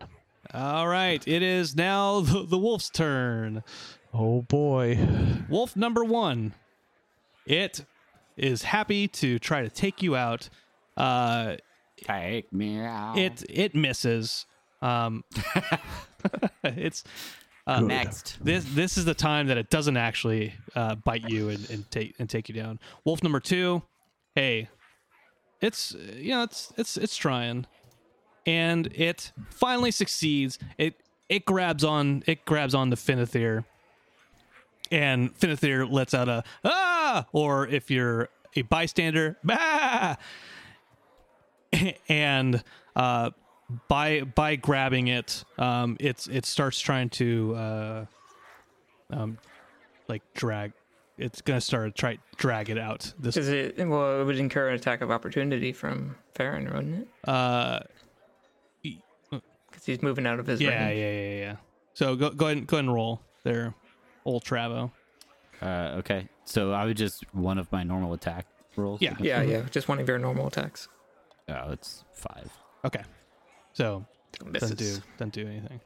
all 0.55 0.89
right. 0.89 1.23
It 1.27 1.43
is 1.43 1.77
now 1.77 2.21
the, 2.23 2.45
the 2.45 2.59
wolf's 2.59 2.89
turn. 2.91 3.63
Oh 4.15 4.43
boy. 4.43 4.99
Wolf 5.49 5.77
number 5.77 6.05
one. 6.05 6.55
It 7.47 7.85
is 8.37 8.63
happy 8.63 9.07
to 9.09 9.39
try 9.39 9.63
to 9.63 9.69
take 9.69 10.03
you 10.03 10.17
out. 10.17 10.49
Uh, 10.97 11.57
Take 12.03 12.53
me 12.53 12.81
out. 12.81 13.17
it 13.19 13.43
it 13.49 13.75
misses. 13.75 14.47
Um, 14.83 15.25
it's 16.65 17.05
uh, 17.67 17.81
next. 17.81 18.39
this 18.43 18.65
this 18.75 18.99
is 18.99 19.05
the 19.05 19.15
time 19.15 19.47
that 19.49 19.57
it 19.59 19.71
doesn't 19.71 19.97
actually 19.97 20.55
uh, 20.75 20.95
bite 20.97 21.29
you 21.29 21.49
and, 21.51 21.69
and 21.71 21.91
take 21.91 22.15
and 22.19 22.29
take 22.29 22.49
you 22.49 22.55
down. 22.55 22.79
Wolf 23.05 23.23
number 23.23 23.41
two. 23.41 23.83
Hey, 24.35 24.69
it's 25.61 25.95
know 25.95 26.43
it's 26.43 26.73
it's 26.77 26.97
it's 26.97 27.17
trying, 27.17 27.67
and 28.47 28.87
it 28.89 29.33
finally 29.51 29.91
succeeds. 29.91 30.59
It 30.79 31.01
it 31.29 31.45
grabs 31.45 31.85
on 31.85 32.23
it 32.27 32.45
grabs 32.45 32.75
on 32.75 32.91
the 32.91 32.97
Finithir, 32.97 33.65
and 34.91 35.35
Finithir 35.39 35.91
lets 35.91 36.15
out 36.15 36.29
a 36.29 36.45
ah, 36.65 37.27
or 37.33 37.67
if 37.67 37.91
you're 37.91 38.29
a 38.55 38.63
bystander, 38.63 39.37
bah! 39.45 40.17
and 42.09 42.63
uh, 42.95 43.31
by 43.89 44.23
by 44.23 44.57
grabbing 44.57 45.09
it, 45.09 45.45
um, 45.59 45.97
it's 46.01 46.27
it 46.29 46.47
starts 46.47 46.81
trying 46.81 47.11
to 47.11 47.55
uh, 47.55 48.07
um, 49.11 49.39
like 50.09 50.23
drag. 50.35 50.73
It's 51.19 51.41
gonna 51.41 51.61
start 51.61 51.95
to 51.95 51.99
try 52.01 52.19
drag 52.37 52.69
it 52.71 52.79
out. 52.79 53.13
This 53.19 53.37
Is 53.37 53.49
it? 53.49 53.77
Well, 53.79 54.21
it 54.21 54.25
would 54.25 54.39
incur 54.39 54.69
an 54.69 54.75
attack 54.75 55.01
of 55.01 55.11
opportunity 55.11 55.73
from 55.73 56.15
Farron, 56.35 56.65
wouldn't 56.67 57.03
it? 57.03 57.29
uh, 57.29 57.81
Because 58.83 59.85
he's 59.85 60.03
moving 60.03 60.27
out 60.27 60.39
of 60.39 60.47
his 60.47 60.61
yeah, 60.61 60.87
range. 60.87 60.99
yeah, 60.99 61.13
yeah, 61.13 61.37
yeah. 61.39 61.57
So 61.95 62.17
go 62.17 62.31
go 62.31 62.47
ahead 62.47 62.59
and 62.59 62.67
go 62.67 62.77
ahead 62.77 62.85
and 62.85 62.95
roll 62.95 63.21
there, 63.45 63.75
old 64.25 64.45
Travo. 64.45 64.91
Uh, 65.63 65.95
okay. 65.99 66.29
So 66.45 66.73
I 66.73 66.85
would 66.85 66.97
just 66.97 67.25
one 67.35 67.59
of 67.59 67.71
my 67.73 67.83
normal 67.83 68.13
attack 68.13 68.47
rolls. 68.77 69.01
Yeah. 69.01 69.15
Yeah, 69.19 69.41
yeah. 69.43 69.63
Just 69.71 69.89
one 69.89 69.99
of 69.99 70.07
your 70.07 70.19
normal 70.19 70.47
attacks. 70.49 70.89
Oh, 71.49 71.71
it's 71.71 72.05
five. 72.13 72.51
Okay, 72.85 73.03
so 73.73 74.05
doesn't 74.53 74.77
do 74.79 74.97
doesn't 75.17 75.33
do 75.33 75.47
anything. 75.47 75.81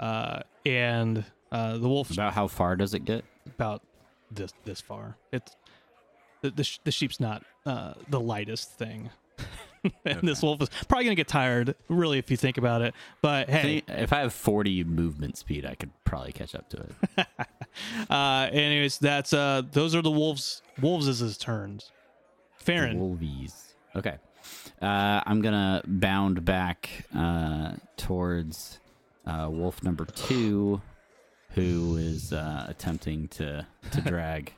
Uh, 0.00 0.40
and 0.64 1.24
uh, 1.52 1.76
the 1.76 1.88
wolf 1.88 2.10
About 2.10 2.32
how 2.32 2.48
far 2.48 2.74
does 2.76 2.94
it 2.94 3.04
get? 3.04 3.24
about 3.46 3.82
this 4.34 4.52
this 4.64 4.80
far. 4.80 5.16
It's 5.32 5.56
the 6.42 6.50
the, 6.50 6.64
sh- 6.64 6.78
the 6.84 6.90
sheep's 6.90 7.20
not 7.20 7.44
uh, 7.66 7.94
the 8.08 8.20
lightest 8.20 8.72
thing, 8.72 9.10
and 10.04 10.20
this 10.22 10.42
wolf 10.42 10.62
is 10.62 10.68
probably 10.88 11.04
gonna 11.04 11.14
get 11.14 11.28
tired. 11.28 11.74
Really, 11.88 12.18
if 12.18 12.30
you 12.30 12.36
think 12.36 12.58
about 12.58 12.82
it. 12.82 12.94
But 13.20 13.48
hey, 13.48 13.82
If 13.88 14.12
I 14.12 14.20
have 14.20 14.32
40 14.32 14.84
movement 14.84 15.36
speed, 15.36 15.64
I 15.66 15.74
could 15.74 15.90
probably 16.04 16.32
catch 16.32 16.54
up 16.54 16.68
to 16.70 16.86
it. 17.18 17.26
uh, 18.10 18.48
anyways, 18.52 18.98
that's 18.98 19.32
uh, 19.32 19.62
those 19.72 19.94
are 19.94 20.02
the 20.02 20.10
wolves. 20.10 20.62
Wolves 20.80 21.06
is 21.08 21.20
his 21.20 21.36
turns. 21.38 21.90
Farron, 22.56 22.98
Wolvies. 23.00 23.74
Okay. 23.96 24.16
Uh, 24.80 25.20
I'm 25.26 25.40
gonna 25.42 25.82
bound 25.86 26.44
back 26.44 27.06
uh, 27.16 27.74
towards 27.96 28.80
uh, 29.26 29.48
wolf 29.50 29.82
number 29.84 30.04
two, 30.04 30.80
who 31.54 31.96
is 31.96 32.32
uh, 32.32 32.66
attempting 32.68 33.28
to 33.28 33.66
to 33.92 34.00
drag 34.06 34.52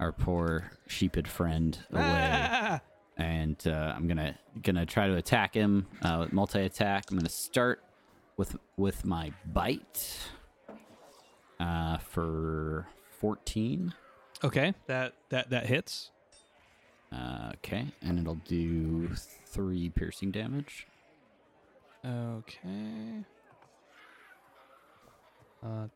our 0.00 0.12
poor 0.12 0.70
sheeped 0.86 1.28
friend 1.28 1.78
away. 1.92 2.02
Ah! 2.02 2.80
and 3.16 3.66
uh, 3.66 3.92
I'm 3.94 4.08
gonna 4.08 4.36
gonna 4.62 4.86
try 4.86 5.06
to 5.06 5.14
attack 5.16 5.54
him 5.54 5.86
uh, 6.02 6.18
with 6.20 6.32
multi 6.32 6.60
attack. 6.60 7.10
I'm 7.10 7.18
gonna 7.18 7.28
start 7.28 7.82
with 8.36 8.56
with 8.76 9.04
my 9.04 9.32
bite 9.52 10.18
uh, 11.60 11.98
for 11.98 12.86
14. 13.20 13.94
Okay, 14.44 14.74
that 14.86 15.14
that 15.28 15.50
that 15.50 15.66
hits. 15.66 16.10
Uh, 17.12 17.52
okay, 17.56 17.86
and 18.00 18.18
it'll 18.18 18.40
do 18.46 19.08
three 19.46 19.90
piercing 19.90 20.30
damage. 20.30 20.86
Okay. 22.04 23.24
Uh. 25.62 25.86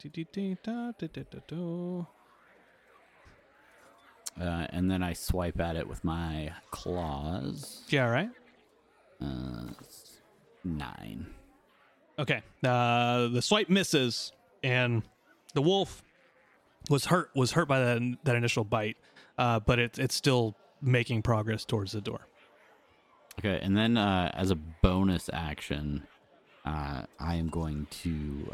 Uh, 4.41 4.67
and 4.71 4.91
then 4.91 5.03
I 5.03 5.13
swipe 5.13 5.61
at 5.61 5.77
it 5.77 5.89
with 5.89 6.05
my 6.05 6.53
claws. 6.71 7.83
Yeah, 7.89 8.09
right. 8.09 8.31
Uh, 9.21 9.69
nine. 10.63 11.27
Okay. 12.19 12.43
Uh, 12.63 13.29
the 13.29 13.41
swipe 13.43 13.69
misses, 13.69 14.33
and 14.63 15.03
the 15.55 15.63
wolf 15.63 16.03
was 16.91 17.07
hurt. 17.07 17.31
Was 17.35 17.53
hurt 17.53 17.67
by 17.67 17.81
that 17.81 18.17
that 18.25 18.37
initial 18.37 18.65
bite, 18.65 18.99
uh, 19.39 19.61
but 19.61 19.79
it, 19.79 19.99
it's 19.99 20.15
still 20.15 20.55
making 20.83 21.23
progress 21.23 21.65
towards 21.65 21.93
the 21.93 22.01
door. 22.01 22.29
Okay, 23.39 23.59
and 23.63 23.77
then 23.77 23.97
uh, 23.97 24.31
as 24.35 24.51
a 24.51 24.55
bonus 24.55 25.29
action, 25.33 26.07
uh, 26.65 27.03
I 27.19 27.35
am 27.35 27.49
going 27.49 27.87
to 28.03 28.51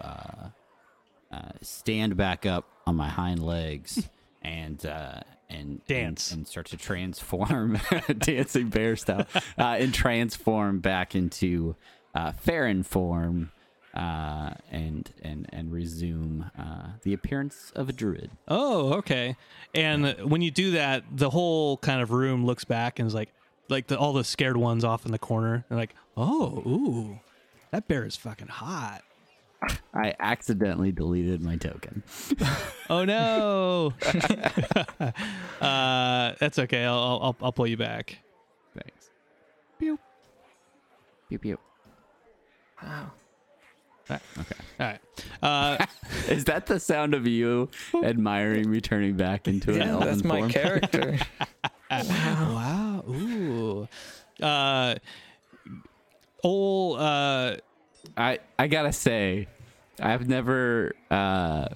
uh, 1.32 1.52
stand 1.62 2.16
back 2.16 2.44
up 2.46 2.68
on 2.86 2.96
my 2.96 3.08
hind 3.08 3.42
legs 3.42 4.08
and 4.42 4.84
uh, 4.86 5.20
and 5.48 5.84
Dance. 5.86 6.30
and, 6.30 6.38
and 6.40 6.48
start 6.48 6.66
to 6.68 6.76
transform, 6.76 7.78
dancing 8.18 8.68
bear 8.68 8.96
style, 8.96 9.26
uh, 9.58 9.76
and 9.78 9.92
transform 9.92 10.80
back 10.80 11.14
into 11.14 11.76
uh, 12.14 12.32
Farron 12.32 12.82
form. 12.82 13.50
Uh, 13.94 14.54
and 14.70 15.12
and 15.20 15.46
and 15.52 15.70
resume 15.70 16.50
uh, 16.58 16.86
the 17.02 17.12
appearance 17.12 17.70
of 17.76 17.90
a 17.90 17.92
druid. 17.92 18.30
Oh, 18.48 18.94
okay. 18.94 19.36
And 19.74 20.16
when 20.30 20.40
you 20.40 20.50
do 20.50 20.70
that, 20.70 21.04
the 21.14 21.28
whole 21.28 21.76
kind 21.76 22.00
of 22.00 22.10
room 22.10 22.46
looks 22.46 22.64
back 22.64 22.98
and 22.98 23.06
is 23.06 23.12
like, 23.12 23.28
like 23.68 23.88
the, 23.88 23.98
all 23.98 24.14
the 24.14 24.24
scared 24.24 24.56
ones 24.56 24.82
off 24.82 25.04
in 25.04 25.12
the 25.12 25.18
corner, 25.18 25.66
and 25.68 25.78
like, 25.78 25.94
oh, 26.16 26.62
ooh, 26.66 27.20
that 27.70 27.86
bear 27.86 28.06
is 28.06 28.16
fucking 28.16 28.48
hot. 28.48 29.02
I 29.94 30.14
accidentally 30.18 30.92
deleted 30.92 31.42
my 31.42 31.56
token. 31.56 32.02
Oh 32.90 33.06
no. 33.06 33.94
uh, 35.62 36.32
that's 36.38 36.58
okay. 36.58 36.84
I'll, 36.84 37.20
I'll 37.22 37.36
I'll 37.40 37.52
pull 37.52 37.66
you 37.66 37.78
back. 37.78 38.18
Thanks. 38.74 39.08
Pew. 39.78 39.98
Pew 41.30 41.38
pew. 41.38 41.58
Wow. 42.82 43.12
Okay. 44.10 44.20
All 44.38 44.86
right. 44.86 45.00
Uh, 45.42 45.86
Is 46.28 46.44
that 46.44 46.66
the 46.66 46.78
sound 46.78 47.14
of 47.14 47.26
you 47.26 47.70
admiring 48.02 48.70
me 48.70 48.82
turning 48.82 49.16
back 49.16 49.48
into 49.48 49.70
an 49.72 49.78
Yeah, 49.78 49.88
elven 49.92 50.08
that's 50.08 50.24
my 50.24 50.38
form? 50.40 50.50
character. 50.50 51.18
wow. 51.90 53.04
Ooh. 53.08 53.88
Uh, 54.42 54.96
old. 56.44 56.98
Uh, 56.98 57.56
I 58.16 58.38
I 58.58 58.66
gotta 58.68 58.92
say, 58.92 59.48
I've 60.00 60.28
never 60.28 60.94
uh 61.10 61.68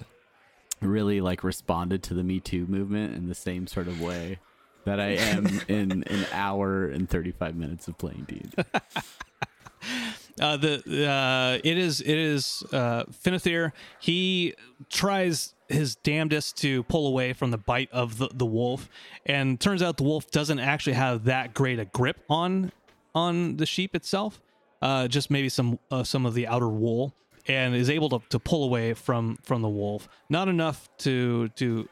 really 0.81 1.21
like 1.21 1.43
responded 1.43 2.03
to 2.03 2.13
the 2.13 2.23
Me 2.23 2.39
Too 2.39 2.65
movement 2.67 3.15
in 3.15 3.27
the 3.27 3.35
same 3.35 3.67
sort 3.67 3.87
of 3.87 4.01
way 4.01 4.39
that 4.85 4.99
I 4.99 5.15
am 5.15 5.47
in 5.67 6.03
an 6.03 6.25
hour 6.31 6.85
and 6.85 7.09
thirty 7.09 7.31
five 7.31 7.55
minutes 7.55 7.87
of 7.87 7.97
playing 7.97 8.25
D. 8.27 8.41
uh, 10.41 10.57
the 10.57 11.07
uh, 11.09 11.59
it 11.63 11.77
is 11.77 12.01
it 12.01 12.17
is 12.17 12.63
uh, 12.71 13.03
Finithir. 13.05 13.71
He 13.99 14.53
tries 14.89 15.53
his 15.67 15.95
damnedest 15.95 16.57
to 16.57 16.83
pull 16.83 17.07
away 17.07 17.33
from 17.33 17.51
the 17.51 17.57
bite 17.57 17.89
of 17.91 18.17
the, 18.17 18.29
the 18.33 18.45
wolf, 18.45 18.89
and 19.25 19.59
turns 19.59 19.81
out 19.81 19.97
the 19.97 20.03
wolf 20.03 20.31
doesn't 20.31 20.59
actually 20.59 20.93
have 20.93 21.25
that 21.25 21.53
great 21.53 21.79
a 21.79 21.85
grip 21.85 22.17
on 22.29 22.71
on 23.13 23.57
the 23.57 23.65
sheep 23.65 23.95
itself. 23.95 24.41
Uh, 24.81 25.07
just 25.07 25.31
maybe 25.31 25.49
some 25.49 25.79
uh, 25.91 26.03
some 26.03 26.25
of 26.25 26.33
the 26.33 26.47
outer 26.47 26.69
wool, 26.69 27.13
and 27.47 27.75
is 27.75 27.89
able 27.89 28.09
to, 28.09 28.21
to 28.29 28.39
pull 28.39 28.63
away 28.63 28.93
from 28.93 29.37
from 29.43 29.61
the 29.61 29.69
wolf. 29.69 30.07
Not 30.29 30.47
enough 30.47 30.89
to 30.99 31.49
to 31.49 31.89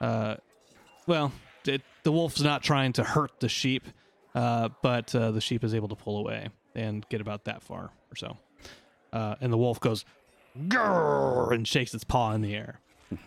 uh, 0.00 0.36
well, 1.06 1.32
it, 1.66 1.82
the 2.02 2.12
wolf's 2.12 2.40
not 2.40 2.62
trying 2.62 2.92
to 2.94 3.04
hurt 3.04 3.40
the 3.40 3.48
sheep, 3.48 3.84
uh, 4.34 4.70
but 4.82 5.14
uh, 5.14 5.30
the 5.30 5.40
sheep 5.40 5.64
is 5.64 5.74
able 5.74 5.88
to 5.88 5.94
pull 5.96 6.18
away 6.18 6.48
and 6.74 7.06
get 7.08 7.20
about 7.20 7.44
that 7.44 7.62
far 7.62 7.90
or 8.10 8.16
so. 8.16 8.36
Uh, 9.12 9.36
and 9.40 9.52
the 9.52 9.56
wolf 9.56 9.78
goes, 9.78 10.04
Grrr, 10.58 11.52
and 11.54 11.68
shakes 11.68 11.94
its 11.94 12.04
paw 12.04 12.32
in 12.32 12.42
the 12.42 12.54
air. 12.54 12.80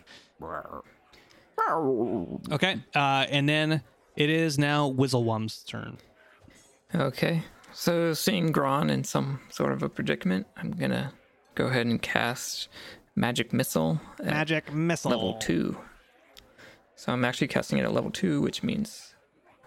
Okay, 2.52 2.76
uh, 2.94 3.26
and 3.28 3.48
then 3.48 3.82
it 4.16 4.30
is 4.30 4.58
now 4.58 4.90
Wizzlewum's 4.90 5.64
turn. 5.64 5.98
Okay. 6.94 7.42
So 7.80 8.12
seeing 8.12 8.52
Gron 8.52 8.90
in 8.90 9.04
some 9.04 9.38
sort 9.50 9.70
of 9.70 9.84
a 9.84 9.88
predicament, 9.88 10.48
I'm 10.56 10.72
gonna 10.72 11.12
go 11.54 11.66
ahead 11.66 11.86
and 11.86 12.02
cast 12.02 12.68
Magic 13.14 13.52
Missile 13.52 14.00
at 14.18 14.26
Magic 14.26 14.72
missile. 14.72 15.12
level 15.12 15.34
two. 15.34 15.78
So 16.96 17.12
I'm 17.12 17.24
actually 17.24 17.46
casting 17.46 17.78
it 17.78 17.84
at 17.84 17.92
level 17.92 18.10
two, 18.10 18.40
which 18.40 18.64
means 18.64 19.14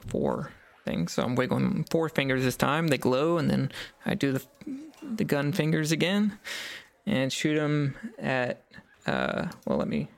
four 0.08 0.52
things. 0.84 1.14
So 1.14 1.24
I'm 1.24 1.36
wiggling 1.36 1.86
four 1.90 2.10
fingers 2.10 2.44
this 2.44 2.58
time. 2.58 2.90
They 2.90 2.98
glow, 2.98 3.38
and 3.38 3.50
then 3.50 3.72
I 4.06 4.16
do 4.16 4.34
the 4.34 4.44
the 5.02 5.24
gun 5.24 5.54
fingers 5.54 5.94
again, 5.94 6.38
and 7.06 7.32
shoot 7.32 7.56
them 7.56 7.96
at. 8.20 8.62
Uh, 9.08 9.48
well, 9.66 9.78
let 9.78 9.88
me. 9.88 10.10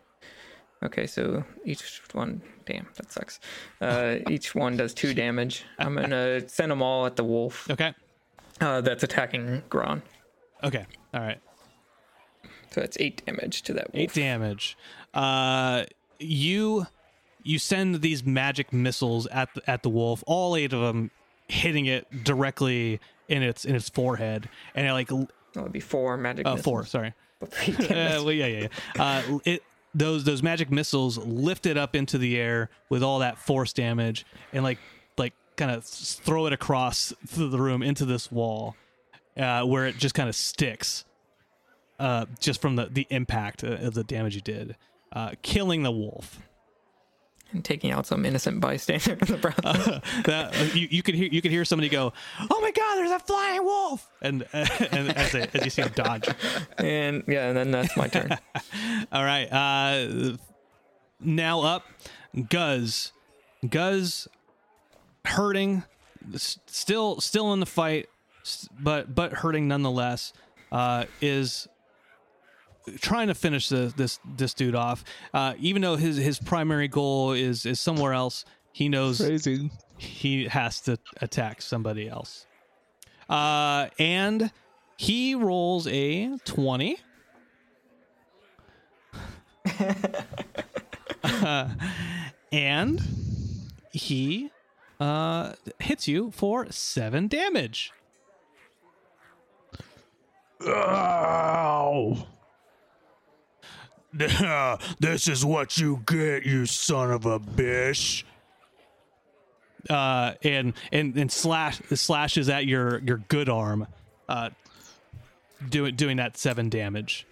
Okay, 0.84 1.08
so 1.08 1.44
each 1.66 2.02
one. 2.12 2.42
Damn, 2.66 2.88
that 2.96 3.12
sucks. 3.12 3.40
Uh, 3.82 4.18
each 4.30 4.54
one 4.56 4.78
does 4.78 4.94
two 4.94 5.14
damage. 5.14 5.64
I'm 5.80 5.96
gonna 5.96 6.48
send 6.48 6.72
them 6.72 6.82
all 6.82 7.06
at 7.06 7.16
the 7.16 7.24
wolf 7.24 7.70
Okay. 7.70 7.94
uh, 8.62 8.82
that's 8.82 9.04
attacking 9.04 9.64
Gron. 9.70 10.02
Okay. 10.64 10.86
All 11.14 11.22
right. 11.22 11.40
So 12.72 12.82
that's 12.82 12.98
eight 13.00 13.24
damage 13.26 13.62
to 13.64 13.74
that 13.74 13.94
wolf. 13.94 14.02
Eight 14.02 14.14
damage. 14.14 14.78
Uh, 15.14 15.84
you 16.20 16.88
you 17.44 17.60
send 17.60 18.02
these 18.02 18.26
magic 18.26 18.72
missiles 18.74 19.28
at 19.28 19.54
the, 19.54 19.70
at 19.70 19.84
the 19.84 19.90
wolf. 19.90 20.24
All 20.26 20.56
eight 20.56 20.74
of 20.74 20.82
them 20.82 21.12
hitting 21.48 21.86
it 21.86 22.24
directly 22.24 23.00
in 23.28 23.44
its 23.44 23.66
in 23.66 23.76
its 23.76 23.90
forehead, 23.90 24.50
and 24.76 24.88
it 24.88 24.92
like 24.94 25.10
That 25.10 25.28
would 25.64 25.72
be 25.74 25.80
four 25.82 26.18
magic. 26.18 26.46
uh, 26.48 26.56
missiles. 26.56 26.64
four. 26.64 26.86
Sorry. 26.86 27.14
Uh, 27.42 27.48
well, 28.24 28.32
yeah, 28.32 28.46
yeah, 28.46 28.68
yeah. 28.96 29.04
Uh, 29.04 29.40
it 29.44 29.64
those 29.94 30.24
those 30.24 30.42
magic 30.42 30.72
missiles 30.72 31.18
lift 31.18 31.66
it 31.66 31.78
up 31.78 31.96
into 31.96 32.18
the 32.18 32.38
air 32.38 32.70
with 32.90 33.04
all 33.04 33.20
that 33.20 33.38
force 33.38 33.74
damage, 33.74 34.26
and 34.52 34.64
like 34.64 34.80
like 35.18 35.34
kind 35.56 35.72
of 35.72 35.84
throw 35.86 36.48
it 36.48 36.54
across 36.54 37.14
the 37.36 37.58
room 37.60 37.84
into 37.84 38.06
this 38.06 38.32
wall, 38.32 38.76
uh, 39.38 39.64
where 39.64 39.86
it 39.86 39.98
just 39.98 40.16
kind 40.16 40.30
of 40.30 40.36
sticks, 40.36 41.06
uh, 42.00 42.26
just 42.40 42.62
from 42.62 42.76
the 42.76 42.86
the 42.86 43.08
impact 43.10 43.64
uh, 43.64 43.78
of 43.82 43.94
the 43.94 44.04
damage 44.04 44.36
you 44.36 44.42
did, 44.42 44.76
uh, 45.12 45.32
killing 45.42 45.84
the 45.84 45.92
wolf. 45.92 46.40
And 47.54 47.64
taking 47.64 47.92
out 47.92 48.06
some 48.06 48.26
innocent 48.26 48.60
bystander 48.60 49.14
in 49.14 49.28
the 49.28 49.38
process. 49.38 50.02
that 50.26 50.56
uh, 50.56 50.64
you, 50.74 50.88
you 50.90 51.04
could 51.04 51.16
hear 51.16 51.30
you 51.32 51.42
could 51.42 51.52
hear 51.52 51.66
somebody 51.66 51.90
go, 51.90 52.14
"Oh 52.40 52.62
my 52.62 52.72
God, 52.72 52.96
there's 52.96 53.12
a 53.12 53.20
flying 53.20 53.64
wolf!" 53.64 54.10
and 54.22 54.46
and 54.54 55.16
as, 55.16 55.32
they, 55.32 55.48
as 55.54 55.64
you 55.64 55.70
see 55.70 55.82
him 55.82 55.92
dodge. 55.96 56.28
and 56.78 57.24
yeah, 57.28 57.48
and 57.48 57.58
then 57.58 57.72
that's 57.72 57.96
my 57.96 58.08
turn. 58.08 58.38
All 59.12 59.24
right. 59.24 59.46
Uh, 59.52 60.38
now 61.20 61.62
up, 61.62 61.86
Guz. 62.50 63.12
Guz 63.68 64.28
hurting, 65.26 65.84
still 66.36 67.22
still 67.22 67.54
in 67.54 67.60
the 67.60 67.66
fight, 67.66 68.10
but 68.80 69.14
but 69.14 69.34
hurting 69.34 69.68
nonetheless. 69.68 70.34
Uh, 70.72 71.06
is 71.22 71.68
trying 73.00 73.28
to 73.28 73.34
finish 73.34 73.70
the, 73.70 73.94
this 73.96 74.20
this 74.38 74.54
dude 74.54 74.76
off. 74.76 75.04
Uh, 75.34 75.54
even 75.60 75.82
though 75.82 75.96
his 75.96 76.18
his 76.18 76.40
primary 76.40 76.88
goal 76.88 77.32
is 77.34 77.66
is 77.66 77.80
somewhere 77.80 78.14
else, 78.14 78.46
he 78.72 78.90
knows 78.90 79.20
Crazy. 79.20 79.70
he 79.98 80.46
has 80.48 80.82
to 80.82 80.98
attack 81.22 81.62
somebody 81.62 82.08
else. 82.10 82.46
Uh, 83.30 83.88
and 84.00 84.52
he 84.98 85.36
rolls 85.36 85.88
a 85.88 86.38
20. 86.46 86.98
Uh, 91.24 91.70
and 92.52 93.02
he 93.92 94.52
uh, 95.00 95.54
hits 95.80 96.06
you 96.08 96.32
for 96.32 96.70
seven 96.70 97.28
damage. 97.28 97.92
Ow! 100.68 102.28
this 105.00 105.28
is 105.28 105.44
what 105.44 105.78
you 105.78 106.02
get, 106.06 106.46
you 106.46 106.66
son 106.66 107.12
of 107.12 107.26
a 107.26 107.40
bitch. 107.40 108.24
Uh, 109.90 110.34
and 110.44 110.74
and 110.92 111.18
and 111.18 111.32
slash 111.32 111.82
slashes 111.94 112.48
at 112.48 112.66
your 112.66 113.00
your 113.00 113.18
good 113.28 113.50
arm, 113.50 113.86
uh, 114.30 114.50
doing 115.70 115.96
doing 115.96 116.18
that 116.18 116.38
seven 116.38 116.70
damage. 116.70 117.28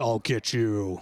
I'll 0.00 0.18
get 0.20 0.52
you. 0.52 1.00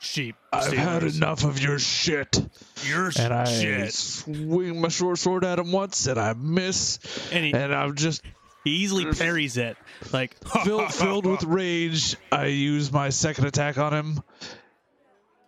sheep. 0.00 0.36
I've 0.52 0.72
had 0.72 1.04
enough 1.04 1.44
of 1.44 1.60
your 1.60 1.78
shit. 1.78 2.40
Your 2.86 3.10
And 3.18 3.32
I 3.32 3.44
shit. 3.44 3.92
swing 3.92 4.80
my 4.80 4.88
short 4.88 5.18
sword 5.18 5.44
at 5.44 5.58
him 5.58 5.70
once, 5.72 6.06
and 6.06 6.18
I 6.18 6.32
miss, 6.34 6.98
And 7.32 7.44
he, 7.44 7.52
and 7.52 7.74
I'm 7.74 7.94
just 7.94 8.22
he 8.64 8.70
easily 8.70 9.06
parries 9.12 9.56
it. 9.56 9.76
Like, 10.12 10.36
filled, 10.64 10.92
filled 10.92 11.26
with 11.26 11.44
rage. 11.44 12.16
I 12.32 12.46
use 12.46 12.92
my 12.92 13.08
second 13.10 13.46
attack 13.46 13.78
on 13.78 13.92
him, 13.94 14.22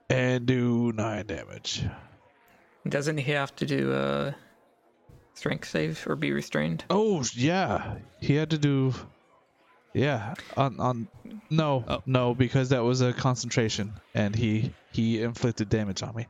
and 0.08 0.46
do 0.46 0.92
nine 0.92 1.26
damage. 1.26 1.84
Doesn't 2.88 3.18
he 3.18 3.32
have 3.32 3.54
to 3.56 3.66
do 3.66 3.92
a 3.92 4.34
strength 5.34 5.68
save 5.68 6.06
or 6.06 6.16
be 6.16 6.32
restrained? 6.32 6.84
Oh 6.90 7.22
yeah, 7.34 7.96
he 8.20 8.34
had 8.34 8.50
to 8.50 8.58
do. 8.58 8.94
Yeah, 9.92 10.34
on 10.56 10.78
on 10.80 11.08
no 11.50 11.84
Oh. 11.88 12.02
no 12.06 12.34
because 12.34 12.68
that 12.70 12.84
was 12.84 13.00
a 13.00 13.12
concentration, 13.12 13.94
and 14.14 14.34
he 14.34 14.72
he 14.92 15.20
inflicted 15.22 15.68
damage 15.68 16.02
on 16.02 16.14
me. 16.14 16.26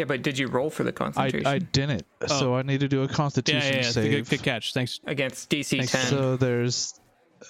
Yeah, 0.00 0.06
but 0.06 0.22
did 0.22 0.38
you 0.38 0.46
roll 0.48 0.70
for 0.70 0.82
the 0.82 0.88
I 0.90 0.92
concentration 0.92 1.46
I 1.46 1.58
didn't, 1.58 2.04
so 2.26 2.54
I 2.54 2.62
need 2.62 2.80
to 2.80 2.88
do 2.88 3.02
a 3.02 3.06
yeah, 3.06 3.12
Constitution 3.12 3.74
yeah, 3.74 3.82
yeah. 3.82 3.90
save. 3.90 4.10
Good, 4.10 4.30
good 4.30 4.42
catch. 4.42 4.72
Thanks. 4.72 4.98
against 5.06 5.50
DC 5.50 5.76
Thanks. 5.76 5.92
10? 5.92 6.06
So 6.06 6.36
there's 6.38 6.98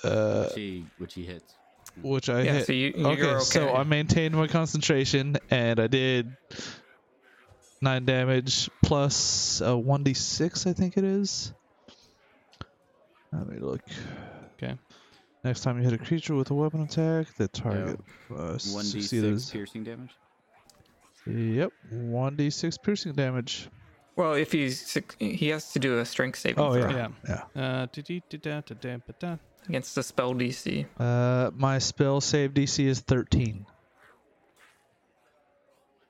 uh 0.02 0.47
Which 0.47 0.55
he, 0.56 0.86
which 0.98 1.14
he 1.14 1.24
hits. 1.27 1.55
which 2.02 2.28
I 2.28 2.43
yeah, 2.43 2.52
hit. 2.55 2.66
so 2.66 2.72
you, 2.72 2.93
you're 2.97 3.06
okay, 3.12 3.22
okay. 3.22 3.39
so 3.44 3.72
I 3.72 3.85
maintained 3.85 4.35
my 4.35 4.48
concentration 4.48 5.36
and 5.48 5.78
I 5.78 5.86
did 5.86 6.36
nine 7.81 8.05
damage 8.05 8.68
plus 8.82 9.60
a 9.60 9.78
one 9.78 10.02
d 10.02 10.12
six, 10.14 10.66
I 10.66 10.72
think 10.72 10.97
it 10.97 11.05
is. 11.05 11.52
Let 13.32 13.47
me 13.48 13.59
look. 13.60 13.81
Okay. 14.60 14.77
Next 15.44 15.60
time 15.60 15.78
you 15.78 15.85
hit 15.85 15.93
a 15.93 16.05
creature 16.05 16.35
with 16.35 16.51
a 16.51 16.55
weapon 16.55 16.82
attack, 16.82 17.32
the 17.36 17.47
target 17.47 18.01
uh, 18.31 18.35
One 18.35 18.59
d 18.59 19.02
succeeds- 19.02 19.44
six 19.44 19.51
piercing 19.51 19.85
damage. 19.85 20.10
Yep, 21.26 21.72
one 21.90 22.36
d 22.36 22.51
six 22.51 22.78
piercing 22.78 23.12
damage. 23.12 23.68
well, 24.16 24.34
if 24.34 24.52
he's 24.52 24.97
he 25.18 25.48
has 25.48 25.72
to 25.72 25.78
do 25.78 25.98
a 25.98 26.05
strength 26.05 26.38
saving 26.38 26.62
Oh 26.62 26.72
throw 26.72 26.90
yeah, 26.90 27.09
Yeah. 27.28 27.42
yeah. 27.55 27.62
Uh, 27.62 29.36
against 29.68 29.94
the 29.94 30.02
spell 30.02 30.34
DC. 30.34 30.86
Uh, 30.98 31.51
my 31.55 31.78
spell 31.78 32.20
save 32.20 32.52
DC 32.55 32.84
is 32.86 33.01
thirteen. 33.01 33.66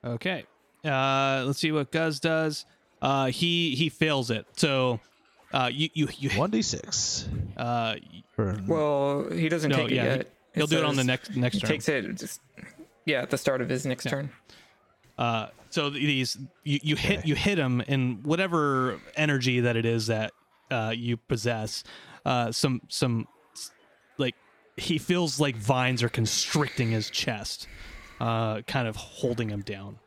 Okay. 0.03 0.45
Uh, 0.83 1.43
let's 1.45 1.59
see 1.59 1.71
what 1.71 1.91
Guz 1.91 2.19
does. 2.19 2.65
Uh, 3.01 3.27
he 3.27 3.75
he 3.75 3.89
fails 3.89 4.31
it. 4.31 4.45
So, 4.55 4.99
uh, 5.53 5.69
you 5.71 5.89
you 5.93 6.07
you 6.17 6.29
One 6.39 6.49
d 6.49 6.61
six. 6.61 7.27
uh, 7.57 7.95
Well, 8.37 9.29
he 9.31 9.49
doesn't 9.49 9.69
No, 9.69 9.77
take 9.77 9.91
it 9.91 9.95
yeah, 9.95 10.03
yet. 10.15 10.31
he'll 10.55 10.67
do 10.67 10.77
it 10.79 10.85
on 10.85 10.95
the 10.95 11.01
says 11.01 11.07
next 11.07 11.35
next 11.35 11.55
He 11.55 11.59
turn. 11.61 11.69
takes 11.69 11.89
it 11.89 12.15
just 12.15 12.41
yeah 13.05 13.21
at 13.21 13.29
the 13.29 13.37
start 13.37 13.61
of 13.61 13.69
his 13.69 13.85
next 13.85 14.05
turn. 14.07 14.31
Uh, 15.17 15.47
so 15.69 15.89
these 15.89 16.37
you, 16.63 16.79
you 16.83 16.95
hit 16.95 17.25
you 17.25 17.35
hit 17.35 17.57
him 17.57 17.81
in 17.81 18.19
whatever 18.23 18.99
energy 19.15 19.61
that 19.61 19.75
it 19.75 19.85
is 19.85 20.07
that 20.07 20.31
uh, 20.69 20.93
you 20.95 21.17
possess. 21.17 21.83
Uh, 22.25 22.51
some 22.51 22.81
some 22.87 23.27
like 24.17 24.35
he 24.77 24.97
feels 24.97 25.39
like 25.39 25.55
vines 25.55 26.03
are 26.03 26.09
constricting 26.09 26.91
his 26.91 27.09
chest, 27.09 27.67
uh, 28.19 28.61
kind 28.61 28.87
of 28.87 28.95
holding 28.95 29.49
him 29.49 29.61
down. 29.61 29.99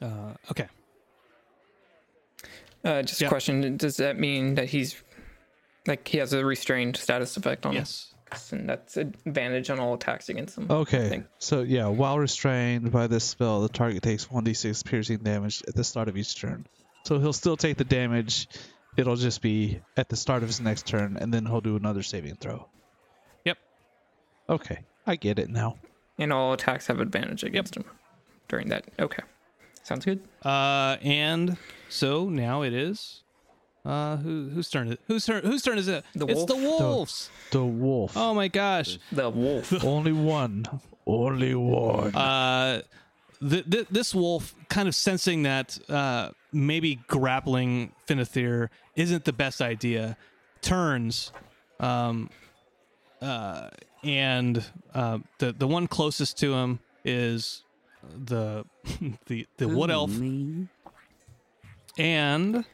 Uh, 0.00 0.34
okay. 0.50 0.66
Uh, 2.84 3.02
just 3.02 3.20
Yeah. 3.20 3.26
a 3.26 3.30
question: 3.30 3.76
Does 3.76 3.96
that 3.96 4.18
mean 4.18 4.54
that 4.54 4.68
he's 4.68 5.02
like 5.86 6.06
he 6.06 6.18
has 6.18 6.32
a 6.32 6.44
restrained 6.44 6.96
status 6.96 7.36
effect 7.36 7.64
on 7.66 7.72
him? 7.72 7.78
Yes. 7.78 8.12
Him, 8.30 8.60
and 8.60 8.68
that's 8.68 8.96
advantage 8.96 9.70
on 9.70 9.78
all 9.78 9.94
attacks 9.94 10.28
against 10.28 10.58
him? 10.58 10.66
I 10.70 10.74
Okay, 10.74 11.24
so 11.38 11.62
yeah, 11.62 11.86
while 11.86 12.18
restrained 12.18 12.92
by 12.92 13.06
this 13.06 13.24
spell, 13.24 13.62
the 13.62 13.68
target 13.68 14.02
takes 14.02 14.26
1d6 14.26 14.84
piercing 14.84 15.18
damage 15.18 15.62
at 15.66 15.74
the 15.74 15.84
start 15.84 16.08
of 16.08 16.16
each 16.16 16.40
turn. 16.40 16.66
So 17.04 17.18
he'll 17.18 17.32
still 17.32 17.56
take 17.56 17.76
the 17.76 17.84
damage. 17.84 18.48
It'll 18.96 19.16
just 19.16 19.42
be 19.42 19.80
at 19.96 20.08
the 20.08 20.16
start 20.16 20.42
of 20.42 20.48
his 20.48 20.60
next 20.60 20.86
turn, 20.86 21.16
and 21.16 21.32
then 21.32 21.46
he'll 21.46 21.60
do 21.60 21.76
another 21.76 22.02
saving 22.02 22.36
throw. 22.36 22.68
Yep. 23.44 23.58
Okay, 24.48 24.80
I 25.06 25.16
get 25.16 25.38
it 25.38 25.48
now. 25.48 25.76
And 26.18 26.32
all 26.32 26.52
attacks 26.52 26.86
have 26.86 27.00
advantage 27.00 27.44
against 27.44 27.76
him 27.76 27.84
during 28.48 28.70
that. 28.70 28.86
Okay, 28.98 29.22
sounds 29.82 30.04
good. 30.04 30.20
Uh, 30.42 30.96
and 31.02 31.56
so 31.88 32.28
now 32.28 32.62
it 32.62 32.72
is. 32.72 33.22
Uh, 33.86 34.16
who 34.16 34.48
whose 34.48 34.68
turn 34.68 34.88
is 34.88 34.94
it? 34.94 35.00
Whose 35.06 35.24
turn? 35.26 35.44
Whose 35.44 35.62
turn 35.62 35.78
is 35.78 35.86
it? 35.86 36.04
The 36.16 36.26
it's 36.26 36.44
the 36.44 36.56
wolves. 36.56 37.30
The 37.52 37.64
wolf. 37.64 38.16
Oh 38.16 38.34
my 38.34 38.48
gosh. 38.48 38.98
The 39.12 39.30
wolf. 39.30 39.72
Only 39.84 40.10
one. 40.12 40.66
Only 41.06 41.54
one. 41.54 42.12
Uh, 42.16 42.82
th- 43.48 43.70
th- 43.70 43.86
this 43.88 44.12
wolf 44.12 44.56
kind 44.68 44.88
of 44.88 44.94
sensing 44.96 45.44
that 45.44 45.78
uh, 45.88 46.30
maybe 46.52 46.96
grappling 47.06 47.92
Finithir 48.08 48.70
isn't 48.96 49.24
the 49.24 49.32
best 49.32 49.60
idea, 49.62 50.16
turns, 50.62 51.30
um, 51.78 52.28
uh, 53.22 53.68
and 54.02 54.64
uh, 54.94 55.18
the 55.38 55.52
the 55.52 55.68
one 55.68 55.86
closest 55.86 56.38
to 56.38 56.54
him 56.54 56.80
is 57.04 57.62
the 58.24 58.64
the 59.26 59.46
the 59.58 59.68
wood 59.68 59.92
elf, 59.92 60.10
Me. 60.10 60.66
and 61.98 62.64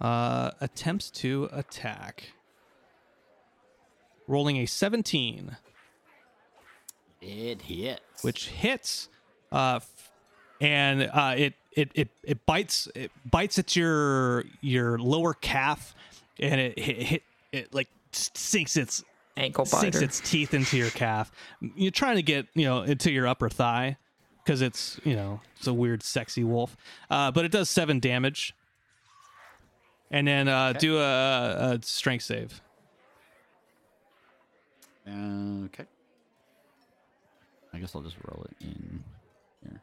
uh, 0.00 0.50
attempts 0.60 1.10
to 1.10 1.48
attack. 1.52 2.32
Rolling 4.26 4.58
a 4.58 4.66
seventeen. 4.66 5.56
It 7.20 7.62
hits. 7.62 8.22
which 8.22 8.48
hits, 8.48 9.08
uh, 9.50 9.76
f- 9.76 10.10
and 10.60 11.02
uh, 11.12 11.34
it, 11.36 11.54
it 11.72 11.90
it 11.94 12.08
it 12.22 12.46
bites 12.46 12.88
it 12.94 13.10
bites 13.28 13.58
at 13.58 13.74
your 13.74 14.44
your 14.60 14.98
lower 14.98 15.34
calf, 15.34 15.94
and 16.38 16.60
it 16.60 16.78
hit, 16.78 17.02
hit 17.02 17.22
it 17.50 17.74
like 17.74 17.88
sinks 18.12 18.76
its 18.76 19.02
Ankle 19.36 19.64
sinks 19.64 20.00
its 20.00 20.20
teeth 20.20 20.54
into 20.54 20.76
your 20.76 20.90
calf. 20.90 21.32
You're 21.74 21.90
trying 21.90 22.16
to 22.16 22.22
get 22.22 22.46
you 22.54 22.66
know 22.66 22.82
into 22.82 23.10
your 23.10 23.26
upper 23.26 23.48
thigh 23.48 23.96
because 24.44 24.60
it's 24.60 25.00
you 25.04 25.16
know 25.16 25.40
it's 25.56 25.66
a 25.66 25.74
weird 25.74 26.02
sexy 26.02 26.44
wolf, 26.44 26.76
uh, 27.10 27.30
but 27.32 27.44
it 27.44 27.50
does 27.50 27.68
seven 27.68 27.98
damage. 27.98 28.54
And 30.10 30.26
then 30.26 30.48
uh, 30.48 30.72
do 30.72 30.98
a, 30.98 31.74
a 31.74 31.78
strength 31.82 32.24
save. 32.24 32.60
Okay. 35.06 35.84
I 37.72 37.78
guess 37.78 37.94
I'll 37.94 38.02
just 38.02 38.16
roll 38.26 38.44
it 38.44 38.56
in 38.64 39.04
here. 39.62 39.82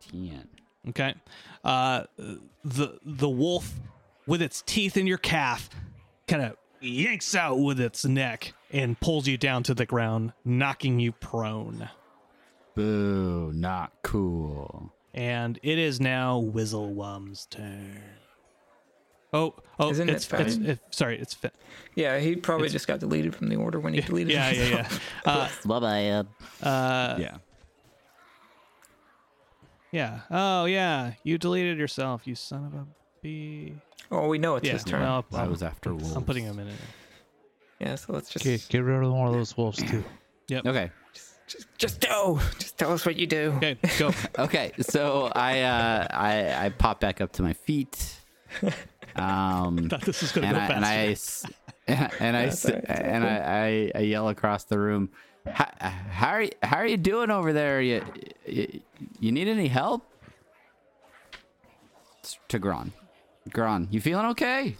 Ten. 0.00 0.48
Okay. 0.88 1.14
Uh, 1.64 2.04
the 2.64 2.98
the 3.04 3.28
wolf, 3.28 3.72
with 4.26 4.42
its 4.42 4.62
teeth 4.62 4.96
in 4.96 5.06
your 5.06 5.18
calf, 5.18 5.70
kind 6.26 6.42
of 6.42 6.56
yanks 6.80 7.34
out 7.34 7.60
with 7.60 7.80
its 7.80 8.04
neck 8.04 8.54
and 8.72 8.98
pulls 8.98 9.28
you 9.28 9.36
down 9.36 9.62
to 9.64 9.74
the 9.74 9.86
ground, 9.86 10.32
knocking 10.44 10.98
you 10.98 11.12
prone. 11.12 11.88
Boo! 12.74 13.52
Not 13.54 13.92
cool. 14.02 14.92
And 15.14 15.58
it 15.62 15.78
is 15.78 16.00
now 16.00 16.40
Wizzlewum's 16.40 17.46
turn. 17.46 18.02
Oh, 19.34 19.54
oh, 19.78 19.90
Isn't 19.90 20.10
it 20.10 20.16
it's, 20.16 20.30
it's, 20.32 20.56
it, 20.56 20.78
sorry, 20.90 21.18
it's 21.18 21.32
Finn. 21.32 21.50
yeah, 21.94 22.18
he 22.18 22.36
probably 22.36 22.68
just 22.68 22.86
got 22.86 23.00
deleted 23.00 23.34
from 23.34 23.48
the 23.48 23.56
order 23.56 23.80
when 23.80 23.94
he 23.94 24.00
deleted. 24.02 24.32
Yeah, 24.34 24.50
yeah, 24.50 24.62
himself. 24.64 25.00
yeah. 25.26 25.32
Uh, 25.32 25.48
Bye 25.66 25.80
bye. 25.80 26.68
uh, 26.68 27.16
yeah. 27.18 27.36
yeah. 29.90 30.20
Oh, 30.30 30.64
yeah. 30.66 31.12
You 31.24 31.38
deleted 31.38 31.78
yourself, 31.78 32.26
you 32.26 32.34
son 32.34 32.66
of 32.66 32.74
a 32.74 32.86
bee. 33.22 33.74
Oh, 34.10 34.28
we 34.28 34.38
know 34.38 34.56
it's 34.56 34.66
Yeah. 34.66 34.74
his 34.74 34.84
turn. 34.84 35.00
Well, 35.00 35.24
I 35.34 35.46
was 35.46 35.62
after 35.62 35.94
wolves. 35.94 36.14
I'm 36.14 36.24
putting 36.24 36.44
him 36.44 36.58
in 36.58 36.68
it. 36.68 36.74
yeah, 37.80 37.94
so 37.94 38.12
let's 38.12 38.28
just 38.30 38.44
Okay, 38.46 38.58
get 38.68 38.78
rid 38.80 39.02
of 39.02 39.12
one 39.12 39.28
of 39.28 39.32
those 39.32 39.56
wolves 39.56 39.78
too. 39.82 40.04
Yep. 40.48 40.66
Okay. 40.66 40.90
just 41.46 41.66
just 41.78 42.00
do. 42.00 42.38
Just 42.58 42.76
tell 42.76 42.92
us 42.92 43.06
what 43.06 43.16
you 43.16 43.26
do. 43.26 43.54
Okay, 43.56 43.78
go. 43.98 44.10
Okay. 44.38 44.72
So 44.80 45.30
I 45.34 45.60
uh 45.62 46.06
I 46.10 46.66
I 46.66 46.68
pop 46.70 47.00
back 47.00 47.20
up 47.22 47.32
to 47.34 47.42
my 47.42 47.54
feet. 47.54 48.16
Um 49.16 49.88
Thought 49.90 50.02
this 50.02 50.22
was 50.22 50.32
gonna 50.32 50.46
and 50.48 50.56
go 50.56 50.62
I, 50.62 50.66
faster. 50.68 50.76
and 50.76 50.84
I 50.86 51.06
s- 51.10 51.44
and 52.20 52.36
I 52.36 52.44
s- 52.46 52.64
all 52.66 52.72
right, 52.72 52.82
it's 52.84 52.90
and 53.00 53.24
I, 53.24 53.92
I 53.94 53.98
I 53.98 54.02
yell 54.02 54.28
across 54.28 54.64
the 54.64 54.78
room. 54.78 55.10
How, 55.46 55.68
how 55.78 56.28
are 56.28 56.42
you, 56.42 56.50
how 56.62 56.76
are 56.76 56.86
you 56.86 56.96
doing 56.96 57.30
over 57.30 57.52
there? 57.52 57.80
You, 57.82 58.04
you 58.46 58.80
you 59.18 59.32
need 59.32 59.48
any 59.48 59.66
help? 59.68 60.08
It's 62.20 62.38
to 62.48 62.60
Gron. 62.60 62.92
Gron, 63.50 63.88
you 63.90 64.00
feeling 64.00 64.26
okay? 64.26 64.76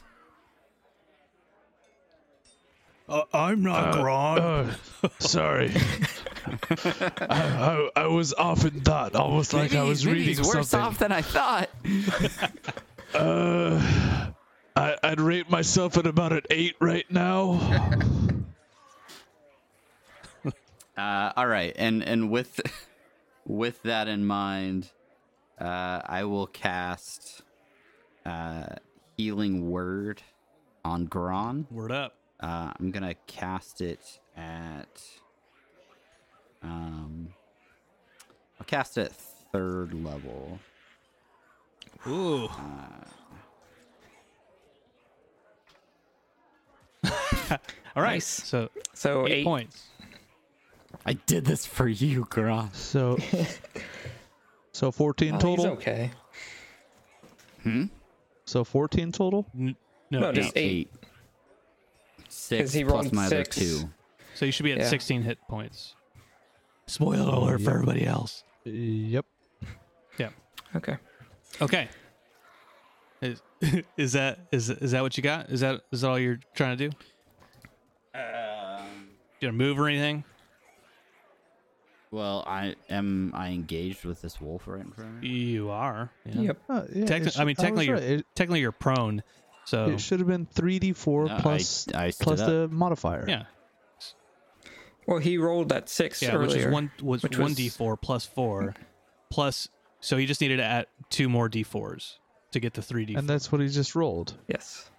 Uh, 3.09 3.23
I'm 3.35 3.63
not 3.65 3.95
Gron. 3.97 4.73
Oh, 5.03 5.09
sorry. 5.19 5.73
I, 7.21 7.89
I, 7.97 8.03
I 8.03 8.07
was 8.07 8.33
off 8.35 8.65
in 8.65 8.81
thought, 8.83 9.17
almost 9.17 9.53
like 9.53 9.73
I 9.73 9.79
Maybe- 9.79 9.89
was 9.89 10.07
maybe 10.07 10.19
reading 10.21 10.37
he's 10.37 10.47
worse 10.47 10.69
something. 10.69 10.81
off 10.81 10.99
than 11.01 11.11
I 11.13 11.23
thought. 11.23 11.69
Uh, 13.15 13.81
I, 14.75 14.97
I'd 15.03 15.21
rate 15.21 15.51
myself 15.51 15.99
at 15.99 16.07
about 16.07 16.33
an 16.33 16.43
eight 16.51 16.77
right 16.81 17.11
now. 17.11 17.91
Uh, 20.97 21.33
all 21.37 21.47
right, 21.47 21.75
and 21.77 22.03
and 22.03 22.31
with 22.31 22.61
with 23.47 23.83
that 23.83 24.09
in 24.09 24.27
mind, 24.27 24.91
uh, 25.59 26.01
I 26.05 26.25
will 26.25 26.47
cast 26.47 27.43
uh, 28.27 28.67
healing 29.17 29.71
word 29.71 30.23
on 30.85 31.09
Gron. 31.09 31.65
Word 31.71 31.93
up. 31.93 32.15
Uh, 32.41 32.73
I'm 32.79 32.91
gonna 32.91 33.15
cast 33.27 33.81
it 33.81 34.21
at. 34.37 35.03
Um, 36.63 37.29
I'll 38.61 38.67
cast 38.67 38.99
it 38.99 39.07
at 39.07 39.13
third 39.51 39.95
level. 39.95 40.61
Ooh. 42.07 42.49
All 47.95 48.03
right. 48.03 48.15
Nice. 48.15 48.27
So 48.27 48.71
So 48.95 49.27
eight, 49.27 49.33
eight. 49.33 49.45
points. 49.45 49.89
I 51.05 51.15
did 51.15 51.45
this 51.45 51.67
for 51.67 51.89
you, 51.89 52.25
Gron. 52.27 52.73
So, 52.75 53.19
so 54.73 54.91
14 54.93 55.31
Oh, 55.31 55.35
he's 55.35 55.43
total. 55.43 55.67
okay. 55.75 56.11
Hmm. 57.63 57.85
So 58.45 58.63
14 58.65 59.11
total. 59.13 59.47
N- 59.59 59.77
no, 60.11 60.21
No, 60.21 60.29
eight. 60.31 60.35
just 60.35 60.53
eight. 60.57 60.91
Six 62.29 62.73
he 62.73 62.85
plus 62.85 63.13
my 63.13 63.29
six. 63.29 63.57
other 63.57 63.67
two. 63.67 63.91
So 64.35 64.45
you 64.47 64.53
should 64.53 64.65
be 64.65 64.73
at 64.73 64.79
Yeah. 64.79 64.89
16 64.89 65.23
hit 65.23 65.39
points. 65.49 65.95
Spoiler 66.87 67.33
alert 67.35 67.61
for 67.63 67.71
everybody 67.71 68.07
else. 68.07 68.45
Yep. 68.65 69.27
Yeah. 70.19 70.31
Okay. 70.77 70.97
Okay. 71.61 71.89
Is, 73.21 73.41
is 73.97 74.13
that 74.15 74.41
is 74.51 74.69
is 74.71 74.91
that 74.93 75.03
what 75.03 75.17
you 75.17 75.23
got? 75.23 75.51
Is 75.51 75.61
that 75.61 75.83
is 75.93 76.01
that 76.01 76.09
all 76.09 76.19
you're 76.19 76.41
trying 76.55 76.77
to 76.77 76.89
do? 76.89 76.97
Um, 78.15 79.09
You 79.41 79.49
gonna 79.49 79.53
move 79.53 79.79
or 79.79 79.89
anything? 79.89 80.25
well, 82.11 82.45
I 82.47 82.75
am 82.91 83.33
I 83.35 83.51
engaged 83.51 84.05
with 84.05 84.21
this 84.21 84.41
wolf 84.41 84.67
right 84.67 84.83
in 84.83 84.91
front 84.91 85.17
of 85.17 85.23
me. 85.23 85.29
You 85.29 85.71
are. 85.71 86.11
Yeah. 86.27 86.41
Yep. 86.43 86.59
Uh, 86.69 86.83
yeah, 86.95 87.05
Techni- 87.07 87.27
it 87.29 87.39
I 87.39 87.45
mean, 87.45 87.55
was 87.57 87.57
technically, 87.57 87.87
you're 87.87 87.95
right. 87.95 88.03
It, 88.03 88.27
technically 88.35 88.61
you're 88.61 88.73
prone. 88.73 89.23
So 89.65 89.87
it 89.91 90.01
should 90.01 90.19
have 90.19 90.29
been 90.29 90.45
3d4 90.47 91.29
No, 91.29 91.35
I- 91.37 91.41
plus 91.41 91.87
I 91.95 92.13
plus 92.21 92.41
up. 92.41 92.49
the 92.49 92.69
modifier. 92.69 93.25
yeah, 93.29 93.45
Well, 95.07 95.19
he 95.19 95.39
rolled 95.39 95.69
that 95.71 95.89
six 95.89 96.21
yeah, 96.21 96.33
earlier. 96.33 96.49
which 96.49 96.57
is 96.57 96.67
one 96.67 96.91
was 97.01 97.23
which 97.23 97.39
one 97.39 97.55
d 97.55 97.69
four 97.69 97.97
plus 97.97 98.27
four, 98.27 98.75
plus. 99.31 99.69
So 100.03 100.17
he 100.19 100.27
just 100.27 100.41
needed 100.43 100.59
to 100.59 100.65
add 100.65 100.87
two 101.09 101.29
more 101.31 101.49
d 101.49 101.63
fours 101.63 102.19
to 102.51 102.61
get 102.61 102.75
the 102.75 102.83
three 102.83 103.07
d. 103.07 103.15
And 103.15 103.27
that's 103.27 103.51
what 103.51 103.61
he 103.63 103.69
just 103.69 103.95
rolled. 103.95 104.35
Yes. 104.49 104.91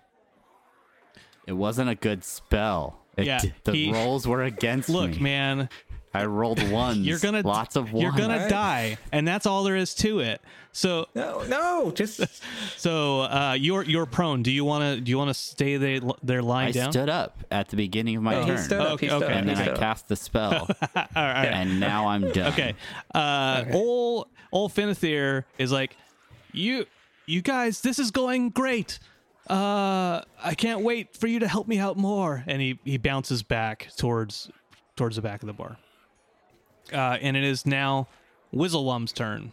It 1.46 1.54
wasn't 1.54 1.90
a 1.90 1.96
good 1.96 2.24
spell. 2.24 3.00
It 3.18 3.26
Yeah, 3.26 3.42
the 3.64 3.72
he- 3.74 3.92
rolls 3.92 4.28
were 4.28 4.42
against 4.44 4.90
Look, 4.90 5.12
me. 5.12 5.20
man, 5.20 5.70
I 6.14 6.26
rolled 6.26 6.64
ones. 6.72 7.00
you're 7.06 7.20
gonna 7.20 7.42
lots 7.42 7.76
of 7.76 7.92
ones. 7.92 8.02
You're 8.02 8.12
gonna 8.14 8.36
Alright. 8.36 8.50
die, 8.50 8.98
and 9.12 9.28
that's 9.28 9.46
all 9.46 9.64
there 9.64 9.76
is 9.76 9.94
to 9.96 10.20
it. 10.22 10.42
So 10.72 11.08
No, 11.14 11.44
no, 11.44 11.92
just 11.92 12.22
so 12.78 13.22
uh, 13.22 13.56
you're 13.60 13.84
you're 13.84 14.06
prone. 14.08 14.42
Do 14.42 14.52
you 14.52 14.64
want 14.66 14.84
to 14.84 15.02
do 15.02 15.10
you 15.12 15.18
want 15.18 15.30
to 15.30 15.34
stay 15.36 15.78
there 15.78 16.00
there 16.24 16.42
lying 16.42 16.70
I 16.70 16.72
down? 16.72 16.92
stood 16.92 17.10
up 17.10 17.44
at 17.52 17.68
the 17.70 17.76
beginning 17.76 18.16
of 18.16 18.24
my 18.24 18.36
Oh, 18.36 18.42
he 18.42 18.48
turn, 18.48 18.58
stood 18.58 18.82
up. 18.82 18.92
Okay, 18.94 19.06
he 19.08 19.10
stood 19.12 19.24
okay. 19.24 19.34
up. 19.34 19.38
and 19.40 19.50
then 19.50 19.58
I 19.58 19.68
up. 19.74 19.78
cast 19.78 20.08
the 20.08 20.16
spell, 20.16 20.54
all 20.72 20.76
right, 20.96 21.08
all 21.16 21.24
right. 21.24 21.46
and 21.50 21.80
now 21.80 22.08
I'm 22.08 22.32
done. 22.32 22.54
Okay. 22.54 22.74
Uh 23.14 23.66
old 23.74 24.30
old 24.54 24.74
Finithir 24.74 25.44
is 25.58 25.72
like, 25.74 25.98
you 26.54 26.86
you 27.26 27.42
guys, 27.42 27.82
this 27.82 28.00
is 28.00 28.12
going 28.12 28.52
great. 28.52 29.00
Uh 29.50 30.22
I 30.42 30.54
can't 30.56 30.82
wait 30.82 31.18
for 31.18 31.28
you 31.28 31.40
to 31.40 31.48
help 31.50 31.68
me 31.68 31.78
out 31.80 31.98
more. 31.98 32.46
And 32.48 32.62
he, 32.62 32.80
he 32.86 32.98
bounces 32.98 33.44
back 33.44 33.90
towards 33.98 34.50
towards 34.96 35.18
the 35.18 35.22
back 35.22 35.44
of 35.44 35.48
the 35.48 35.54
bar. 35.54 35.78
Uh 36.94 37.18
and 37.22 37.36
it 37.36 37.44
is 37.44 37.66
now 37.66 38.08
Wizzlewum's 38.54 39.12
turn. 39.12 39.52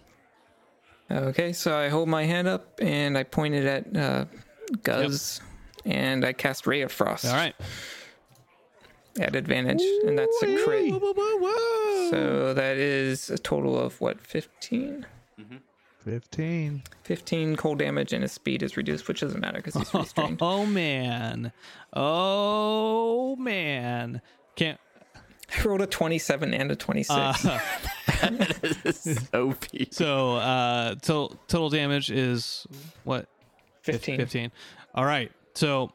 Okay, 1.11 1.53
so 1.53 1.77
I 1.77 1.89
hold 1.89 2.09
my 2.09 2.25
hand 2.25 2.47
up 2.47 2.79
and 2.81 3.19
I 3.19 3.25
point 3.25 3.55
it 3.55 3.65
at 3.65 3.97
uh, 3.97 4.27
Guz, 4.85 5.41
and 5.85 6.25
I 6.25 6.33
cast 6.33 6.69
Ray 6.69 6.83
of 6.83 6.93
Frost 6.93 7.25
All 7.25 7.35
right. 7.35 7.55
At 9.19 9.35
advantage, 9.35 9.83
and 10.07 10.19
that's 10.19 10.43
a 10.43 10.63
crit. 10.65 10.91
So 12.11 12.55
that 12.55 12.77
is 12.77 13.31
a 13.31 13.39
total 13.39 13.79
of 13.79 14.01
what, 14.01 14.21
15? 14.21 15.07
15. 16.05 16.83
15 17.05 17.57
cold 17.57 17.79
damage, 17.79 18.13
and 18.13 18.23
his 18.23 18.33
speed 18.33 18.63
is 18.63 18.77
reduced, 18.77 19.07
which 19.09 19.21
doesn't 19.21 19.41
matter 19.41 19.59
because 19.59 19.75
he's 19.75 19.93
restrained. 19.95 20.39
Oh 20.43 20.65
man. 20.67 21.53
Oh 21.93 23.37
man. 23.37 24.23
Can't 24.57 24.79
I 25.59 25.63
rolled 25.65 25.81
a 25.83 25.87
27 25.87 26.55
and 26.55 26.71
a 26.71 26.77
26. 26.77 27.47
OP. 29.35 29.65
so 29.91 30.37
uh 30.37 30.95
total 30.97 31.37
total 31.49 31.71
damage 31.71 32.11
is 32.11 32.67
what 33.05 33.27
15. 33.83 34.19
15 34.19 34.53
all 34.95 35.05
right 35.05 35.33
so 35.55 35.91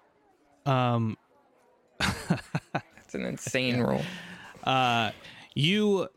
um 0.65 1.17
That's 3.23 3.53
an 3.55 3.61
insane 3.61 3.81
roll. 3.81 4.01
uh 4.63 5.11
you 5.53 6.07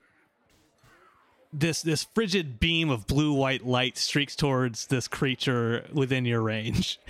this 1.52 1.82
this 1.82 2.04
frigid 2.14 2.60
beam 2.60 2.90
of 2.90 3.06
blue 3.06 3.32
white 3.32 3.64
light 3.66 3.96
streaks 3.96 4.36
towards 4.36 4.86
this 4.88 5.08
creature 5.08 5.86
within 5.92 6.24
your 6.24 6.42
range. 6.42 6.98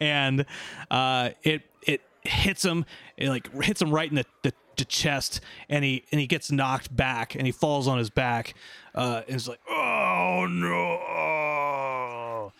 And 0.00 0.44
uh 0.90 1.30
it 1.42 1.62
it 1.86 2.02
hits 2.24 2.62
him 2.62 2.84
it 3.16 3.30
like 3.30 3.50
hits 3.62 3.80
him 3.80 3.90
right 3.90 4.10
in 4.10 4.16
the, 4.16 4.26
the, 4.42 4.52
the 4.76 4.84
chest 4.84 5.40
and 5.70 5.82
he 5.82 6.04
and 6.12 6.20
he 6.20 6.26
gets 6.26 6.52
knocked 6.52 6.94
back 6.94 7.34
and 7.34 7.46
he 7.46 7.52
falls 7.52 7.88
on 7.88 7.96
his 7.96 8.10
back 8.10 8.52
uh 8.94 9.22
and 9.26 9.36
is 9.36 9.48
like 9.48 9.60
oh 9.70 10.46
no. 10.46 12.52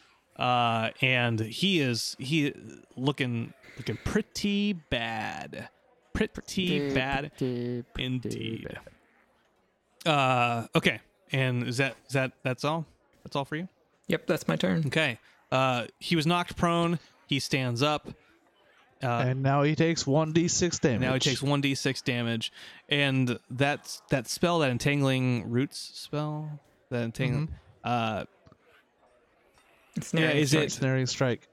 Uh 0.43 0.89
and 1.03 1.39
he 1.41 1.81
is 1.81 2.17
he 2.19 2.55
looking 2.97 3.53
looking 3.77 3.99
pretty 4.05 4.73
bad 4.73 5.69
pretty 6.13 6.93
bad 6.95 7.31
indeed. 7.99 8.79
uh 10.07 10.67
okay 10.75 11.01
and 11.31 11.67
is 11.67 11.77
that 11.79 11.97
is 12.09 12.13
that 12.15 12.33
that's 12.43 12.65
all? 12.65 12.85
That's 13.25 13.37
all 13.37 13.45
for 13.45 13.57
you? 13.57 13.69
Yep, 14.09 14.27
that's 14.27 14.49
my 14.49 14.57
turn. 14.57 14.85
okay 14.87 15.19
uh 15.51 15.87
he 15.99 16.17
was 16.17 16.27
knocked 16.27 16.57
prone. 16.57 16.99
He 17.27 17.39
stands 17.41 17.83
up. 17.83 18.09
Uh 19.03 19.25
and 19.29 19.43
now 19.43 19.63
he 19.63 19.75
takes 19.75 20.05
1d6 20.05 20.81
damage. 20.81 21.01
now 21.01 21.15
he 21.15 21.19
takes 21.21 21.41
1d6 21.41 22.05
damage. 22.05 22.53
And 22.89 23.39
that's 23.51 24.03
that 24.11 24.29
spell 24.29 24.59
that 24.61 24.71
entangling 24.71 25.51
roots 25.51 25.91
spell 25.95 26.61
that 26.91 27.03
entangling 27.03 27.49
uh 27.85 28.25
It's 29.97 30.13
yeah 30.15 30.21
near 30.21 30.31
is 30.31 30.55
it 30.55 30.73
Snaring 30.73 31.07
strike. 31.07 31.49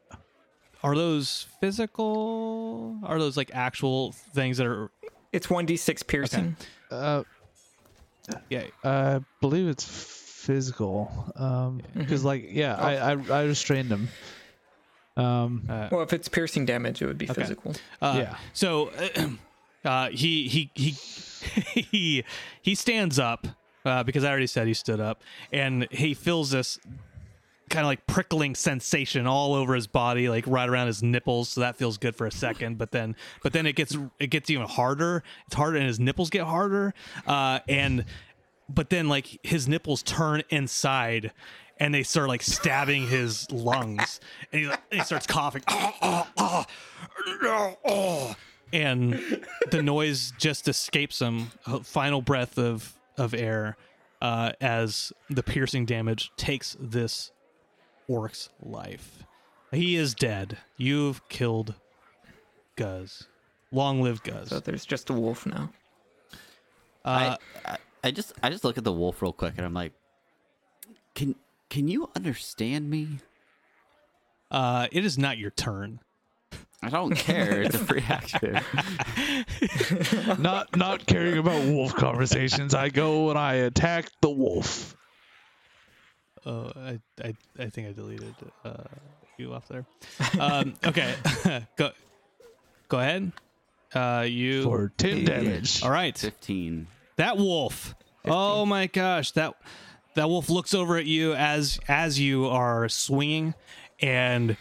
Are 0.83 0.95
those 0.95 1.47
physical 1.59 2.97
are 3.03 3.19
those 3.19 3.35
like 3.37 3.51
actual 3.53 4.13
things 4.33 4.57
that 4.57 4.67
are 4.67 4.89
It's 5.31 5.47
1d6 5.47 6.07
piercing. 6.07 6.55
Uh, 6.89 7.23
yeah 8.49 8.63
I 8.83 9.19
believe 9.41 9.67
it's 9.67 9.83
physical. 9.83 11.11
Um, 11.35 11.81
because 11.95 12.23
like 12.23 12.45
yeah, 12.49 12.75
I, 12.75 13.11
I 13.13 13.17
I 13.29 13.43
restrained 13.43 13.89
him. 13.89 14.07
Um, 15.17 15.63
uh, 15.69 15.89
Well, 15.91 16.01
if 16.01 16.13
it's 16.13 16.29
piercing 16.29 16.65
damage, 16.65 17.01
it 17.01 17.05
would 17.07 17.17
be 17.17 17.25
physical. 17.27 17.75
Uh, 18.01 18.15
Yeah. 18.17 18.35
So 18.53 18.91
uh, 19.85 20.09
he 20.09 20.47
he 20.47 20.71
he 20.75 20.91
he 21.91 22.23
he 22.61 22.75
stands 22.75 23.19
up 23.19 23.45
uh, 23.85 24.03
because 24.03 24.23
I 24.23 24.29
already 24.29 24.47
said 24.47 24.67
he 24.67 24.73
stood 24.73 24.99
up, 24.99 25.21
and 25.51 25.87
he 25.91 26.13
feels 26.13 26.51
this 26.51 26.79
kind 27.69 27.85
of 27.85 27.87
like 27.87 28.05
prickling 28.07 28.55
sensation 28.55 29.27
all 29.27 29.53
over 29.53 29.75
his 29.75 29.87
body, 29.87 30.29
like 30.29 30.45
right 30.47 30.67
around 30.67 30.87
his 30.87 31.03
nipples. 31.03 31.49
So 31.49 31.61
that 31.61 31.75
feels 31.75 31.97
good 31.97 32.15
for 32.15 32.27
a 32.27 32.31
second, 32.31 32.77
but 32.77 32.91
then 32.91 33.15
but 33.43 33.53
then 33.53 33.65
it 33.65 33.75
gets 33.75 33.95
it 34.19 34.27
gets 34.27 34.49
even 34.49 34.67
harder. 34.67 35.23
It's 35.47 35.55
harder, 35.55 35.77
and 35.77 35.87
his 35.87 35.99
nipples 35.99 36.29
get 36.29 36.43
harder, 36.45 36.93
uh, 37.27 37.59
and 37.67 38.05
but 38.67 38.89
then 38.89 39.09
like 39.09 39.39
his 39.43 39.67
nipples 39.67 40.03
turn 40.03 40.43
inside 40.49 41.31
and 41.79 41.93
they 41.93 42.03
start 42.03 42.27
like 42.27 42.41
stabbing 42.41 43.07
his 43.07 43.49
lungs 43.51 44.19
and 44.51 44.61
he 44.61 44.67
like 44.67 44.81
and 44.91 44.99
he 44.99 45.05
starts 45.05 45.25
coughing 45.25 45.63
oh, 45.69 45.93
oh, 46.01 46.27
oh, 46.37 46.65
ah, 47.21 47.75
ah." 47.85 48.35
and 48.73 49.45
the 49.71 49.81
noise 49.81 50.33
just 50.37 50.67
escapes 50.67 51.19
him 51.19 51.51
final 51.83 52.21
breath 52.21 52.57
of 52.59 52.93
of 53.17 53.33
air 53.33 53.77
uh, 54.21 54.51
as 54.59 55.13
the 55.29 55.43
piercing 55.43 55.85
damage 55.85 56.31
takes 56.35 56.75
this 56.79 57.31
orc's 58.09 58.49
life 58.61 59.23
he 59.71 59.95
is 59.95 60.13
dead 60.15 60.57
you've 60.75 61.27
killed 61.29 61.75
guz 62.75 63.27
long 63.71 64.01
live 64.01 64.21
guz 64.23 64.49
So 64.49 64.59
there's 64.59 64.85
just 64.85 65.09
a 65.09 65.13
wolf 65.13 65.45
now. 65.45 65.71
uh, 67.05 67.37
I, 67.65 67.71
I 67.71 67.77
I 68.03 68.11
just 68.11 68.33
I 68.41 68.49
just 68.49 68.63
look 68.63 68.77
at 68.77 68.83
the 68.83 68.91
wolf 68.93 69.21
real 69.21 69.31
quick 69.33 69.53
and 69.57 69.65
I'm 69.65 69.73
like, 69.73 69.93
can 71.15 71.35
can 71.69 71.87
you 71.87 72.09
understand 72.15 72.89
me? 72.89 73.19
uh, 74.51 74.87
it 74.91 75.05
is 75.05 75.17
not 75.17 75.37
your 75.37 75.51
turn 75.51 75.99
I 76.81 76.89
don't 76.89 77.13
care. 77.13 77.61
It's 77.63 77.75
a 77.75 77.79
free 77.79 78.03
action. 78.07 78.61
not 80.41 80.75
not 80.77 81.05
caring 81.05 81.37
about 81.37 81.61
wolf 81.65 81.93
conversations. 81.93 82.73
I 82.73 82.87
go 82.87 83.29
and 83.29 83.37
I 83.37 83.55
attack 83.55 84.09
the 84.21 84.29
wolf. 84.29 84.95
Oh, 86.45 86.71
I, 86.75 86.99
I, 87.23 87.33
I 87.57 87.69
think 87.69 87.87
I 87.89 87.91
deleted 87.91 88.33
uh, 88.63 88.83
you 89.37 89.53
off 89.53 89.67
there. 89.67 89.85
Um, 90.39 90.75
okay, 90.85 91.15
go, 91.75 91.91
go 92.87 92.99
ahead. 92.99 93.31
Uh, 93.93 94.25
you 94.27 94.63
for 94.63 94.91
ten 94.97 95.25
damage. 95.25 95.83
All 95.83 95.89
right, 95.91 96.17
Fifteen. 96.17 96.87
that 97.17 97.37
wolf. 97.37 97.95
Oh 98.25 98.65
my 98.65 98.87
gosh, 98.87 99.31
that 99.31 99.55
that 100.15 100.29
wolf 100.29 100.49
looks 100.49 100.73
over 100.73 100.97
at 100.97 101.05
you 101.05 101.33
as 101.33 101.79
as 101.87 102.19
you 102.19 102.47
are 102.47 102.87
swinging, 102.89 103.53
and 104.01 104.55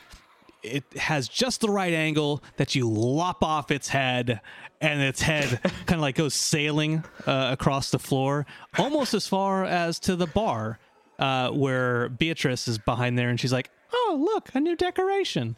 it 0.62 0.84
has 0.96 1.28
just 1.28 1.60
the 1.60 1.68
right 1.68 1.92
angle 1.92 2.42
that 2.56 2.74
you 2.74 2.88
lop 2.88 3.42
off 3.44 3.70
its 3.70 3.88
head, 3.88 4.40
and 4.80 5.02
its 5.02 5.20
head 5.20 5.60
kind 5.86 5.94
of 5.98 6.00
like 6.00 6.16
goes 6.16 6.34
sailing 6.34 7.04
uh, 7.26 7.50
across 7.52 7.90
the 7.90 7.98
floor, 7.98 8.46
almost 8.78 9.12
as 9.14 9.26
far 9.26 9.64
as 9.64 9.98
to 10.00 10.16
the 10.16 10.26
bar, 10.26 10.78
uh, 11.18 11.50
where 11.50 12.08
Beatrice 12.08 12.68
is 12.68 12.78
behind 12.78 13.18
there, 13.18 13.28
and 13.28 13.38
she's 13.40 13.52
like, 13.52 13.70
"Oh, 13.92 14.16
look, 14.34 14.50
a 14.54 14.60
new 14.60 14.76
decoration." 14.76 15.56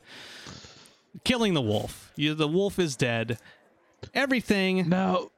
Killing 1.25 1.55
the 1.55 1.61
wolf. 1.63 2.13
You, 2.17 2.35
the 2.35 2.49
wolf 2.49 2.79
is 2.79 2.97
dead. 2.97 3.39
Everything. 4.15 4.89
Now, 4.89 5.31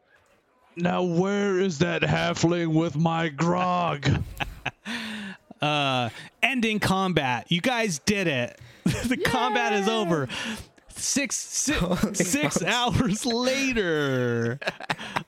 now 0.76 1.02
where 1.02 1.58
is 1.58 1.78
that 1.78 2.02
halfling 2.02 2.74
with 2.74 2.94
my 2.96 3.28
grog? 3.28 4.06
uh 5.62 6.08
ending 6.42 6.80
combat 6.80 7.46
you 7.48 7.60
guys 7.60 8.00
did 8.00 8.26
it 8.26 8.58
the 8.84 9.16
combat 9.16 9.72
is 9.72 9.88
over 9.88 10.26
six 10.88 11.36
six, 12.14 12.18
six 12.18 12.62
hours 12.64 13.24
later 13.24 14.58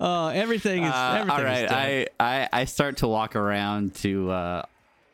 uh 0.00 0.28
everything 0.28 0.82
is 0.82 0.92
Uh, 0.92 1.18
everything 1.20 1.46
all 1.46 1.52
is. 1.52 1.70
I, 1.70 2.06
I 2.18 2.48
I 2.52 2.64
start 2.64 2.96
to 2.98 3.06
walk 3.08 3.36
around 3.36 3.94
to 3.96 4.30
uh, 4.30 4.62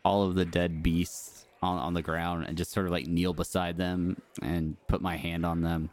all 0.04 0.22
of 0.22 0.34
the 0.34 0.44
dead 0.44 0.82
beasts 0.82 1.46
on, 1.62 1.78
on 1.78 1.94
the 1.94 2.02
ground 2.02 2.46
and 2.46 2.56
just 2.56 2.72
sort 2.72 2.86
of 2.86 2.92
like 2.92 3.06
kneel 3.06 3.32
beside 3.32 3.76
them 3.76 4.20
and 4.42 4.76
put 4.88 5.00
my 5.00 5.16
hand 5.16 5.44
on 5.44 5.62
them, 5.62 5.90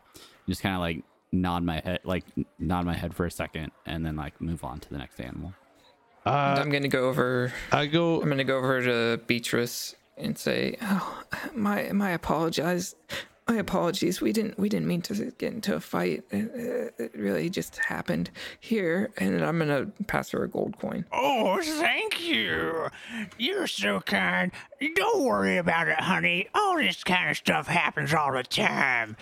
just 0.47 0.61
kind 0.61 0.75
of 0.75 0.81
like 0.81 1.03
nod 1.31 1.63
my 1.63 1.81
head, 1.83 1.99
like 2.03 2.23
nod 2.59 2.85
my 2.85 2.93
head 2.93 3.13
for 3.13 3.25
a 3.25 3.31
second, 3.31 3.71
and 3.85 4.05
then 4.05 4.15
like 4.15 4.39
move 4.41 4.63
on 4.63 4.79
to 4.79 4.89
the 4.89 4.97
next 4.97 5.19
animal. 5.19 5.53
Uh, 6.25 6.57
I'm 6.59 6.69
gonna 6.69 6.87
go 6.89 7.07
over. 7.07 7.53
I 7.71 7.85
go. 7.85 8.21
I'm 8.21 8.27
gonna 8.29 8.43
go 8.43 8.57
over 8.57 8.81
to 8.81 9.21
Beatrice 9.27 9.95
and 10.17 10.37
say, 10.37 10.75
"Oh, 10.81 11.23
my 11.53 11.91
my 11.93 12.11
apologize, 12.11 12.95
my 13.47 13.55
apologies. 13.55 14.21
We 14.21 14.33
didn't 14.33 14.57
we 14.59 14.69
didn't 14.69 14.87
mean 14.87 15.01
to 15.03 15.31
get 15.37 15.53
into 15.53 15.75
a 15.75 15.79
fight. 15.79 16.23
It, 16.31 16.93
it 16.97 17.11
really 17.15 17.49
just 17.49 17.77
happened 17.77 18.29
here." 18.59 19.11
And 19.17 19.43
I'm 19.43 19.57
gonna 19.59 19.87
pass 20.07 20.31
her 20.31 20.43
a 20.43 20.49
gold 20.49 20.77
coin. 20.79 21.05
Oh, 21.11 21.61
thank 21.61 22.21
you. 22.21 22.89
You're 23.37 23.67
so 23.67 24.01
kind. 24.01 24.51
Don't 24.95 25.23
worry 25.23 25.57
about 25.57 25.87
it, 25.87 25.99
honey. 25.99 26.47
All 26.53 26.77
this 26.77 27.03
kind 27.03 27.29
of 27.29 27.37
stuff 27.37 27.67
happens 27.67 28.13
all 28.13 28.33
the 28.33 28.43
time. 28.43 29.15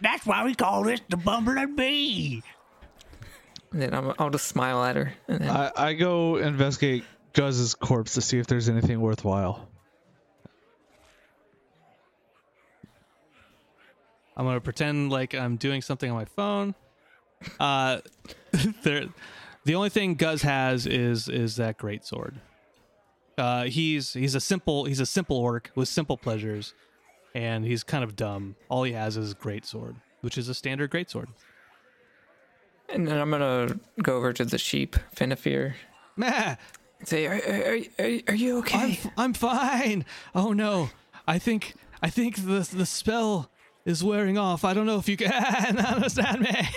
That's 0.00 0.26
why 0.26 0.44
we 0.44 0.54
call 0.54 0.84
this 0.84 1.00
the 1.08 1.16
Bumblebee. 1.16 2.40
And 3.72 3.82
then 3.82 3.92
I'm, 3.92 4.12
I'll 4.18 4.30
just 4.30 4.46
smile 4.46 4.84
at 4.84 4.96
her. 4.96 5.12
And 5.26 5.40
then, 5.40 5.50
I, 5.50 5.72
I 5.76 5.92
go 5.94 6.36
investigate 6.36 7.04
Guz's 7.32 7.74
corpse 7.74 8.14
to 8.14 8.20
see 8.20 8.38
if 8.38 8.46
there's 8.46 8.68
anything 8.68 9.00
worthwhile. 9.00 9.68
I'm 14.36 14.44
gonna 14.44 14.60
pretend 14.60 15.10
like 15.10 15.34
i'm 15.34 15.56
doing 15.56 15.82
something 15.82 16.10
on 16.10 16.16
my 16.16 16.24
phone. 16.24 16.74
Uh 17.60 18.00
there 18.82 19.06
the 19.64 19.74
only 19.74 19.90
thing 19.90 20.14
guz 20.14 20.42
has 20.42 20.86
is 20.86 21.28
is 21.28 21.56
that 21.56 21.78
great 21.78 22.04
sword. 22.04 22.40
Uh 23.38 23.64
he's 23.64 24.12
he's 24.12 24.34
a 24.34 24.40
simple 24.40 24.84
he's 24.84 25.00
a 25.00 25.06
simple 25.06 25.36
orc 25.36 25.70
with 25.74 25.88
simple 25.88 26.16
pleasures 26.16 26.74
and 27.34 27.64
he's 27.64 27.82
kind 27.82 28.04
of 28.04 28.16
dumb. 28.16 28.56
All 28.68 28.84
he 28.84 28.92
has 28.92 29.16
is 29.16 29.34
great 29.34 29.64
sword 29.64 29.96
which 30.20 30.38
is 30.38 30.48
a 30.48 30.54
standard 30.54 30.90
great 30.90 31.10
sword. 31.10 31.28
And 32.88 33.06
then 33.06 33.18
I'm 33.18 33.30
gonna 33.30 33.78
go 34.02 34.16
over 34.16 34.32
to 34.32 34.44
the 34.44 34.58
sheep, 34.58 34.96
Finithir, 35.14 35.74
Meh, 36.16 36.56
say, 37.04 37.26
"Are 37.26 37.34
are, 37.34 37.78
are, 37.98 38.20
are 38.28 38.34
you 38.34 38.58
okay?" 38.58 38.98
I'm 39.04 39.12
I'm 39.16 39.34
fine. 39.34 40.04
Oh 40.34 40.52
no, 40.52 40.90
I 41.26 41.38
think 41.38 41.74
I 42.02 42.10
think 42.10 42.36
the 42.36 42.68
the 42.72 42.86
spell 42.86 43.50
is 43.84 44.02
wearing 44.02 44.38
off. 44.38 44.64
I 44.64 44.74
don't 44.74 44.86
know 44.86 44.98
if 44.98 45.08
you 45.08 45.16
can 45.16 45.78
understand 45.86 46.40
me. 46.40 46.68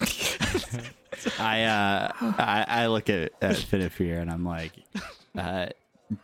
I 1.38 1.64
uh 1.64 2.12
I, 2.20 2.64
I 2.68 2.86
look 2.86 3.10
at 3.10 3.32
at 3.42 3.56
Finithir 3.56 4.20
and 4.20 4.30
I'm 4.30 4.44
like, 4.44 4.72
uh, 5.36 5.66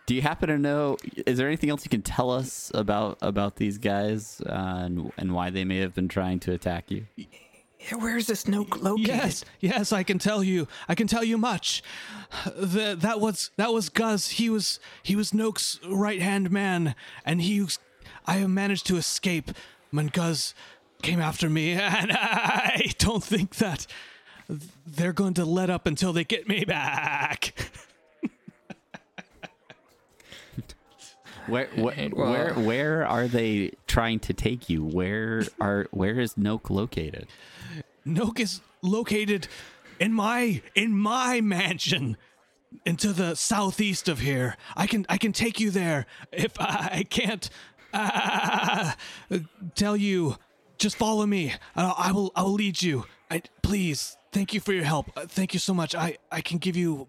do 0.06 0.14
you 0.14 0.22
happen 0.22 0.48
to 0.48 0.58
know? 0.58 0.96
Is 1.26 1.38
there 1.38 1.46
anything 1.48 1.70
else 1.70 1.84
you 1.84 1.90
can 1.90 2.02
tell 2.02 2.30
us 2.30 2.70
about 2.74 3.18
about 3.20 3.56
these 3.56 3.78
guys 3.78 4.40
uh, 4.46 4.82
and 4.84 5.12
and 5.18 5.34
why 5.34 5.50
they 5.50 5.64
may 5.64 5.78
have 5.78 5.94
been 5.94 6.08
trying 6.08 6.40
to 6.40 6.52
attack 6.52 6.90
you? 6.90 7.06
where's 7.98 8.28
this 8.28 8.46
note 8.46 8.76
located? 8.76 9.08
yes, 9.08 9.44
yes, 9.60 9.92
I 9.92 10.02
can 10.02 10.18
tell 10.18 10.44
you. 10.44 10.68
I 10.88 10.94
can 10.94 11.06
tell 11.06 11.24
you 11.24 11.36
much. 11.36 11.82
The, 12.46 12.96
that 12.98 13.20
was 13.20 13.50
that 13.56 13.72
was 13.72 13.88
Guz. 13.88 14.28
He 14.28 14.48
was 14.48 14.78
he 15.02 15.16
was 15.16 15.34
Noak's 15.34 15.80
right 15.88 16.22
hand 16.22 16.50
man, 16.50 16.94
and 17.24 17.42
he 17.42 17.66
was- 18.26 18.38
have 18.38 18.50
managed 18.50 18.86
to 18.86 18.96
escape 18.96 19.50
when 19.90 20.06
Guz 20.06 20.54
came 21.02 21.20
after 21.20 21.50
me, 21.50 21.72
and 21.72 22.12
I 22.12 22.92
don't 22.98 23.22
think 23.22 23.56
that 23.56 23.86
they're 24.86 25.12
going 25.12 25.34
to 25.34 25.44
let 25.44 25.70
up 25.70 25.86
until 25.86 26.12
they 26.12 26.24
get 26.24 26.48
me 26.48 26.64
back. 26.64 27.54
Where 31.46 31.66
where, 31.74 31.94
where 32.12 32.54
where 32.54 33.06
are 33.06 33.26
they 33.26 33.72
trying 33.86 34.20
to 34.20 34.32
take 34.32 34.70
you? 34.70 34.84
Where 34.84 35.44
are 35.60 35.86
where 35.90 36.20
is 36.20 36.34
Noke 36.34 36.70
located? 36.70 37.26
Noke 38.06 38.40
is 38.40 38.60
located 38.80 39.48
in 39.98 40.12
my 40.12 40.62
in 40.74 40.96
my 40.96 41.40
mansion 41.40 42.16
into 42.86 43.12
the 43.12 43.34
southeast 43.34 44.08
of 44.08 44.20
here. 44.20 44.56
I 44.76 44.86
can 44.86 45.04
I 45.08 45.18
can 45.18 45.32
take 45.32 45.58
you 45.60 45.70
there 45.70 46.06
if 46.30 46.60
I 46.60 47.04
can't 47.10 47.48
uh, 47.92 48.92
tell 49.74 49.96
you. 49.96 50.36
Just 50.78 50.96
follow 50.96 51.26
me. 51.26 51.54
Uh, 51.76 51.94
I 51.96 52.10
will 52.10 52.32
I 52.34 52.42
will 52.42 52.54
lead 52.54 52.82
you. 52.82 53.04
I, 53.30 53.42
please. 53.62 54.16
Thank 54.32 54.52
you 54.54 54.60
for 54.60 54.72
your 54.72 54.84
help. 54.84 55.10
Uh, 55.16 55.26
thank 55.26 55.54
you 55.54 55.60
so 55.60 55.72
much. 55.74 55.94
I 55.94 56.18
I 56.30 56.40
can 56.40 56.58
give 56.58 56.76
you 56.76 57.06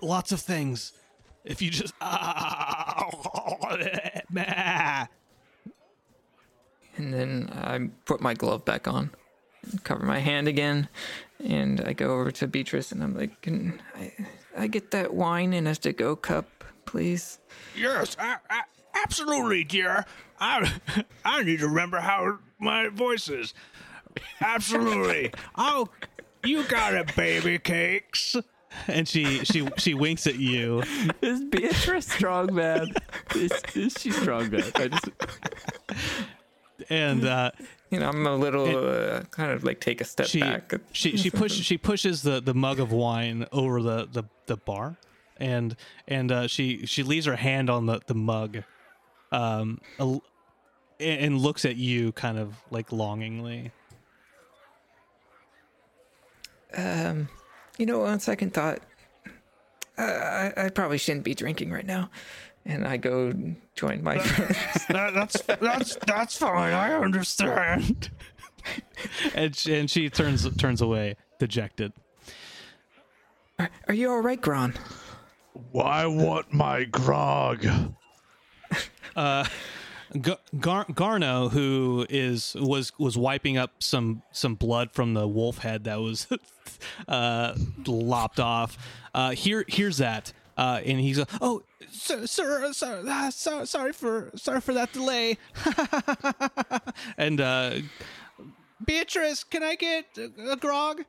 lots 0.00 0.32
of 0.32 0.40
things 0.40 0.92
if 1.44 1.62
you 1.62 1.70
just. 1.70 1.94
And 6.96 7.12
then 7.12 7.48
I 7.52 7.88
put 8.04 8.20
my 8.20 8.34
glove 8.34 8.64
back 8.64 8.86
on, 8.86 9.10
cover 9.82 10.04
my 10.04 10.18
hand 10.18 10.46
again, 10.46 10.88
and 11.42 11.80
I 11.80 11.94
go 11.94 12.18
over 12.20 12.30
to 12.32 12.46
Beatrice 12.46 12.92
and 12.92 13.02
I'm 13.02 13.16
like, 13.16 13.40
"Can 13.40 13.80
I, 13.94 14.12
I 14.56 14.66
get 14.66 14.90
that 14.90 15.14
wine 15.14 15.54
in 15.54 15.66
a 15.66 15.74
to-go 15.74 16.16
cup, 16.16 16.64
please?" 16.84 17.38
Yes, 17.74 18.16
I, 18.18 18.36
I, 18.50 18.62
absolutely, 18.94 19.64
dear. 19.64 20.04
I, 20.40 20.72
I 21.24 21.42
need 21.42 21.60
to 21.60 21.68
remember 21.68 22.00
how 22.00 22.38
my 22.58 22.88
voice 22.88 23.28
is. 23.28 23.54
Absolutely. 24.40 25.32
Oh, 25.56 25.88
you 26.44 26.64
got 26.64 26.94
it, 26.94 27.14
baby 27.14 27.58
cakes. 27.58 28.34
and 28.88 29.06
she 29.06 29.44
she 29.44 29.68
she 29.78 29.94
winks 29.94 30.26
at 30.26 30.36
you. 30.36 30.82
Is 31.20 31.44
Beatrice 31.44 32.08
strong 32.08 32.54
man? 32.54 32.92
Is, 33.36 33.52
is 33.74 33.94
she 33.98 34.10
strong 34.10 34.50
man? 34.50 34.64
I 34.74 34.88
just 34.88 35.08
And 36.90 37.24
uh, 37.24 37.50
You 37.90 38.00
know, 38.00 38.08
I'm 38.08 38.26
a 38.26 38.34
little 38.34 38.88
uh, 38.88 39.22
kind 39.30 39.52
of 39.52 39.62
like 39.64 39.80
take 39.80 40.00
a 40.00 40.04
step 40.04 40.26
she 40.26 40.40
back. 40.40 40.72
she 40.92 41.16
she 41.16 41.30
push 41.30 41.52
she 41.52 41.78
pushes 41.78 42.22
the 42.22 42.40
the 42.40 42.54
mug 42.54 42.80
of 42.80 42.90
wine 42.92 43.46
over 43.52 43.82
the 43.82 44.08
the, 44.10 44.24
the 44.46 44.56
bar 44.56 44.96
and 45.36 45.76
and 46.08 46.32
uh, 46.32 46.46
she 46.46 46.86
she 46.86 47.02
leaves 47.02 47.26
her 47.26 47.36
hand 47.36 47.68
on 47.70 47.86
the 47.86 48.00
the 48.06 48.14
mug 48.14 48.62
um 49.32 49.80
a 49.98 50.02
l- 50.02 50.22
and 51.00 51.20
and 51.20 51.38
looks 51.40 51.64
at 51.64 51.76
you 51.76 52.12
kind 52.12 52.38
of 52.38 52.54
like 52.70 52.92
longingly 52.92 53.72
Um, 56.74 57.28
you 57.76 57.84
know, 57.86 58.02
on 58.04 58.18
second 58.20 58.54
thought, 58.54 58.80
uh, 59.98 60.02
I, 60.02 60.52
I 60.56 60.68
probably 60.70 60.96
shouldn't 60.98 61.24
be 61.24 61.34
drinking 61.34 61.70
right 61.70 61.84
now. 61.84 62.10
And 62.64 62.86
I 62.86 62.96
go 62.96 63.32
join 63.74 64.02
my 64.02 64.18
friends. 64.18 64.56
That, 64.88 65.12
that's 65.14 65.42
that's 65.42 65.96
that's 66.06 66.36
fine. 66.38 66.72
I 66.72 66.92
understand. 66.94 68.10
and 69.34 69.54
she, 69.56 69.74
and 69.74 69.90
she 69.90 70.08
turns 70.08 70.48
turns 70.56 70.80
away 70.80 71.16
dejected 71.40 71.92
Are, 73.58 73.68
are 73.88 73.94
you 73.94 74.10
all 74.10 74.20
right, 74.20 74.40
Gron? 74.40 74.76
I 75.78 76.06
want 76.06 76.52
my 76.54 76.84
grog. 76.84 77.66
Gar- 80.20 80.38
Gar- 80.58 80.86
Garno, 80.86 81.50
who 81.50 82.06
is 82.10 82.54
was 82.58 82.92
was 82.98 83.16
wiping 83.16 83.56
up 83.56 83.82
some 83.82 84.22
some 84.32 84.54
blood 84.54 84.92
from 84.92 85.14
the 85.14 85.26
wolf 85.26 85.58
head 85.58 85.84
that 85.84 86.00
was 86.00 86.26
uh, 87.08 87.54
lopped 87.86 88.38
off. 88.38 88.76
Uh, 89.14 89.30
here, 89.30 89.64
here's 89.68 89.98
that, 89.98 90.32
uh, 90.56 90.80
and 90.84 91.00
he's 91.00 91.18
uh, 91.18 91.24
oh, 91.40 91.62
sir, 91.90 92.26
sir, 92.26 92.72
sir, 92.72 93.04
ah, 93.08 93.30
so, 93.30 93.64
sorry 93.64 93.92
for 93.92 94.30
sorry 94.34 94.60
for 94.60 94.74
that 94.74 94.92
delay. 94.92 95.38
and 97.16 97.40
uh, 97.40 97.76
Beatrice, 98.84 99.44
can 99.44 99.62
I 99.62 99.76
get 99.76 100.06
a, 100.18 100.52
a 100.52 100.56
grog? 100.56 101.04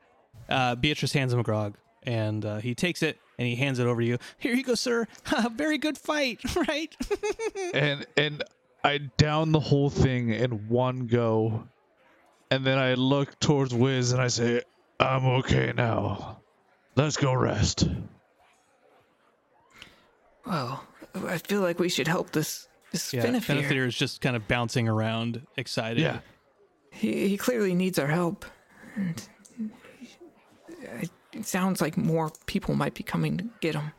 Uh, 0.47 0.75
Beatrice 0.75 1.11
hands 1.11 1.33
him 1.33 1.39
a 1.39 1.43
grog, 1.43 1.75
and 2.03 2.45
uh, 2.45 2.57
he 2.57 2.73
takes 2.73 3.03
it 3.03 3.19
and 3.37 3.47
he 3.47 3.55
hands 3.55 3.79
it 3.79 3.87
over 3.87 4.01
to 4.01 4.07
you. 4.07 4.17
Here 4.37 4.53
you 4.53 4.63
go, 4.63 4.75
sir. 4.75 5.07
Very 5.51 5.77
good 5.77 5.97
fight, 5.97 6.39
right? 6.67 6.95
and 7.73 8.05
and 8.17 8.43
I 8.83 8.99
down 9.17 9.51
the 9.51 9.59
whole 9.59 9.89
thing 9.89 10.29
in 10.29 10.67
one 10.67 11.07
go, 11.07 11.67
and 12.51 12.65
then 12.65 12.77
I 12.77 12.95
look 12.95 13.39
towards 13.39 13.73
Wiz 13.73 14.11
and 14.11 14.21
I 14.21 14.27
say, 14.27 14.61
"I'm 14.99 15.25
okay 15.25 15.73
now. 15.75 16.41
Let's 16.95 17.17
go 17.17 17.33
rest." 17.33 17.87
Well, 20.45 20.83
I 21.15 21.37
feel 21.37 21.61
like 21.61 21.79
we 21.79 21.89
should 21.89 22.07
help 22.07 22.31
this 22.31 22.67
this 22.91 23.13
Yeah, 23.13 23.25
Finithir. 23.25 23.61
Finithir 23.61 23.87
is 23.87 23.95
just 23.95 24.21
kind 24.21 24.35
of 24.35 24.47
bouncing 24.47 24.87
around, 24.87 25.45
excited. 25.57 26.01
Yeah. 26.01 26.19
He, 26.91 27.27
he 27.27 27.37
clearly 27.37 27.73
needs 27.73 27.97
our 27.97 28.07
help. 28.07 28.45
And 28.95 29.27
it 31.01 31.09
it 31.33 31.45
sounds 31.45 31.81
like 31.81 31.97
more 31.97 32.31
people 32.45 32.75
might 32.75 32.93
be 32.93 33.03
coming 33.03 33.37
to 33.37 33.49
get 33.59 33.75
him. 33.75 33.91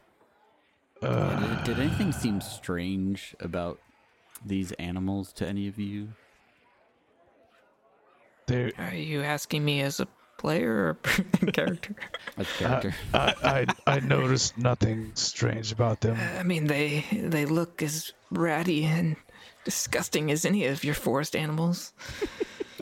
Did, 1.00 1.64
did 1.64 1.80
anything 1.80 2.12
seem 2.12 2.40
strange 2.40 3.34
about 3.40 3.78
these 4.44 4.72
animals 4.72 5.32
to 5.34 5.46
any 5.46 5.68
of 5.68 5.78
you? 5.78 6.08
They, 8.46 8.72
Are 8.78 8.94
you 8.94 9.22
asking 9.22 9.64
me 9.64 9.80
as 9.80 10.00
a 10.00 10.08
player 10.38 10.70
or 10.72 10.94
character? 11.52 11.94
As 12.36 12.46
a 12.46 12.50
I, 12.50 12.58
character? 12.58 12.94
I, 13.14 13.34
I 13.86 13.94
I 13.96 14.00
noticed 14.00 14.58
nothing 14.58 15.12
strange 15.14 15.72
about 15.72 16.00
them. 16.00 16.16
Uh, 16.18 16.40
I 16.40 16.42
mean, 16.42 16.66
they 16.66 17.04
they 17.12 17.46
look 17.46 17.82
as 17.82 18.12
ratty 18.30 18.84
and 18.84 19.16
disgusting 19.64 20.30
as 20.30 20.44
any 20.44 20.66
of 20.66 20.84
your 20.84 20.94
forest 20.94 21.34
animals. 21.34 21.92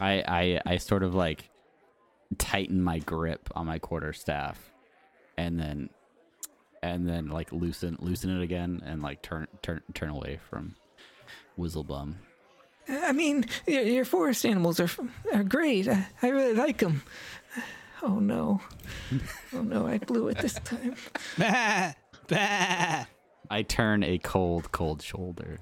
I, 0.00 0.24
I 0.26 0.60
I 0.66 0.76
sort 0.78 1.02
of 1.04 1.14
like 1.14 1.48
tighten 2.38 2.82
my 2.82 2.98
grip 2.98 3.48
on 3.54 3.66
my 3.66 3.78
quarter 3.78 4.12
staff, 4.12 4.72
and 5.36 5.59
then 5.59 5.90
and 6.82 7.09
then 7.09 7.28
like 7.28 7.52
loosen 7.52 7.96
loosen 8.00 8.30
it 8.36 8.42
again, 8.42 8.82
and 8.84 9.02
like 9.02 9.22
turn 9.22 9.46
turn 9.62 9.82
turn 9.94 10.10
away 10.10 10.40
from 10.48 10.74
Wizzlewum. 11.59 12.14
I 12.88 13.12
mean, 13.12 13.46
your, 13.66 13.82
your 13.82 14.04
forest 14.04 14.44
animals 14.44 14.80
are 14.80 14.90
are 15.32 15.44
great. 15.44 15.88
I, 15.88 16.06
I 16.22 16.28
really 16.28 16.54
like 16.54 16.78
them. 16.78 17.02
Oh 18.02 18.18
no, 18.18 18.60
oh 19.54 19.62
no, 19.62 19.86
I 19.86 19.98
blew 19.98 20.28
it 20.28 20.38
this 20.38 20.54
time. 20.54 20.96
Bah, 21.38 21.92
bah. 22.28 23.04
I 23.50 23.62
turn 23.62 24.02
a 24.02 24.18
cold 24.18 24.72
cold 24.72 25.02
shoulder, 25.02 25.59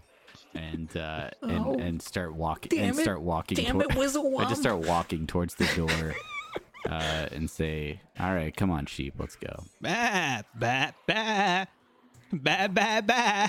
and 0.55 0.97
uh, 0.97 1.31
and 1.43 1.67
Oh, 1.67 1.75
and 1.75 2.01
start 2.01 2.35
walking 2.35 2.79
and 2.79 2.97
start 2.97 3.21
walking. 3.21 3.57
Damn 3.57 3.81
it, 3.83 3.91
I 3.97 4.45
just 4.49 4.63
start 4.63 4.79
walking 4.79 5.27
towards 5.27 5.57
the 5.57 5.67
door. 5.77 6.15
Uh, 6.91 7.29
and 7.33 7.49
say, 7.49 8.01
"All 8.19 8.35
right, 8.35 8.55
come 8.57 8.71
on, 8.71 8.87
sheep, 8.87 9.15
let's 9.19 9.37
go." 9.37 9.63
Bah, 9.81 10.43
bah, 10.59 10.91
bah. 11.07 11.67
Bah, 12.33 12.69
bah, 12.69 13.01
bah. 13.01 13.49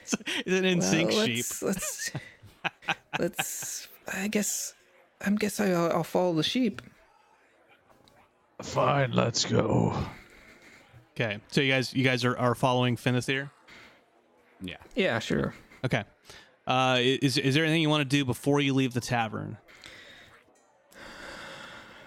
it's 0.00 0.14
an 0.46 0.64
in 0.64 0.80
sync 0.82 1.10
Well, 1.10 1.26
sheep. 1.26 1.44
let's, 1.62 1.62
Let's, 1.62 2.10
let's. 3.18 3.88
I 4.12 4.28
guess. 4.28 4.74
I 5.24 5.30
guess 5.30 5.58
I'll, 5.60 5.92
I'll 5.92 6.04
follow 6.04 6.32
the 6.34 6.42
sheep. 6.42 6.80
Fine, 8.62 9.12
let's 9.12 9.44
go. 9.44 9.94
Okay, 11.16 11.38
so 11.48 11.60
you 11.60 11.72
guys, 11.72 11.92
you 11.94 12.04
guys 12.04 12.24
are, 12.24 12.36
are 12.38 12.54
following 12.54 12.96
Finithir. 12.96 13.50
Yeah. 14.60 14.76
Yeah, 14.94 15.18
sure. 15.20 15.54
Okay. 15.84 16.04
Uh, 16.66 16.98
is 17.00 17.38
is 17.38 17.54
there 17.54 17.64
anything 17.64 17.82
you 17.82 17.88
want 17.88 18.00
to 18.08 18.16
do 18.16 18.24
before 18.24 18.60
you 18.60 18.74
leave 18.74 18.94
the 18.94 19.00
tavern? 19.00 19.56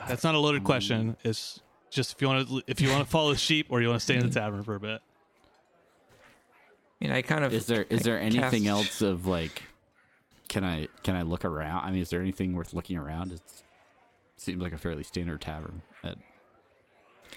That's 0.07 0.23
not 0.23 0.35
a 0.35 0.39
loaded 0.39 0.63
question. 0.63 1.15
It's 1.23 1.59
just 1.89 2.13
if 2.13 2.21
you 2.21 2.27
want 2.27 2.47
to 2.47 2.61
if 2.67 2.81
you 2.81 2.89
want 2.89 3.03
to 3.03 3.09
follow 3.09 3.31
the 3.31 3.37
sheep 3.37 3.67
or 3.69 3.81
you 3.81 3.87
want 3.89 3.99
to 3.99 4.03
stay 4.03 4.15
in 4.15 4.25
the 4.27 4.33
tavern 4.39 4.63
for 4.63 4.75
a 4.75 4.79
bit. 4.79 5.01
I 7.01 7.05
mean, 7.05 7.11
I 7.11 7.21
kind 7.21 7.43
of. 7.43 7.53
Is 7.53 7.65
there 7.65 7.85
is 7.89 8.01
I 8.01 8.03
there 8.03 8.19
anything 8.19 8.63
cast- 8.63 8.67
else 8.67 9.01
of 9.01 9.25
like? 9.25 9.63
Can 10.49 10.63
I 10.63 10.87
can 11.03 11.15
I 11.15 11.21
look 11.21 11.45
around? 11.45 11.85
I 11.85 11.91
mean, 11.91 12.01
is 12.01 12.09
there 12.09 12.21
anything 12.21 12.53
worth 12.55 12.73
looking 12.73 12.97
around? 12.97 13.31
It 13.31 13.41
seems 14.37 14.61
like 14.61 14.73
a 14.73 14.77
fairly 14.77 15.03
standard 15.03 15.41
tavern. 15.41 15.81
That 16.03 16.17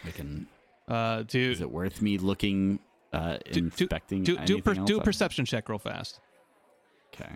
I 0.04 0.10
can. 0.10 0.46
Uh, 0.86 1.22
do 1.22 1.50
Is 1.50 1.62
it 1.62 1.70
worth 1.70 2.02
me 2.02 2.18
looking, 2.18 2.78
uh, 3.12 3.38
do 3.52 3.52
do 3.52 3.64
inspecting? 3.64 4.22
do, 4.22 4.36
do, 4.36 4.60
per, 4.60 4.74
do 4.74 4.98
a 4.98 5.02
perception 5.02 5.46
check 5.46 5.70
real 5.70 5.78
fast. 5.78 6.20
Okay. 7.14 7.30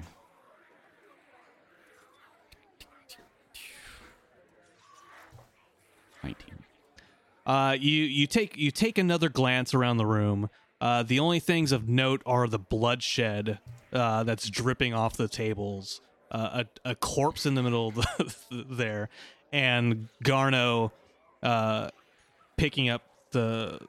Nineteen. 6.23 6.65
Uh, 7.49 7.75
you 7.81 8.05
you 8.05 8.27
take 8.27 8.57
you 8.59 8.71
take 8.71 8.99
another 8.99 9.29
glance 9.31 9.73
around 9.75 9.97
the 9.97 10.07
room. 10.07 10.51
Uh, 10.81 11.03
the 11.03 11.19
only 11.19 11.41
things 11.41 11.73
of 11.73 11.89
note 11.89 12.23
are 12.27 12.47
the 12.47 12.59
bloodshed 12.59 13.59
uh, 13.93 14.23
that's 14.23 14.49
dripping 14.51 14.93
off 14.95 15.17
the 15.17 15.27
tables, 15.27 16.01
uh, 16.31 16.63
a, 16.85 16.91
a 16.91 16.95
corpse 16.95 17.47
in 17.47 17.55
the 17.55 17.63
middle 17.63 17.89
of 17.89 17.95
the, 17.97 18.65
there, 18.71 19.09
and 19.53 20.09
Garno 20.23 20.93
uh, 21.43 21.89
picking 22.57 22.91
up 22.91 23.03
the 23.33 23.81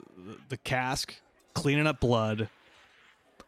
the 0.48 0.58
cask, 0.58 1.14
cleaning 1.54 1.86
up 1.86 2.00
blood. 2.00 2.50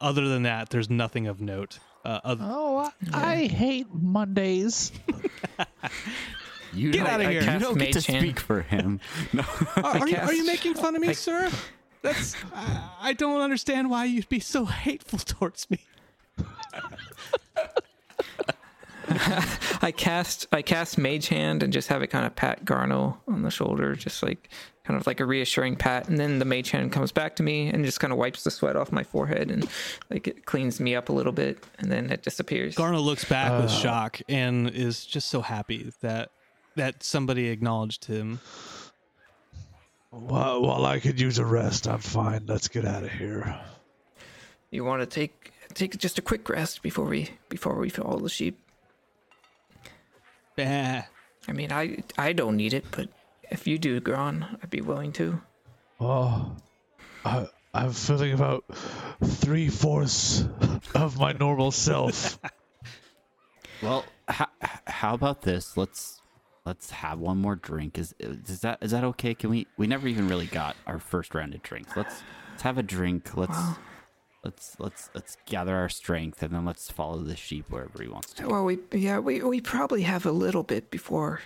Other 0.01 0.27
than 0.27 0.43
that, 0.43 0.69
there's 0.71 0.89
nothing 0.89 1.27
of 1.27 1.39
note. 1.39 1.79
Uh, 2.03 2.19
oth- 2.25 2.39
Oh, 2.41 2.91
I, 3.13 3.33
I 3.33 3.47
hate 3.47 3.87
Mondays. 3.93 4.91
You 6.73 6.91
Get 6.91 7.07
out 7.07 7.19
of 7.19 7.27
outta 7.27 7.29
I- 7.29 7.31
here. 7.31 7.53
You 7.53 7.59
don't 7.59 7.77
get 7.77 7.93
to 7.93 8.11
Mage 8.11 8.21
speak 8.21 8.39
for 8.39 8.61
him. 8.61 8.99
No. 9.33 9.43
are, 9.83 10.07
you, 10.07 10.17
are 10.17 10.33
you 10.33 10.45
making 10.45 10.73
fun 10.75 10.95
of 10.95 11.01
me, 11.01 11.13
sir? 11.13 11.49
That's 12.01 12.35
I, 12.53 12.89
I 13.01 13.13
don't 13.13 13.41
understand 13.41 13.89
why 13.89 14.05
you'd 14.05 14.29
be 14.29 14.39
so 14.39 14.65
hateful 14.65 15.19
towards 15.19 15.69
me. 15.69 15.79
I 19.81 19.91
cast 19.91 20.47
I 20.51 20.61
cast 20.61 20.97
Mage 20.97 21.27
Hand 21.27 21.63
and 21.63 21.73
just 21.73 21.89
have 21.89 22.01
it 22.01 22.07
kind 22.07 22.25
of 22.25 22.35
pat 22.35 22.65
Garno 22.65 23.17
on 23.27 23.41
the 23.41 23.51
shoulder, 23.51 23.95
just 23.95 24.23
like 24.23 24.49
kind 24.83 24.99
of 24.99 25.05
like 25.05 25.19
a 25.19 25.25
reassuring 25.25 25.75
pat, 25.75 26.07
and 26.07 26.17
then 26.19 26.39
the 26.39 26.45
Mage 26.45 26.71
Hand 26.71 26.91
comes 26.91 27.11
back 27.11 27.35
to 27.37 27.43
me 27.43 27.67
and 27.67 27.85
just 27.85 27.99
kind 27.99 28.11
of 28.13 28.17
wipes 28.17 28.43
the 28.43 28.51
sweat 28.51 28.75
off 28.75 28.91
my 28.91 29.03
forehead 29.03 29.51
and 29.51 29.67
like 30.09 30.27
it 30.27 30.45
cleans 30.45 30.79
me 30.79 30.95
up 30.95 31.09
a 31.09 31.13
little 31.13 31.33
bit, 31.33 31.65
and 31.79 31.91
then 31.91 32.09
it 32.11 32.23
disappears. 32.23 32.75
Garno 32.75 33.01
looks 33.01 33.25
back 33.25 33.51
with 33.51 33.69
uh. 33.69 33.73
shock 33.73 34.21
and 34.29 34.69
is 34.69 35.05
just 35.05 35.29
so 35.29 35.41
happy 35.41 35.91
that 36.01 36.31
that 36.75 37.03
somebody 37.03 37.47
acknowledged 37.49 38.05
him. 38.05 38.39
While, 40.09 40.61
while 40.63 40.85
I 40.85 40.99
could 40.99 41.19
use 41.19 41.37
a 41.37 41.45
rest, 41.45 41.87
I'm 41.87 41.99
fine. 41.99 42.45
Let's 42.45 42.67
get 42.67 42.85
out 42.85 43.03
of 43.03 43.11
here. 43.11 43.57
you 44.69 44.83
want 44.83 45.01
to 45.01 45.05
take 45.05 45.53
take 45.73 45.97
just 45.97 46.19
a 46.19 46.21
quick 46.21 46.49
rest 46.49 46.81
before 46.81 47.05
we 47.05 47.29
before 47.49 47.77
we 47.77 47.89
follow 47.89 48.19
the 48.19 48.29
sheep? 48.29 48.59
Bah. 50.57 51.03
I 51.47 51.51
mean, 51.53 51.71
I 51.71 52.03
I 52.17 52.33
don't 52.33 52.57
need 52.57 52.73
it, 52.73 52.85
but 52.91 53.09
if 53.49 53.67
you 53.67 53.77
do, 53.77 53.99
Gron, 54.01 54.57
I'd 54.61 54.69
be 54.69 54.81
willing 54.81 55.11
to. 55.13 55.41
Oh, 55.99 56.55
I, 57.23 57.47
I'm 57.73 57.93
feeling 57.93 58.33
about 58.33 58.65
three 59.23 59.69
fourths 59.69 60.45
of 60.95 61.17
my 61.19 61.33
normal 61.33 61.71
self. 61.71 62.39
Well, 63.81 64.05
how, 64.27 64.47
how 64.85 65.15
about 65.15 65.41
this? 65.41 65.75
Let's 65.75 66.20
let's 66.65 66.91
have 66.91 67.19
one 67.19 67.37
more 67.37 67.55
drink. 67.55 67.97
Is 67.97 68.13
is 68.19 68.61
that 68.61 68.79
is 68.81 68.91
that 68.91 69.03
okay? 69.03 69.33
Can 69.33 69.49
we? 69.49 69.67
We 69.77 69.87
never 69.87 70.07
even 70.07 70.27
really 70.27 70.47
got 70.47 70.75
our 70.87 70.99
first 70.99 71.33
round 71.35 71.53
of 71.53 71.61
drinks. 71.63 71.95
Let's 71.95 72.23
let's 72.51 72.63
have 72.63 72.77
a 72.77 72.83
drink. 72.83 73.35
Let's 73.35 73.57
let's 74.43 74.75
let's 74.79 75.09
let's 75.13 75.37
gather 75.45 75.75
our 75.75 75.89
strength 75.89 76.41
and 76.43 76.53
then 76.53 76.65
let's 76.65 76.89
follow 76.91 77.19
the 77.19 77.35
sheep 77.35 77.69
wherever 77.69 78.01
he 78.01 78.07
wants 78.09 78.33
to. 78.33 78.47
Well, 78.47 78.65
we 78.65 78.79
yeah 78.91 79.19
we 79.19 79.41
we 79.41 79.61
probably 79.61 80.03
have 80.03 80.25
a 80.25 80.31
little 80.31 80.63
bit 80.63 80.89
before 80.91 81.41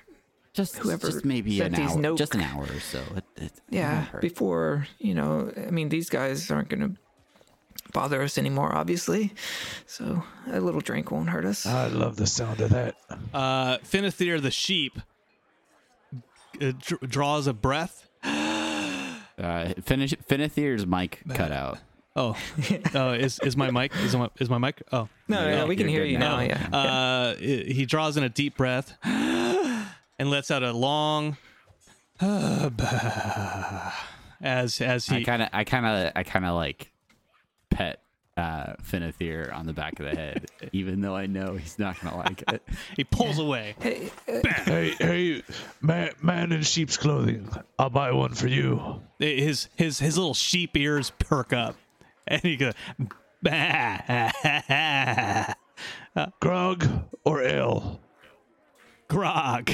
Just 0.54 0.78
whoever 0.78 1.08
just 1.08 1.26
maybe 1.26 1.60
an 1.62 1.76
hour, 1.76 2.16
just 2.16 2.36
an 2.36 2.42
hour 2.42 2.64
or 2.64 2.80
so. 2.80 3.00
It, 3.16 3.24
it, 3.36 3.44
it 3.44 3.52
Yeah, 3.70 4.06
won't 4.12 4.22
before, 4.22 4.88
you 5.00 5.14
know, 5.14 5.52
I 5.58 5.72
mean, 5.72 5.90
these 5.90 6.10
guys 6.10 6.50
aren't 6.50 6.70
going 6.70 6.82
to 6.96 7.00
bother 7.96 8.22
us 8.22 8.38
anymore, 8.38 8.76
obviously. 8.76 9.34
So 9.88 10.22
a 10.52 10.60
little 10.60 10.82
drink 10.82 11.12
won't 11.12 11.30
hurt 11.30 11.46
us. 11.46 11.66
I 11.66 11.88
love 11.88 12.18
the 12.18 12.28
sound 12.28 12.60
of 12.62 12.70
that. 12.72 12.96
Uh, 13.34 13.78
Finithir 13.80 14.42
the 14.42 14.52
sheep 14.52 15.00
uh, 16.62 16.74
dr- 16.80 17.10
draws 17.10 17.48
a 17.48 17.54
breath. 17.54 18.08
Uh, 19.38 19.74
finish 19.84 20.14
Finithir's 20.30 20.88
mic 20.88 21.20
cut 21.34 21.52
out. 21.52 21.78
Oh, 22.16 22.38
oh, 22.96 23.12
is 23.12 23.38
is 23.40 23.58
my 23.58 23.70
mic? 23.70 23.94
Is 23.98 24.16
my 24.16 24.30
is 24.40 24.50
my 24.50 24.58
mic? 24.58 24.82
Oh, 24.94 25.10
No, 25.28 25.42
Yeah, 25.46 25.56
yeah, 25.56 25.66
we 25.66 25.76
can 25.76 25.90
hear 25.90 26.06
you 26.06 26.18
now. 26.18 26.38
now. 26.38 26.42
Yeah. 26.44 26.68
yeah. 26.72 26.78
Uh, 26.78 27.36
he 27.36 27.86
draws 27.86 28.16
in 28.16 28.24
a 28.24 28.30
deep 28.30 28.56
breath 28.56 28.94
and 29.04 30.30
lets 30.30 30.52
out 30.52 30.64
a 30.64 30.72
long 30.72 31.36
as 34.42 34.80
as 34.80 35.06
he 35.08 35.26
kind 35.26 35.42
of, 35.42 35.50
I 35.52 35.66
kind 35.66 35.86
of, 35.86 36.12
I 36.16 36.24
kind 36.24 36.46
of 36.46 36.56
like 36.56 36.92
pet 37.76 38.02
uh 38.38 38.74
Finithir 38.84 39.54
on 39.54 39.66
the 39.66 39.74
back 39.74 40.00
of 40.00 40.06
the 40.06 40.16
head, 40.16 40.48
even 40.74 41.02
though 41.02 41.16
I 41.16 41.26
know 41.26 41.56
he's 41.56 41.80
not 41.80 42.00
gonna 42.02 42.18
like 42.18 42.44
it. 42.52 42.62
he 42.96 43.04
pulls 43.04 43.40
away. 43.40 43.76
Hey, 43.80 44.10
uh, 44.28 44.42
Hey, 44.66 44.90
hey, 45.00 45.44
man, 45.82 46.12
man 46.22 46.52
in 46.52 46.62
sheep's 46.64 46.98
clothing. 46.98 47.50
I'll 47.80 47.90
buy 47.90 48.12
one 48.12 48.34
for 48.34 48.48
you. 48.48 49.02
His 49.20 49.70
his 49.76 50.00
his 50.00 50.18
little 50.18 50.34
sheep 50.34 50.76
ears 50.76 51.12
perk 51.20 51.54
up, 51.54 51.76
and 52.28 52.42
he 52.42 52.58
goes. 52.58 52.74
Grog 56.40 56.88
or 57.24 57.44
ale? 57.44 58.00
Grog. 59.08 59.72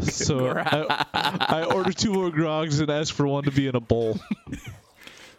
So 0.00 0.48
I, 0.56 1.06
I 1.14 1.64
order 1.64 1.92
two 1.92 2.12
more 2.12 2.30
grogs 2.30 2.80
and 2.80 2.90
ask 2.90 3.14
for 3.14 3.26
one 3.26 3.44
to 3.44 3.50
be 3.50 3.66
in 3.66 3.74
a 3.74 3.80
bowl. 3.80 4.18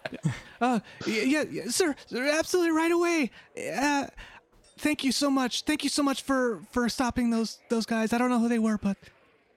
Uh, 0.61 0.79
yeah, 1.07 1.43
yeah, 1.49 1.63
sir, 1.69 1.95
sir, 2.05 2.23
absolutely 2.37 2.69
right 2.69 2.91
away. 2.91 3.31
Uh, 3.75 4.05
thank 4.77 5.03
you 5.03 5.11
so 5.11 5.27
much. 5.27 5.63
Thank 5.63 5.83
you 5.83 5.89
so 5.89 6.03
much 6.03 6.21
for 6.21 6.61
for 6.71 6.87
stopping 6.87 7.31
those 7.31 7.57
those 7.69 7.87
guys. 7.87 8.13
I 8.13 8.19
don't 8.19 8.29
know 8.29 8.37
who 8.37 8.47
they 8.47 8.59
were, 8.59 8.77
but 8.77 8.95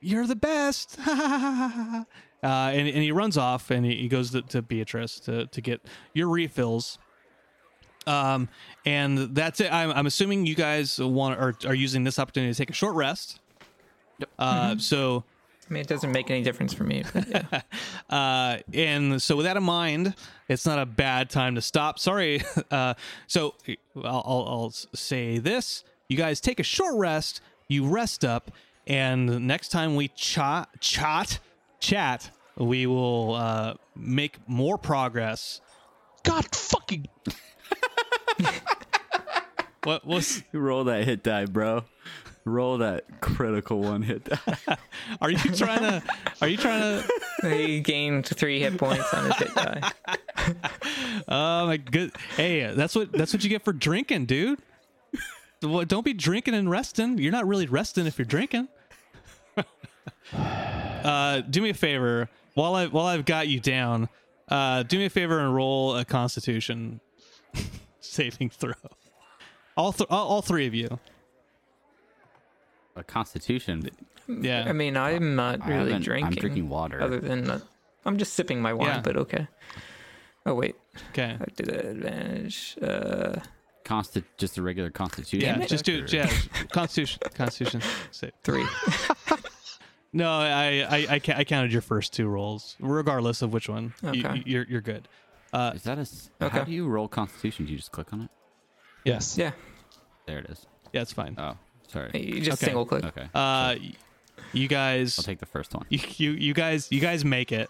you're 0.00 0.26
the 0.26 0.34
best. 0.34 0.98
uh, 1.06 2.04
and 2.42 2.88
and 2.88 3.02
he 3.02 3.12
runs 3.12 3.36
off 3.36 3.70
and 3.70 3.84
he, 3.84 3.96
he 3.96 4.08
goes 4.08 4.30
to, 4.30 4.40
to 4.40 4.62
Beatrice 4.62 5.20
to 5.20 5.44
to 5.46 5.60
get 5.60 5.82
your 6.14 6.30
refills. 6.30 6.98
Um, 8.06 8.48
and 8.84 9.34
that's 9.34 9.60
it. 9.60 9.72
I'm, 9.72 9.90
I'm 9.90 10.06
assuming 10.06 10.46
you 10.46 10.54
guys 10.54 10.98
want 10.98 11.38
are 11.38 11.54
are 11.66 11.74
using 11.74 12.04
this 12.04 12.18
opportunity 12.18 12.52
to 12.52 12.56
take 12.56 12.70
a 12.70 12.74
short 12.74 12.94
rest. 12.94 13.40
Uh, 14.38 14.76
so 14.78 15.24
I 15.68 15.72
mean, 15.72 15.80
it 15.80 15.86
doesn't 15.86 16.12
make 16.12 16.30
any 16.30 16.42
difference 16.42 16.72
for 16.72 16.84
me. 16.84 17.04
Yeah. 17.28 17.60
Uh, 18.10 18.58
and 18.74 19.20
so 19.20 19.34
with 19.34 19.46
that 19.46 19.56
in 19.56 19.62
mind, 19.62 20.14
it's 20.48 20.66
not 20.66 20.78
a 20.78 20.86
bad 20.86 21.30
time 21.30 21.54
to 21.54 21.60
stop. 21.60 21.98
Sorry. 21.98 22.42
Uh, 22.70 22.94
so 23.28 23.54
I'll, 23.96 24.22
I'll, 24.26 24.46
I'll 24.48 24.70
say 24.94 25.38
this: 25.38 25.84
you 26.08 26.16
guys 26.16 26.40
take 26.40 26.58
a 26.58 26.64
short 26.64 26.96
rest, 26.96 27.40
you 27.68 27.86
rest 27.86 28.24
up, 28.24 28.50
and 28.86 29.46
next 29.46 29.68
time 29.68 29.94
we 29.94 30.08
chat, 30.08 30.68
chat, 30.80 31.38
chat, 31.78 32.30
we 32.56 32.86
will 32.86 33.34
uh, 33.34 33.74
make 33.94 34.38
more 34.48 34.76
progress. 34.76 35.60
God 36.24 36.44
fucking. 36.54 37.06
What 39.84 40.06
was? 40.06 40.42
Roll 40.52 40.84
that 40.84 41.04
hit 41.04 41.22
die, 41.22 41.44
bro. 41.44 41.84
Roll 42.46 42.78
that 42.78 43.20
critical 43.20 43.80
one 43.80 44.02
hit 44.02 44.24
die. 44.24 44.78
Are 45.20 45.30
you 45.30 45.36
trying 45.36 45.80
to? 45.80 46.02
Are 46.40 46.48
you 46.48 46.56
trying 46.56 47.02
to? 47.02 47.08
He 47.42 47.80
gained 47.80 48.26
three 48.26 48.60
hit 48.60 48.78
points 48.78 49.12
on 49.12 49.26
his 49.26 49.36
hit 49.36 49.54
die. 49.54 49.92
Oh 51.28 51.66
my 51.66 51.76
good. 51.78 52.12
Hey, 52.36 52.72
that's 52.74 52.94
what 52.94 53.10
that's 53.12 53.32
what 53.32 53.42
you 53.44 53.48
get 53.50 53.64
for 53.64 53.72
drinking, 53.72 54.26
dude. 54.26 54.60
Well, 55.62 55.84
Don't 55.84 56.04
be 56.04 56.12
drinking 56.12 56.54
and 56.54 56.68
resting. 56.68 57.16
You're 57.18 57.32
not 57.32 57.46
really 57.46 57.66
resting 57.66 58.06
if 58.06 58.18
you're 58.18 58.26
drinking. 58.26 58.68
uh, 60.34 61.40
do 61.42 61.62
me 61.62 61.70
a 61.70 61.74
favor 61.74 62.28
while 62.54 62.74
I 62.74 62.86
while 62.86 63.06
I've 63.06 63.24
got 63.24 63.48
you 63.48 63.60
down. 63.60 64.08
Uh, 64.48 64.82
do 64.82 64.98
me 64.98 65.06
a 65.06 65.10
favor 65.10 65.38
and 65.40 65.54
roll 65.54 65.96
a 65.96 66.04
Constitution 66.04 67.00
saving 68.00 68.50
throw. 68.50 68.74
All 69.76 69.92
th- 69.92 70.08
all, 70.10 70.28
all 70.28 70.42
three 70.42 70.66
of 70.66 70.74
you. 70.74 70.98
A 72.96 73.02
Constitution. 73.02 73.88
Yeah. 74.28 74.64
I 74.66 74.72
mean, 74.72 74.96
I'm 74.96 75.36
not 75.36 75.60
I 75.62 75.68
really 75.68 75.98
drinking. 75.98 76.26
I'm 76.26 76.34
drinking 76.34 76.68
water. 76.68 77.00
Other 77.02 77.20
than 77.20 77.50
uh, 77.50 77.60
I'm 78.04 78.16
just 78.18 78.34
sipping 78.34 78.60
my 78.62 78.72
wine, 78.72 78.88
Yeah. 78.88 79.00
but 79.02 79.16
okay. 79.16 79.46
Oh 80.46 80.54
wait, 80.54 80.76
okay. 81.10 81.36
I 81.40 81.44
did 81.56 81.68
an 81.68 81.86
advantage. 82.04 82.76
Uh, 82.82 83.36
Consti- 83.84 84.24
just 84.38 84.56
a 84.58 84.62
regular 84.62 84.90
Constitution. 84.90 85.60
Yeah. 85.60 85.66
Just 85.66 85.84
do 85.84 86.06
check, 86.06 86.30
yeah. 86.30 86.62
or- 86.62 86.66
Constitution. 86.68 87.20
Constitution. 87.34 87.82
Save. 88.10 88.32
three. 88.42 88.64
No, 90.16 90.30
I 90.30 90.86
I 90.88 91.06
I, 91.14 91.18
ca- 91.18 91.34
I 91.36 91.42
counted 91.44 91.72
your 91.72 91.82
first 91.82 92.12
two 92.12 92.28
rolls, 92.28 92.76
regardless 92.78 93.42
of 93.42 93.52
which 93.52 93.68
one. 93.68 93.94
You, 94.12 94.24
Okay. 94.24 94.42
you're 94.46 94.64
you're 94.68 94.80
good. 94.80 95.08
Uh, 95.52 95.72
Is 95.74 95.82
that 95.84 95.98
a? 95.98 96.02
s- 96.02 96.30
Okay. 96.40 96.56
How 96.58 96.62
do 96.64 96.70
you 96.72 96.86
roll 96.86 97.08
Constitution? 97.08 97.64
Do 97.66 97.72
you 97.72 97.78
just 97.78 97.90
click 97.90 98.12
on 98.12 98.20
it? 98.22 98.30
Yes. 99.04 99.36
Yeah, 99.36 99.52
There 100.26 100.38
it 100.38 100.46
is. 100.50 100.66
yeah, 100.92 101.02
it's 101.02 101.12
fine. 101.12 101.34
Oh, 101.36 101.56
sorry. 101.88 102.10
you 102.14 102.40
just 102.40 102.62
Okay. 102.62 102.66
single 102.66 102.86
click. 102.86 103.04
Okay. 103.04 103.24
Uh, 103.24 103.74
y- 103.74 103.92
you 104.54 104.68
guys, 104.68 105.18
I'll 105.18 105.24
take 105.24 105.38
the 105.40 105.46
first 105.46 105.74
one. 105.74 105.84
you, 105.88 105.98
you 106.16 106.30
you 106.32 106.54
guys 106.54 106.88
you 106.90 107.00
guys 107.00 107.24
make 107.24 107.52
it. 107.52 107.68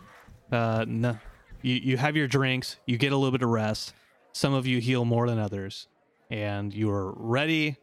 Uh, 0.53 0.85
no, 0.87 1.19
you 1.63 1.75
you 1.75 1.97
have 1.97 2.17
your 2.17 2.27
drinks. 2.29 2.77
You 2.87 2.97
get 2.99 3.13
a 3.13 3.17
little 3.17 3.33
bit 3.33 3.43
of 3.43 3.49
rest. 3.51 3.95
Some 4.33 4.53
of 4.55 4.67
you 4.67 4.81
heal 4.81 5.05
more 5.05 5.29
than 5.29 5.39
others, 5.39 5.87
and 6.31 6.73
you 6.75 6.91
are 6.91 7.13
ready, 7.13 7.77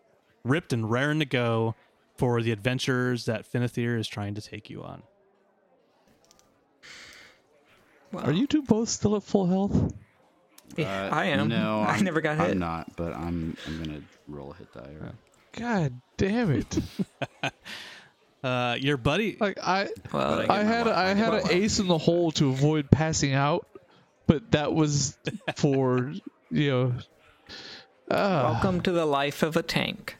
ripped 0.43 0.73
and 0.73 0.89
raring 0.89 1.19
to 1.19 1.25
go 1.25 1.75
for 2.17 2.41
the 2.41 2.51
adventures 2.51 3.25
that 3.25 3.51
Finithir 3.51 3.97
is 3.97 4.07
trying 4.07 4.35
to 4.35 4.41
take 4.41 4.69
you 4.69 4.83
on. 4.83 5.01
Wow. 8.11 8.23
Are 8.23 8.31
you 8.33 8.45
two 8.47 8.61
both 8.63 8.89
still 8.89 9.15
at 9.15 9.23
full 9.23 9.47
health? 9.47 9.93
Yeah, 10.75 11.05
Uh, 11.05 11.15
I 11.15 11.25
am. 11.25 11.47
No, 11.47 11.79
I 11.87 11.93
I'm- 11.95 12.03
never 12.03 12.21
got 12.21 12.37
hit. 12.37 12.51
I'm 12.51 12.59
not, 12.59 12.95
but 12.95 13.13
I'm 13.13 13.55
I'm 13.67 13.83
gonna 13.83 14.01
roll 14.27 14.51
a 14.51 14.55
hit 14.55 14.71
die. 14.73 14.93
Right? 14.99 15.13
God 15.53 16.01
damn 16.17 16.51
it! 16.51 16.79
Uh, 18.43 18.75
your 18.79 18.97
buddy, 18.97 19.37
Like 19.39 19.59
I, 19.61 19.89
Well, 20.11 20.45
I 20.49 20.59
I 20.59 20.63
had 20.63 20.87
wa- 20.87 20.91
I 20.93 21.09
I 21.11 21.13
had 21.13 21.33
an 21.33 21.51
ace 21.51 21.77
in 21.79 21.87
the 21.87 21.97
hole 21.97 22.31
to 22.33 22.49
avoid 22.49 22.89
passing 22.89 23.33
out, 23.33 23.67
but 24.25 24.51
that 24.51 24.73
was 24.73 25.17
for 25.57 26.11
you 26.49 26.69
know. 26.71 26.93
Uh, 28.09 28.51
Welcome 28.53 28.81
to 28.81 28.91
the 28.91 29.05
life 29.05 29.43
of 29.43 29.55
a 29.57 29.61
tank. 29.63 30.17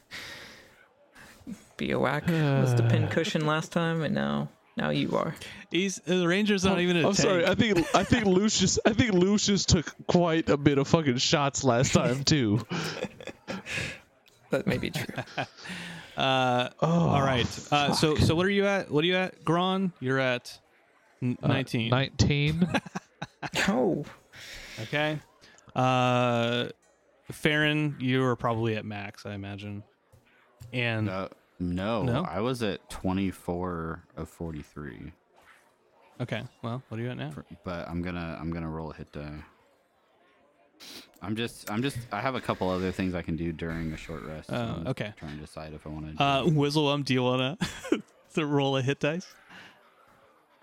Biowac 1.78 2.28
was 2.62 2.76
the 2.76 2.84
pincushion 2.84 3.46
last 3.48 3.72
time, 3.72 4.04
and 4.04 4.14
now 4.14 4.50
now 4.78 4.92
you 4.92 5.16
are. 5.18 5.34
he's 5.72 5.96
the 6.06 6.28
Ranger's 6.28 6.64
aren't 6.66 6.82
even 6.82 6.98
a 6.98 7.08
I'm 7.08 7.14
sorry. 7.16 7.46
I 7.46 7.56
think 7.56 7.80
I 7.96 8.04
think 8.04 8.26
Lucius 8.38 8.78
I 8.86 8.94
think 8.94 9.14
Lucius 9.14 9.66
took 9.66 9.92
quite 10.08 10.48
a 10.50 10.58
bit 10.58 10.78
of 10.78 10.88
fucking 10.88 11.18
shots 11.18 11.64
last 11.64 11.94
time 11.94 12.24
too. 12.24 12.66
That 14.52 14.68
may 14.68 14.78
be 14.78 14.90
true. 14.92 15.06
Uh, 16.18 16.70
Oh, 16.82 17.08
all 17.10 17.22
right. 17.22 17.48
Uh, 17.72 17.94
so 17.94 18.16
so 18.16 18.36
what 18.36 18.46
are 18.46 18.50
you 18.52 18.66
at? 18.66 18.92
What 18.92 19.04
are 19.04 19.08
you 19.08 19.16
at, 19.16 19.44
Gron? 19.46 19.92
You're 20.00 20.20
at 20.20 20.58
n- 21.22 21.38
uh, 21.42 21.48
nineteen. 21.48 21.90
Nineteen. 21.90 22.68
Oh, 23.68 24.06
Okay. 24.84 25.20
Uh, 25.76 26.68
Farron, 27.32 27.96
you 28.00 28.24
are 28.24 28.36
probably 28.36 28.76
at 28.76 28.86
max, 28.86 29.26
I 29.26 29.34
imagine. 29.34 29.84
And 30.74 31.08
No, 31.08 31.30
no, 31.60 32.04
No? 32.04 32.24
I 32.24 32.40
was 32.42 32.62
at 32.62 32.88
24 32.90 34.04
of 34.18 34.30
43, 34.30 35.12
okay, 36.22 36.44
well, 36.62 36.84
what 36.90 37.00
are 37.00 37.04
you 37.04 37.10
at 37.10 37.18
now? 37.18 37.32
but 37.64 37.88
I'm 37.90 38.02
gonna 38.04 38.38
I'm 38.40 38.52
gonna 38.52 38.70
roll 38.70 38.92
a 38.92 38.94
hit 38.94 39.12
die. 39.12 39.44
I'm 41.22 41.36
just 41.36 41.70
I'm 41.70 41.82
just 41.84 41.98
I 42.12 42.20
have 42.22 42.36
a 42.36 42.42
couple 42.42 42.70
other 42.70 42.92
things 42.92 43.14
I 43.14 43.22
can 43.22 43.36
do 43.36 43.52
during 43.52 43.92
a 43.94 43.98
short 43.98 44.24
rest. 44.24 44.50
so 44.50 44.56
Oh, 44.56 44.60
I'm 44.82 44.88
okay. 44.88 45.14
Trying 45.18 45.36
to 45.36 45.42
decide 45.42 45.74
if 45.74 45.86
I 45.86 45.90
want 45.90 46.18
to. 46.18 46.24
Uh, 46.24 46.44
Wizzlewum, 46.46 47.06
do 47.06 47.14
you 47.14 47.22
wanna 47.24 47.58
to 48.34 48.46
roll 48.46 48.76
a 48.78 48.82
hit 48.82 49.00
dice? 49.00 49.28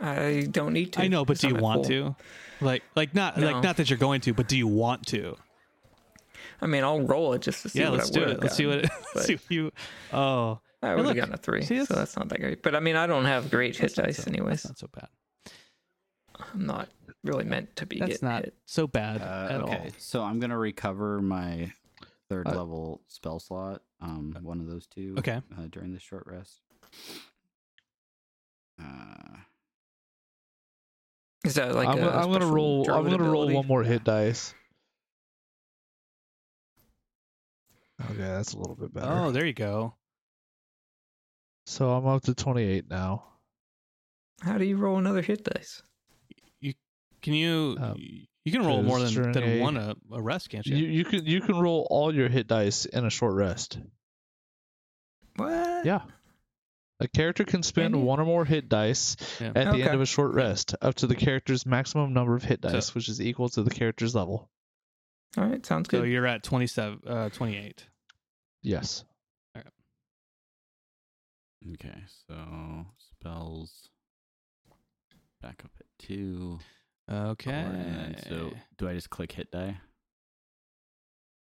I 0.00 0.46
don't 0.50 0.72
need 0.72 0.92
to. 0.94 1.00
I 1.02 1.08
know, 1.08 1.24
but 1.24 1.38
do 1.38 1.48
you 1.48 1.54
want 1.56 1.86
full. 1.86 2.14
to? 2.14 2.16
Like, 2.60 2.82
like 2.94 3.14
not 3.14 3.36
No. 3.36 3.50
like 3.52 3.62
not 3.62 3.76
that 3.78 3.90
you're 3.90 3.98
going 3.98 4.20
to, 4.22 4.32
but 4.34 4.48
do 4.48 4.56
you 4.56 4.66
want 4.66 5.06
to? 5.08 5.36
I 6.60 6.66
mean, 6.66 6.84
I'll 6.84 7.00
roll 7.02 7.32
it 7.34 7.42
just 7.42 7.62
to 7.62 7.68
see 7.68 7.80
yeah, 7.80 7.90
what 7.90 7.98
let's 7.98 8.10
I 8.10 8.14
do 8.14 8.20
would 8.20 8.28
it. 8.28 8.32
have 8.34 8.42
Let's 8.42 8.56
see 8.56 8.66
what 8.66 8.78
it, 8.78 8.82
but- 8.90 9.14
let's 9.14 9.26
see 9.26 9.34
what 9.34 9.50
you. 9.50 9.72
Oh, 10.12 10.60
I 10.82 10.94
would 10.94 11.04
look, 11.06 11.16
gotten 11.16 11.34
a 11.34 11.36
three, 11.36 11.62
see, 11.62 11.78
so 11.78 11.94
that's- 11.94 11.98
that's 11.98 12.16
not 12.16 12.28
that 12.28 12.40
great. 12.40 12.62
But 12.62 12.76
I 12.76 12.80
mean, 12.80 12.94
I 12.96 13.06
don't 13.08 13.24
have 13.24 13.50
great 13.50 13.76
hit 13.76 13.94
dice, 13.96 14.18
so- 14.18 14.30
anyways. 14.30 14.62
That's 14.62 14.66
not 14.66 14.78
so 14.78 14.88
bad. 14.94 15.08
I'm 16.52 16.66
not 16.66 16.88
really 17.24 17.44
meant 17.44 17.74
to 17.76 17.86
be 17.86 17.98
That's 17.98 18.22
not 18.22 18.44
hit. 18.44 18.54
so 18.66 18.86
bad 18.86 19.20
Uh, 19.22 19.48
at 19.54 19.60
okay, 19.62 19.76
all. 19.78 19.90
so 19.98 20.22
I'm 20.22 20.38
gonna 20.40 20.58
recover 20.58 21.20
my 21.20 21.72
third 22.28 22.46
Uh, 22.46 22.50
level 22.56 23.02
spell 23.08 23.38
slot. 23.40 23.82
Um, 24.00 24.36
one 24.42 24.60
of 24.60 24.66
those 24.66 24.86
two. 24.86 25.14
Okay. 25.18 25.40
Uh, 25.56 25.66
during 25.70 25.92
the 25.92 25.98
short 26.00 26.24
rest. 26.26 26.60
Uh, 28.80 29.38
Is 31.44 31.54
that 31.54 31.74
like 31.74 31.88
I'm, 31.88 31.98
a 31.98 32.00
gonna- 32.00 32.16
I'm 32.16 32.30
gonna 32.32 32.46
roll. 32.52 32.90
I'm 32.90 33.08
gonna 33.08 33.28
roll 33.30 33.50
one 33.52 33.66
more 33.66 33.82
hit 33.82 34.04
dice. 34.04 34.54
Okay, 38.00 38.16
that's 38.18 38.52
a 38.52 38.58
little 38.58 38.76
bit 38.76 38.92
better. 38.94 39.10
Oh, 39.10 39.30
there 39.32 39.44
you 39.46 39.52
go. 39.52 39.94
So 41.66 41.90
I'm 41.90 42.06
up 42.06 42.22
to 42.22 42.34
28 42.34 42.88
now. 42.88 43.24
How 44.40 44.56
do 44.56 44.64
you 44.64 44.76
roll 44.76 44.98
another 44.98 45.20
hit 45.22 45.42
dice? 45.44 45.82
Can 47.22 47.34
you 47.34 47.76
Um, 47.80 47.96
you 47.98 48.26
You 48.44 48.52
can 48.52 48.64
roll 48.64 48.82
more 48.82 49.00
than, 49.00 49.32
than 49.32 49.42
a- 49.42 49.60
one 49.60 49.76
a, 49.76 49.94
a 50.12 50.22
rest, 50.22 50.48
can't 50.50 50.66
you? 50.66 50.76
You 50.76 50.86
you 50.88 51.04
can 51.04 51.26
you 51.26 51.40
can 51.40 51.56
roll 51.58 51.86
all 51.90 52.14
your 52.14 52.28
hit 52.28 52.46
dice 52.46 52.84
in 52.86 53.04
a 53.04 53.10
short 53.10 53.34
rest. 53.34 53.78
What? 55.36 55.84
Yeah. 55.84 56.02
A 57.00 57.06
character 57.06 57.44
can 57.44 57.62
spend 57.62 57.94
Can 57.94 58.02
one 58.04 58.18
or 58.18 58.24
more 58.24 58.44
hit 58.44 58.68
dice 58.68 59.16
Yeah. 59.40 59.52
at 59.54 59.72
the 59.72 59.82
end 59.84 59.94
of 59.94 60.00
a 60.00 60.06
short 60.06 60.34
rest, 60.34 60.74
up 60.82 60.96
to 60.96 61.06
the 61.06 61.14
character's 61.14 61.64
maximum 61.64 62.12
number 62.12 62.34
of 62.34 62.42
hit 62.42 62.60
So- 62.62 62.70
dice, 62.72 62.94
which 62.94 63.08
is 63.08 63.20
equal 63.20 63.48
to 63.50 63.62
the 63.62 63.70
character's 63.70 64.14
level. 64.16 64.50
All 65.36 65.44
right, 65.44 65.64
sounds 65.64 65.88
good. 65.88 66.00
So 66.00 66.04
you're 66.04 66.26
at 66.26 66.42
27, 66.42 67.00
uh, 67.06 67.28
28. 67.28 67.86
Yes. 68.62 69.04
Okay, 71.74 72.02
so 72.26 72.86
spells 72.98 73.90
back 75.42 75.60
up 75.64 75.70
at 75.78 75.86
two. 75.98 76.58
Okay. 77.10 77.50
And 77.50 78.14
then, 78.14 78.22
so 78.28 78.52
do 78.76 78.88
I 78.88 78.94
just 78.94 79.10
click 79.10 79.32
hit 79.32 79.50
die? 79.50 79.78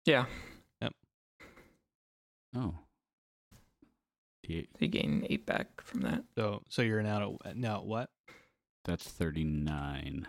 yeah, 0.05 0.26
Yep. 0.80 0.93
Oh. 2.56 2.74
D8, 4.47 4.68
you 4.78 4.89
gain 4.89 5.26
eight 5.28 5.44
back 5.47 5.80
from 5.82 6.01
that. 6.02 6.22
so 6.36 6.62
so 6.68 6.80
you're 6.82 7.02
now 7.02 7.36
at 7.44 7.56
now 7.56 7.78
at 7.78 7.85
what? 7.85 8.10
that's 8.85 9.06
39. 9.06 10.26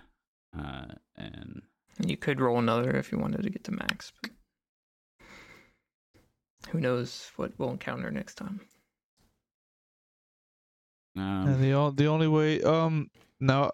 Uh, 0.58 0.86
and 1.16 1.62
You 2.06 2.18
could 2.18 2.42
roll 2.42 2.60
another 2.60 2.92
if 2.98 3.12
you 3.12 3.18
wanted 3.20 3.44
to 3.44 3.50
get 3.50 3.64
to 3.66 3.72
max, 3.72 4.12
but 4.22 4.32
who 6.70 6.80
knows 6.82 7.32
what 7.38 7.54
we'll 7.58 7.70
encounter 7.72 8.12
next 8.12 8.36
time. 8.36 8.60
um, 11.16 11.48
and 11.48 11.64
the 11.64 11.72
o- 11.74 11.92
the 11.92 12.08
only 12.08 12.28
way 12.28 12.62
um 12.64 13.10
now 13.40 13.72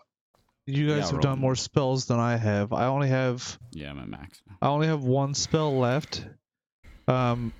you 0.65 0.87
Yeah, 0.87 0.95
guys 0.95 1.05
have 1.05 1.13
roll. 1.13 1.21
done 1.21 1.39
more 1.39 1.55
spells 1.55 2.05
than 2.05 2.19
I 2.19 2.37
have. 2.37 2.73
I 2.73 2.85
only 2.87 3.09
have 3.09 3.57
yeah, 3.71 3.91
I'm 3.91 3.99
at 3.99 4.07
max. 4.09 4.41
now. 4.47 4.57
I 4.61 4.67
only 4.67 4.87
have 4.87 5.03
one 5.03 5.33
spell 5.33 5.77
left. 5.77 6.25
Um 7.07 7.53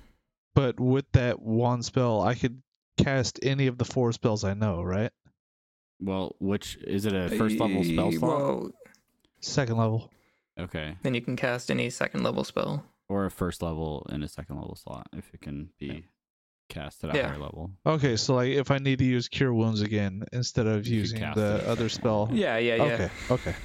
but 0.54 0.80
with 0.80 1.04
that 1.12 1.40
one 1.40 1.82
spell 1.82 2.20
I 2.22 2.34
could 2.34 2.62
cast 2.98 3.38
any 3.42 3.66
of 3.66 3.78
the 3.78 3.84
four 3.84 4.12
spells 4.12 4.42
I 4.44 4.54
know, 4.54 4.82
right? 4.82 5.12
Well, 6.00 6.34
which 6.40 6.76
is 6.86 7.06
it 7.06 7.12
a 7.14 7.28
first 7.36 7.58
level 7.58 7.84
spell 7.84 8.12
slot? 8.12 8.38
Well, 8.40 8.70
Second 9.40 9.76
level. 9.76 10.10
Okay. 10.58 10.96
then 11.02 11.14
you 11.14 11.20
can 11.20 11.36
cast 11.36 11.70
any 11.70 11.90
second 11.90 12.22
level 12.22 12.42
spell. 12.44 12.84
Or 13.08 13.26
a 13.26 13.30
first 13.30 13.62
level 13.62 14.06
and 14.10 14.24
a 14.24 14.28
second 14.28 14.56
level 14.56 14.74
slot 14.74 15.06
if 15.16 15.32
it 15.32 15.40
can 15.42 15.68
be 15.78 16.06
cast 16.68 17.04
at 17.04 17.14
a 17.14 17.18
Yeah. 17.18 17.28
higher 17.28 17.38
level. 17.38 17.70
Okay, 17.86 18.16
so 18.16 18.34
like 18.34 18.50
if 18.50 18.70
I 18.70 18.78
need 18.78 18.98
to 18.98 19.04
use 19.04 19.28
cure 19.28 19.52
wounds 19.54 19.80
again 19.82 20.24
instead 20.32 20.66
of 20.66 20.86
You 20.86 20.98
using 20.98 21.20
cast 21.20 21.38
it 21.38 21.40
the 21.40 21.68
other 21.68 21.88
spell. 21.88 22.28
Yeah, 22.32 22.58
yeah, 22.58 22.74
yeah. 22.76 22.82
Okay, 22.84 23.10
okay. 23.30 23.54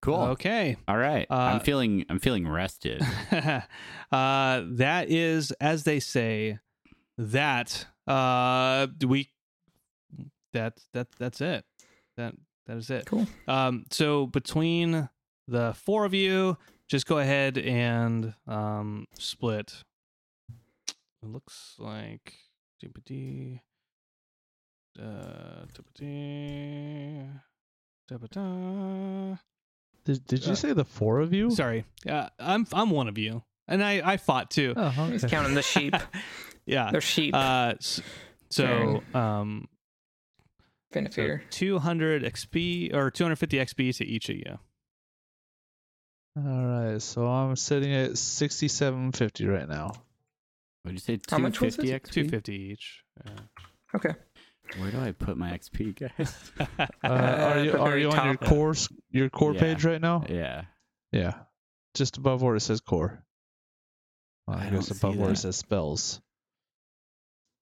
Cool. 0.00 0.20
Okay. 0.34 0.76
All 0.88 0.96
right. 0.96 1.28
I'm 1.30 1.56
Uh, 1.56 1.60
feeling 1.60 2.04
I'm 2.08 2.18
feeling 2.18 2.48
rested. 2.48 3.00
uh, 3.30 3.62
that 4.10 5.06
is, 5.08 5.52
as 5.60 5.84
they 5.84 6.00
say, 6.00 6.58
that 7.18 7.86
uh, 8.08 8.88
we 9.06 9.30
that 10.54 10.80
that 10.92 11.06
that's 11.20 11.40
it. 11.40 11.64
That 12.16 12.34
that 12.66 12.78
is 12.78 12.90
it. 12.90 13.06
Cool. 13.06 13.28
Um, 13.46 13.84
so 13.92 14.26
between 14.26 15.08
the 15.46 15.72
four 15.74 16.04
of 16.04 16.14
you, 16.14 16.58
just 16.88 17.06
go 17.06 17.18
ahead 17.18 17.56
and 17.56 18.34
um, 18.48 19.06
split. 19.16 19.84
It 21.22 21.28
looks 21.28 21.74
like 21.78 22.34
DPD. 22.82 23.60
Uh, 24.98 25.64
DPD. 25.72 27.28
Da-ba-da. 28.08 29.36
Did, 30.04 30.26
did 30.26 30.44
you 30.44 30.52
Uh, 30.52 30.56
say 30.56 30.72
the 30.72 30.84
four 30.84 31.20
of 31.20 31.32
you? 31.32 31.50
Sorry, 31.52 31.84
uh, 32.08 32.28
I'm 32.40 32.66
I'm 32.72 32.90
one 32.90 33.06
of 33.06 33.16
you, 33.18 33.44
and 33.68 33.82
I 33.84 34.02
I 34.12 34.16
fought 34.16 34.50
too. 34.50 34.74
Oh, 34.76 34.90
He's 34.90 35.24
counting 35.24 35.54
the 35.54 35.62
sheep. 35.62 35.94
yeah. 36.66 36.90
They're 36.90 37.00
sheep. 37.00 37.34
Uh, 37.34 37.74
s- 37.78 38.00
so 38.50 39.00
um, 39.14 39.68
so 40.92 41.38
200 41.50 42.24
XP 42.24 42.92
or 42.92 43.10
250 43.12 43.56
XP 43.58 43.96
to 43.98 44.04
each 44.04 44.28
of 44.28 44.36
you. 44.36 44.58
All 46.36 46.42
right, 46.66 47.00
so 47.00 47.26
I'm 47.26 47.54
sitting 47.56 47.94
at 47.94 48.18
sixty-seven 48.18 49.12
fifty 49.12 49.46
right 49.46 49.68
now. 49.68 49.92
What 50.82 50.90
did 50.90 50.94
you 50.94 50.98
say? 50.98 51.20
How 51.30 51.38
much 51.38 51.60
was 51.60 51.76
250 51.76 51.92
it? 51.92 52.02
XP? 52.02 52.12
250 52.12 52.54
each. 52.54 53.04
Yeah. 53.24 53.32
Okay. 53.94 54.14
Where 54.78 54.90
do 54.90 54.98
I 55.00 55.12
put 55.12 55.36
my 55.36 55.50
XP, 55.50 55.98
guys? 56.18 56.52
Uh, 56.58 56.86
are 57.08 57.64
you 57.64 57.72
are 57.78 57.98
you 57.98 58.10
on 58.10 58.24
your 58.26 58.36
top. 58.36 58.48
core 58.48 58.74
your 59.10 59.28
core 59.28 59.52
Yeah. 59.54 59.60
page 59.60 59.84
right 59.84 60.00
now? 60.00 60.24
yeah. 60.28 60.64
Yeah, 61.12 61.34
just 61.94 62.16
above 62.16 62.40
where 62.42 62.56
it 62.56 62.60
says 62.60 62.80
core. 62.80 63.22
Well, 64.46 64.56
I 64.56 64.62
I, 64.62 64.64
don't 64.70 64.76
guess 64.76 64.88
see 64.88 64.96
above 64.96 65.18
where 65.18 65.26
that. 65.26 65.34
it 65.34 65.36
says 65.40 65.56
spells. 65.56 66.22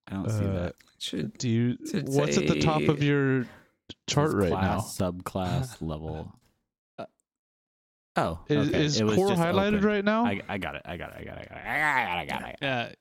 I 0.08 0.14
don't 0.14 0.30
see 0.30 0.44
Uh, 0.44 0.52
that. 0.52 0.74
Should 1.00 1.36
Do 1.36 1.48
you? 1.48 1.76
Should 1.90 2.08
What's 2.08 2.38
at 2.38 2.46
the 2.46 2.60
top 2.60 2.82
of 2.82 3.02
your 3.02 3.46
chart 4.06 4.32
right 4.34 4.50
class, 4.50 4.96
Subclass 4.98 5.76
level. 5.80 6.32
Uh, 6.96 7.06
oh, 8.16 8.38
now? 8.48 8.60
Is, 8.60 9.00
is 9.00 9.00
core 9.00 9.30
highlighted 9.30 9.78
open. 9.78 9.86
right 9.86 10.04
now? 10.04 10.24
I, 10.26 10.40
I 10.48 10.58
got 10.58 10.76
it. 10.76 10.82
I 10.84 10.96
got 10.96 11.10
it. 11.10 11.16
I 11.22 11.24
got 11.24 11.38
it. 11.38 11.48
I 11.50 11.54
got 11.54 11.56
it. 11.56 11.66
I 11.66 12.24
got 12.26 12.28
it. 12.28 12.36
I 12.36 12.38
got 12.40 12.48
it. 12.50 12.56
Yeah. 12.62 12.92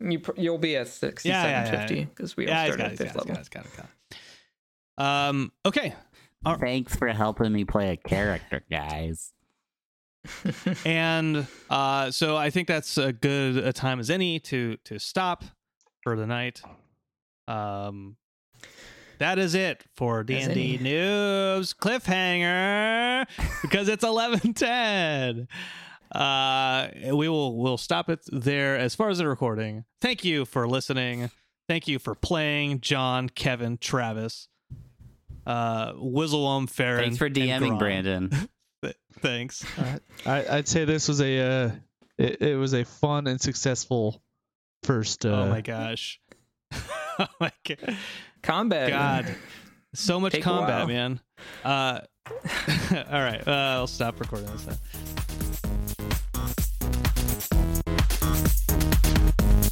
You 0.00 0.20
pr- 0.20 0.32
you'll 0.36 0.58
be 0.58 0.76
at 0.76 0.86
Yeah, 0.86 0.92
sixty-seven 0.92 1.50
yeah, 1.50 1.64
yeah, 1.64 1.70
fifty 1.80 2.04
because 2.04 2.36
we 2.36 2.46
all 2.46 2.52
Yeah, 2.52 2.64
he's 2.66 2.74
started 2.74 2.84
at 2.86 2.92
it. 2.92 2.98
fifth 2.98 3.06
He's 3.08 3.14
got 3.14 3.24
it. 3.24 3.28
level. 3.28 3.44
Got 3.50 3.64
it. 3.66 3.76
Got 3.76 3.86
it. 4.98 5.02
Um. 5.04 5.52
Okay. 5.66 5.94
Thanks 6.60 6.94
for 6.96 7.08
helping 7.08 7.52
me 7.52 7.64
play 7.64 7.90
a 7.90 7.96
character, 7.96 8.62
guys. 8.70 9.32
and 10.84 11.46
uh, 11.70 12.10
so 12.10 12.36
I 12.36 12.50
think 12.50 12.68
that's 12.68 12.96
a 12.98 13.12
good 13.12 13.56
a 13.56 13.72
time 13.72 13.98
as 14.00 14.08
any 14.10 14.38
to 14.40 14.76
to 14.84 14.98
stop 14.98 15.44
for 16.02 16.16
the 16.16 16.26
night. 16.26 16.62
Um, 17.46 18.16
that 19.18 19.38
is 19.38 19.54
it 19.54 19.84
for 19.96 20.22
D 20.22 20.36
and 20.38 20.54
D 20.54 20.74
any. 20.74 20.82
news 20.84 21.74
cliffhanger 21.74 23.26
because 23.62 23.88
it's 23.88 24.04
eleven 24.04 24.52
ten. 24.54 25.48
Uh, 26.12 26.88
we 27.12 27.28
will 27.28 27.56
we'll 27.56 27.78
stop 27.78 28.08
it 28.08 28.20
there 28.30 28.76
as 28.76 28.94
far 28.94 29.10
as 29.10 29.18
the 29.18 29.28
recording. 29.28 29.84
Thank 30.00 30.24
you 30.24 30.44
for 30.44 30.66
listening. 30.66 31.30
Thank 31.68 31.86
you 31.86 31.98
for 31.98 32.14
playing, 32.14 32.80
John, 32.80 33.28
Kevin, 33.28 33.76
Travis, 33.76 34.48
uh, 35.46 35.92
Wizzlewum, 35.92 36.68
Farron. 36.68 37.04
Thanks 37.04 37.18
for 37.18 37.28
DMing, 37.28 37.78
Brandon. 37.78 38.30
Th- 38.82 38.96
Thanks. 39.20 39.64
I, 40.26 40.44
I'd 40.48 40.68
say 40.68 40.84
this 40.84 41.08
was 41.08 41.20
a 41.20 41.38
uh, 41.40 41.70
it, 42.16 42.40
it 42.40 42.56
was 42.56 42.74
a 42.74 42.84
fun 42.84 43.26
and 43.26 43.40
successful 43.40 44.22
first. 44.84 45.26
Uh, 45.26 45.42
oh 45.42 45.48
my 45.50 45.60
gosh. 45.60 46.20
oh 47.18 47.26
my 47.40 47.52
god. 47.66 47.96
Combat. 48.42 48.90
God. 48.90 49.34
So 49.94 50.20
much 50.20 50.32
Take 50.32 50.42
combat, 50.42 50.86
man. 50.86 51.20
Uh 51.64 52.00
all 52.90 53.20
right. 53.20 53.42
Uh, 53.46 53.52
I'll 53.52 53.86
stop 53.86 54.20
recording 54.20 54.50
this 54.52 54.64
then. 54.64 54.76